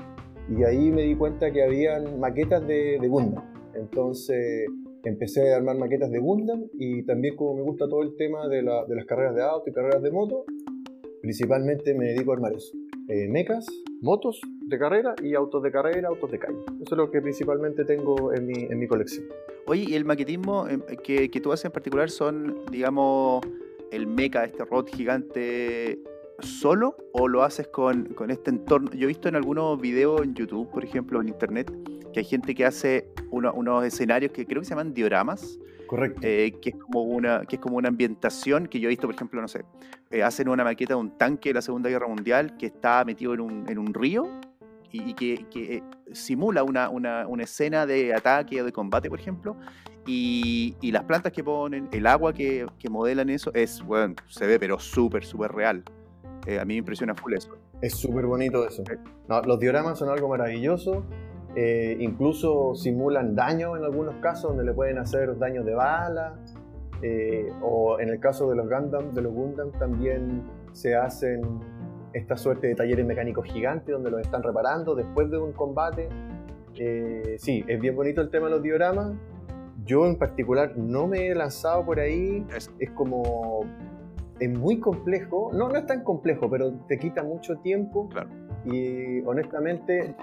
Y 0.51 0.65
ahí 0.65 0.91
me 0.91 1.03
di 1.03 1.15
cuenta 1.15 1.51
que 1.51 1.63
habían 1.63 2.21
maquetas 2.21 2.67
de, 2.67 2.99
de 3.01 3.09
Gundam. 3.09 3.43
Entonces 3.75 4.67
empecé 5.05 5.53
a 5.55 5.57
armar 5.57 5.77
maquetas 5.79 6.11
de 6.11 6.19
Gundam 6.19 6.65
y 6.79 7.03
también 7.05 7.37
como 7.37 7.55
me 7.55 7.63
gusta 7.63 7.89
todo 7.89 8.03
el 8.03 8.17
tema 8.17 8.49
de, 8.49 8.63
la- 8.63 8.85
de 8.85 8.95
las 8.97 9.07
carreras 9.07 9.35
de 9.35 9.43
auto 9.43 9.71
y 9.71 9.73
carreras 9.73 10.03
de 10.03 10.11
moto, 10.11 10.45
principalmente 11.23 11.95
me 11.95 12.07
dedico 12.07 12.33
a 12.33 12.35
armar 12.35 12.53
eso. 12.53 12.77
Eh, 13.09 13.27
mechas, 13.27 13.67
motos 14.03 14.39
de 14.61 14.79
carrera 14.79 15.15
y 15.23 15.35
autos 15.35 15.63
de 15.63 15.73
carrera, 15.73 16.09
autos 16.09 16.31
de 16.31 16.39
calle. 16.39 16.59
Eso 16.83 16.95
es 16.95 16.99
lo 16.99 17.11
que 17.11 17.23
principalmente 17.23 17.87
tengo 17.87 18.35
en 18.35 18.47
mi, 18.47 18.65
en 18.65 18.79
mi 18.79 18.87
colección. 18.87 19.25
Oye, 19.67 19.87
¿y 19.89 19.95
el 19.95 20.05
maquetismo 20.05 20.69
em, 20.69 20.83
que, 21.03 21.31
que 21.31 21.41
tú 21.41 21.51
haces 21.51 21.65
en 21.65 21.73
particular 21.73 22.11
son, 22.11 22.67
digamos, 22.71 23.41
el 23.93 24.07
mecha, 24.07 24.45
este 24.45 24.63
robot 24.63 24.95
gigante 24.95 25.99
solo 26.41 26.97
o 27.13 27.29
lo 27.29 27.45
haces 27.45 27.69
con, 27.69 28.05
con 28.13 28.31
este 28.31 28.51
entorno? 28.51 28.91
Yo 28.93 29.05
he 29.05 29.09
visto 29.09 29.27
en 29.31 29.37
algunos 29.37 29.81
videos 29.81 30.21
en 30.21 30.35
YouTube, 30.35 30.69
por 30.71 30.85
ejemplo, 30.85 31.19
en 31.23 31.29
internet, 31.29 31.73
que 32.13 32.21
hay 32.21 32.25
gente 32.27 32.55
que 32.55 32.65
hace 32.65 33.09
uno- 33.31 33.53
unos 33.53 33.85
escenarios 33.85 34.33
que 34.33 34.47
creo 34.47 34.61
que 34.63 34.67
se 34.67 34.71
llaman 34.71 34.95
dioramas, 34.95 35.59
Correcto. 35.87 36.21
eh, 36.23 36.53
que, 36.61 36.71
es 36.71 36.77
como 36.77 37.03
una, 37.03 37.45
que 37.47 37.57
es 37.57 37.63
como 37.63 37.77
una 37.77 37.89
ambientación 37.89 38.67
que 38.67 38.81
yo 38.81 38.89
he 38.89 38.91
visto, 38.91 39.07
por 39.07 39.15
ejemplo, 39.15 39.41
no 39.41 39.49
sé, 39.49 39.65
eh, 40.11 40.23
hacen 40.23 40.49
una 40.49 40.65
maqueta 40.65 40.95
de 40.95 41.01
un 41.01 41.17
tanque 41.17 41.51
de 41.51 41.55
la 41.55 41.63
Segunda 41.63 41.89
Guerra 41.89 42.09
Mundial 42.09 42.57
que 42.57 42.67
está 42.67 43.05
metido 43.05 43.35
en 43.35 43.41
un, 43.41 43.69
en 43.69 43.79
un 43.79 43.93
río 43.95 44.29
y, 44.91 45.11
y 45.11 45.15
que, 45.15 45.47
que, 45.51 45.77
eh, 45.77 45.83
simula 46.13 46.63
una, 46.63 46.89
una, 46.89 47.27
una 47.27 47.43
escena 47.45 47.87
de 47.87 48.15
ataque 48.15 48.63
o 48.63 48.65
de 48.65 48.73
combate, 48.73 49.09
por 49.11 49.21
ejemplo, 49.21 49.57
y, 50.07 50.75
y 50.81 50.91
las 50.93 51.05
plantas 51.05 51.33
que 51.33 51.45
ponen, 51.45 51.89
el 51.93 52.07
agua 52.07 52.33
que, 52.33 52.67
que 52.79 52.89
modelan 52.89 53.29
eso, 53.29 53.51
es, 53.53 53.83
bueno, 53.83 54.15
se 54.27 54.47
ve 54.47 54.59
pero 54.59 54.79
súper, 54.79 55.25
súper 55.25 55.53
real. 55.53 55.85
Eh, 56.47 56.59
a 56.59 56.65
mí 56.65 56.75
me 56.75 56.79
impresiona 56.79 57.15
full 57.15 57.35
eso. 57.35 57.51
Es 57.83 57.95
súper 57.95 58.25
bonito 58.25 58.67
eso. 58.67 58.83
No, 59.29 59.43
los 59.43 59.61
dioramas 59.61 59.99
son 59.99 60.09
algo 60.09 60.29
maravilloso. 60.29 61.05
Eh, 61.61 61.97
incluso 61.99 62.75
simulan 62.75 63.35
daño 63.35 63.77
en 63.77 63.83
algunos 63.85 64.15
casos, 64.17 64.51
donde 64.51 64.65
le 64.65 64.73
pueden 64.73 64.99
hacer 64.99 65.37
daño 65.39 65.63
de 65.65 65.75
bala. 65.75 66.35
eh, 67.03 67.49
o 67.63 67.99
en 68.01 68.09
el 68.09 68.19
caso 68.19 68.49
de 68.51 68.57
los 68.57 68.69
Gundam, 68.69 69.13
de 69.15 69.23
los 69.23 69.33
Gundam 69.33 69.71
también 69.79 70.43
se 70.73 70.95
hacen 70.97 71.41
esta 72.13 72.37
suerte 72.37 72.67
de 72.69 72.75
talleres 72.75 73.07
mecánicos 73.07 73.45
gigantes 73.47 73.93
donde 73.93 74.11
los 74.11 74.21
están 74.21 74.43
reparando 74.43 74.95
después 74.97 75.31
de 75.31 75.39
un 75.39 75.53
combate. 75.53 76.09
Eh, 76.77 77.37
sí, 77.39 77.65
es 77.69 77.81
bien 77.81 77.95
bonito 77.95 78.21
el 78.21 78.31
tema 78.31 78.47
de 78.47 78.53
los 78.53 78.63
dioramas. 78.63 79.13
Yo 79.85 80.07
en 80.07 80.17
particular 80.17 80.77
no 80.77 81.07
me 81.07 81.29
he 81.29 81.35
lanzado 81.35 81.85
por 81.85 81.99
ahí. 82.01 82.45
Es- 82.57 82.71
Es 82.81 82.91
como 82.93 83.61
es 84.41 84.51
muy 84.59 84.79
complejo. 84.81 85.51
No, 85.53 85.69
no 85.69 85.77
es 85.77 85.87
tan 85.87 86.03
complejo, 86.05 86.49
pero 86.51 86.73
te 86.89 86.99
quita 86.99 87.23
mucho 87.23 87.57
tiempo. 87.59 88.09
Claro. 88.09 88.29
Y 88.65 89.21
honestamente 89.25 90.15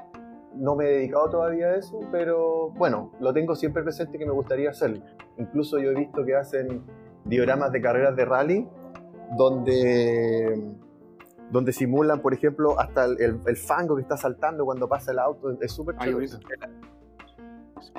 no 0.56 0.76
me 0.76 0.86
he 0.86 0.92
dedicado 0.98 1.30
todavía 1.30 1.68
a 1.68 1.76
eso, 1.76 2.00
pero 2.12 2.70
bueno, 2.72 3.12
lo 3.20 3.34
tengo 3.34 3.56
siempre 3.56 3.84
presente 3.84 4.18
que 4.18 4.26
me 4.26 4.32
gustaría 4.32 4.70
hacerlo. 4.70 5.02
Incluso 5.38 5.80
yo 5.80 5.92
he 5.92 5.96
visto 5.96 6.24
que 6.26 6.36
hacen 6.36 6.82
dioramas 7.26 7.72
de 7.72 7.82
carreras 7.82 8.16
de 8.16 8.26
rally 8.26 8.68
donde, 9.38 10.64
donde 11.52 11.74
simulan, 11.74 12.22
por 12.22 12.34
ejemplo, 12.34 12.80
hasta 12.80 13.06
el, 13.06 13.22
el- 13.22 13.40
el 13.46 13.58
fango 13.58 13.96
que 13.96 14.02
está 14.02 14.18
saltando 14.18 14.66
cuando 14.66 14.88
pasa 14.88 15.12
el 15.12 15.20
auto. 15.20 15.52
Es 15.62 15.72
súper 15.72 15.96
chévere. 15.98 16.28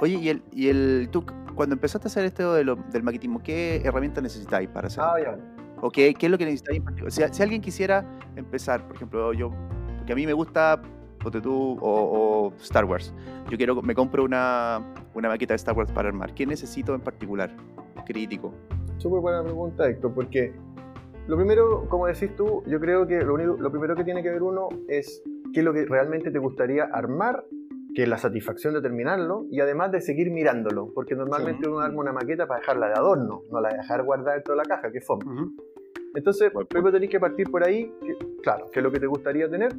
Oye, 0.00 0.14
y 0.16 0.28
el, 0.28 0.42
y 0.52 0.68
el 0.68 1.09
tú, 1.11 1.24
cuando 1.54 1.74
empezaste 1.74 2.07
a 2.07 2.11
hacer 2.11 2.24
esto 2.24 2.54
de 2.54 2.64
lo- 2.64 2.76
del 2.76 3.02
maquetismo, 3.02 3.42
¿qué 3.42 3.82
herramientas 3.84 4.22
necesitáis 4.22 4.68
para 4.68 4.88
hacerlo? 4.88 5.11
Ah, 5.14 5.20
ya. 5.20 5.36
¿O 5.80 5.90
qué, 5.90 6.14
qué 6.14 6.26
es 6.26 6.32
lo 6.32 6.38
que 6.38 6.44
necesitáis? 6.46 6.82
Si, 7.09 7.22
si 7.30 7.42
alguien 7.42 7.61
quisiera 7.61 8.04
empezar, 8.34 8.86
por 8.86 8.96
ejemplo, 8.96 9.32
yo, 9.32 9.50
porque 9.98 10.12
a 10.12 10.16
mí 10.16 10.26
me 10.26 10.32
gusta 10.32 10.80
ponte 11.27 11.41
tú, 11.41 11.77
o, 11.81 12.51
o 12.51 12.53
Star 12.61 12.85
Wars, 12.85 13.12
yo 13.51 13.57
quiero, 13.57 13.83
me 13.83 13.97
compro 13.97 14.22
una, 14.22 14.81
una 15.12 15.29
maqueta 15.29 15.55
de 15.55 15.57
Star 15.57 15.77
Wars 15.77 15.91
para 15.91 16.09
armar, 16.09 16.33
¿qué 16.35 16.47
necesito 16.47 16.95
en 16.95 17.01
particular? 17.01 17.51
Crítico. 18.07 18.53
Súper 18.99 19.18
buena 19.20 19.43
pregunta, 19.43 19.89
Héctor, 19.89 20.14
porque 20.14 20.53
lo 21.27 21.37
primero, 21.37 21.89
como 21.89 22.07
decís 22.07 22.31
tú, 22.37 22.62
yo 22.68 22.79
creo 22.79 23.09
que 23.09 23.22
lo, 23.22 23.35
único, 23.35 23.57
lo 23.59 23.72
primero 23.72 23.97
que 23.97 24.05
tiene 24.05 24.22
que 24.22 24.31
ver 24.31 24.41
uno 24.45 24.68
es 24.87 25.20
qué 25.53 25.61
es 25.61 25.64
lo 25.64 25.72
que 25.72 25.85
realmente 25.85 26.31
te 26.31 26.39
gustaría 26.39 26.85
armar, 26.85 27.45
que 27.93 28.05
es 28.05 28.09
la 28.09 28.18
satisfacción 28.18 28.74
de 28.74 28.81
terminarlo, 28.81 29.47
y 29.51 29.59
además 29.59 29.91
de 29.91 30.01
seguir 30.03 30.31
mirándolo, 30.31 30.93
porque 30.95 31.16
normalmente 31.16 31.68
uno 31.68 31.81
arma 31.81 32.03
una 32.03 32.12
maqueta 32.12 32.47
para 32.47 32.61
dejarla 32.61 32.87
de 32.87 32.95
adorno, 32.95 33.43
no 33.51 33.61
la 33.61 33.70
de 33.70 33.79
dejar 33.79 34.05
guardada 34.05 34.35
dentro 34.35 34.55
de 34.55 34.59
la 34.59 34.64
caja, 34.64 34.93
que 34.93 34.99
es 34.99 35.05
fome. 35.05 35.24
Ujú. 35.24 35.51
Entonces, 36.14 36.53
Buen 36.53 36.66
punto. 36.66 36.68
primero 36.68 36.93
tenés 36.93 37.11
que 37.11 37.18
partir 37.18 37.51
por 37.51 37.64
ahí, 37.64 37.93
que- 38.01 38.16
claro, 38.45 38.66
qué 38.72 38.79
es 38.79 38.85
lo 38.85 38.93
que 38.93 39.01
te 39.01 39.07
gustaría 39.09 39.51
tener, 39.51 39.74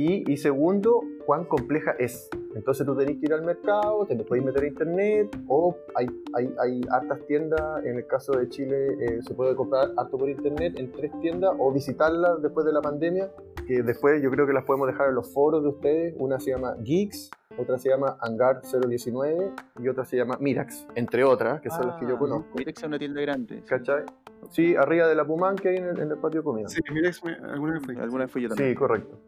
y, 0.00 0.30
y 0.32 0.36
segundo, 0.36 1.00
cuán 1.26 1.44
compleja 1.44 1.92
es. 1.98 2.28
Entonces 2.54 2.86
tú 2.86 2.96
tenés 2.96 3.16
que 3.18 3.26
ir 3.26 3.32
al 3.34 3.42
mercado, 3.44 4.06
te 4.06 4.16
podéis 4.16 4.44
meter 4.46 4.62
a 4.62 4.66
internet, 4.66 5.36
o 5.48 5.76
hay, 5.94 6.06
hay, 6.34 6.54
hay 6.60 6.80
hartas 6.90 7.24
tiendas, 7.26 7.84
en 7.84 7.96
el 7.96 8.06
caso 8.06 8.32
de 8.32 8.48
Chile 8.48 8.86
eh, 9.00 9.18
se 9.22 9.34
puede 9.34 9.54
comprar 9.54 9.90
harto 9.96 10.16
por 10.18 10.28
internet 10.28 10.74
en 10.78 10.90
tres 10.92 11.10
tiendas, 11.20 11.52
o 11.58 11.72
visitarlas 11.72 12.40
después 12.42 12.64
de 12.66 12.72
la 12.72 12.80
pandemia, 12.80 13.30
que 13.66 13.82
después 13.82 14.22
yo 14.22 14.30
creo 14.30 14.46
que 14.46 14.52
las 14.52 14.64
podemos 14.64 14.86
dejar 14.88 15.08
en 15.08 15.14
los 15.16 15.32
foros 15.32 15.62
de 15.62 15.68
ustedes. 15.68 16.14
Una 16.18 16.38
se 16.40 16.52
llama 16.52 16.74
Geeks, 16.82 17.30
otra 17.58 17.76
se 17.78 17.88
llama 17.90 18.16
Hangar 18.20 18.62
019 18.62 19.52
y 19.80 19.88
otra 19.88 20.04
se 20.04 20.16
llama 20.16 20.36
Mirax, 20.40 20.86
entre 20.94 21.24
otras, 21.24 21.60
que 21.60 21.70
son 21.70 21.86
las 21.88 21.96
que 21.96 22.06
yo 22.06 22.14
Ah, 22.14 22.18
conozco. 22.18 22.48
Mira 22.56 22.72
que 22.72 22.78
sea 22.80 22.88
una 22.88 22.98
tienda 22.98 23.20
grande. 23.20 23.62
¿Cachai? 23.66 24.04
Sí, 24.50 24.74
arriba 24.76 25.06
de 25.08 25.14
la 25.16 25.26
Pumán 25.26 25.56
que 25.56 25.68
hay 25.70 25.76
en 25.76 25.84
el, 25.88 25.98
en 26.00 26.10
el 26.10 26.18
patio 26.18 26.40
de 26.40 26.44
comida. 26.44 26.68
Sí, 26.68 26.80
mira, 26.92 27.10
eso 27.10 27.26
me- 27.26 27.34
alguna 27.34 27.74
vez 27.74 27.84
fui. 27.84 27.96
Alguna 27.96 28.24
vez 28.24 28.32
fui 28.32 28.42
yo 28.42 28.48
también. 28.48 28.70
Sí, 28.70 28.74
correcto. 28.76 29.18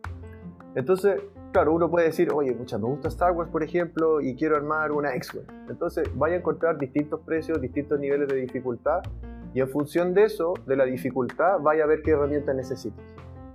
Entonces, 0.74 1.20
claro, 1.52 1.74
uno 1.74 1.90
puede 1.90 2.06
decir, 2.06 2.30
oye, 2.32 2.54
mucha, 2.54 2.78
me 2.78 2.86
gusta 2.86 3.08
Star 3.08 3.32
Wars, 3.32 3.50
por 3.50 3.62
ejemplo, 3.62 4.20
y 4.20 4.36
quiero 4.36 4.56
armar 4.56 4.92
una 4.92 5.14
X-Wing. 5.14 5.68
Entonces, 5.68 6.08
vaya 6.14 6.36
a 6.36 6.38
encontrar 6.38 6.78
distintos 6.78 7.20
precios, 7.20 7.60
distintos 7.60 7.98
niveles 7.98 8.28
de 8.28 8.36
dificultad, 8.36 9.02
y 9.52 9.60
en 9.60 9.68
función 9.68 10.14
de 10.14 10.24
eso, 10.24 10.54
de 10.66 10.76
la 10.76 10.84
dificultad, 10.84 11.58
vaya 11.60 11.84
a 11.84 11.86
ver 11.86 12.02
qué 12.02 12.12
herramientas 12.12 12.54
necesitas. 12.54 13.04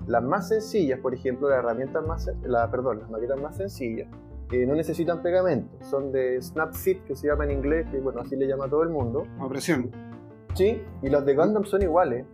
Las 0.08 0.24
más 0.24 0.50
sencillas, 0.50 1.00
por 1.00 1.14
ejemplo, 1.14 1.50
las 1.50 1.60
herramientas 1.60 2.06
más, 2.06 2.30
la, 2.44 2.70
perdón, 2.70 3.00
las 3.00 3.10
maquetas 3.10 3.42
más 3.42 3.56
sencillas, 3.56 4.10
eh, 4.52 4.66
no 4.66 4.76
necesitan 4.76 5.24
pegamento, 5.24 5.76
son 5.84 6.12
de 6.12 6.40
Snapfit, 6.42 7.04
que 7.06 7.16
se 7.16 7.28
llama 7.28 7.46
en 7.46 7.52
inglés, 7.52 7.88
que 7.90 8.00
bueno, 8.00 8.22
así 8.22 8.36
le 8.36 8.46
llama 8.46 8.66
a 8.66 8.70
todo 8.70 8.84
el 8.84 8.90
mundo. 8.90 9.26
A 9.40 9.48
presión. 9.48 9.90
Sí, 10.54 10.82
y 11.02 11.10
las 11.10 11.26
de 11.26 11.36
Gundam 11.36 11.66
son 11.66 11.82
iguales. 11.82 12.26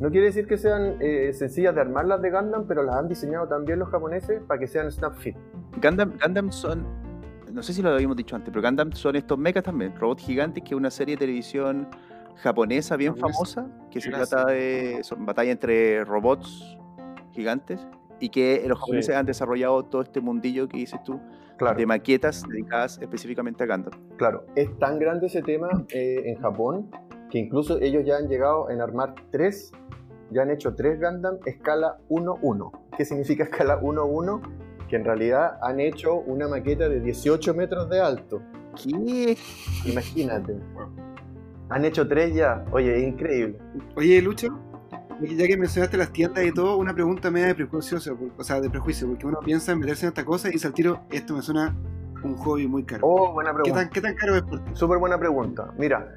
No 0.00 0.10
quiere 0.10 0.26
decir 0.26 0.46
que 0.46 0.58
sean 0.58 0.96
eh, 1.00 1.32
sencillas 1.32 1.74
de 1.74 1.80
armar 1.80 2.06
las 2.06 2.20
de 2.20 2.30
Gundam, 2.30 2.66
pero 2.66 2.82
las 2.82 2.96
han 2.96 3.08
diseñado 3.08 3.46
también 3.46 3.78
los 3.78 3.88
japoneses 3.88 4.42
para 4.46 4.58
que 4.58 4.66
sean 4.66 4.90
snap 4.90 5.14
fit. 5.16 5.36
Gundam, 5.80 6.12
Gundam 6.22 6.50
son, 6.50 6.84
no 7.52 7.62
sé 7.62 7.72
si 7.72 7.82
lo 7.82 7.90
habíamos 7.90 8.16
dicho 8.16 8.34
antes, 8.34 8.50
pero 8.52 8.66
Gundam 8.66 8.92
son 8.92 9.14
estos 9.16 9.38
mechas 9.38 9.62
también, 9.62 9.94
robots 9.96 10.22
gigantes, 10.24 10.62
que 10.64 10.70
es 10.74 10.76
una 10.76 10.90
serie 10.90 11.14
de 11.14 11.20
televisión 11.20 11.88
japonesa 12.36 12.96
bien 12.96 13.16
famosa, 13.16 13.68
que 13.90 14.00
se 14.00 14.10
trata 14.10 14.46
de 14.46 15.00
son 15.02 15.24
batalla 15.24 15.52
entre 15.52 16.04
robots 16.04 16.76
gigantes 17.32 17.86
y 18.18 18.28
que 18.30 18.64
los 18.66 18.78
japoneses 18.80 19.06
Sí. 19.14 19.18
han 19.18 19.26
desarrollado 19.26 19.84
todo 19.84 20.02
este 20.02 20.20
mundillo 20.20 20.66
que 20.68 20.78
dices 20.78 21.00
tú 21.04 21.20
Claro. 21.58 21.76
de 21.76 21.86
maquetas 21.86 22.42
dedicadas 22.48 22.98
específicamente 23.00 23.62
a 23.62 23.66
Gundam. 23.68 23.92
Claro, 24.16 24.46
es 24.56 24.76
tan 24.78 24.98
grande 24.98 25.26
ese 25.28 25.42
tema 25.42 25.68
eh, 25.92 26.22
en 26.24 26.40
Japón 26.40 26.90
que 27.32 27.38
incluso 27.38 27.78
ellos 27.80 28.04
ya 28.04 28.18
han 28.18 28.28
llegado 28.28 28.68
en 28.68 28.82
armar 28.82 29.14
tres, 29.30 29.72
ya 30.30 30.42
han 30.42 30.50
hecho 30.50 30.74
tres 30.74 31.00
Gundam 31.00 31.38
escala 31.46 31.96
1-1. 32.10 32.70
¿Qué 32.94 33.06
significa 33.06 33.44
escala 33.44 33.80
1-1? 33.80 34.42
Que 34.86 34.96
en 34.96 35.04
realidad 35.06 35.56
han 35.62 35.80
hecho 35.80 36.14
una 36.14 36.46
maqueta 36.46 36.90
de 36.90 37.00
18 37.00 37.54
metros 37.54 37.88
de 37.88 38.00
alto. 38.00 38.42
¿Qué? 38.76 39.38
Imagínate. 39.86 40.58
Han 41.70 41.86
hecho 41.86 42.06
tres 42.06 42.34
ya. 42.34 42.66
Oye, 42.70 42.98
es 42.98 43.08
increíble. 43.08 43.56
Oye, 43.96 44.20
Lucho, 44.20 44.48
ya 45.22 45.46
que 45.46 45.56
mencionaste 45.56 45.96
las 45.96 46.12
tiendas 46.12 46.44
y 46.44 46.52
todo, 46.52 46.76
una 46.76 46.92
pregunta 46.92 47.30
media 47.30 47.46
de 47.46 47.54
prejuicio, 47.54 47.96
o 48.36 48.44
sea, 48.44 48.60
de 48.60 48.68
prejuicio, 48.68 49.08
porque 49.08 49.26
uno 49.26 49.40
piensa 49.42 49.72
en 49.72 49.78
meterse 49.78 50.04
en 50.04 50.08
esta 50.08 50.26
cosa 50.26 50.50
y 50.50 50.52
dice 50.52 50.66
al 50.66 50.74
tiro, 50.74 51.00
esto 51.10 51.34
me 51.34 51.40
suena 51.40 51.74
un 52.24 52.36
hobby 52.36 52.68
muy 52.68 52.84
caro. 52.84 53.06
Oh, 53.06 53.32
buena 53.32 53.52
¿Qué, 53.52 53.62
pregunta. 53.62 53.80
tan, 53.80 53.90
¿Qué 53.90 54.00
tan 54.02 54.14
caro 54.16 54.36
es 54.36 54.42
por 54.42 54.62
ti? 54.62 54.70
Súper 54.74 54.98
buena 54.98 55.18
pregunta. 55.18 55.72
Mira, 55.78 56.12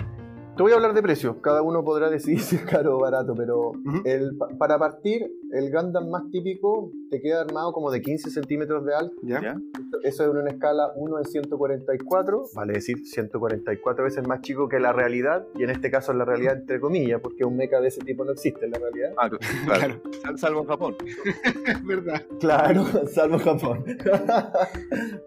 te 0.55 0.63
voy 0.63 0.71
a 0.71 0.75
hablar 0.75 0.93
de 0.93 1.01
precios. 1.01 1.35
Cada 1.41 1.61
uno 1.61 1.83
podrá 1.83 2.09
decidir 2.09 2.39
si 2.41 2.55
es 2.55 2.61
caro 2.63 2.97
o 2.97 2.99
barato, 3.01 3.33
pero 3.35 3.71
el, 4.05 4.37
para 4.57 4.77
partir, 4.79 5.29
el 5.51 5.71
Gundam 5.71 6.09
más 6.09 6.23
típico 6.31 6.91
te 7.09 7.21
queda 7.21 7.41
armado 7.41 7.71
como 7.73 7.91
de 7.91 8.01
15 8.01 8.29
centímetros 8.29 8.85
de 8.85 8.95
alto. 8.95 9.15
¿Ya? 9.23 9.41
¿Ya? 9.41 9.57
Eso 10.03 10.23
es 10.23 10.29
una 10.29 10.49
escala 10.49 10.91
1 10.95 11.17
en 11.19 11.25
144, 11.25 12.45
vale 12.55 12.73
decir 12.73 12.97
144 13.05 14.03
veces 14.03 14.27
más 14.27 14.41
chico 14.41 14.67
que 14.69 14.79
la 14.79 14.93
realidad, 14.93 15.45
y 15.55 15.63
en 15.63 15.69
este 15.71 15.89
caso 15.89 16.11
es 16.11 16.17
la 16.17 16.25
realidad 16.25 16.57
entre 16.57 16.79
comillas, 16.79 17.19
porque 17.21 17.43
un 17.45 17.55
mecha 17.57 17.79
de 17.79 17.87
ese 17.87 18.01
tipo 18.01 18.23
no 18.25 18.31
existe 18.33 18.65
en 18.65 18.71
la 18.71 18.79
realidad. 18.79 19.13
Ah, 19.17 19.29
claro. 19.65 20.01
Claro, 20.01 20.01
Sal- 20.21 20.37
Salvo 20.37 20.61
en 20.61 20.67
Japón. 20.67 20.95
es 21.65 21.83
verdad. 21.85 22.21
Claro, 22.39 22.83
salvo 23.07 23.39
Japón. 23.39 23.83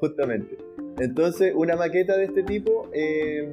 Justamente. 0.01 0.59
Entonces, 0.99 1.53
una 1.55 1.77
maqueta 1.77 2.17
de 2.17 2.25
este 2.25 2.43
tipo 2.43 2.89
eh, 2.93 3.49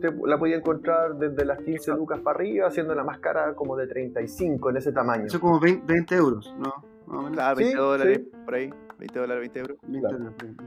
te- 0.00 0.12
la 0.26 0.38
podía 0.38 0.56
encontrar 0.56 1.16
desde 1.16 1.44
las 1.44 1.58
15 1.60 1.92
lucas 1.92 2.20
para 2.20 2.36
arriba, 2.36 2.66
haciendo 2.66 2.94
la 2.94 3.04
más 3.04 3.18
cara 3.20 3.54
como 3.54 3.76
de 3.76 3.86
35 3.86 4.70
en 4.70 4.76
ese 4.78 4.92
tamaño. 4.92 5.26
Eso 5.26 5.36
es 5.36 5.40
como 5.40 5.60
20, 5.60 5.84
20 5.92 6.14
euros, 6.16 6.54
¿no? 6.58 6.72
Claro, 7.32 7.56
20 7.56 7.72
Sí, 7.72 7.76
dólares 7.78 8.20
sí. 8.24 8.30
por 8.44 8.54
ahí. 8.54 8.70
20 8.98 9.18
dólares, 9.18 9.40
20 9.40 9.58
euros. 9.60 9.76
20 9.82 10.00
claro. 10.08 10.16
euros, 10.24 10.34
por. 10.38 10.66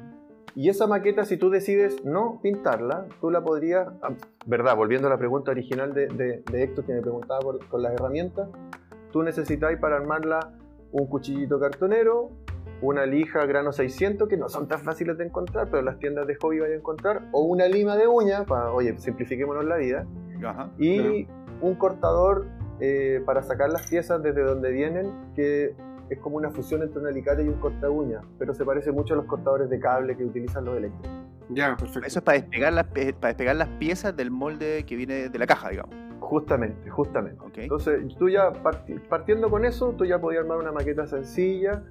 Y 0.55 0.69
esa 0.69 0.85
maqueta, 0.85 1.25
si 1.25 1.37
tú 1.37 1.49
decides 1.49 2.05
no 2.05 2.39
pintarla, 2.43 3.07
tú 3.19 3.31
la 3.31 3.41
podrías, 3.43 3.87
ah, 4.03 4.09
verdad, 4.45 4.75
volviendo 4.75 5.07
a 5.07 5.09
la 5.09 5.17
pregunta 5.17 5.49
original 5.51 5.93
de, 5.93 6.07
de, 6.07 6.43
de 6.51 6.63
Héctor 6.63 6.85
que 6.85 6.93
me 6.93 7.01
preguntaba 7.01 7.39
por, 7.39 7.65
con 7.69 7.81
las 7.81 7.93
herramientas, 7.93 8.49
tú 9.11 9.23
necesitáis 9.23 9.79
para 9.79 9.95
armarla 9.95 10.53
un 10.91 11.07
cuchillito 11.07 11.59
cartonero, 11.59 12.29
una 12.83 13.05
lija 13.05 13.45
grano 13.45 13.71
600, 13.71 14.27
que 14.27 14.37
no 14.37 14.49
son 14.49 14.67
tan 14.67 14.79
fáciles 14.81 15.17
de 15.17 15.25
encontrar, 15.25 15.69
pero 15.71 15.81
las 15.83 15.97
tiendas 15.99 16.27
de 16.27 16.35
hobby 16.35 16.59
vais 16.59 16.73
a 16.73 16.75
encontrar, 16.75 17.21
o 17.31 17.41
una 17.43 17.65
lima 17.67 17.95
de 17.95 18.07
uña, 18.07 18.43
para, 18.45 18.71
oye, 18.71 18.97
simplifiquémonos 18.97 19.63
la 19.65 19.77
vida, 19.77 20.05
Ajá. 20.45 20.69
y 20.77 21.27
un 21.61 21.75
cortador 21.75 22.45
eh, 22.79 23.21
para 23.25 23.41
sacar 23.41 23.69
las 23.69 23.87
piezas 23.89 24.21
desde 24.21 24.41
donde 24.43 24.71
vienen, 24.71 25.11
que 25.35 25.73
es 26.09 26.19
como 26.19 26.35
una 26.35 26.49
fusión 26.49 26.81
entre 26.83 26.99
un 26.99 27.07
alicate 27.07 27.43
y 27.43 27.47
un 27.47 27.53
corta 27.55 27.89
uña, 27.89 28.19
pero 28.37 28.53
se 28.53 28.65
parece 28.65 28.91
mucho 28.91 29.13
a 29.13 29.17
los 29.17 29.25
cortadores 29.27 29.69
de 29.69 29.79
cable 29.79 30.17
que 30.17 30.25
utilizan 30.25 30.65
los 30.65 30.75
eléctricos. 30.75 31.09
Ya, 31.49 31.75
perfecto. 31.77 32.05
Eso 32.07 32.19
es 32.19 32.25
para 32.25 32.37
despegar, 32.39 32.73
las, 32.73 32.85
para 32.87 33.27
despegar 33.29 33.55
las 33.55 33.67
piezas 33.79 34.15
del 34.15 34.29
molde 34.31 34.83
que 34.85 34.95
viene 34.97 35.29
de 35.29 35.39
la 35.39 35.47
caja, 35.47 35.69
digamos. 35.69 35.95
Justamente, 36.19 36.89
justamente. 36.89 37.39
¿ok? 37.41 37.57
Entonces, 37.59 38.01
tú 38.17 38.27
ya 38.29 38.51
parti- 38.51 38.99
partiendo 39.07 39.49
con 39.49 39.65
eso, 39.65 39.93
tú 39.97 40.05
ya 40.05 40.19
podías 40.19 40.41
armar 40.43 40.57
una 40.57 40.71
maqueta 40.71 41.05
sencilla 41.05 41.83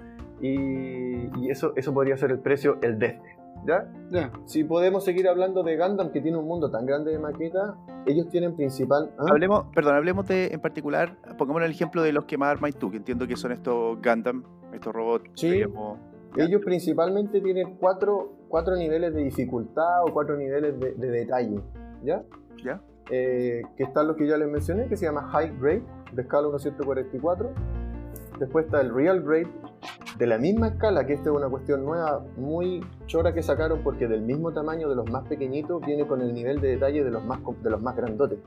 y, 0.43 1.30
y 1.40 1.51
eso, 1.51 1.72
eso 1.76 1.95
podría 1.95 2.16
ser 2.16 2.30
el 2.30 2.40
precio, 2.40 2.78
el 2.82 2.99
desde. 2.99 3.22
¿Ya? 3.64 3.86
Ya. 4.11 4.32
Si 4.45 4.64
podemos 4.64 5.05
seguir 5.05 5.28
hablando 5.28 5.62
de 5.62 5.76
Gundam, 5.76 6.11
que 6.11 6.20
tiene 6.20 6.36
un 6.36 6.47
mundo 6.47 6.68
tan 6.70 6.84
grande 6.84 7.12
de 7.12 7.18
maquetas, 7.18 7.74
ellos 8.07 8.28
tienen 8.28 8.57
principal. 8.57 9.12
¿ah? 9.18 9.26
Hablemos, 9.30 9.66
perdón, 9.72 9.95
hablemos 9.95 10.26
de, 10.26 10.49
en 10.49 10.61
particular, 10.61 11.16
pongámonos 11.38 11.66
el 11.66 11.72
ejemplo 11.72 12.03
de 12.03 12.12
los 12.12 12.24
que 12.24 12.36
más 12.36 12.51
armáis 12.51 12.76
tú, 12.76 12.90
que 12.90 12.97
entiendo 12.97 13.26
que 13.28 13.36
son 13.36 13.53
estos 13.53 14.03
Gundam, 14.03 14.43
estos 14.74 14.93
robots. 14.93 15.30
Sí. 15.34 15.51
veíamos. 15.51 15.99
Ellos 16.36 16.62
principalmente 16.64 17.40
tienen 17.40 17.76
cuatro, 17.76 18.32
cuatro 18.49 18.74
niveles 18.74 19.14
de 19.14 19.22
dificultad 19.22 20.03
o 20.05 20.12
cuatro 20.12 20.36
niveles 20.36 20.78
de, 20.80 20.95
de 20.95 21.11
detalle. 21.11 21.61
¿Ya? 22.03 22.22
¿Ya? 22.64 22.80
Eh, 23.11 23.62
que 23.76 23.82
están 23.82 24.07
los 24.07 24.16
que 24.16 24.26
ya 24.26 24.36
les 24.38 24.49
mencioné, 24.49 24.88
que 24.88 24.97
se 24.97 25.05
llama 25.05 25.28
High 25.30 25.59
Grade, 25.61 25.82
de 26.12 26.22
escala 26.22 26.59
144. 26.59 27.51
Después 28.43 28.64
está 28.64 28.80
el 28.80 28.93
Real 28.93 29.22
Grade, 29.22 29.47
de 30.18 30.26
la 30.26 30.36
misma 30.36 30.66
escala, 30.66 31.07
que 31.07 31.12
esta 31.12 31.30
es 31.30 31.36
una 31.36 31.49
cuestión 31.49 31.84
nueva, 31.84 32.26
muy 32.36 32.84
chora 33.07 33.32
que 33.32 33.40
sacaron, 33.40 33.84
porque 33.84 34.09
del 34.09 34.22
mismo 34.22 34.53
tamaño 34.53 34.88
de 34.88 34.97
los 34.97 35.09
más 35.09 35.28
pequeñitos 35.28 35.80
viene 35.86 36.09
con 36.09 36.20
el 36.20 36.34
nivel 36.34 36.61
de 36.61 36.70
detalle 36.70 37.05
de 37.05 37.11
los 37.12 37.24
más, 37.24 37.38
de 37.62 37.70
los 37.70 37.80
más 37.80 37.95
grandotes. 37.95 38.40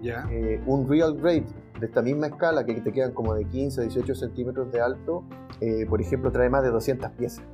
Ya. 0.00 0.28
Eh, 0.30 0.62
un 0.64 0.88
Real 0.88 1.16
Grade 1.16 1.44
de 1.80 1.86
esta 1.86 2.02
misma 2.02 2.28
escala, 2.28 2.64
que 2.64 2.74
te 2.74 2.92
quedan 2.92 3.10
como 3.12 3.34
de 3.34 3.46
15 3.46 3.80
a 3.80 3.82
18 3.82 4.14
centímetros 4.14 4.70
de 4.70 4.80
alto, 4.80 5.24
eh, 5.60 5.86
por 5.88 6.00
ejemplo, 6.00 6.30
trae 6.30 6.48
más 6.48 6.62
de 6.62 6.70
200 6.70 7.10
piezas. 7.10 7.44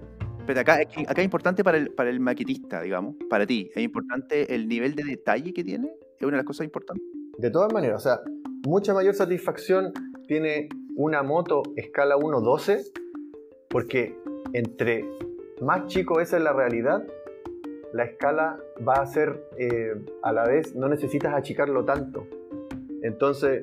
Pero 0.47 0.61
acá, 0.61 0.75
acá 0.75 1.23
es 1.23 1.25
importante 1.25 1.65
para 1.65 1.79
el, 1.79 1.91
para 1.95 2.11
el 2.11 2.21
maquetista, 2.21 2.83
digamos, 2.83 3.17
para 3.31 3.47
ti, 3.47 3.71
es 3.75 3.83
importante 3.83 4.55
el 4.55 4.69
nivel 4.69 4.95
de 4.95 5.05
detalle 5.05 5.55
que 5.55 5.65
tiene, 5.65 5.91
es 6.19 6.23
una 6.23 6.33
de 6.33 6.37
las 6.37 6.47
cosas 6.47 6.67
importantes. 6.67 7.03
De 7.39 7.51
todas 7.51 7.73
maneras, 7.73 8.05
o 8.05 8.09
sea, 8.09 8.21
mucha 8.67 8.93
mayor 8.93 9.15
satisfacción 9.15 9.95
tiene 10.29 10.69
una 10.97 11.23
moto 11.23 11.63
escala 11.77 12.17
1.12, 12.17 12.91
porque 13.69 14.19
entre 14.55 15.05
más 15.61 15.87
chico 15.87 16.21
es 16.21 16.33
en 16.33 16.45
la 16.45 16.55
realidad, 16.55 17.07
la 17.93 18.05
escala 18.05 18.59
va 18.87 18.95
a 18.95 19.07
ser 19.07 19.47
eh, 19.59 19.95
a 20.23 20.33
la 20.33 20.45
vez, 20.45 20.75
no 20.75 20.89
necesitas 20.89 21.35
achicarlo 21.35 21.85
tanto. 21.85 22.27
Entonces, 23.03 23.63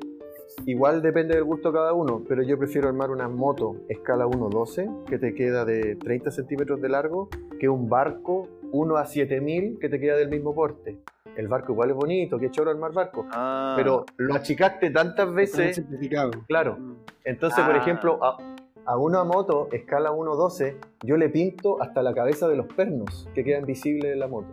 igual 0.68 1.02
depende 1.02 1.34
del 1.34 1.44
gusto 1.44 1.72
de 1.72 1.78
cada 1.80 1.94
uno, 1.94 2.24
pero 2.28 2.44
yo 2.44 2.58
prefiero 2.60 2.88
armar 2.88 3.10
una 3.10 3.28
moto 3.28 3.78
escala 3.90 4.26
1.12 4.28 5.06
que 5.06 5.18
te 5.18 5.34
queda 5.34 5.66
de 5.66 5.96
30 5.96 6.30
centímetros 6.30 6.82
de 6.82 6.90
largo 6.90 7.30
que 7.60 7.68
un 7.68 7.90
barco 7.90 8.48
1 8.72 8.96
a 8.96 9.06
7000 9.06 9.80
que 9.80 9.90
te 9.90 10.00
queda 10.00 10.16
del 10.18 10.30
mismo 10.30 10.54
porte. 10.54 11.00
El 11.36 11.48
barco 11.48 11.72
igual 11.74 11.90
es 11.90 11.96
bonito, 11.96 12.38
qué 12.38 12.52
choro 12.52 12.70
armar 12.72 12.94
barco, 12.94 13.26
Ah, 13.32 13.74
pero 13.76 14.06
lo 14.18 14.36
achicaste 14.36 14.92
tantas 14.92 15.34
veces, 15.34 15.76
simplificado. 15.76 16.32
claro. 16.48 16.78
Mm. 16.80 16.96
Entonces, 17.26 17.64
por 17.66 17.76
Ah. 17.76 17.80
ejemplo, 17.80 18.20
a, 18.24 18.38
a 18.86 18.98
una 18.98 19.24
moto 19.24 19.70
escala 19.72 20.12
1.12 20.12 20.78
yo 21.04 21.18
le 21.18 21.30
pinto 21.30 21.82
hasta 21.82 22.02
la 22.04 22.14
cabeza 22.14 22.48
de 22.48 22.56
los 22.58 22.68
pernos 22.68 23.28
que 23.34 23.44
quedan 23.44 23.66
visibles 23.66 24.14
en 24.14 24.20
la 24.20 24.28
moto. 24.28 24.48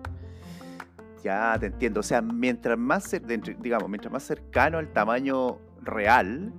Ya, 1.22 1.57
te 1.61 1.66
entiendo. 1.66 2.01
O 2.01 2.03
sea, 2.03 2.22
mientras 2.22 2.78
más, 2.78 3.14
digamos, 3.61 3.89
mientras 3.91 4.11
más 4.12 4.22
cercano 4.22 4.78
al 4.78 4.89
tamaño 4.89 5.59
real, 5.83 6.53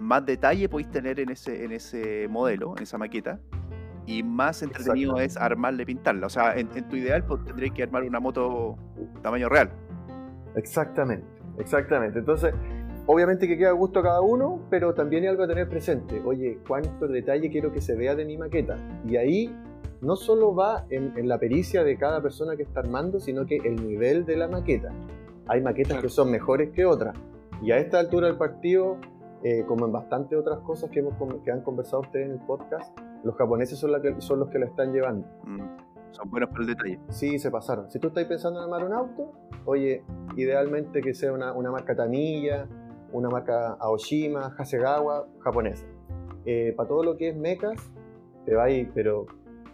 más 0.00 0.26
detalle 0.26 0.68
podéis 0.68 0.90
tener 0.90 1.20
en 1.20 1.30
ese, 1.30 1.64
en 1.64 1.70
ese 1.72 2.26
modelo, 2.28 2.74
en 2.76 2.82
esa 2.82 2.98
maqueta, 2.98 3.38
y 4.08 4.22
más 4.22 4.62
entretenido 4.62 5.18
es 5.20 5.36
armarla 5.36 5.82
y 5.82 5.84
pintarla. 5.84 6.26
O 6.26 6.30
sea, 6.30 6.56
en, 6.56 6.68
en 6.74 6.88
tu 6.88 6.96
ideal 6.96 7.24
pues, 7.24 7.44
tendréis 7.44 7.72
que 7.72 7.82
armar 7.82 8.02
una 8.04 8.20
moto 8.20 8.76
tamaño 9.22 9.48
real. 9.48 9.70
Exactamente, 10.56 11.26
exactamente. 11.58 12.18
Entonces, 12.18 12.54
obviamente 13.06 13.46
que 13.46 13.56
queda 13.58 13.70
a 13.70 13.72
gusto 13.72 14.00
a 14.00 14.02
cada 14.02 14.20
uno, 14.20 14.60
pero 14.70 14.94
también 14.94 15.22
hay 15.24 15.28
algo 15.28 15.42
a 15.44 15.48
tener 15.48 15.68
presente. 15.68 16.20
Oye, 16.24 16.58
¿cuánto 16.66 17.06
detalle 17.06 17.50
quiero 17.50 17.72
que 17.72 17.80
se 17.80 17.94
vea 17.94 18.14
de 18.14 18.24
mi 18.24 18.36
maqueta? 18.36 18.76
Y 19.06 19.16
ahí 19.16 19.54
no 20.00 20.16
solo 20.16 20.54
va 20.54 20.86
en, 20.90 21.12
en 21.16 21.28
la 21.28 21.38
pericia 21.38 21.84
de 21.84 21.96
cada 21.96 22.22
persona 22.22 22.56
que 22.56 22.62
está 22.62 22.80
armando, 22.80 23.20
sino 23.20 23.46
que 23.46 23.56
el 23.56 23.76
nivel 23.86 24.24
de 24.24 24.36
la 24.36 24.48
maqueta. 24.48 24.90
Hay 25.48 25.60
maquetas 25.60 25.92
Claro. 25.92 26.02
que 26.02 26.08
son 26.08 26.30
mejores 26.30 26.70
que 26.70 26.84
otras. 26.86 27.16
Y 27.62 27.72
a 27.72 27.78
esta 27.78 27.98
altura 27.98 28.28
del 28.28 28.36
partido, 28.36 28.98
eh, 29.42 29.64
como 29.66 29.86
en 29.86 29.92
bastantes 29.92 30.38
otras 30.38 30.58
cosas 30.60 30.90
que, 30.90 31.00
hemos, 31.00 31.14
que 31.44 31.50
han 31.50 31.62
conversado 31.62 32.02
ustedes 32.02 32.26
en 32.26 32.32
el 32.32 32.40
podcast, 32.46 32.96
los 33.24 33.34
japoneses 33.36 33.78
son, 33.78 33.92
la 33.92 34.00
que- 34.00 34.20
son 34.20 34.40
los 34.40 34.48
que 34.50 34.58
la 34.58 34.66
están 34.66 34.92
llevando. 34.92 35.26
Mm, 35.44 35.60
Son 36.12 36.30
buenos 36.30 36.48
para 36.50 36.62
el 36.62 36.66
detalle. 36.68 36.98
Sí, 37.10 37.38
se 37.38 37.50
pasaron. 37.50 37.90
Si 37.90 37.98
tú 37.98 38.08
estás 38.08 38.24
pensando 38.24 38.58
en 38.58 38.64
armar 38.64 38.84
un 38.84 38.92
auto, 38.94 39.32
oye, 39.66 40.02
idealmente 40.36 41.00
que 41.02 41.12
sea 41.14 41.32
una, 41.32 41.52
una 41.52 41.70
marca 41.70 41.94
Tamiya, 41.94 42.66
una 43.12 43.28
marca 43.28 43.74
Aoshima, 43.78 44.54
Hasegawa, 44.58 45.26
japonesa. 45.40 45.86
Para 46.76 46.88
todo 46.88 47.04
lo 47.04 47.16
que 47.18 47.28
es 47.28 47.36
mechas, 47.36 47.74
te 48.46 48.54
va 48.54 48.64
a 48.64 48.70
ir, 48.70 48.90
pero 48.94 49.26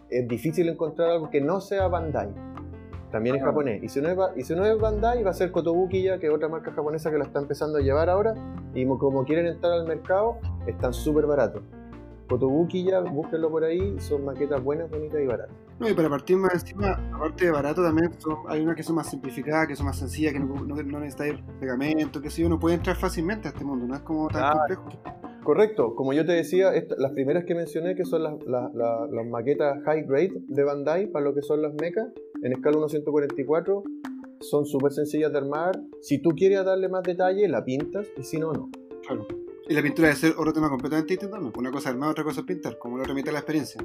es 0.09 0.27
difícil 0.27 0.67
encontrar 0.67 1.09
algo 1.11 1.29
que 1.29 1.39
no 1.39 1.61
sea 1.61 1.87
Bandai. 1.87 2.29
También 3.11 3.37
es 3.37 3.43
japonés. 3.43 3.81
Y 3.81 3.87
si, 3.87 4.01
no 4.01 4.09
es, 4.09 4.17
y 4.35 4.41
si 4.43 4.53
no 4.55 4.65
es 4.65 4.77
Bandai, 4.77 5.23
va 5.23 5.29
a 5.29 5.33
ser 5.33 5.51
Kotobuki 5.51 6.03
ya, 6.03 6.19
que 6.19 6.27
es 6.27 6.33
otra 6.33 6.49
marca 6.49 6.71
japonesa 6.73 7.09
que 7.11 7.17
la 7.17 7.23
está 7.23 7.39
empezando 7.39 7.77
a 7.77 7.81
llevar 7.81 8.09
ahora. 8.09 8.33
Y 8.73 8.85
mo- 8.85 8.97
como 8.97 9.23
quieren 9.23 9.45
entrar 9.45 9.71
al 9.71 9.87
mercado, 9.87 10.37
están 10.67 10.91
súper 10.93 11.25
baratos. 11.25 11.63
Kotobuki 12.27 12.83
ya, 12.85 13.01
búsquenlo 13.01 13.49
por 13.51 13.63
ahí, 13.63 13.95
son 13.99 14.25
maquetas 14.25 14.63
buenas, 14.63 14.89
bonitas 14.89 15.21
y 15.21 15.25
baratas. 15.27 15.55
No, 15.79 15.89
y 15.89 15.93
para 15.93 16.09
partir 16.09 16.37
más 16.37 16.53
encima, 16.53 16.93
aparte 17.13 17.45
de 17.45 17.51
barato, 17.51 17.83
también 17.83 18.11
son- 18.19 18.37
hay 18.47 18.61
unas 18.61 18.75
que 18.75 18.83
son 18.83 18.95
más 18.95 19.09
simplificadas, 19.09 19.67
que 19.67 19.75
son 19.75 19.85
más 19.85 19.97
sencillas, 19.99 20.33
que 20.33 20.39
no, 20.39 20.45
no, 20.55 20.75
no 20.75 20.99
necesitáis 20.99 21.35
pegamento, 21.59 22.21
que 22.21 22.29
si 22.29 22.43
uno 22.43 22.57
puede 22.59 22.75
entrar 22.75 22.95
fácilmente 22.95 23.47
a 23.47 23.51
este 23.51 23.63
mundo, 23.65 23.85
no 23.85 23.95
es 23.95 24.01
como 24.01 24.27
tan 24.29 24.43
Ah, 24.43 24.53
complejo. 24.57 24.89
Correcto, 25.43 25.93
como 25.95 26.13
yo 26.13 26.25
te 26.25 26.31
decía, 26.31 26.73
esta- 26.73 26.95
las 26.97 27.11
primeras 27.11 27.43
que 27.45 27.53
mencioné, 27.53 27.93
que 27.95 28.05
son 28.05 28.23
las, 28.23 28.33
las- 28.47 28.73
las- 28.73 29.09
las 29.11 29.25
maquetas 29.27 29.83
high 29.83 30.03
grade 30.07 30.31
de 30.47 30.63
Bandai, 30.63 31.07
para 31.11 31.25
lo 31.25 31.35
que 31.35 31.41
son 31.43 31.61
las 31.61 31.73
mechas, 31.75 32.07
en 32.41 32.53
escala 32.53 32.77
1.144, 32.77 33.83
son 34.39 34.65
súper 34.65 34.91
sencillas 34.93 35.31
de 35.31 35.37
armar. 35.37 35.79
Si 36.01 36.19
tú 36.21 36.29
quieres 36.31 36.63
darle 36.65 36.89
más 36.89 37.03
detalle, 37.03 37.47
la 37.47 37.63
pintas, 37.63 38.07
y 38.17 38.23
si 38.23 38.39
no, 38.39 38.53
no. 38.53 38.69
Claro. 39.05 39.27
Y 39.67 39.73
la 39.73 39.81
pintura 39.81 40.09
debe 40.09 40.19
ser 40.19 40.33
otro 40.37 40.53
tema 40.53 40.69
completamente 40.69 41.13
distinto, 41.13 41.39
¿no? 41.39 41.51
Una 41.57 41.71
cosa 41.71 41.89
es 41.89 41.95
armar, 41.95 42.11
otra 42.11 42.23
cosa 42.23 42.41
es 42.41 42.45
pintar, 42.45 42.77
como 42.77 42.97
mitad 42.97 43.13
de 43.13 43.31
la 43.31 43.39
experiencia. 43.39 43.81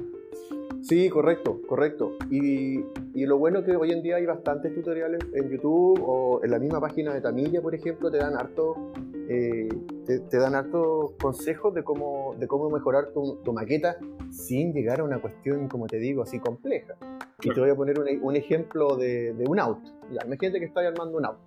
Sí, 0.83 1.09
correcto, 1.09 1.59
correcto. 1.67 2.17
Y, 2.29 2.79
y 3.13 3.25
lo 3.25 3.37
bueno 3.37 3.59
es 3.59 3.65
que 3.65 3.75
hoy 3.75 3.91
en 3.91 4.03
día 4.03 4.17
hay 4.17 4.25
bastantes 4.25 4.75
tutoriales 4.75 5.19
en 5.33 5.49
YouTube 5.49 5.99
o 6.03 6.41
en 6.43 6.51
la 6.51 6.59
misma 6.59 6.79
página 6.79 7.13
de 7.13 7.21
Tamilla, 7.21 7.61
por 7.61 7.73
ejemplo, 7.73 8.11
te 8.11 8.17
dan 8.17 8.35
harto, 8.35 8.91
eh, 9.27 9.69
te, 10.05 10.19
te 10.19 10.37
dan 10.37 10.53
hartos 10.53 11.13
consejos 11.21 11.73
de 11.73 11.83
cómo, 11.83 12.35
de 12.37 12.47
cómo 12.47 12.69
mejorar 12.69 13.11
tu, 13.11 13.37
tu 13.43 13.53
maqueta 13.53 13.97
sin 14.29 14.73
llegar 14.73 14.99
a 15.01 15.03
una 15.03 15.19
cuestión, 15.19 15.67
como 15.67 15.87
te 15.87 15.97
digo, 15.97 16.23
así 16.23 16.39
compleja. 16.39 16.95
Y 17.41 17.51
te 17.53 17.59
voy 17.59 17.71
a 17.71 17.75
poner 17.75 17.99
un, 17.99 18.07
un 18.21 18.35
ejemplo 18.35 18.97
de, 18.97 19.33
de 19.33 19.45
un 19.47 19.59
auto. 19.59 19.89
Ya, 20.11 20.25
imagínate 20.25 20.59
que 20.59 20.65
estás 20.65 20.85
armando 20.85 21.17
un 21.17 21.25
auto. 21.25 21.41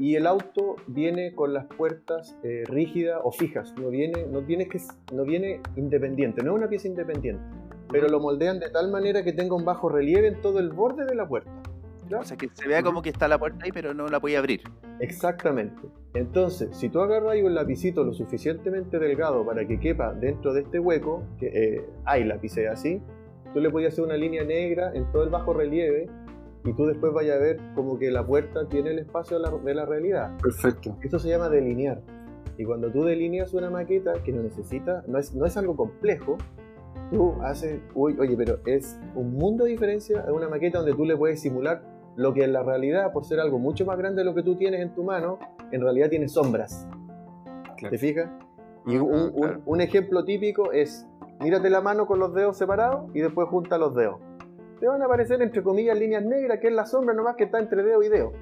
Y 0.00 0.16
el 0.16 0.26
auto 0.26 0.74
viene 0.88 1.32
con 1.34 1.54
las 1.54 1.66
puertas 1.66 2.36
eh, 2.42 2.64
rígidas 2.66 3.20
o 3.22 3.30
fijas, 3.30 3.72
no 3.78 3.90
viene, 3.90 4.26
no, 4.32 4.40
tiene 4.40 4.66
que, 4.66 4.80
no 5.12 5.24
viene 5.24 5.60
independiente, 5.76 6.42
no 6.42 6.52
es 6.52 6.58
una 6.58 6.68
pieza 6.68 6.88
independiente 6.88 7.40
pero 7.90 8.08
lo 8.08 8.20
moldean 8.20 8.60
de 8.60 8.70
tal 8.70 8.90
manera 8.90 9.22
que 9.22 9.32
tenga 9.32 9.54
un 9.54 9.64
bajo 9.64 9.88
relieve 9.88 10.28
en 10.28 10.40
todo 10.40 10.58
el 10.58 10.70
borde 10.70 11.04
de 11.04 11.14
la 11.14 11.26
puerta. 11.26 11.50
O 12.18 12.24
sea, 12.24 12.36
que 12.36 12.48
se 12.52 12.66
vea 12.66 12.82
como 12.82 13.02
que 13.02 13.10
está 13.10 13.28
la 13.28 13.38
puerta 13.38 13.64
ahí, 13.64 13.70
pero 13.70 13.94
no 13.94 14.08
la 14.08 14.18
podía 14.18 14.40
abrir. 14.40 14.62
Exactamente. 14.98 15.80
Entonces, 16.14 16.68
si 16.76 16.88
tú 16.88 17.00
agarras 17.00 17.30
ahí 17.30 17.42
un 17.42 17.54
lapicito 17.54 18.02
lo 18.02 18.12
suficientemente 18.12 18.98
delgado 18.98 19.46
para 19.46 19.64
que 19.64 19.78
quepa 19.78 20.12
dentro 20.12 20.52
de 20.52 20.62
este 20.62 20.80
hueco, 20.80 21.22
que 21.38 21.46
eh, 21.46 21.84
hay 22.04 22.24
lápices 22.24 22.68
así, 22.68 23.00
tú 23.54 23.60
le 23.60 23.70
podías 23.70 23.92
hacer 23.92 24.04
una 24.04 24.16
línea 24.16 24.42
negra 24.42 24.90
en 24.92 25.10
todo 25.12 25.22
el 25.22 25.30
bajo 25.30 25.52
relieve 25.52 26.08
y 26.64 26.72
tú 26.74 26.86
después 26.86 27.12
vayas 27.12 27.36
a 27.36 27.40
ver 27.40 27.58
como 27.74 27.98
que 27.98 28.10
la 28.10 28.26
puerta 28.26 28.68
tiene 28.68 28.90
el 28.90 28.98
espacio 28.98 29.38
de 29.38 29.42
la, 29.44 29.50
de 29.58 29.74
la 29.74 29.86
realidad. 29.86 30.36
Perfecto. 30.42 30.96
Esto 31.02 31.18
se 31.18 31.28
llama 31.28 31.48
delinear. 31.48 32.00
Y 32.58 32.64
cuando 32.64 32.90
tú 32.90 33.04
delineas 33.04 33.54
una 33.54 33.70
maqueta 33.70 34.12
que 34.24 34.32
no 34.32 34.42
necesita, 34.42 35.02
no 35.06 35.18
es, 35.18 35.34
no 35.34 35.46
es 35.46 35.56
algo 35.56 35.74
complejo, 35.76 36.36
tú 37.10 37.34
haces, 37.42 37.80
uy, 37.94 38.16
oye, 38.20 38.36
pero 38.36 38.58
es 38.66 38.98
un 39.14 39.32
mundo 39.34 39.64
de 39.64 39.70
diferencia 39.70 40.22
en 40.26 40.32
una 40.34 40.48
maqueta 40.48 40.78
donde 40.78 40.94
tú 40.94 41.04
le 41.06 41.16
puedes 41.16 41.40
simular 41.40 41.82
lo 42.16 42.34
que 42.34 42.44
en 42.44 42.52
la 42.52 42.62
realidad, 42.62 43.12
por 43.12 43.24
ser 43.24 43.40
algo 43.40 43.58
mucho 43.58 43.86
más 43.86 43.96
grande 43.96 44.20
de 44.20 44.24
lo 44.26 44.34
que 44.34 44.42
tú 44.42 44.56
tienes 44.56 44.80
en 44.80 44.94
tu 44.94 45.02
mano, 45.04 45.38
en 45.72 45.80
realidad 45.80 46.10
tiene 46.10 46.28
sombras. 46.28 46.86
Claro. 47.78 47.90
¿Te 47.90 47.98
fijas? 47.98 48.28
Y 48.86 48.96
Ah, 48.96 49.02
un, 49.02 49.12
un- 49.14 49.30
claro. 49.32 49.60
un 49.64 49.80
ejemplo 49.80 50.24
típico 50.24 50.72
es, 50.72 51.06
mírate 51.40 51.70
la 51.70 51.80
mano 51.80 52.06
con 52.06 52.18
los 52.18 52.34
dedos 52.34 52.58
separados 52.58 53.10
y 53.14 53.20
después 53.20 53.48
junta 53.48 53.78
los 53.78 53.94
dedos. 53.94 54.16
Te 54.80 54.86
van 54.86 55.02
a 55.02 55.04
aparecer 55.04 55.42
entre 55.42 55.62
comillas 55.62 55.98
líneas 55.98 56.24
negras, 56.24 56.58
que 56.58 56.68
es 56.68 56.74
la 56.74 56.86
sombra 56.86 57.14
nomás 57.14 57.36
que 57.36 57.44
está 57.44 57.58
entre 57.58 57.82
dedo 57.82 58.02
y 58.02 58.08
dedo. 58.08 58.32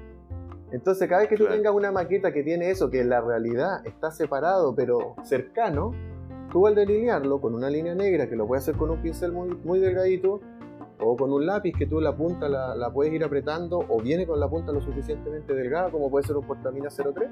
Entonces 0.71 1.07
cada 1.07 1.21
vez 1.21 1.29
que 1.29 1.35
tú 1.35 1.45
tengas 1.47 1.73
una 1.73 1.91
maqueta 1.91 2.31
que 2.31 2.43
tiene 2.43 2.71
eso, 2.71 2.89
que 2.89 3.01
en 3.01 3.09
la 3.09 3.21
realidad 3.21 3.85
está 3.85 4.11
separado 4.11 4.73
pero 4.75 5.15
cercano, 5.23 5.93
tú 6.51 6.67
al 6.67 6.75
delinearlo 6.75 7.41
con 7.41 7.55
una 7.55 7.69
línea 7.69 7.95
negra, 7.95 8.29
que 8.29 8.35
lo 8.35 8.47
puedes 8.47 8.63
hacer 8.63 8.75
con 8.75 8.89
un 8.89 9.01
pincel 9.01 9.31
muy, 9.31 9.49
muy 9.63 9.79
delgadito, 9.79 10.39
o 11.01 11.15
con 11.15 11.31
un 11.31 11.45
lápiz 11.45 11.73
que 11.77 11.85
tú 11.85 12.01
la 12.01 12.15
punta 12.15 12.49
la, 12.49 12.75
la 12.75 12.91
puedes 12.91 13.13
ir 13.13 13.23
apretando, 13.23 13.79
o 13.87 14.01
viene 14.01 14.27
con 14.27 14.39
la 14.39 14.49
punta 14.49 14.71
lo 14.71 14.81
suficientemente 14.81 15.53
delgada, 15.53 15.89
como 15.91 16.09
puede 16.09 16.27
ser 16.27 16.37
un 16.37 16.45
portamina 16.45 16.89
03, 16.89 17.29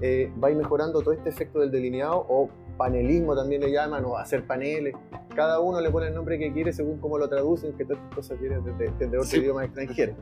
eh, 0.00 0.32
va 0.42 0.48
a 0.48 0.50
ir 0.50 0.56
mejorando 0.56 1.00
todo 1.02 1.12
este 1.12 1.28
efecto 1.28 1.60
del 1.60 1.70
delineado, 1.70 2.26
o 2.28 2.48
panelismo 2.82 3.36
también 3.36 3.60
le 3.60 3.70
llaman, 3.70 4.04
o 4.04 4.16
hacer 4.16 4.44
paneles. 4.46 4.94
Cada 5.36 5.60
uno 5.60 5.80
le 5.80 5.90
pone 5.90 6.08
el 6.08 6.14
nombre 6.14 6.38
que 6.38 6.52
quiere 6.52 6.72
según 6.72 6.98
cómo 6.98 7.16
lo 7.16 7.28
traducen, 7.28 7.72
que 7.76 7.84
todas 7.84 8.02
estas 8.02 8.16
cosas 8.16 8.40
vienen 8.40 8.64
desde, 8.64 8.90
desde 8.98 9.16
otro 9.16 9.22
Sí. 9.30 9.38
idioma 9.38 9.64
extranjero. 9.64 10.14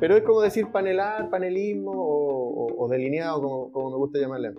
Pero 0.00 0.16
es 0.16 0.22
como 0.22 0.40
decir 0.40 0.68
panelar, 0.70 1.28
panelismo 1.30 1.90
o, 1.92 2.66
o- 2.66 2.84
o 2.84 2.88
delineado, 2.88 3.40
como, 3.42 3.72
como 3.72 3.90
me 3.90 3.96
gusta 3.96 4.18
llamarle. 4.18 4.52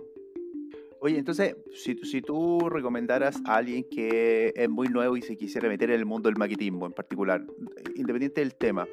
Oye, 1.06 1.18
entonces, 1.18 1.54
si, 1.72 1.94
si 1.98 2.20
tú 2.20 2.68
recomendaras 2.68 3.40
a 3.46 3.58
alguien 3.58 3.84
que 3.88 4.52
es 4.56 4.68
muy 4.68 4.88
nuevo 4.88 5.16
y 5.16 5.22
se 5.22 5.36
quisiera 5.36 5.68
meter 5.68 5.90
en 5.90 6.00
el 6.00 6.04
mundo 6.04 6.28
del 6.28 6.36
maquetismo 6.36 6.84
en 6.84 6.92
particular, 6.92 7.46
independiente 7.94 8.40
del 8.40 8.56
tema, 8.56 8.88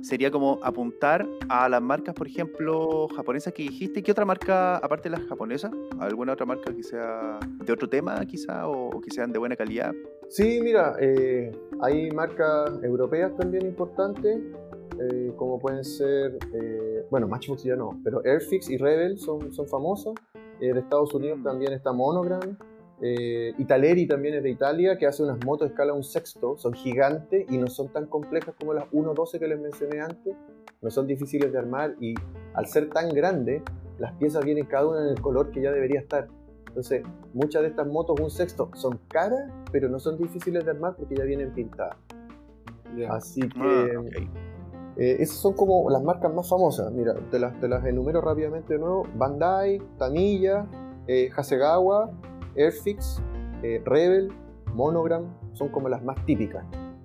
sería 0.00 0.32
como 0.32 0.58
apuntar 0.64 1.24
a 1.48 1.68
las 1.68 1.80
marcas, 1.80 2.16
por 2.16 2.26
ejemplo, 2.26 3.06
japonesas 3.14 3.52
que 3.52 3.62
dijiste. 3.62 4.02
¿Qué 4.02 4.10
otra 4.10 4.24
marca, 4.24 4.78
aparte 4.78 5.08
de 5.08 5.16
las 5.16 5.24
japonesas? 5.28 5.70
¿Alguna 6.00 6.32
otra 6.32 6.46
marca 6.46 6.74
que 6.74 6.82
sea 6.82 7.38
de 7.64 7.72
otro 7.72 7.88
tema, 7.88 8.26
quizá, 8.26 8.66
o 8.66 9.00
que 9.00 9.12
sean 9.12 9.30
de 9.30 9.38
buena 9.38 9.54
calidad? 9.54 9.94
Sí, 10.30 10.58
mira, 10.64 10.96
eh, 10.98 11.52
hay 11.80 12.10
marcas 12.10 12.72
europeas 12.82 13.36
también 13.36 13.66
importantes, 13.66 14.36
eh, 14.98 15.32
como 15.36 15.60
pueden 15.60 15.84
ser, 15.84 16.38
eh, 16.54 17.06
bueno, 17.08 17.28
Matchbox 17.28 17.62
ya 17.62 17.76
no, 17.76 18.00
pero 18.02 18.20
Airfix 18.24 18.68
y 18.68 18.78
Rebel 18.78 19.16
son, 19.16 19.52
son 19.52 19.68
famosas. 19.68 20.14
Eh, 20.62 20.72
de 20.72 20.78
Estados 20.80 21.12
Unidos 21.12 21.38
Mm. 21.40 21.42
también 21.42 21.72
está 21.72 21.92
Monogram. 21.92 22.56
Eh, 23.00 23.52
Italeri 23.58 24.06
también 24.06 24.34
es 24.36 24.44
de 24.44 24.50
Italia, 24.50 24.96
que 24.96 25.06
hace 25.06 25.24
unas 25.24 25.44
motos 25.44 25.66
de 25.66 25.72
escala 25.72 25.92
un 25.92 26.04
sexto, 26.04 26.56
son 26.56 26.72
gigantes 26.72 27.46
y 27.50 27.58
no 27.58 27.66
son 27.66 27.88
tan 27.88 28.06
complejas 28.06 28.54
como 28.60 28.72
las 28.72 28.84
1.12 28.92 29.40
que 29.40 29.48
les 29.48 29.58
mencioné 29.60 30.00
antes, 30.00 30.36
no 30.80 30.88
son 30.90 31.08
difíciles 31.08 31.50
de 31.52 31.58
armar 31.58 31.96
y 32.00 32.14
al 32.54 32.66
ser 32.66 32.90
tan 32.90 33.08
grandes, 33.08 33.60
las 33.98 34.12
piezas 34.14 34.44
vienen 34.44 34.66
cada 34.66 34.86
una 34.86 35.00
en 35.02 35.08
el 35.08 35.20
color 35.20 35.50
que 35.50 35.60
ya 35.62 35.72
debería 35.72 35.98
estar. 35.98 36.28
Entonces, 36.68 37.02
muchas 37.34 37.62
de 37.62 37.68
estas 37.68 37.88
motos 37.88 38.20
un 38.20 38.30
sexto 38.30 38.70
son 38.74 39.00
caras, 39.08 39.50
pero 39.72 39.88
no 39.88 39.98
son 39.98 40.16
difíciles 40.16 40.64
de 40.64 40.70
armar 40.70 40.94
porque 40.96 41.16
ya 41.16 41.24
vienen 41.24 41.52
pintadas. 41.52 41.96
Ya. 42.96 43.12
Así 43.12 43.40
que 43.40 43.58
Ah, 43.60 43.98
ok. 43.98 44.51
Eh, 44.96 45.16
esas 45.20 45.36
son 45.36 45.54
como 45.54 45.88
las 45.90 46.02
marcas 46.02 46.32
más 46.34 46.48
famosas. 46.48 46.92
Mira, 46.92 47.14
te 47.30 47.38
las, 47.38 47.58
te 47.60 47.68
las 47.68 47.84
enumero 47.84 48.20
rápidamente 48.20 48.74
de 48.74 48.80
nuevo. 48.80 49.06
Bandai, 49.16 49.80
Tamiya, 49.98 50.66
eh, 51.06 51.30
Hasegawa, 51.34 52.10
Airfix, 52.56 53.22
eh, 53.62 53.82
Rebel, 53.84 54.32
Monogram, 54.74 55.24
son 55.52 55.68
como 55.68 55.88
las 55.88 56.02
más 56.02 56.22
típicas. 56.26 56.64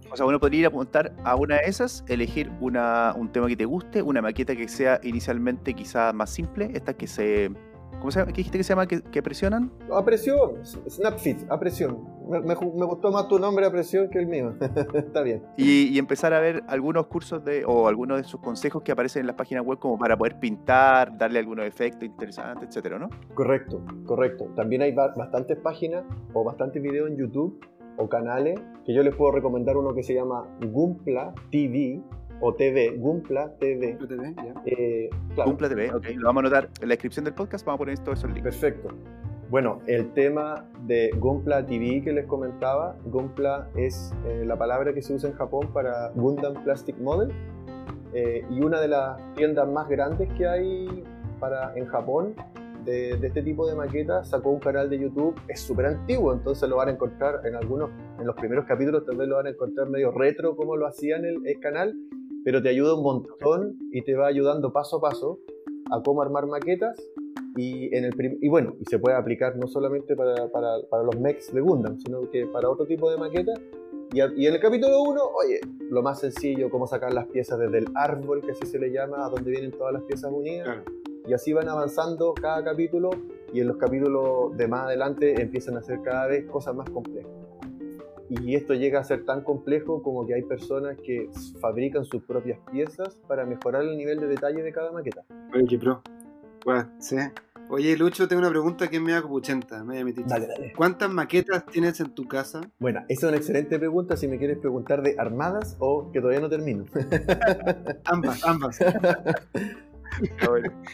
O 0.10 0.16
sea, 0.16 0.26
uno 0.26 0.40
podría 0.40 0.62
ir 0.62 0.66
a 0.66 0.70
apuntar 0.70 1.14
a 1.24 1.36
una 1.36 1.56
de 1.56 1.66
esas, 1.66 2.04
elegir 2.08 2.50
una, 2.62 3.14
un 3.18 3.30
tema 3.32 3.48
que 3.48 3.58
te 3.58 3.66
guste, 3.66 4.02
una 4.02 4.22
maqueta 4.22 4.56
que 4.56 4.68
sea 4.70 5.00
inicialmente 5.04 5.74
quizá 5.74 6.14
más 6.14 6.30
simple, 6.30 6.70
estas 6.74 6.96
que 6.96 7.08
se... 7.08 7.52
¿Cómo 8.00 8.12
se 8.12 8.20
llama? 8.20 8.32
¿Qué 8.32 8.38
dijiste 8.38 8.58
que 8.60 8.64
se 8.64 8.70
llama? 8.74 8.86
¿Que, 8.88 9.02
que 9.02 9.24
presionan? 9.24 9.72
A 9.92 10.04
presión, 10.06 10.64
Snapfit, 10.64 11.40
a 11.50 11.60
presión. 11.60 11.98
Me, 12.30 12.40
me 12.42 12.56
me 12.56 12.86
gustó 12.86 13.12
más 13.12 13.28
tu 13.28 13.40
nombre 13.40 13.66
a 13.66 13.72
presión 13.72 14.10
que 14.10 14.20
el 14.20 14.28
mío. 14.28 14.54
Está 14.94 15.22
bien. 15.24 15.44
Y, 15.58 15.88
y 15.88 15.98
empezar 15.98 16.34
a 16.34 16.40
ver 16.40 16.64
algunos 16.68 17.08
cursos 17.08 17.44
de 17.44 17.64
o 17.66 17.88
algunos 17.88 18.18
de 18.18 18.24
sus 18.24 18.40
consejos 18.40 18.84
que 18.84 18.92
aparecen 18.92 19.22
en 19.22 19.28
las 19.28 19.36
páginas 19.36 19.66
web 19.66 19.80
como 19.80 19.98
para 19.98 20.16
poder 20.18 20.40
pintar, 20.40 21.18
darle 21.18 21.40
algunos 21.40 21.66
efectos 21.66 22.04
interesantes, 22.04 22.70
etcétera, 22.70 23.00
¿no? 23.00 23.10
Correcto, 23.34 23.82
correcto. 24.06 24.46
También 24.56 24.84
hay 24.84 24.92
ba- 24.92 25.14
bastantes 25.16 25.58
páginas 25.58 26.04
o 26.34 26.44
bastantes 26.44 26.82
videos 26.84 27.10
en 27.10 27.18
YouTube 27.18 27.60
o 27.98 28.08
canales 28.08 28.60
que 28.86 28.94
yo 28.94 29.02
les 29.02 29.16
puedo 29.16 29.32
recomendar 29.32 29.76
uno 29.76 29.96
que 29.96 30.04
se 30.04 30.14
llama 30.14 30.46
Gumpla 30.72 31.34
TV 31.52 32.04
o 32.40 32.54
TV, 32.54 32.96
Gumpla 32.98 33.54
TV. 33.60 33.98
PTV, 34.00 34.36
ya. 34.36 34.54
Eh, 34.66 35.10
claro, 35.36 35.52
Cumpla 35.52 35.70
TV, 35.70 35.92
ok, 35.94 36.06
lo 36.16 36.28
vamos 36.28 36.44
a 36.44 36.48
anotar 36.48 36.70
en 36.82 36.88
la 36.88 36.94
descripción 36.94 37.26
del 37.26 37.34
podcast, 37.34 37.66
vamos 37.66 37.78
a 37.78 37.80
poner 37.80 38.00
todos 38.00 38.20
esos 38.20 38.32
links. 38.32 38.44
perfecto. 38.44 38.90
Bueno, 39.50 39.80
el 39.88 40.12
tema 40.12 40.66
de 40.86 41.10
Gumpla 41.18 41.66
TV 41.66 42.02
que 42.04 42.12
les 42.12 42.26
comentaba, 42.26 42.98
Gumpla 43.06 43.70
es 43.76 44.14
eh, 44.26 44.44
la 44.46 44.58
palabra 44.58 44.94
que 44.94 45.02
se 45.02 45.14
usa 45.14 45.30
en 45.30 45.36
Japón 45.38 45.70
para 45.74 46.10
Gundam 46.16 46.62
Plastic 46.66 46.98
Model 46.98 47.32
eh, 48.14 48.46
y 48.50 48.60
una 48.62 48.82
de 48.82 48.90
las 48.90 49.18
tiendas 49.36 49.66
más 49.70 49.88
grandes 49.88 50.30
que 50.34 50.46
hay 50.46 51.04
para, 51.40 51.74
en 51.78 51.86
Japón 51.86 52.36
de, 52.84 53.16
de 53.16 53.28
este 53.28 53.42
tipo 53.42 53.66
de 53.66 53.76
maquetas 53.76 54.30
sacó 54.30 54.50
un 54.50 54.60
canal 54.60 54.90
de 54.90 55.00
YouTube, 55.00 55.40
es 55.48 55.62
súper 55.62 55.86
antiguo, 55.86 56.34
entonces 56.34 56.68
lo 56.68 56.76
van 56.76 56.90
a 56.90 56.92
encontrar 56.92 57.40
en 57.46 57.56
algunos, 57.56 57.90
en 58.20 58.28
los 58.28 58.36
primeros 58.36 58.66
capítulos 58.66 59.06
tal 59.06 59.16
vez 59.16 59.30
lo 59.30 59.38
van 59.38 59.48
a 59.48 59.50
encontrar 59.52 59.88
medio 59.88 60.12
retro 60.12 60.58
como 60.58 60.76
lo 60.76 60.88
hacían 60.88 61.24
el, 61.24 61.48
el 61.48 61.60
canal, 61.62 61.96
pero 62.48 62.62
te 62.64 62.70
ayuda 62.70 62.94
un 62.96 63.04
montón 63.04 63.76
y 63.92 64.04
te 64.04 64.16
va 64.16 64.28
ayudando 64.28 64.72
paso 64.72 65.00
a 65.00 65.02
paso 65.02 65.40
a 65.92 66.02
cómo 66.02 66.22
armar 66.22 66.48
maquetas 66.48 66.98
y, 67.58 67.94
en 67.94 68.06
el 68.06 68.14
y 68.42 68.48
bueno, 68.48 68.74
y 68.80 68.86
se 68.90 69.00
puede 69.00 69.18
aplicar 69.18 69.58
no 69.58 69.68
solamente 69.68 70.16
para, 70.16 70.50
para, 70.50 70.78
para 70.90 71.04
los 71.04 71.20
mechs 71.20 71.54
de 71.54 71.60
Gundam, 71.60 72.00
sino 72.00 72.22
que 72.32 72.46
para 72.48 72.70
otro 72.70 72.86
tipo 72.88 73.12
de 73.12 73.18
maquetas 73.18 73.60
Y, 74.14 74.22
a- 74.22 74.32
y 74.34 74.48
en 74.48 74.54
el 74.54 74.62
capítulo 74.62 75.02
1, 75.04 75.22
oye, 75.44 75.60
lo 75.90 76.02
más 76.02 76.22
sencillo, 76.22 76.70
cómo 76.70 76.88
sacar 76.88 77.14
las 77.14 77.28
piezas 77.28 77.60
desde 77.60 77.80
el 77.80 77.88
árbol, 77.96 78.40
que 78.42 78.52
así 78.52 78.66
se 78.66 78.80
le 78.80 78.94
llama, 78.94 79.26
a 79.26 79.30
donde 79.30 79.52
vienen 79.52 79.72
todas 79.72 79.92
las 79.92 80.04
piezas 80.04 80.32
unidas. 80.32 80.68
Claro. 80.68 80.84
Y 81.28 81.34
así 81.34 81.52
van 81.52 81.68
avanzando 81.68 82.34
cada 82.34 82.64
capítulo 82.64 83.10
y 83.52 83.60
en 83.60 83.68
los 83.68 83.76
capítulos 83.76 84.56
de 84.56 84.70
más 84.70 84.86
adelante 84.86 85.42
empiezan 85.42 85.76
a 85.76 85.80
hacer 85.80 86.02
cada 86.02 86.28
vez 86.28 86.46
cosas 86.46 86.74
más 86.76 86.90
complejas. 86.92 87.30
Y 88.30 88.56
esto 88.56 88.74
llega 88.74 89.00
a 89.00 89.04
ser 89.04 89.26
tan 89.26 89.42
complejo 89.42 90.04
como 90.04 90.26
que 90.26 90.34
hay 90.34 90.44
personas 90.44 90.98
que 90.98 91.30
fabrican 91.62 92.04
sus 92.06 92.24
propias 92.24 92.60
piezas 92.72 93.16
para 93.28 93.46
mejorar 93.46 93.84
el 93.84 93.98
nivel 93.98 94.20
de 94.20 94.28
detalle 94.28 94.62
de 94.64 94.72
cada 94.72 94.92
maqueta. 94.92 95.24
Oye, 95.54 95.66
qué 95.68 95.78
pro. 95.78 96.02
Bueno, 96.66 96.90
sí. 97.00 97.16
Oye, 97.70 97.98
Lucho, 97.98 98.28
tengo 98.28 98.42
una 98.42 98.50
pregunta 98.50 98.88
que 98.90 98.96
es 98.96 99.02
media 99.02 99.22
copuchenta, 99.22 99.84
media 99.84 100.06
metiche. 100.06 100.28
Dale, 100.28 100.48
dale. 100.48 100.74
¿Cuántas 100.76 101.10
maquetas 101.10 101.66
tienes 101.66 102.00
en 102.00 102.12
tu 102.12 102.26
casa? 102.26 102.62
Bueno, 102.80 103.02
esa 103.10 103.28
es 103.28 103.30
una 103.30 103.38
excelente 103.38 103.78
pregunta 103.78 104.16
si 104.16 104.28
me 104.28 104.38
quieres 104.38 104.58
preguntar 104.58 105.02
de 105.02 105.16
armadas 105.18 105.76
o 105.80 106.10
que 106.12 106.20
todavía 106.20 106.40
no 106.40 106.50
termino. 106.50 106.86
Ambas, 108.06 108.44
ambas. 108.46 108.80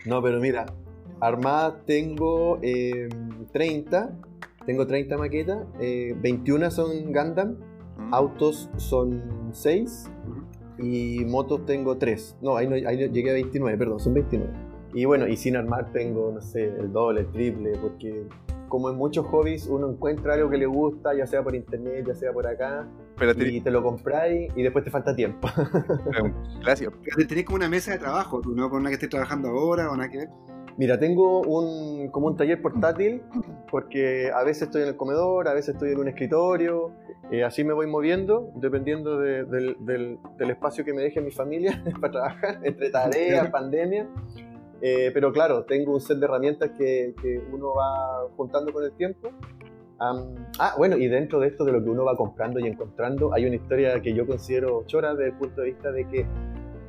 No, 0.05 0.22
pero 0.22 0.39
mira, 0.41 0.65
armadas 1.22 1.76
tengo 1.85 2.60
eh, 2.61 3.07
30, 3.53 4.11
tengo 4.65 4.88
30 4.88 5.18
maquetas, 5.18 5.60
eh, 5.80 6.15
21 6.22 6.69
son 6.72 6.90
Gundam, 7.14 7.57
Mm. 7.98 8.14
autos 8.14 8.69
son 8.77 9.22
6 9.52 10.10
y 10.80 11.23
motos 11.26 11.65
tengo 11.65 11.98
3. 11.98 12.35
No, 12.41 12.57
ahí 12.57 12.68
no, 12.68 12.73
ahí 12.76 12.98
no- 13.07 13.11
llegué 13.14 13.30
a 13.30 13.34
29, 13.34 13.77
perdón, 13.77 13.99
son 13.99 14.14
29. 14.15 14.52
Y 14.95 15.06
bueno, 15.06 15.27
y 15.27 15.38
sin 15.38 15.56
armar 15.56 15.91
tengo, 15.91 16.31
no 16.31 16.41
sé, 16.41 16.65
el 16.65 16.91
doble, 16.91 17.22
el 17.22 17.27
triple, 17.31 17.72
porque 17.81 18.26
como 18.69 18.90
en 18.90 18.95
muchos 18.95 19.26
hobbies 19.27 19.68
uno 19.68 19.90
encuentra 19.91 20.34
algo 20.34 20.49
que 20.49 20.57
le 20.57 20.65
gusta, 20.65 21.14
ya 21.15 21.27
sea 21.27 21.44
por 21.44 21.53
internet, 21.56 22.06
ya 22.07 22.15
sea 22.15 22.31
por 22.34 22.48
acá, 22.48 22.88
Pero 23.19 23.31
y 23.45 23.61
te 23.61 23.69
lo 23.69 23.84
compráis 23.84 24.52
y 24.56 24.64
después 24.64 24.84
te 24.84 24.90
falta 24.90 25.15
tiempo. 25.15 25.48
Gracias. 26.64 26.91
Tenés 27.27 27.45
como 27.45 27.57
una 27.57 27.69
mesa 27.69 27.91
de 27.91 27.99
trabajo, 27.99 28.41
tú, 28.41 28.56
¿no? 28.56 28.69
Con 28.69 28.81
una 28.81 28.90
que 28.90 28.95
estés 28.95 29.10
trabajando 29.10 29.49
ahora 29.49 29.91
o 29.91 29.95
nada 29.95 30.10
que 30.10 30.18
ver. 30.18 30.30
Mira, 30.78 31.00
tengo 31.00 31.41
un, 31.41 32.10
como 32.10 32.28
un 32.28 32.36
taller 32.36 32.62
portátil, 32.62 33.22
porque 33.70 34.32
a 34.34 34.44
veces 34.44 34.64
estoy 34.64 34.82
en 34.84 34.88
el 34.90 34.95
comedor, 34.95 35.48
a 35.48 35.54
veces 35.54 35.76
estoy 35.76 35.91
en 35.91 36.00
un 36.00 36.08
escritorio, 36.08 36.91
eh, 37.32 37.44
así 37.44 37.64
me 37.64 37.74
voy 37.74 37.86
moviendo, 37.88 38.52
dependiendo 38.56 39.20
de- 39.20 39.44
del, 39.45 39.76
del- 39.82 40.18
del 40.38 40.50
espacio 40.50 40.84
que 40.84 40.94
me 40.94 41.02
deje 41.04 41.22
mi 41.22 41.32
familia 41.32 41.82
para 42.02 42.12
trabajar, 42.12 42.60
entre 42.64 42.90
tareas, 42.90 43.50
pandemia. 43.52 44.08
Eh, 44.82 45.12
pero 45.14 45.32
claro, 45.32 45.64
tengo 45.64 45.94
un 45.94 46.02
set 46.02 46.18
de 46.18 46.26
herramientas 46.26 46.72
que, 46.78 47.14
que 47.22 47.41
uno 47.52 47.74
va 47.76 48.28
juntando 48.36 48.74
con 48.74 48.84
el 48.84 48.91
tiempo. 48.94 49.30
Am, 50.00 50.36
ah, 50.60 50.74
bueno, 50.78 50.98
y 50.98 51.08
dentro 51.08 51.40
de 51.40 51.48
esto, 51.48 51.64
de 51.64 51.72
lo 51.72 51.82
que 51.84 51.90
uno 51.90 52.04
va 52.04 52.18
comprando 52.18 52.60
y 52.60 52.68
encontrando, 52.68 53.32
hay 53.34 53.45
una 53.45 53.56
historia 53.56 54.02
que 54.02 54.14
yo 54.14 54.26
considero 54.28 54.84
chora 54.88 55.12
desde 55.14 55.28
el 55.32 55.38
punto 55.38 55.62
de 55.62 55.68
vista 55.68 55.91
de 55.91 56.06
que 56.10 56.26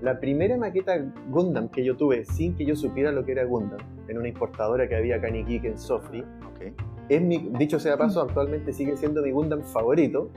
la 0.05 0.21
primera 0.21 0.57
maqueta 0.57 1.03
Gundam 1.31 1.69
que 1.69 1.83
yo 1.85 1.97
tuve 1.97 2.25
sin 2.25 2.55
que 2.55 2.65
yo 2.65 2.77
supiera 2.77 3.11
lo 3.11 3.25
que 3.25 3.33
era 3.33 3.45
Gundam, 3.45 3.79
en 4.07 4.19
una 4.19 4.29
importadora 4.29 4.87
que 4.89 4.95
había 4.97 5.17
acá 5.17 5.29
en 5.29 5.37
Iquique, 5.37 5.69
en 5.69 5.79
Sofri, 5.79 6.21
Ok. 6.21 6.73
es 7.09 7.23
mi, 7.23 7.51
dicho 7.59 7.79
sea 7.81 7.97
paso, 7.97 8.21
actualmente 8.21 8.73
sigue 8.73 8.97
siendo 8.97 9.23
mi 9.23 9.31
Gundam 9.33 9.63
favorito. 9.63 10.31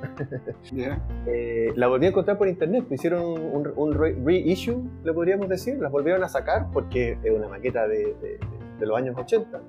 ¿Ya? 0.73 1.06
Eh, 1.27 1.72
la 1.76 1.88
volví 1.88 2.06
a 2.06 2.10
encontrar 2.10 2.38
por 2.38 2.48
internet, 2.48 2.85
me 2.89 2.95
hicieron 2.95 3.23
un, 3.26 3.39
un- 3.41 3.73
un 3.76 3.94
re- 3.94 4.15
reissue, 4.23 4.81
le 5.03 5.14
podríamos 5.14 5.49
decir, 5.49 5.77
las 5.80 5.91
volvieron 5.91 6.23
a 6.23 6.30
sacar 6.30 6.68
porque 6.72 7.18
es 7.23 7.31
una 7.31 7.48
maqueta 7.49 7.88
de, 7.88 8.15
de- 8.22 8.39
de 8.80 8.85
los 8.85 8.98
años 8.98 9.15
80, 9.18 9.61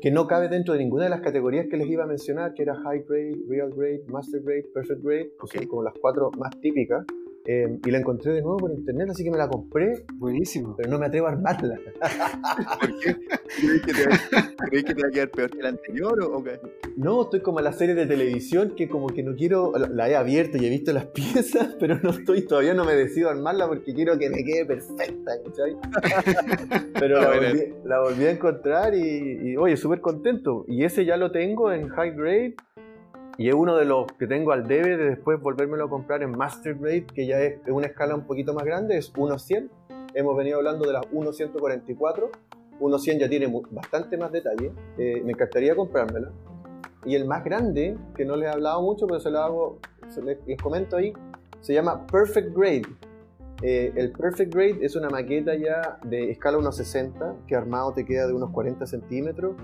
que 0.00 0.10
no 0.10 0.26
cabe 0.26 0.48
dentro 0.48 0.74
de 0.74 0.80
ninguna 0.80 1.04
de 1.04 1.10
las 1.10 1.22
categorías 1.22 1.66
que 1.70 1.76
les 1.78 1.88
iba 1.88 2.04
a 2.04 2.06
mencionar, 2.06 2.52
que 2.54 2.62
era 2.62 2.74
High 2.76 3.04
Grade, 3.08 3.36
Real 3.48 3.70
Grade, 3.74 4.02
Master 4.08 4.42
Grade, 4.42 4.66
Perfect 4.74 5.02
Grade, 5.02 5.30
que 5.40 5.46
son 5.46 5.64
Ok. 5.64 5.68
como 5.70 5.82
las 5.82 5.94
cuatro 6.00 6.30
más 6.38 6.50
típicas. 6.60 7.04
Eh, 7.46 7.78
y 7.84 7.90
la 7.90 7.98
encontré 7.98 8.32
de 8.32 8.40
nuevo 8.40 8.56
por 8.56 8.70
internet, 8.70 9.08
así 9.10 9.22
que 9.22 9.30
me 9.30 9.36
la 9.36 9.48
compré, 9.48 10.04
Buenísimo. 10.14 10.74
pero 10.76 10.88
no 10.90 10.98
me 10.98 11.06
atrevo 11.06 11.26
a 11.26 11.32
armarla. 11.32 11.76
¿Por 12.80 12.98
qué? 13.00 13.16
¿Crees 13.60 13.82
que, 13.82 13.92
te 14.94 15.02
va, 15.02 15.08
a 15.08 15.10
quedar 15.10 15.28
peor 15.30 15.50
que 15.50 15.58
el 15.58 15.66
anterior 15.66 16.22
o, 16.22 16.42
qué? 16.42 16.58
No, 16.96 17.22
estoy 17.24 17.40
como 17.40 17.58
en 17.60 17.64
la 17.64 17.72
serie 17.74 17.94
de 17.94 18.06
televisión 18.06 18.72
que 18.74 18.88
como 18.88 19.08
que 19.08 19.22
no 19.22 19.34
quiero, 19.36 19.72
la- 19.76 19.88
la 19.88 20.08
he 20.08 20.16
abierto 20.16 20.56
y 20.56 20.64
he 20.64 20.70
visto 20.70 20.92
las 20.94 21.04
piezas, 21.14 21.76
pero 21.78 21.98
no 22.02 22.10
estoy, 22.10 22.46
todavía 22.46 22.72
no 22.72 22.84
me 22.86 22.94
decido 22.94 23.28
a 23.28 23.32
armarla 23.32 23.68
porque 23.68 23.92
quiero 23.92 24.16
que 24.18 24.30
me 24.30 24.42
quede 24.42 24.64
perfecta, 24.64 25.32
¿cachai? 25.44 25.76
Pero 26.94 27.20
la 27.20 27.28
volví, 27.28 27.74
la 27.84 28.00
volví 28.00 28.24
a 28.24 28.30
encontrar 28.30 28.94
y, 28.94 29.50
y, 29.50 29.56
oye, 29.56 29.76
súper 29.76 30.00
contento. 30.00 30.64
Y 30.68 30.84
ese 30.84 31.04
ya 31.04 31.16
lo 31.16 31.30
tengo 31.30 31.72
en 31.72 31.88
High 31.88 32.14
Grade 32.16 32.54
y 33.36 33.48
es 33.48 33.54
uno 33.54 33.76
de 33.76 33.84
los 33.84 34.06
que 34.12 34.26
tengo 34.26 34.52
al 34.52 34.66
debe 34.66 34.96
de 34.96 35.10
después 35.10 35.40
volvérmelo 35.40 35.84
a 35.84 35.88
comprar 35.88 36.22
en 36.22 36.30
Master 36.32 36.76
Grade, 36.76 37.06
que 37.06 37.26
ya 37.26 37.40
es, 37.40 37.58
una 37.66 37.86
escala 37.86 38.14
un 38.14 38.26
poquito 38.26 38.54
más 38.54 38.64
grande, 38.64 38.96
es 38.96 39.12
1.100. 39.12 39.68
Hemos 40.14 40.36
venido 40.36 40.58
hablando 40.58 40.86
de 40.86 40.92
las 40.92 41.02
1.144. 41.06 42.30
1.100 42.80 43.18
ya 43.18 43.28
tiene 43.28 43.52
bastante 43.70 44.16
más 44.16 44.30
detalle. 44.30 44.72
Eh, 44.98 45.22
me 45.24 45.32
encantaría 45.32 45.74
comprármela. 45.74 46.30
Y 47.04 47.16
el 47.16 47.26
más 47.26 47.44
grande, 47.44 47.96
que 48.16 48.24
no 48.24 48.36
les 48.36 48.48
he 48.48 48.52
hablado 48.52 48.80
mucho, 48.82 49.06
pero 49.06 49.20
se 49.20 49.30
lo 49.30 49.40
hago, 49.40 49.78
se 50.08 50.22
les, 50.22 50.38
les 50.46 50.60
comento 50.60 50.96
ahí, 50.96 51.12
se 51.60 51.74
llama 51.74 52.06
Perfect 52.06 52.56
Grade. 52.56 52.82
Eh, 53.62 53.92
el 53.96 54.12
Perfect 54.12 54.54
Grade 54.54 54.78
es 54.82 54.96
una 54.96 55.10
maqueta 55.10 55.54
ya 55.54 55.98
de 56.04 56.30
escala 56.30 56.58
1.60, 56.58 57.46
que 57.46 57.56
armado 57.56 57.92
te 57.92 58.04
queda 58.04 58.26
de 58.26 58.32
unos 58.32 58.50
40 58.50 58.86
centímetros. 58.86 59.54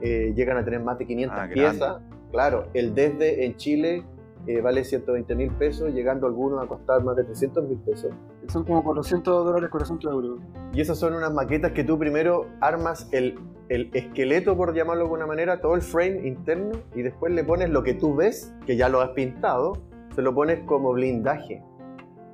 Eh, 0.00 0.32
llegan 0.36 0.56
a 0.56 0.64
tener 0.64 0.80
más 0.80 0.98
de 0.98 1.06
500 1.06 1.38
Ah, 1.38 1.48
piezas. 1.52 1.96
Claro, 2.34 2.66
el 2.74 2.96
desde 2.96 3.46
en 3.46 3.54
Chile 3.54 4.02
eh, 4.48 4.60
vale 4.60 4.82
120 4.82 5.36
mil 5.36 5.52
pesos, 5.52 5.94
llegando 5.94 6.26
algunos 6.26 6.60
a 6.60 6.66
costar 6.66 7.04
más 7.04 7.14
de 7.14 7.22
300 7.22 7.62
mil 7.68 7.78
pesos. 7.78 8.12
Son 8.48 8.64
como 8.64 8.82
400 8.82 9.44
dólares, 9.44 9.70
400 9.70 10.12
euros. 10.12 10.40
Y 10.72 10.80
esas 10.80 10.98
son 10.98 11.14
unas 11.14 11.32
maquetas 11.32 11.70
que 11.70 11.84
tú 11.84 11.96
primero 11.96 12.48
armas 12.60 13.08
el, 13.12 13.38
el 13.68 13.88
esqueleto, 13.94 14.56
por 14.56 14.74
llamarlo 14.74 15.04
de 15.04 15.04
alguna 15.04 15.26
manera, 15.26 15.60
todo 15.60 15.76
el 15.76 15.82
frame 15.82 16.26
interno, 16.26 16.72
y 16.96 17.02
después 17.02 17.32
le 17.32 17.44
pones 17.44 17.70
lo 17.70 17.84
que 17.84 17.94
tú 17.94 18.16
ves, 18.16 18.52
que 18.66 18.76
ya 18.76 18.88
lo 18.88 19.00
has 19.00 19.10
pintado, 19.10 19.74
se 20.16 20.20
lo 20.20 20.34
pones 20.34 20.58
como 20.66 20.92
blindaje. 20.92 21.62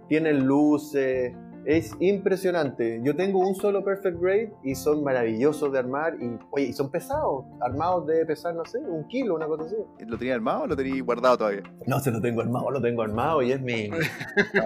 Tienen 0.09 0.47
luces, 0.47 1.35
es 1.65 1.95
impresionante. 2.01 3.01
Yo 3.03 3.15
tengo 3.17 3.39
un 3.41 3.55
solo 3.55 3.85
Perfect 3.85 4.19
Grade 4.21 4.53
y 4.65 4.75
son 4.75 5.03
maravillosos 5.05 5.73
de 5.73 5.79
armar, 5.79 6.15
y, 6.21 6.39
oye, 6.51 6.67
y 6.67 6.73
son 6.73 6.91
pesados. 6.91 7.45
Armados 7.61 8.07
debe 8.07 8.27
pesar, 8.27 8.55
no 8.55 8.65
sé, 8.65 8.79
un 8.79 9.07
kilo, 9.09 9.35
una 9.35 9.47
cosa 9.47 9.65
así. 9.65 9.77
¿Lo 10.07 10.17
tenía 10.19 10.35
armado 10.35 10.63
o 10.63 10.67
lo 10.67 10.77
tenía 10.77 11.03
guardado 11.03 11.39
todavía? 11.39 11.63
No, 11.87 12.01
se 12.01 12.11
lo 12.11 12.21
tengo 12.21 12.41
armado, 12.41 12.71
lo 12.71 12.81
tengo 12.81 13.03
armado 13.03 13.43
y 13.43 13.53
es 13.53 13.61
mi... 13.61 13.91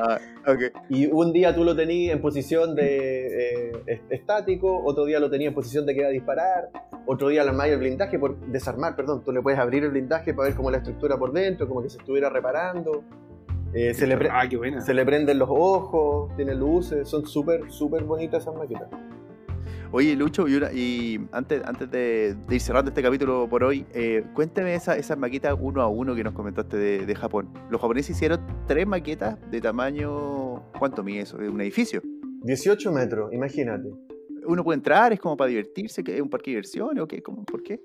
Ah, 0.00 0.18
ok. 0.46 0.60
Y 0.88 1.06
un 1.06 1.32
día 1.32 1.54
tú 1.54 1.64
lo 1.64 1.74
tenías 1.76 2.14
en 2.16 2.22
posición 2.22 2.74
de 2.74 3.70
eh, 3.70 3.72
est- 3.86 4.10
estático, 4.12 4.82
otro 4.84 5.04
día 5.04 5.20
lo 5.20 5.30
tenías 5.30 5.48
en 5.50 5.54
posición 5.54 5.86
de 5.86 5.94
que 5.94 6.00
iba 6.00 6.08
a 6.08 6.12
disparar, 6.12 6.70
otro 7.06 7.28
día 7.28 7.42
le 7.44 7.50
armáis 7.50 7.72
el 7.72 7.78
blindaje 7.80 8.18
por 8.18 8.38
desarmar, 8.46 8.96
perdón, 8.96 9.22
tú 9.24 9.32
le 9.32 9.42
puedes 9.42 9.58
abrir 9.58 9.84
el 9.84 9.90
blindaje 9.90 10.32
para 10.34 10.48
ver 10.48 10.56
cómo 10.56 10.70
la 10.70 10.78
estructura 10.78 11.16
por 11.18 11.32
dentro, 11.32 11.68
como 11.68 11.82
que 11.82 11.88
se 11.90 11.98
estuviera 11.98 12.28
reparando. 12.30 13.02
Eh, 13.74 13.92
se, 13.94 14.06
le 14.06 14.14
Ah, 14.30 14.48
qué 14.48 14.56
buena. 14.56 14.80
se 14.80 14.94
le 14.94 15.04
prenden 15.04 15.38
los 15.38 15.48
ojos, 15.50 16.34
tiene 16.36 16.54
luces, 16.54 17.08
son 17.08 17.26
súper, 17.26 17.70
súper 17.70 18.04
bonitas 18.04 18.42
esas 18.42 18.54
maquetas. 18.54 18.88
Oye, 19.90 20.16
Lucho, 20.16 20.48
y, 20.48 20.56
una- 20.56 20.72
y 20.72 21.20
antes, 21.32 21.62
antes 21.64 21.88
de, 21.90 22.34
de 22.48 22.54
ir 22.54 22.60
cerrando 22.60 22.88
este 22.90 23.00
capítulo 23.02 23.46
por 23.48 23.62
hoy, 23.62 23.86
eh, 23.94 24.24
cuéntame 24.34 24.74
esa, 24.74 24.96
esas 24.96 25.16
maquetas 25.18 25.56
uno 25.60 25.82
a 25.82 25.88
uno 25.88 26.14
que 26.16 26.24
nos 26.24 26.34
comentaste 26.34 26.76
de, 26.76 27.06
de 27.06 27.14
Japón. 27.14 27.48
Los 27.70 27.80
japoneses 27.80 28.16
hicieron 28.16 28.40
tres 28.66 28.86
maquetas 28.88 29.38
de 29.50 29.60
tamaño. 29.60 30.62
¿Cuánto 30.78 31.04
mide 31.04 31.20
eso? 31.20 31.36
¿De 31.36 31.48
un 31.48 31.60
edificio? 31.60 32.00
18 32.42 32.90
metros, 32.92 33.32
imagínate. 33.32 33.88
¿Uno 34.46 34.64
puede 34.64 34.78
entrar? 34.78 35.12
¿Es 35.12 35.20
como 35.20 35.36
para 35.36 35.48
divertirse? 35.48 36.02
¿Que 36.02 36.16
¿Es 36.16 36.20
un 36.20 36.28
parque 36.28 36.50
de 36.50 36.56
diversiones? 36.56 37.02
¿O 37.02 37.06
qué? 37.06 37.22
¿Cómo? 37.22 37.44
¿Por 37.44 37.62
qué? 37.62 37.80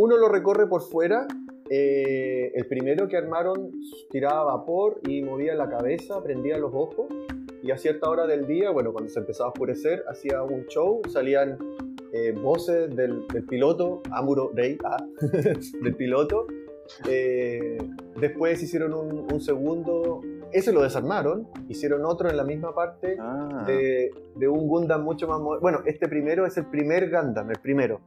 Uno 0.00 0.16
lo 0.16 0.28
recorre 0.28 0.68
por 0.68 0.82
fuera. 0.82 1.26
Eh, 1.72 2.50
el 2.56 2.66
primero 2.66 3.06
que 3.06 3.16
armaron 3.16 3.70
tiraba 4.10 4.42
vapor 4.56 5.00
y 5.06 5.22
movía 5.22 5.54
la 5.54 5.68
cabeza, 5.70 6.20
prendía 6.22 6.58
los 6.58 6.72
ojos. 6.74 7.06
Y 7.62 7.70
a 7.70 7.78
cierta 7.78 8.10
hora 8.10 8.26
del 8.26 8.46
día, 8.46 8.70
bueno, 8.70 8.92
cuando 8.92 9.08
se 9.10 9.20
empezaba 9.20 9.48
a 9.48 9.52
oscurecer, 9.52 10.02
hacía 10.08 10.42
un 10.42 10.66
show, 10.66 11.00
salían 11.08 11.58
eh, 12.12 12.32
voces 12.32 12.94
del, 12.96 13.26
del 13.28 13.44
piloto, 13.44 14.02
Amuro 14.10 14.50
Rey, 14.52 14.78
ah, 14.84 14.96
del 15.82 15.94
piloto. 15.94 16.46
Eh, 17.08 17.78
después 18.20 18.60
hicieron 18.62 18.92
un, 18.94 19.32
un 19.32 19.40
segundo, 19.40 20.22
ese 20.52 20.72
lo 20.72 20.82
desarmaron, 20.82 21.46
hicieron 21.68 22.04
otro 22.04 22.28
en 22.28 22.36
la 22.36 22.42
misma 22.42 22.74
parte 22.74 23.16
Ah, 23.20 23.62
de, 23.64 24.10
de 24.34 24.48
un 24.48 24.66
Gundam 24.66 25.04
mucho 25.04 25.28
más. 25.28 25.38
Bueno, 25.60 25.82
este 25.84 26.08
primero 26.08 26.46
es 26.46 26.56
el 26.56 26.66
primer 26.66 27.10
Gundam, 27.10 27.48
el 27.50 27.60
primero. 27.60 28.00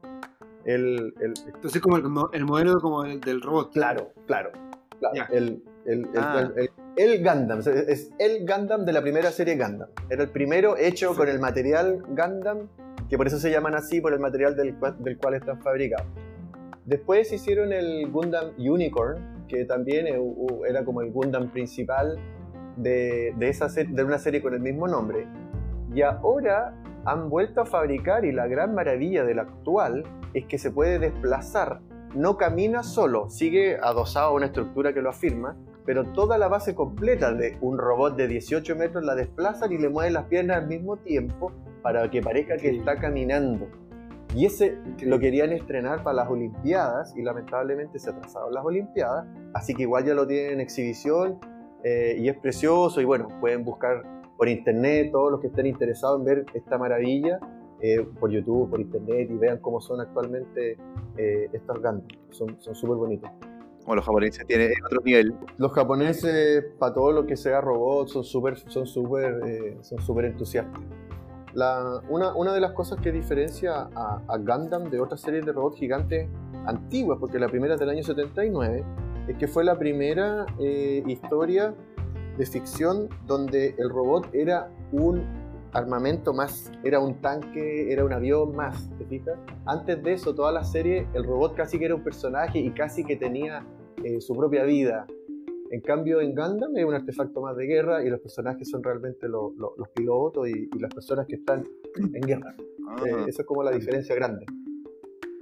El, 0.65 1.13
el- 1.19 1.33
Entonces, 1.53 1.81
como 1.81 1.97
el, 1.97 2.03
el 2.33 2.45
modelo 2.45 2.79
como 2.79 3.03
el 3.03 3.19
del 3.19 3.41
robot. 3.41 3.73
claro, 3.73 4.11
claro. 4.27 4.51
claro. 4.99 5.15
Ya. 5.15 5.25
El, 5.31 5.61
el, 5.85 5.99
el- 6.01 6.09
Ah. 6.17 6.49
el- 6.55 6.69
el 6.95 7.23
Gundam, 7.23 7.59
es- 7.59 7.67
es 7.67 8.11
el 8.19 8.45
Gundam 8.47 8.85
de 8.85 8.93
la 8.93 9.01
primera 9.01 9.31
serie 9.31 9.57
Gundam. 9.57 9.89
Era 10.09 10.23
el 10.23 10.29
primero 10.29 10.77
hecho 10.77 11.15
con 11.15 11.27
el 11.27 11.39
material 11.39 12.01
Gundam, 12.07 12.67
que 13.09 13.17
por 13.17 13.27
eso 13.27 13.37
se 13.39 13.49
llaman 13.51 13.75
así, 13.75 13.99
por 13.99 14.13
el 14.13 14.19
material 14.19 14.55
del, 14.55 14.75
del 14.99 15.17
cual 15.17 15.33
están 15.33 15.59
fabricados. 15.61 16.07
Después 16.85 17.31
hicieron 17.33 17.73
el 17.73 18.09
Gundam 18.11 18.51
Unicorn, 18.57 19.45
que 19.47 19.65
también 19.65 20.07
eh, 20.07 20.19
era 20.67 20.83
como 20.85 21.01
el 21.01 21.11
Gundam 21.11 21.49
principal 21.51 22.17
de, 22.77 23.33
de 23.37 23.49
esa 23.49 23.67
de 23.67 24.03
una 24.03 24.17
serie 24.19 24.41
con 24.41 24.53
el 24.53 24.59
mismo 24.59 24.87
nombre. 24.87 25.27
Y 25.93 26.01
ahora 26.01 26.73
han 27.05 27.29
vuelto 27.29 27.61
a 27.61 27.65
fabricar 27.65 28.23
y 28.25 28.31
la 28.31 28.47
gran 28.47 28.73
maravilla 28.75 29.23
del 29.23 29.39
actual 29.39 30.03
es 30.33 30.45
que 30.45 30.57
se 30.57 30.71
puede 30.71 30.99
desplazar. 30.99 31.81
No 32.15 32.37
camina 32.37 32.83
solo, 32.83 33.29
sigue 33.29 33.77
adosado 33.81 34.29
a 34.29 34.33
una 34.33 34.45
estructura 34.47 34.93
que 34.93 35.01
lo 35.01 35.09
afirma, 35.09 35.57
pero 35.85 36.05
toda 36.13 36.37
la 36.37 36.47
base 36.47 36.75
completa 36.75 37.33
de 37.33 37.57
un 37.61 37.77
robot 37.77 38.15
de 38.15 38.27
18 38.27 38.75
metros 38.75 39.03
la 39.03 39.15
desplazan 39.15 39.71
y 39.71 39.77
le 39.77 39.89
mueven 39.89 40.13
las 40.13 40.25
piernas 40.25 40.57
al 40.57 40.67
mismo 40.67 40.97
tiempo 40.97 41.51
para 41.81 42.09
que 42.09 42.21
parezca 42.21 42.57
que 42.57 42.69
está 42.69 42.97
caminando. 42.97 43.67
Y 44.35 44.45
ese 44.45 44.77
lo 45.01 45.19
querían 45.19 45.51
estrenar 45.51 46.03
para 46.03 46.15
las 46.17 46.29
Olimpiadas 46.29 47.15
y 47.15 47.21
lamentablemente 47.21 47.99
se 47.99 48.09
atrasaron 48.09 48.53
las 48.53 48.65
Olimpiadas, 48.65 49.27
así 49.53 49.75
que 49.75 49.83
igual 49.83 50.05
ya 50.05 50.13
lo 50.13 50.25
tienen 50.25 50.53
en 50.53 50.59
exhibición 50.61 51.39
eh, 51.83 52.15
y 52.17 52.29
es 52.29 52.37
precioso 52.37 52.99
y 53.01 53.05
bueno, 53.05 53.27
pueden 53.39 53.63
buscar 53.63 54.01
por 54.37 54.49
internet 54.49 55.11
todos 55.11 55.31
los 55.31 55.41
que 55.41 55.47
estén 55.47 55.67
interesados 55.67 56.19
en 56.19 56.25
ver 56.25 56.45
esta 56.53 56.77
maravilla 56.77 57.39
eh, 57.83 58.07
por 58.19 58.31
YouTube, 58.31 58.69
por 58.69 58.79
internet 58.79 59.29
y 59.29 59.35
vean 59.35 59.59
cómo 59.59 59.81
son 59.81 59.99
actualmente 60.01 60.77
eh, 61.17 61.49
estos 61.53 61.75
Gundam. 61.77 62.07
Son 62.31 62.57
súper 62.59 62.95
bonitos. 62.95 63.29
Como 63.83 63.95
los 63.95 64.05
japoneses 64.05 64.47
tienen 64.47 64.71
otro 64.85 65.01
nivel. 65.03 65.35
Los 65.57 65.73
japoneses, 65.73 66.63
para 66.79 66.93
todo 66.93 67.11
lo 67.11 67.25
que 67.25 67.35
sea 67.35 67.59
robot, 67.59 68.07
son 68.07 68.23
súper 68.23 68.57
son 68.57 68.87
súper 68.87 69.41
eh, 69.45 69.77
son 69.81 69.99
súper 69.99 70.25
entusiastas. 70.25 70.81
La- 71.53 72.01
una, 72.09 72.33
una 72.35 72.53
de 72.53 72.61
las 72.61 72.71
cosas 72.71 72.99
que 73.01 73.11
diferencia 73.11 73.89
a, 73.93 74.21
a 74.27 74.37
Gundam 74.37 74.89
de 74.89 74.99
otras 75.01 75.19
series 75.19 75.45
de 75.45 75.51
robots 75.51 75.77
gigantes 75.77 76.27
antiguas, 76.65 77.17
porque 77.19 77.37
la 77.37 77.49
primera 77.49 77.73
es 77.73 77.79
del 77.81 77.89
año 77.89 78.01
79, 78.03 78.83
es 79.27 79.37
que 79.37 79.47
fue 79.47 79.63
la 79.65 79.77
primera 79.77 80.45
eh, 80.59 81.03
historia 81.05 81.75
de 82.37 82.45
ficción 82.45 83.09
donde 83.27 83.75
el 83.77 83.89
robot 83.89 84.29
era 84.33 84.69
un 84.93 85.21
armamento 85.73 86.33
más, 86.33 86.71
era 86.83 86.99
un 86.99 87.19
tanque, 87.21 87.91
era 87.91 88.05
un 88.05 88.13
avión 88.13 88.55
más, 88.55 88.89
¿te 88.97 89.05
fijas? 89.05 89.37
Antes 89.65 90.01
de 90.03 90.13
eso, 90.13 90.33
toda 90.35 90.51
la 90.51 90.63
serie, 90.63 91.07
el 91.13 91.23
robot 91.23 91.55
casi 91.55 91.79
que 91.79 91.85
era 91.85 91.95
un 91.95 92.03
personaje 92.03 92.59
y 92.59 92.69
casi 92.71 93.03
que 93.03 93.15
tenía 93.15 93.65
eh, 94.03 94.21
su 94.21 94.35
propia 94.35 94.63
vida. 94.63 95.05
En 95.71 95.81
cambio, 95.81 96.21
en 96.21 96.35
Gundam 96.35 96.77
es 96.77 96.85
un 96.85 96.93
artefacto 96.93 97.41
más 97.41 97.57
de 97.57 97.65
guerra 97.65 98.03
y 98.03 98.09
los 98.09 98.19
personajes 98.19 98.69
son 98.69 98.83
realmente 98.83 99.27
lo- 99.27 99.53
lo- 99.57 99.73
los 99.77 99.89
pilotos 99.89 100.47
y, 100.47 100.69
y 100.71 100.79
las 100.79 100.93
personas 100.93 101.25
que 101.27 101.35
están 101.35 101.63
en 101.95 102.21
guerra. 102.21 102.55
Eh, 103.05 103.25
esa 103.27 103.41
es 103.41 103.47
como 103.47 103.63
la 103.63 103.71
diferencia 103.71 104.13
grande. 104.13 104.45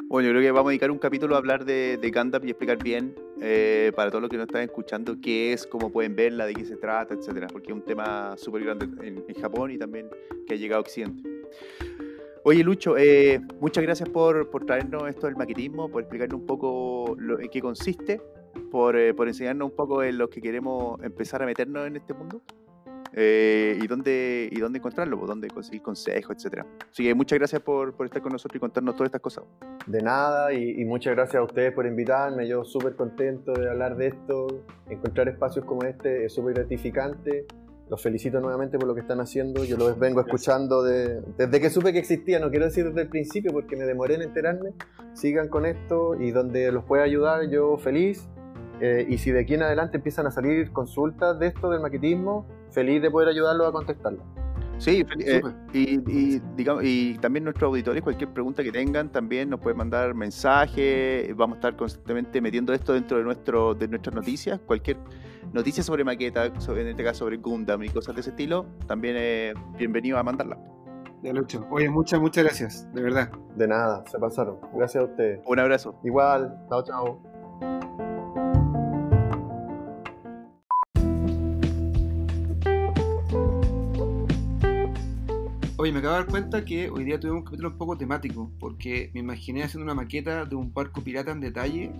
Bueno, 0.07 0.27
yo 0.27 0.33
creo 0.33 0.41
que 0.41 0.51
vamos 0.51 0.67
a 0.67 0.71
dedicar 0.71 0.91
un 0.91 0.99
capítulo 0.99 1.35
a 1.35 1.37
hablar 1.39 1.65
de, 1.65 1.97
de 2.01 2.11
Gundam 2.11 2.45
y 2.45 2.49
explicar 2.51 2.81
bien 2.81 3.13
eh, 3.41 3.91
para 3.95 4.09
todos 4.11 4.21
los 4.21 4.29
que 4.29 4.37
nos 4.37 4.45
están 4.45 4.61
escuchando 4.61 5.17
qué 5.21 5.51
es, 5.53 5.65
cómo 5.67 5.91
pueden 5.91 6.15
verla, 6.15 6.45
de 6.45 6.53
qué 6.53 6.63
se 6.63 6.77
trata, 6.77 7.13
etcétera, 7.15 7.47
porque 7.51 7.71
es 7.71 7.73
un 7.75 7.83
tema 7.83 8.35
súper 8.37 8.63
grande 8.63 8.85
en, 9.05 9.23
en 9.27 9.35
Japón 9.41 9.71
y 9.71 9.77
también 9.77 10.07
que 10.47 10.53
ha 10.53 10.57
llegado 10.57 10.77
a 10.79 10.81
Occidente. 10.81 11.27
Oye, 12.43 12.63
Lucho, 12.63 12.97
eh, 12.97 13.39
muchas 13.59 13.83
gracias 13.83 14.09
por, 14.09 14.49
por 14.49 14.65
traernos 14.65 15.07
esto 15.07 15.27
del 15.27 15.35
maquetismo, 15.35 15.89
por 15.91 16.01
explicarnos 16.01 16.39
un 16.39 16.45
poco 16.47 17.15
lo- 17.19 17.39
en 17.39 17.49
qué 17.49 17.61
consiste, 17.61 18.21
por, 18.71 18.95
eh, 18.95 19.13
por 19.13 19.27
enseñarnos 19.27 19.69
un 19.69 19.75
poco 19.75 20.01
en 20.03 20.17
lo 20.17 20.29
que 20.29 20.41
queremos 20.41 21.01
empezar 21.03 21.43
a 21.43 21.45
meternos 21.45 21.85
en 21.87 21.97
este 21.97 22.13
mundo 22.13 22.41
eh, 23.13 23.77
y, 23.81 23.87
dónde, 23.87 24.47
y 24.51 24.59
dónde 24.59 24.79
encontrarlo, 24.79 25.17
pues, 25.17 25.27
dónde 25.27 25.47
conseguir 25.49 25.81
consejos, 25.81 26.35
etcétera. 26.35 26.65
Así 26.89 27.03
que 27.03 27.13
muchas 27.13 27.39
gracias 27.39 27.61
por, 27.61 27.93
por 27.95 28.05
estar 28.05 28.21
con 28.21 28.31
nosotros 28.31 28.55
y 28.55 28.59
contarnos 28.59 28.95
todas 28.95 29.07
estas 29.07 29.21
cosas. 29.21 29.43
De 29.87 30.01
nada 30.01 30.53
y, 30.53 30.81
y 30.81 30.85
muchas 30.85 31.15
gracias 31.15 31.35
a 31.39 31.43
ustedes 31.43 31.73
por 31.73 31.85
invitarme. 31.85 32.47
Yo 32.47 32.63
súper 32.63 32.95
contento 32.95 33.53
de 33.53 33.69
hablar 33.69 33.97
de 33.97 34.07
esto. 34.07 34.47
Encontrar 34.89 35.27
espacios 35.29 35.65
como 35.65 35.83
este 35.83 36.25
es 36.25 36.33
súper 36.33 36.53
gratificante. 36.53 37.45
Los 37.89 38.01
felicito 38.01 38.39
nuevamente 38.39 38.77
por 38.77 38.87
lo 38.87 38.95
que 38.95 39.01
están 39.01 39.19
haciendo. 39.19 39.65
Yo 39.65 39.75
los 39.75 39.99
vengo 39.99 40.21
escuchando 40.21 40.81
de- 40.81 41.19
desde 41.37 41.59
que 41.59 41.69
supe 41.69 41.91
que 41.91 41.99
existía. 41.99 42.39
No 42.39 42.49
quiero 42.49 42.63
decir 42.65 42.85
desde 42.85 43.01
el 43.01 43.09
principio 43.09 43.51
porque 43.51 43.75
me 43.75 43.83
demoré 43.83 44.15
en 44.15 44.21
enterarme. 44.21 44.69
Sigan 45.13 45.49
con 45.49 45.65
esto 45.65 46.15
y 46.17 46.31
donde 46.31 46.71
los 46.71 46.85
pueda 46.85 47.03
ayudar, 47.03 47.49
yo 47.49 47.77
feliz. 47.77 48.29
Eh, 48.79 49.05
y 49.09 49.17
si 49.17 49.31
de 49.31 49.41
aquí 49.41 49.55
en 49.55 49.63
adelante 49.63 49.97
empiezan 49.97 50.25
a 50.25 50.31
salir 50.31 50.71
consultas 50.71 51.37
de 51.37 51.47
esto, 51.47 51.69
del 51.69 51.81
maquetismo, 51.81 52.47
feliz 52.71 53.01
de 53.01 53.11
poder 53.11 53.29
ayudarlos 53.29 53.67
a 53.67 53.71
contestarlas. 53.71 54.25
Sí, 54.81 55.05
eh, 55.19 55.41
y, 55.73 55.99
y, 56.11 56.41
digamos, 56.55 56.83
y 56.83 57.15
también 57.19 57.43
nuestros 57.43 57.67
auditores, 57.67 58.01
cualquier 58.01 58.31
pregunta 58.31 58.63
que 58.63 58.71
tengan, 58.71 59.11
también 59.11 59.47
nos 59.47 59.59
pueden 59.59 59.77
mandar 59.77 60.15
mensajes. 60.15 61.35
Vamos 61.35 61.57
a 61.57 61.59
estar 61.59 61.75
constantemente 61.75 62.41
metiendo 62.41 62.73
esto 62.73 62.93
dentro 62.93 63.19
de, 63.19 63.23
nuestro, 63.23 63.75
de 63.75 63.87
nuestras 63.87 64.15
noticias. 64.15 64.59
Cualquier 64.65 64.97
noticia 65.53 65.83
sobre 65.83 66.03
maqueta, 66.03 66.59
sobre, 66.59 66.81
en 66.81 66.87
este 66.87 67.03
caso 67.03 67.19
sobre 67.19 67.37
Gundam 67.37 67.83
y 67.83 67.89
cosas 67.89 68.15
de 68.15 68.21
ese 68.21 68.31
estilo, 68.31 68.65
también 68.87 69.17
es 69.17 69.53
bienvenido 69.77 70.17
a 70.17 70.23
mandarla. 70.23 70.57
Ya, 71.21 71.31
Lucho. 71.31 71.63
Oye, 71.69 71.87
muchas, 71.87 72.19
muchas 72.19 72.43
gracias, 72.43 72.91
de 72.91 73.03
verdad. 73.03 73.29
De 73.55 73.67
nada, 73.67 74.03
se 74.07 74.17
pasaron. 74.17 74.57
Gracias 74.73 75.03
a 75.03 75.05
ustedes. 75.05 75.41
Un 75.45 75.59
abrazo. 75.59 75.99
Igual, 76.03 76.59
chao, 76.69 76.83
chao. 76.83 78.10
Oye, 85.81 85.91
me 85.91 85.97
acabo 85.97 86.13
de 86.13 86.19
dar 86.19 86.29
cuenta 86.29 86.63
que 86.63 86.91
hoy 86.91 87.05
día 87.05 87.19
tuvimos 87.19 87.39
un 87.39 87.45
capítulo 87.45 87.69
un 87.69 87.77
poco 87.79 87.97
temático, 87.97 88.51
porque 88.59 89.09
me 89.15 89.21
imaginé 89.21 89.63
haciendo 89.63 89.83
una 89.83 89.95
maqueta 89.95 90.45
de 90.45 90.55
un 90.55 90.71
barco 90.71 91.01
pirata 91.01 91.31
en 91.31 91.39
detalle 91.39 91.91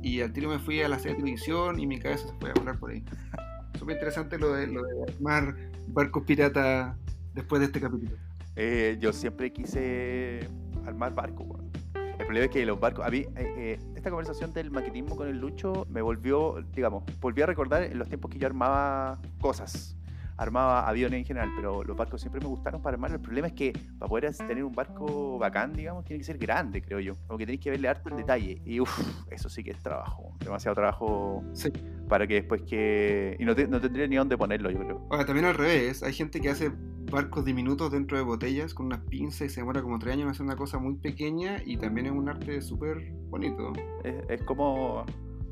y 0.00 0.20
al 0.20 0.32
tiro 0.32 0.48
me 0.48 0.60
fui 0.60 0.80
a 0.80 0.88
la 0.88 0.96
serie 1.00 1.14
de 1.14 1.22
televisión 1.22 1.80
y 1.80 1.88
mi 1.88 1.98
cabeza 1.98 2.28
se 2.28 2.34
fue 2.34 2.50
a 2.50 2.52
volar 2.52 2.78
por 2.78 2.92
ahí. 2.92 3.02
Súper 3.80 3.96
interesante 3.96 4.38
lo 4.38 4.52
de, 4.52 4.72
armar 5.08 5.56
barcos 5.88 6.22
piratas 6.22 6.96
después 7.34 7.58
de 7.58 7.66
este 7.66 7.80
capítulo. 7.80 8.16
Eh, 8.54 8.96
yo 9.00 9.12
siempre 9.12 9.52
quise 9.52 10.48
armar 10.86 11.12
barcos. 11.12 11.48
El 11.96 12.26
problema 12.26 12.44
es 12.44 12.52
que 12.52 12.64
los 12.64 12.78
barcos, 12.78 13.12
eh, 13.12 13.28
eh, 13.34 13.78
esta 13.96 14.08
conversación 14.08 14.52
del 14.52 14.70
maquetismo 14.70 15.16
con 15.16 15.26
el 15.26 15.40
Lucho 15.40 15.84
me 15.90 16.00
volvió, 16.00 16.64
digamos, 16.76 17.02
volví 17.20 17.42
a 17.42 17.46
recordar 17.46 17.82
en 17.82 17.98
los 17.98 18.06
tiempos 18.06 18.30
que 18.30 18.38
yo 18.38 18.46
armaba 18.46 19.20
cosas, 19.40 19.95
armaba 20.38 20.88
aviones 20.88 21.18
en 21.20 21.24
general, 21.24 21.50
pero 21.56 21.82
los 21.84 21.96
barcos 21.96 22.20
siempre 22.20 22.40
me 22.40 22.46
gustaron 22.48 22.82
para 22.82 22.94
armar. 22.94 23.10
El 23.12 23.20
problema 23.20 23.46
es 23.48 23.52
que 23.54 23.72
para 23.98 24.08
poder 24.08 24.34
tener 24.36 24.64
un 24.64 24.74
barco 24.74 25.38
bacán, 25.38 25.72
digamos, 25.72 26.04
tiene 26.04 26.18
que 26.18 26.24
ser 26.24 26.38
grande, 26.38 26.82
creo 26.82 27.00
yo. 27.00 27.14
Como 27.26 27.38
que 27.38 27.46
tenéis 27.46 27.60
que 27.62 27.70
verle 27.70 27.88
harto 27.88 28.08
el 28.10 28.16
detalle. 28.16 28.60
Y 28.64 28.80
uff, 28.80 28.98
eso 29.30 29.48
sí 29.48 29.62
que 29.64 29.70
es 29.70 29.82
trabajo, 29.82 30.36
demasiado 30.40 30.74
trabajo 30.74 31.42
Sí. 31.52 31.70
para 32.08 32.26
que 32.26 32.34
después 32.34 32.62
que... 32.62 33.36
Y 33.38 33.44
no, 33.44 33.54
te- 33.54 33.66
no 33.68 33.80
tendría 33.80 34.06
ni 34.06 34.16
dónde 34.16 34.36
ponerlo, 34.36 34.70
yo 34.70 34.78
creo. 34.80 35.06
Ahora, 35.10 35.24
también 35.24 35.46
al 35.46 35.54
revés, 35.54 36.02
hay 36.02 36.12
gente 36.12 36.40
que 36.40 36.50
hace 36.50 36.70
barcos 37.10 37.44
diminutos 37.44 37.92
dentro 37.92 38.16
de 38.18 38.24
botellas 38.24 38.74
con 38.74 38.86
unas 38.86 39.00
pinzas 39.00 39.42
y 39.42 39.48
se 39.50 39.60
demora 39.60 39.80
como 39.80 39.98
tres 39.98 40.14
años 40.14 40.24
en 40.24 40.30
hacer 40.32 40.42
una 40.44 40.56
cosa 40.56 40.78
muy 40.78 40.96
pequeña 40.96 41.62
y 41.64 41.76
también 41.76 42.06
es 42.08 42.12
un 42.12 42.28
arte 42.28 42.60
súper 42.60 43.12
bonito. 43.30 43.72
Es, 44.02 44.14
es 44.28 44.42
como, 44.42 45.04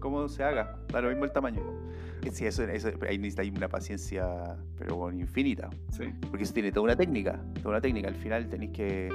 como 0.05 0.29
se 0.29 0.45
haga, 0.45 0.79
da 0.93 1.01
lo 1.01 1.09
mismo 1.09 1.25
el 1.25 1.33
tamaño. 1.33 1.61
Sí, 2.33 2.47
eso, 2.47 2.63
eso 2.65 2.89
ahí 3.07 3.19
necesita 3.19 3.43
una 3.57 3.69
paciencia, 3.69 4.27
pero 4.79 4.97
bueno, 4.97 5.19
infinita. 5.19 5.69
Sí. 5.91 6.05
Porque 6.31 6.45
eso 6.45 6.55
tiene 6.55 6.71
toda 6.73 6.85
una 6.85 6.97
técnica, 6.97 7.39
toda 7.63 7.71
una 7.71 7.81
técnica. 7.83 8.09
Al 8.09 8.15
final 8.15 8.49
tenéis 8.49 8.71
que, 8.73 9.11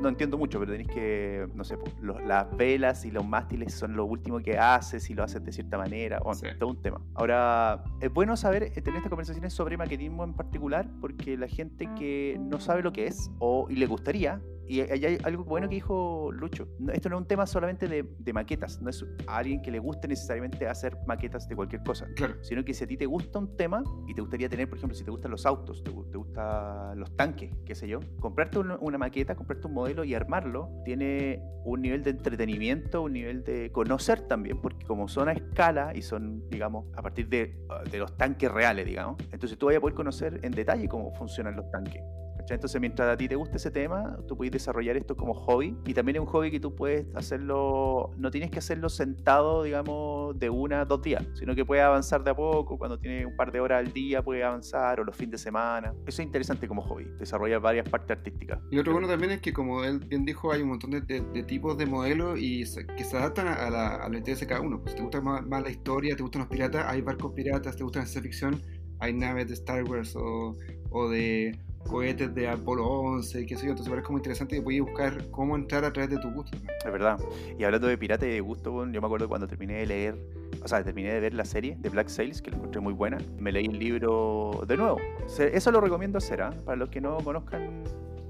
no 0.00 0.08
entiendo 0.08 0.38
mucho, 0.38 0.60
pero 0.60 0.70
tenéis 0.70 0.88
que, 0.88 1.48
no 1.54 1.64
sé, 1.64 1.76
los- 2.00 2.22
las 2.24 2.56
velas 2.56 3.04
y 3.06 3.10
los 3.10 3.26
mástiles 3.26 3.74
son 3.74 3.96
lo 3.96 4.04
último 4.04 4.38
que 4.38 4.56
haces 4.56 5.10
y 5.10 5.14
lo 5.14 5.24
haces 5.24 5.44
de 5.44 5.50
cierta 5.52 5.78
manera. 5.78 6.20
Bueno, 6.20 6.34
Sí. 6.38 6.46
todo 6.58 6.70
un 6.70 6.80
tema. 6.80 7.00
Ahora, 7.14 7.82
es 8.00 8.12
bueno 8.12 8.36
saber, 8.36 8.62
eh, 8.64 8.70
tener 8.80 8.98
estas 8.98 9.10
conversaciones 9.10 9.52
sobre 9.52 9.76
maquetismo 9.76 10.22
en 10.22 10.34
particular, 10.34 10.88
porque 11.00 11.36
la 11.36 11.48
gente 11.48 11.88
que 11.98 12.38
no 12.40 12.60
sabe 12.60 12.82
lo 12.82 12.92
que 12.92 13.06
es 13.08 13.30
o 13.40 13.66
y 13.68 13.74
le 13.76 13.86
gustaría, 13.86 14.40
y 14.66 14.80
hay 14.80 15.18
algo 15.24 15.44
bueno 15.44 15.68
que 15.68 15.76
dijo 15.76 16.30
Lucho, 16.32 16.68
esto 16.92 17.08
no 17.08 17.16
es 17.16 17.22
un 17.22 17.28
tema 17.28 17.46
solamente 17.46 17.86
de, 17.88 18.04
de 18.18 18.32
maquetas, 18.32 18.80
no 18.80 18.90
es 18.90 19.04
a 19.26 19.36
alguien 19.38 19.60
que 19.62 19.70
le 19.70 19.78
guste 19.78 20.08
necesariamente 20.08 20.66
hacer 20.66 20.96
maquetas 21.06 21.48
de 21.48 21.56
cualquier 21.56 21.82
cosa 21.82 22.06
Claro. 22.16 22.34
sino 22.42 22.64
que 22.64 22.72
si 22.74 22.84
a 22.84 22.86
ti 22.86 22.96
te 22.96 23.06
gusta 23.06 23.38
un 23.38 23.56
tema 23.56 23.82
y 24.06 24.14
te 24.14 24.20
gustaría 24.20 24.48
tener, 24.48 24.68
por 24.68 24.78
ejemplo, 24.78 24.96
si 24.96 25.04
te 25.04 25.10
gustan 25.10 25.30
los 25.30 25.46
autos, 25.46 25.82
te, 25.82 25.90
te 25.90 26.18
gustan 26.18 26.98
los 26.98 27.14
tanques, 27.16 27.50
qué 27.64 27.74
sé 27.74 27.88
yo, 27.88 28.00
comprarte 28.20 28.58
una, 28.58 28.76
una 28.80 28.98
maqueta, 28.98 29.34
comprarte 29.34 29.66
un 29.66 29.74
modelo 29.74 30.04
y 30.04 30.14
armarlo, 30.14 30.70
tiene 30.84 31.42
un 31.64 31.82
nivel 31.82 32.02
de 32.02 32.10
entretenimiento, 32.10 33.02
un 33.02 33.12
nivel 33.14 33.42
de 33.44 33.70
conocer 33.72 34.22
también, 34.28 34.60
porque 34.60 34.84
como 34.86 35.08
son 35.08 35.28
a 35.28 35.32
escala 35.32 35.92
y 35.94 36.02
son, 36.02 36.48
digamos, 36.50 36.86
a 36.96 37.02
partir 37.02 37.28
de, 37.28 37.56
de 37.90 37.98
los 37.98 38.16
tanques 38.16 38.50
reales, 38.50 38.86
digamos, 38.86 39.16
entonces 39.32 39.58
tú 39.58 39.66
vas 39.66 39.76
a 39.76 39.80
poder 39.80 39.94
conocer 39.94 40.40
en 40.42 40.52
detalle 40.52 40.88
cómo 40.88 41.12
funcionan 41.14 41.56
los 41.56 41.70
tanques. 41.70 42.02
¿Cachai? 42.44 42.56
Entonces, 42.56 42.80
mientras 42.80 43.12
a 43.12 43.16
ti 43.16 43.26
te 43.28 43.36
guste 43.36 43.56
ese 43.56 43.70
tema, 43.70 44.18
tú 44.28 44.36
puedes 44.36 44.52
desarrollar 44.52 44.96
esto 44.96 45.16
como 45.16 45.34
hobby. 45.34 45.76
Y 45.86 45.94
también 45.94 46.16
es 46.16 46.20
un 46.20 46.26
hobby 46.26 46.50
que 46.50 46.60
tú 46.60 46.74
puedes 46.74 47.06
hacerlo, 47.14 48.10
no 48.16 48.30
tienes 48.30 48.50
que 48.50 48.58
hacerlo 48.58 48.88
sentado, 48.88 49.62
digamos, 49.62 50.38
de 50.38 50.50
una, 50.50 50.84
dos 50.84 51.02
días, 51.02 51.24
sino 51.34 51.54
que 51.54 51.64
puedes 51.64 51.84
avanzar 51.84 52.22
de 52.22 52.30
a 52.30 52.34
poco. 52.34 52.78
Cuando 52.78 52.98
tienes 52.98 53.26
un 53.26 53.36
par 53.36 53.50
de 53.50 53.60
horas 53.60 53.84
al 53.84 53.92
día, 53.92 54.22
puedes 54.22 54.44
avanzar, 54.44 55.00
o 55.00 55.04
los 55.04 55.16
fines 55.16 55.32
de 55.32 55.38
semana. 55.38 55.94
Eso 56.06 56.22
es 56.22 56.26
interesante 56.26 56.68
como 56.68 56.82
hobby, 56.82 57.04
desarrollar 57.18 57.60
varias 57.60 57.88
partes 57.88 58.16
artísticas. 58.16 58.60
Y 58.70 58.78
otro 58.78 58.92
bueno 58.92 59.08
también 59.08 59.32
es 59.32 59.40
que, 59.40 59.52
como 59.52 59.82
él 59.84 59.98
bien 60.00 60.24
dijo, 60.24 60.52
hay 60.52 60.62
un 60.62 60.68
montón 60.68 60.90
de, 60.90 61.44
tipos 61.44 61.76
de 61.76 61.86
modelos 61.86 62.38
y 62.38 62.64
que 62.96 63.04
se 63.04 63.16
adaptan 63.16 63.48
a, 63.48 63.70
la, 63.70 63.96
a 63.96 64.08
lo 64.08 64.18
interés 64.18 64.40
de 64.40 64.46
cada 64.46 64.60
uno. 64.60 64.80
Pues, 64.80 64.92
si 64.92 64.96
te 64.96 65.02
gusta 65.02 65.20
más, 65.20 65.44
la 65.48 65.70
historia, 65.70 66.14
te 66.16 66.22
gustan 66.22 66.40
los 66.40 66.48
piratas, 66.48 66.84
hay 66.88 67.00
barcos 67.00 67.32
piratas, 67.32 67.76
te 67.76 67.82
gusta 67.82 68.00
la 68.00 68.06
ciencia 68.06 68.22
ficción, 68.22 68.60
hay 68.98 69.12
naves 69.12 69.48
de 69.48 69.54
Star 69.54 69.84
Wars 69.84 70.14
o 70.16 71.08
de 71.08 71.58
cohetes 71.88 72.34
de 72.34 72.48
Apolo 72.48 72.86
11, 72.86 73.46
qué 73.46 73.56
sé 73.56 73.64
yo. 73.64 73.70
Entonces, 73.70 73.90
parece 73.90 74.06
como 74.06 74.18
interesante 74.18 74.56
que 74.56 74.62
puedes 74.62 74.80
buscar 74.80 75.30
cómo 75.30 75.56
entrar 75.56 75.84
a 75.84 75.92
través 75.92 76.10
de 76.10 76.18
tu 76.18 76.30
gusto. 76.30 76.56
Es 76.84 76.92
verdad. 76.92 77.18
Y 77.58 77.64
hablando 77.64 77.86
de 77.86 77.98
pirata 77.98 78.26
y 78.26 78.30
de 78.30 78.40
gusto, 78.40 78.86
yo 78.86 79.00
me 79.00 79.06
acuerdo 79.06 79.28
cuando 79.28 79.46
terminé 79.46 79.74
de 79.74 79.86
leer, 79.86 80.18
o 80.62 80.68
sea, 80.68 80.82
terminé 80.82 81.12
de 81.12 81.20
ver 81.20 81.34
la 81.34 81.44
serie 81.44 81.76
de 81.78 81.88
Black 81.88 82.08
Sails, 82.08 82.42
que 82.42 82.50
la 82.50 82.56
encontré 82.56 82.80
muy 82.80 82.92
buena, 82.92 83.18
me 83.38 83.52
leí 83.52 83.66
el 83.66 83.78
libro 83.78 84.64
de 84.66 84.76
nuevo. 84.76 84.98
Eso 85.38 85.70
lo 85.70 85.80
recomiendo 85.80 86.18
hacer, 86.18 86.42
¿ah? 86.42 86.50
Para 86.64 86.76
los 86.76 86.88
que 86.88 87.00
no 87.00 87.18
conozcan 87.18 87.84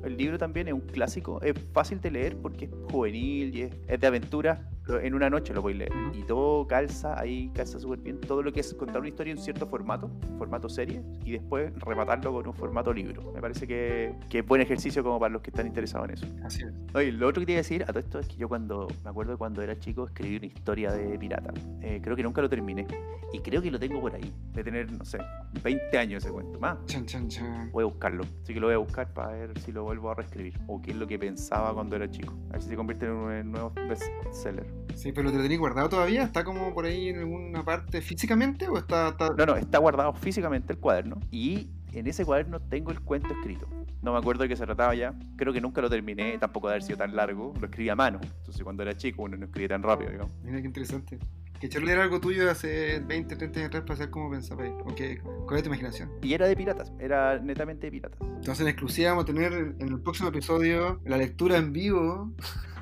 el 0.05 0.16
libro 0.16 0.39
también, 0.39 0.68
es 0.68 0.74
un 0.74 0.81
clásico, 0.81 1.40
es 1.43 1.55
fácil 1.72 2.01
de 2.01 2.10
leer 2.10 2.36
porque 2.36 2.66
es 2.66 2.70
juvenil 2.90 3.56
y 3.56 3.62
es, 3.62 3.72
es 3.89 4.01
de 4.01 4.06
aventura. 4.06 4.68
En 4.89 5.15
una 5.15 5.31
noche 5.31 5.55
lo 5.55 5.62
voy 5.62 5.73
a 5.73 5.77
leer. 5.77 5.93
Y 6.12 6.23
todo 6.23 6.66
calza, 6.66 7.19
ahí 7.19 7.51
calza 7.55 7.78
súper 7.78 8.01
bien. 8.01 8.20
Todo 8.20 8.43
lo 8.43 8.52
que 8.52 8.61
es 8.61 8.74
contar 8.74 9.01
una 9.01 9.09
historia 9.09 9.32
en 9.32 9.39
cierto 9.39 9.66
formato, 9.66 10.11
formato 10.39 10.69
serie, 10.69 11.02
y 11.24 11.32
después 11.32 11.73
rematarlo 11.81 12.32
con 12.32 12.47
un 12.47 12.55
formato 12.55 12.93
libro. 12.93 13.32
Me 13.32 13.40
parece 13.40 13.66
que, 13.66 14.15
que 14.28 14.40
es 14.40 14.47
buen 14.47 14.61
ejercicio 14.61 15.02
como 15.02 15.19
para 15.19 15.32
los 15.32 15.43
que 15.43 15.51
están 15.51 15.66
interesados 15.66 16.09
en 16.09 16.15
eso. 16.15 16.27
Así 16.44 16.62
es. 16.62 16.73
Oye, 16.94 17.12
lo 17.12 17.28
otro 17.28 17.40
que 17.40 17.47
te 17.47 17.52
iba 17.52 17.59
a 17.59 17.62
decir 17.62 17.82
a 17.82 17.86
todo 17.86 18.01
esto 18.01 18.19
es 18.19 18.28
que 18.28 18.36
yo 18.36 18.48
cuando, 18.48 18.89
me 19.02 19.11
acuerdo 19.11 19.39
cuando 19.39 19.62
era 19.62 19.78
chico, 19.78 20.06
escribí 20.06 20.36
una 20.36 20.47
historia 20.47 20.93
de 20.93 21.19
pirata. 21.19 21.52
Eh, 21.81 22.01
creo 22.02 22.15
que 22.15 22.23
nunca 22.23 22.43
lo 22.43 22.48
terminé. 22.48 22.86
Y 23.32 23.40
creo 23.40 23.62
que 23.62 23.70
lo 23.70 23.81
tengo 23.81 24.01
por 24.01 24.15
ahí. 24.15 24.32
De 24.52 24.62
tener, 24.62 24.93
no 24.93 25.05
sé, 25.05 25.19
20 25.62 25.98
años 25.98 26.23
ese 26.23 26.32
cuento. 26.32 26.61
Más. 26.61 26.85
Chan, 26.86 27.06
chan, 27.06 27.28
chan. 27.28 27.70
Voy 27.73 27.82
a 27.82 27.86
buscarlo. 27.86 28.24
Así 28.43 28.55
que 28.55 28.61
lo 28.61 28.66
voy 28.66 28.74
a 28.74 28.78
buscar 28.78 29.12
para 29.12 29.32
ver 29.32 29.59
si 29.59 29.73
lo 29.73 29.82
vuelvo 29.82 30.11
a 30.11 30.15
reescribir. 30.15 30.61
O 30.66 30.81
qué 30.81 30.93
es 30.93 30.97
lo 30.97 31.06
que 31.06 31.19
pensaba 31.19 31.73
cuando 31.74 31.97
era 31.97 32.09
chico. 32.11 32.35
A 32.51 32.52
ver 32.52 32.62
si 32.62 32.69
se 32.69 32.77
convierte 32.77 33.06
en 33.06 33.12
un 33.12 33.32
en 33.32 33.47
un 33.47 33.52
nuevo 33.52 33.73
bestseller. 33.89 34.73
Sí, 34.94 35.12
pero 35.12 35.30
¿te 35.30 35.36
lo 35.36 35.42
tenés 35.42 35.59
guardado 35.59 35.88
todavía? 35.88 36.22
¿Está 36.22 36.44
como 36.44 36.72
por 36.72 36.86
ahí 36.86 37.09
en 37.09 37.18
alguna 37.18 37.62
parte 37.62 38.01
físicamente 38.01 38.68
o 38.68 38.78
está...? 38.78 39.09
está... 39.09 39.30
No, 39.36 39.46
no, 39.46 39.56
está 39.56 39.78
guardado 39.78 40.14
físicamente 40.14 40.72
el 40.72 40.78
cuaderno. 40.78 41.20
Y 41.30 41.68
en 41.92 42.06
ese 42.06 42.24
cuaderno 42.24 42.60
tengo 42.60 42.90
el 42.90 43.01
cuento 43.01 43.32
escrito. 43.34 43.68
No 44.02 44.12
me 44.12 44.18
acuerdo 44.18 44.42
de 44.42 44.48
qué 44.48 44.56
se 44.56 44.64
trataba 44.64 44.94
ya. 44.94 45.14
Creo 45.36 45.52
que 45.52 45.60
nunca 45.60 45.80
lo 45.80 45.90
terminé, 45.90 46.38
tampoco 46.38 46.68
de 46.68 46.74
haber 46.74 46.82
sido 46.82 46.98
tan 46.98 47.14
largo. 47.16 47.55
Lo 47.60 47.66
escribí 47.66 47.88
a 47.88 47.96
mano. 47.96 48.20
Entonces 48.22 48.62
cuando 48.62 48.82
era 48.82 48.96
chico 48.96 49.22
uno 49.22 49.36
no 49.36 49.46
escribía 49.46 49.68
tan 49.68 49.82
rápido, 49.82 50.10
digamos. 50.10 50.32
Mira 50.42 50.60
qué 50.60 50.66
interesante. 50.66 51.18
Que 51.64 51.70
Charlie 51.70 51.92
era 51.92 52.02
algo 52.02 52.20
tuyo 52.20 52.44
de 52.44 52.50
hace 52.50 53.00
20, 53.00 53.36
30 53.36 53.58
años 53.58 53.68
atrás 53.68 53.84
para 53.84 53.96
saber 53.96 54.10
cómo 54.10 54.30
pensabas. 54.30 54.68
Ok, 54.84 55.00
¿cuál 55.46 55.56
es 55.56 55.62
tu 55.62 55.70
imaginación? 55.70 56.10
Y 56.20 56.34
era 56.34 56.46
de 56.46 56.54
piratas, 56.54 56.92
era 56.98 57.38
netamente 57.38 57.86
de 57.86 57.90
piratas. 57.90 58.20
Entonces 58.20 58.60
en 58.60 58.68
exclusiva 58.68 59.12
vamos 59.12 59.24
a 59.24 59.26
tener 59.28 59.52
en 59.54 59.88
el 59.88 59.98
próximo 59.98 60.28
episodio 60.28 61.00
la 61.06 61.16
lectura 61.16 61.56
en 61.56 61.72
vivo 61.72 62.34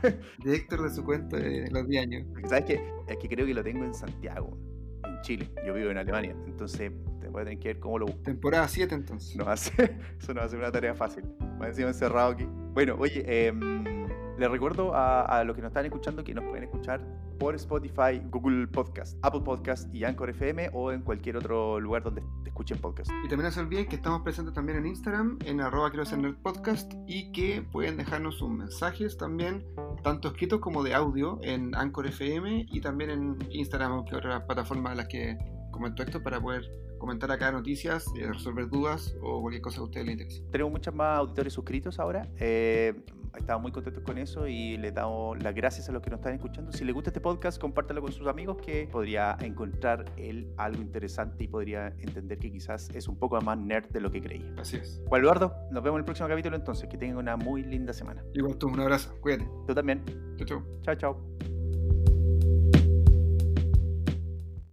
de 0.02 0.56
Héctor 0.56 0.82
de 0.82 0.90
su 0.90 1.04
cuento 1.04 1.36
de 1.36 1.70
los 1.70 1.86
10 1.86 2.02
años. 2.02 2.26
Sabes 2.48 2.64
que 2.64 2.92
es 3.06 3.16
que 3.18 3.28
creo 3.28 3.46
que 3.46 3.54
lo 3.54 3.62
tengo 3.62 3.84
en 3.84 3.94
Santiago, 3.94 4.58
en 5.04 5.20
Chile. 5.20 5.48
Yo 5.64 5.74
vivo 5.74 5.90
en 5.90 5.98
Alemania, 5.98 6.34
entonces 6.44 6.90
te 7.20 7.28
voy 7.28 7.42
a 7.42 7.44
tener 7.44 7.60
que 7.60 7.68
ver 7.68 7.78
cómo 7.78 8.00
lo 8.00 8.06
busco. 8.06 8.22
Temporada 8.22 8.66
7 8.66 8.92
entonces. 8.96 9.36
No 9.36 9.44
va 9.44 9.52
a 9.52 9.58
ser, 9.58 9.96
eso 10.18 10.34
no 10.34 10.40
va 10.40 10.46
a 10.46 10.48
ser 10.48 10.58
una 10.58 10.72
tarea 10.72 10.96
fácil. 10.96 11.22
Más 11.56 11.68
encima 11.68 11.86
encerrado 11.86 12.32
aquí. 12.32 12.48
Bueno, 12.74 12.96
oye, 12.98 13.46
em, 13.46 14.08
les 14.40 14.50
recuerdo 14.50 14.92
a, 14.92 15.22
a 15.22 15.44
los 15.44 15.54
que 15.54 15.62
nos 15.62 15.68
están 15.68 15.84
escuchando 15.84 16.24
que 16.24 16.34
nos 16.34 16.42
pueden 16.46 16.64
escuchar 16.64 17.00
por 17.42 17.56
Spotify, 17.56 18.22
Google 18.30 18.68
Podcast, 18.68 19.18
Apple 19.22 19.40
Podcast 19.40 19.92
y 19.92 20.04
Anchor 20.04 20.30
FM 20.30 20.70
o 20.74 20.92
en 20.92 21.02
cualquier 21.02 21.36
otro 21.36 21.80
lugar 21.80 22.04
donde 22.04 22.22
te 22.44 22.50
escuchen 22.50 22.78
podcast. 22.78 23.10
Y 23.24 23.28
también 23.28 23.46
no 23.46 23.50
se 23.50 23.58
olviden 23.58 23.86
que 23.88 23.96
estamos 23.96 24.22
presentes 24.22 24.54
también 24.54 24.78
en 24.78 24.86
Instagram, 24.86 25.40
en 25.44 25.60
arroba 25.60 25.90
quiero 25.90 26.04
ser 26.04 26.20
nerd 26.20 26.36
podcast, 26.36 26.92
y 27.08 27.32
que 27.32 27.60
pueden 27.62 27.96
dejarnos 27.96 28.36
sus 28.36 28.48
mensajes 28.48 29.16
también, 29.16 29.66
tanto 30.04 30.28
escritos 30.28 30.60
como 30.60 30.84
de 30.84 30.94
audio, 30.94 31.40
en 31.42 31.74
Anchor 31.74 32.06
FM 32.06 32.66
y 32.70 32.80
también 32.80 33.10
en 33.10 33.38
Instagram, 33.50 34.04
que 34.04 34.14
otra 34.14 34.46
plataforma 34.46 34.92
a 34.92 34.94
las 34.94 35.08
que 35.08 35.36
comento 35.72 36.04
esto, 36.04 36.22
para 36.22 36.40
poder 36.40 36.70
comentar 36.98 37.32
acá 37.32 37.50
noticias, 37.50 38.06
eh, 38.16 38.28
resolver 38.28 38.68
dudas 38.68 39.16
o 39.20 39.40
cualquier 39.40 39.62
cosa 39.62 39.78
que 39.78 39.80
a 39.80 39.84
ustedes 39.86 40.06
les 40.06 40.12
interese. 40.12 40.44
Tenemos 40.52 40.74
muchos 40.74 40.94
más 40.94 41.18
auditores 41.18 41.52
suscritos 41.52 41.98
ahora. 41.98 42.28
Eh, 42.38 42.94
estamos 43.38 43.62
muy 43.62 43.72
contentos 43.72 44.02
con 44.04 44.18
eso 44.18 44.46
y 44.46 44.76
les 44.76 44.94
damos 44.94 45.42
las 45.42 45.54
gracias 45.54 45.88
a 45.88 45.92
los 45.92 46.02
que 46.02 46.10
nos 46.10 46.18
están 46.18 46.34
escuchando. 46.34 46.72
Si 46.72 46.84
les 46.84 46.94
gusta 46.94 47.10
este 47.10 47.20
podcast, 47.20 47.60
compártelo 47.60 48.00
con 48.02 48.12
sus 48.12 48.26
amigos 48.26 48.58
que 48.58 48.88
podría 48.90 49.36
encontrar 49.40 50.04
él 50.16 50.52
algo 50.56 50.82
interesante 50.82 51.44
y 51.44 51.48
podría 51.48 51.88
entender 51.98 52.38
que 52.38 52.50
quizás 52.50 52.90
es 52.90 53.08
un 53.08 53.16
poco 53.16 53.40
más 53.40 53.58
nerd 53.58 53.88
de 53.90 54.00
lo 54.00 54.10
que 54.10 54.20
creía. 54.20 54.52
Así 54.58 54.76
es. 54.76 55.02
Bueno, 55.08 55.24
Eduardo, 55.24 55.54
nos 55.70 55.82
vemos 55.82 55.96
en 55.96 56.00
el 56.00 56.04
próximo 56.04 56.28
capítulo 56.28 56.56
entonces. 56.56 56.88
Que 56.88 56.98
tengan 56.98 57.18
una 57.18 57.36
muy 57.36 57.62
linda 57.62 57.92
semana. 57.92 58.24
Igual 58.34 58.56
tú, 58.56 58.68
un 58.68 58.80
abrazo, 58.80 59.14
cuídate. 59.20 59.48
Tú 59.66 59.74
también. 59.74 60.02
Chau, 60.36 60.46
chau. 60.46 60.62
Chao, 60.82 60.94
chao. 60.94 62.21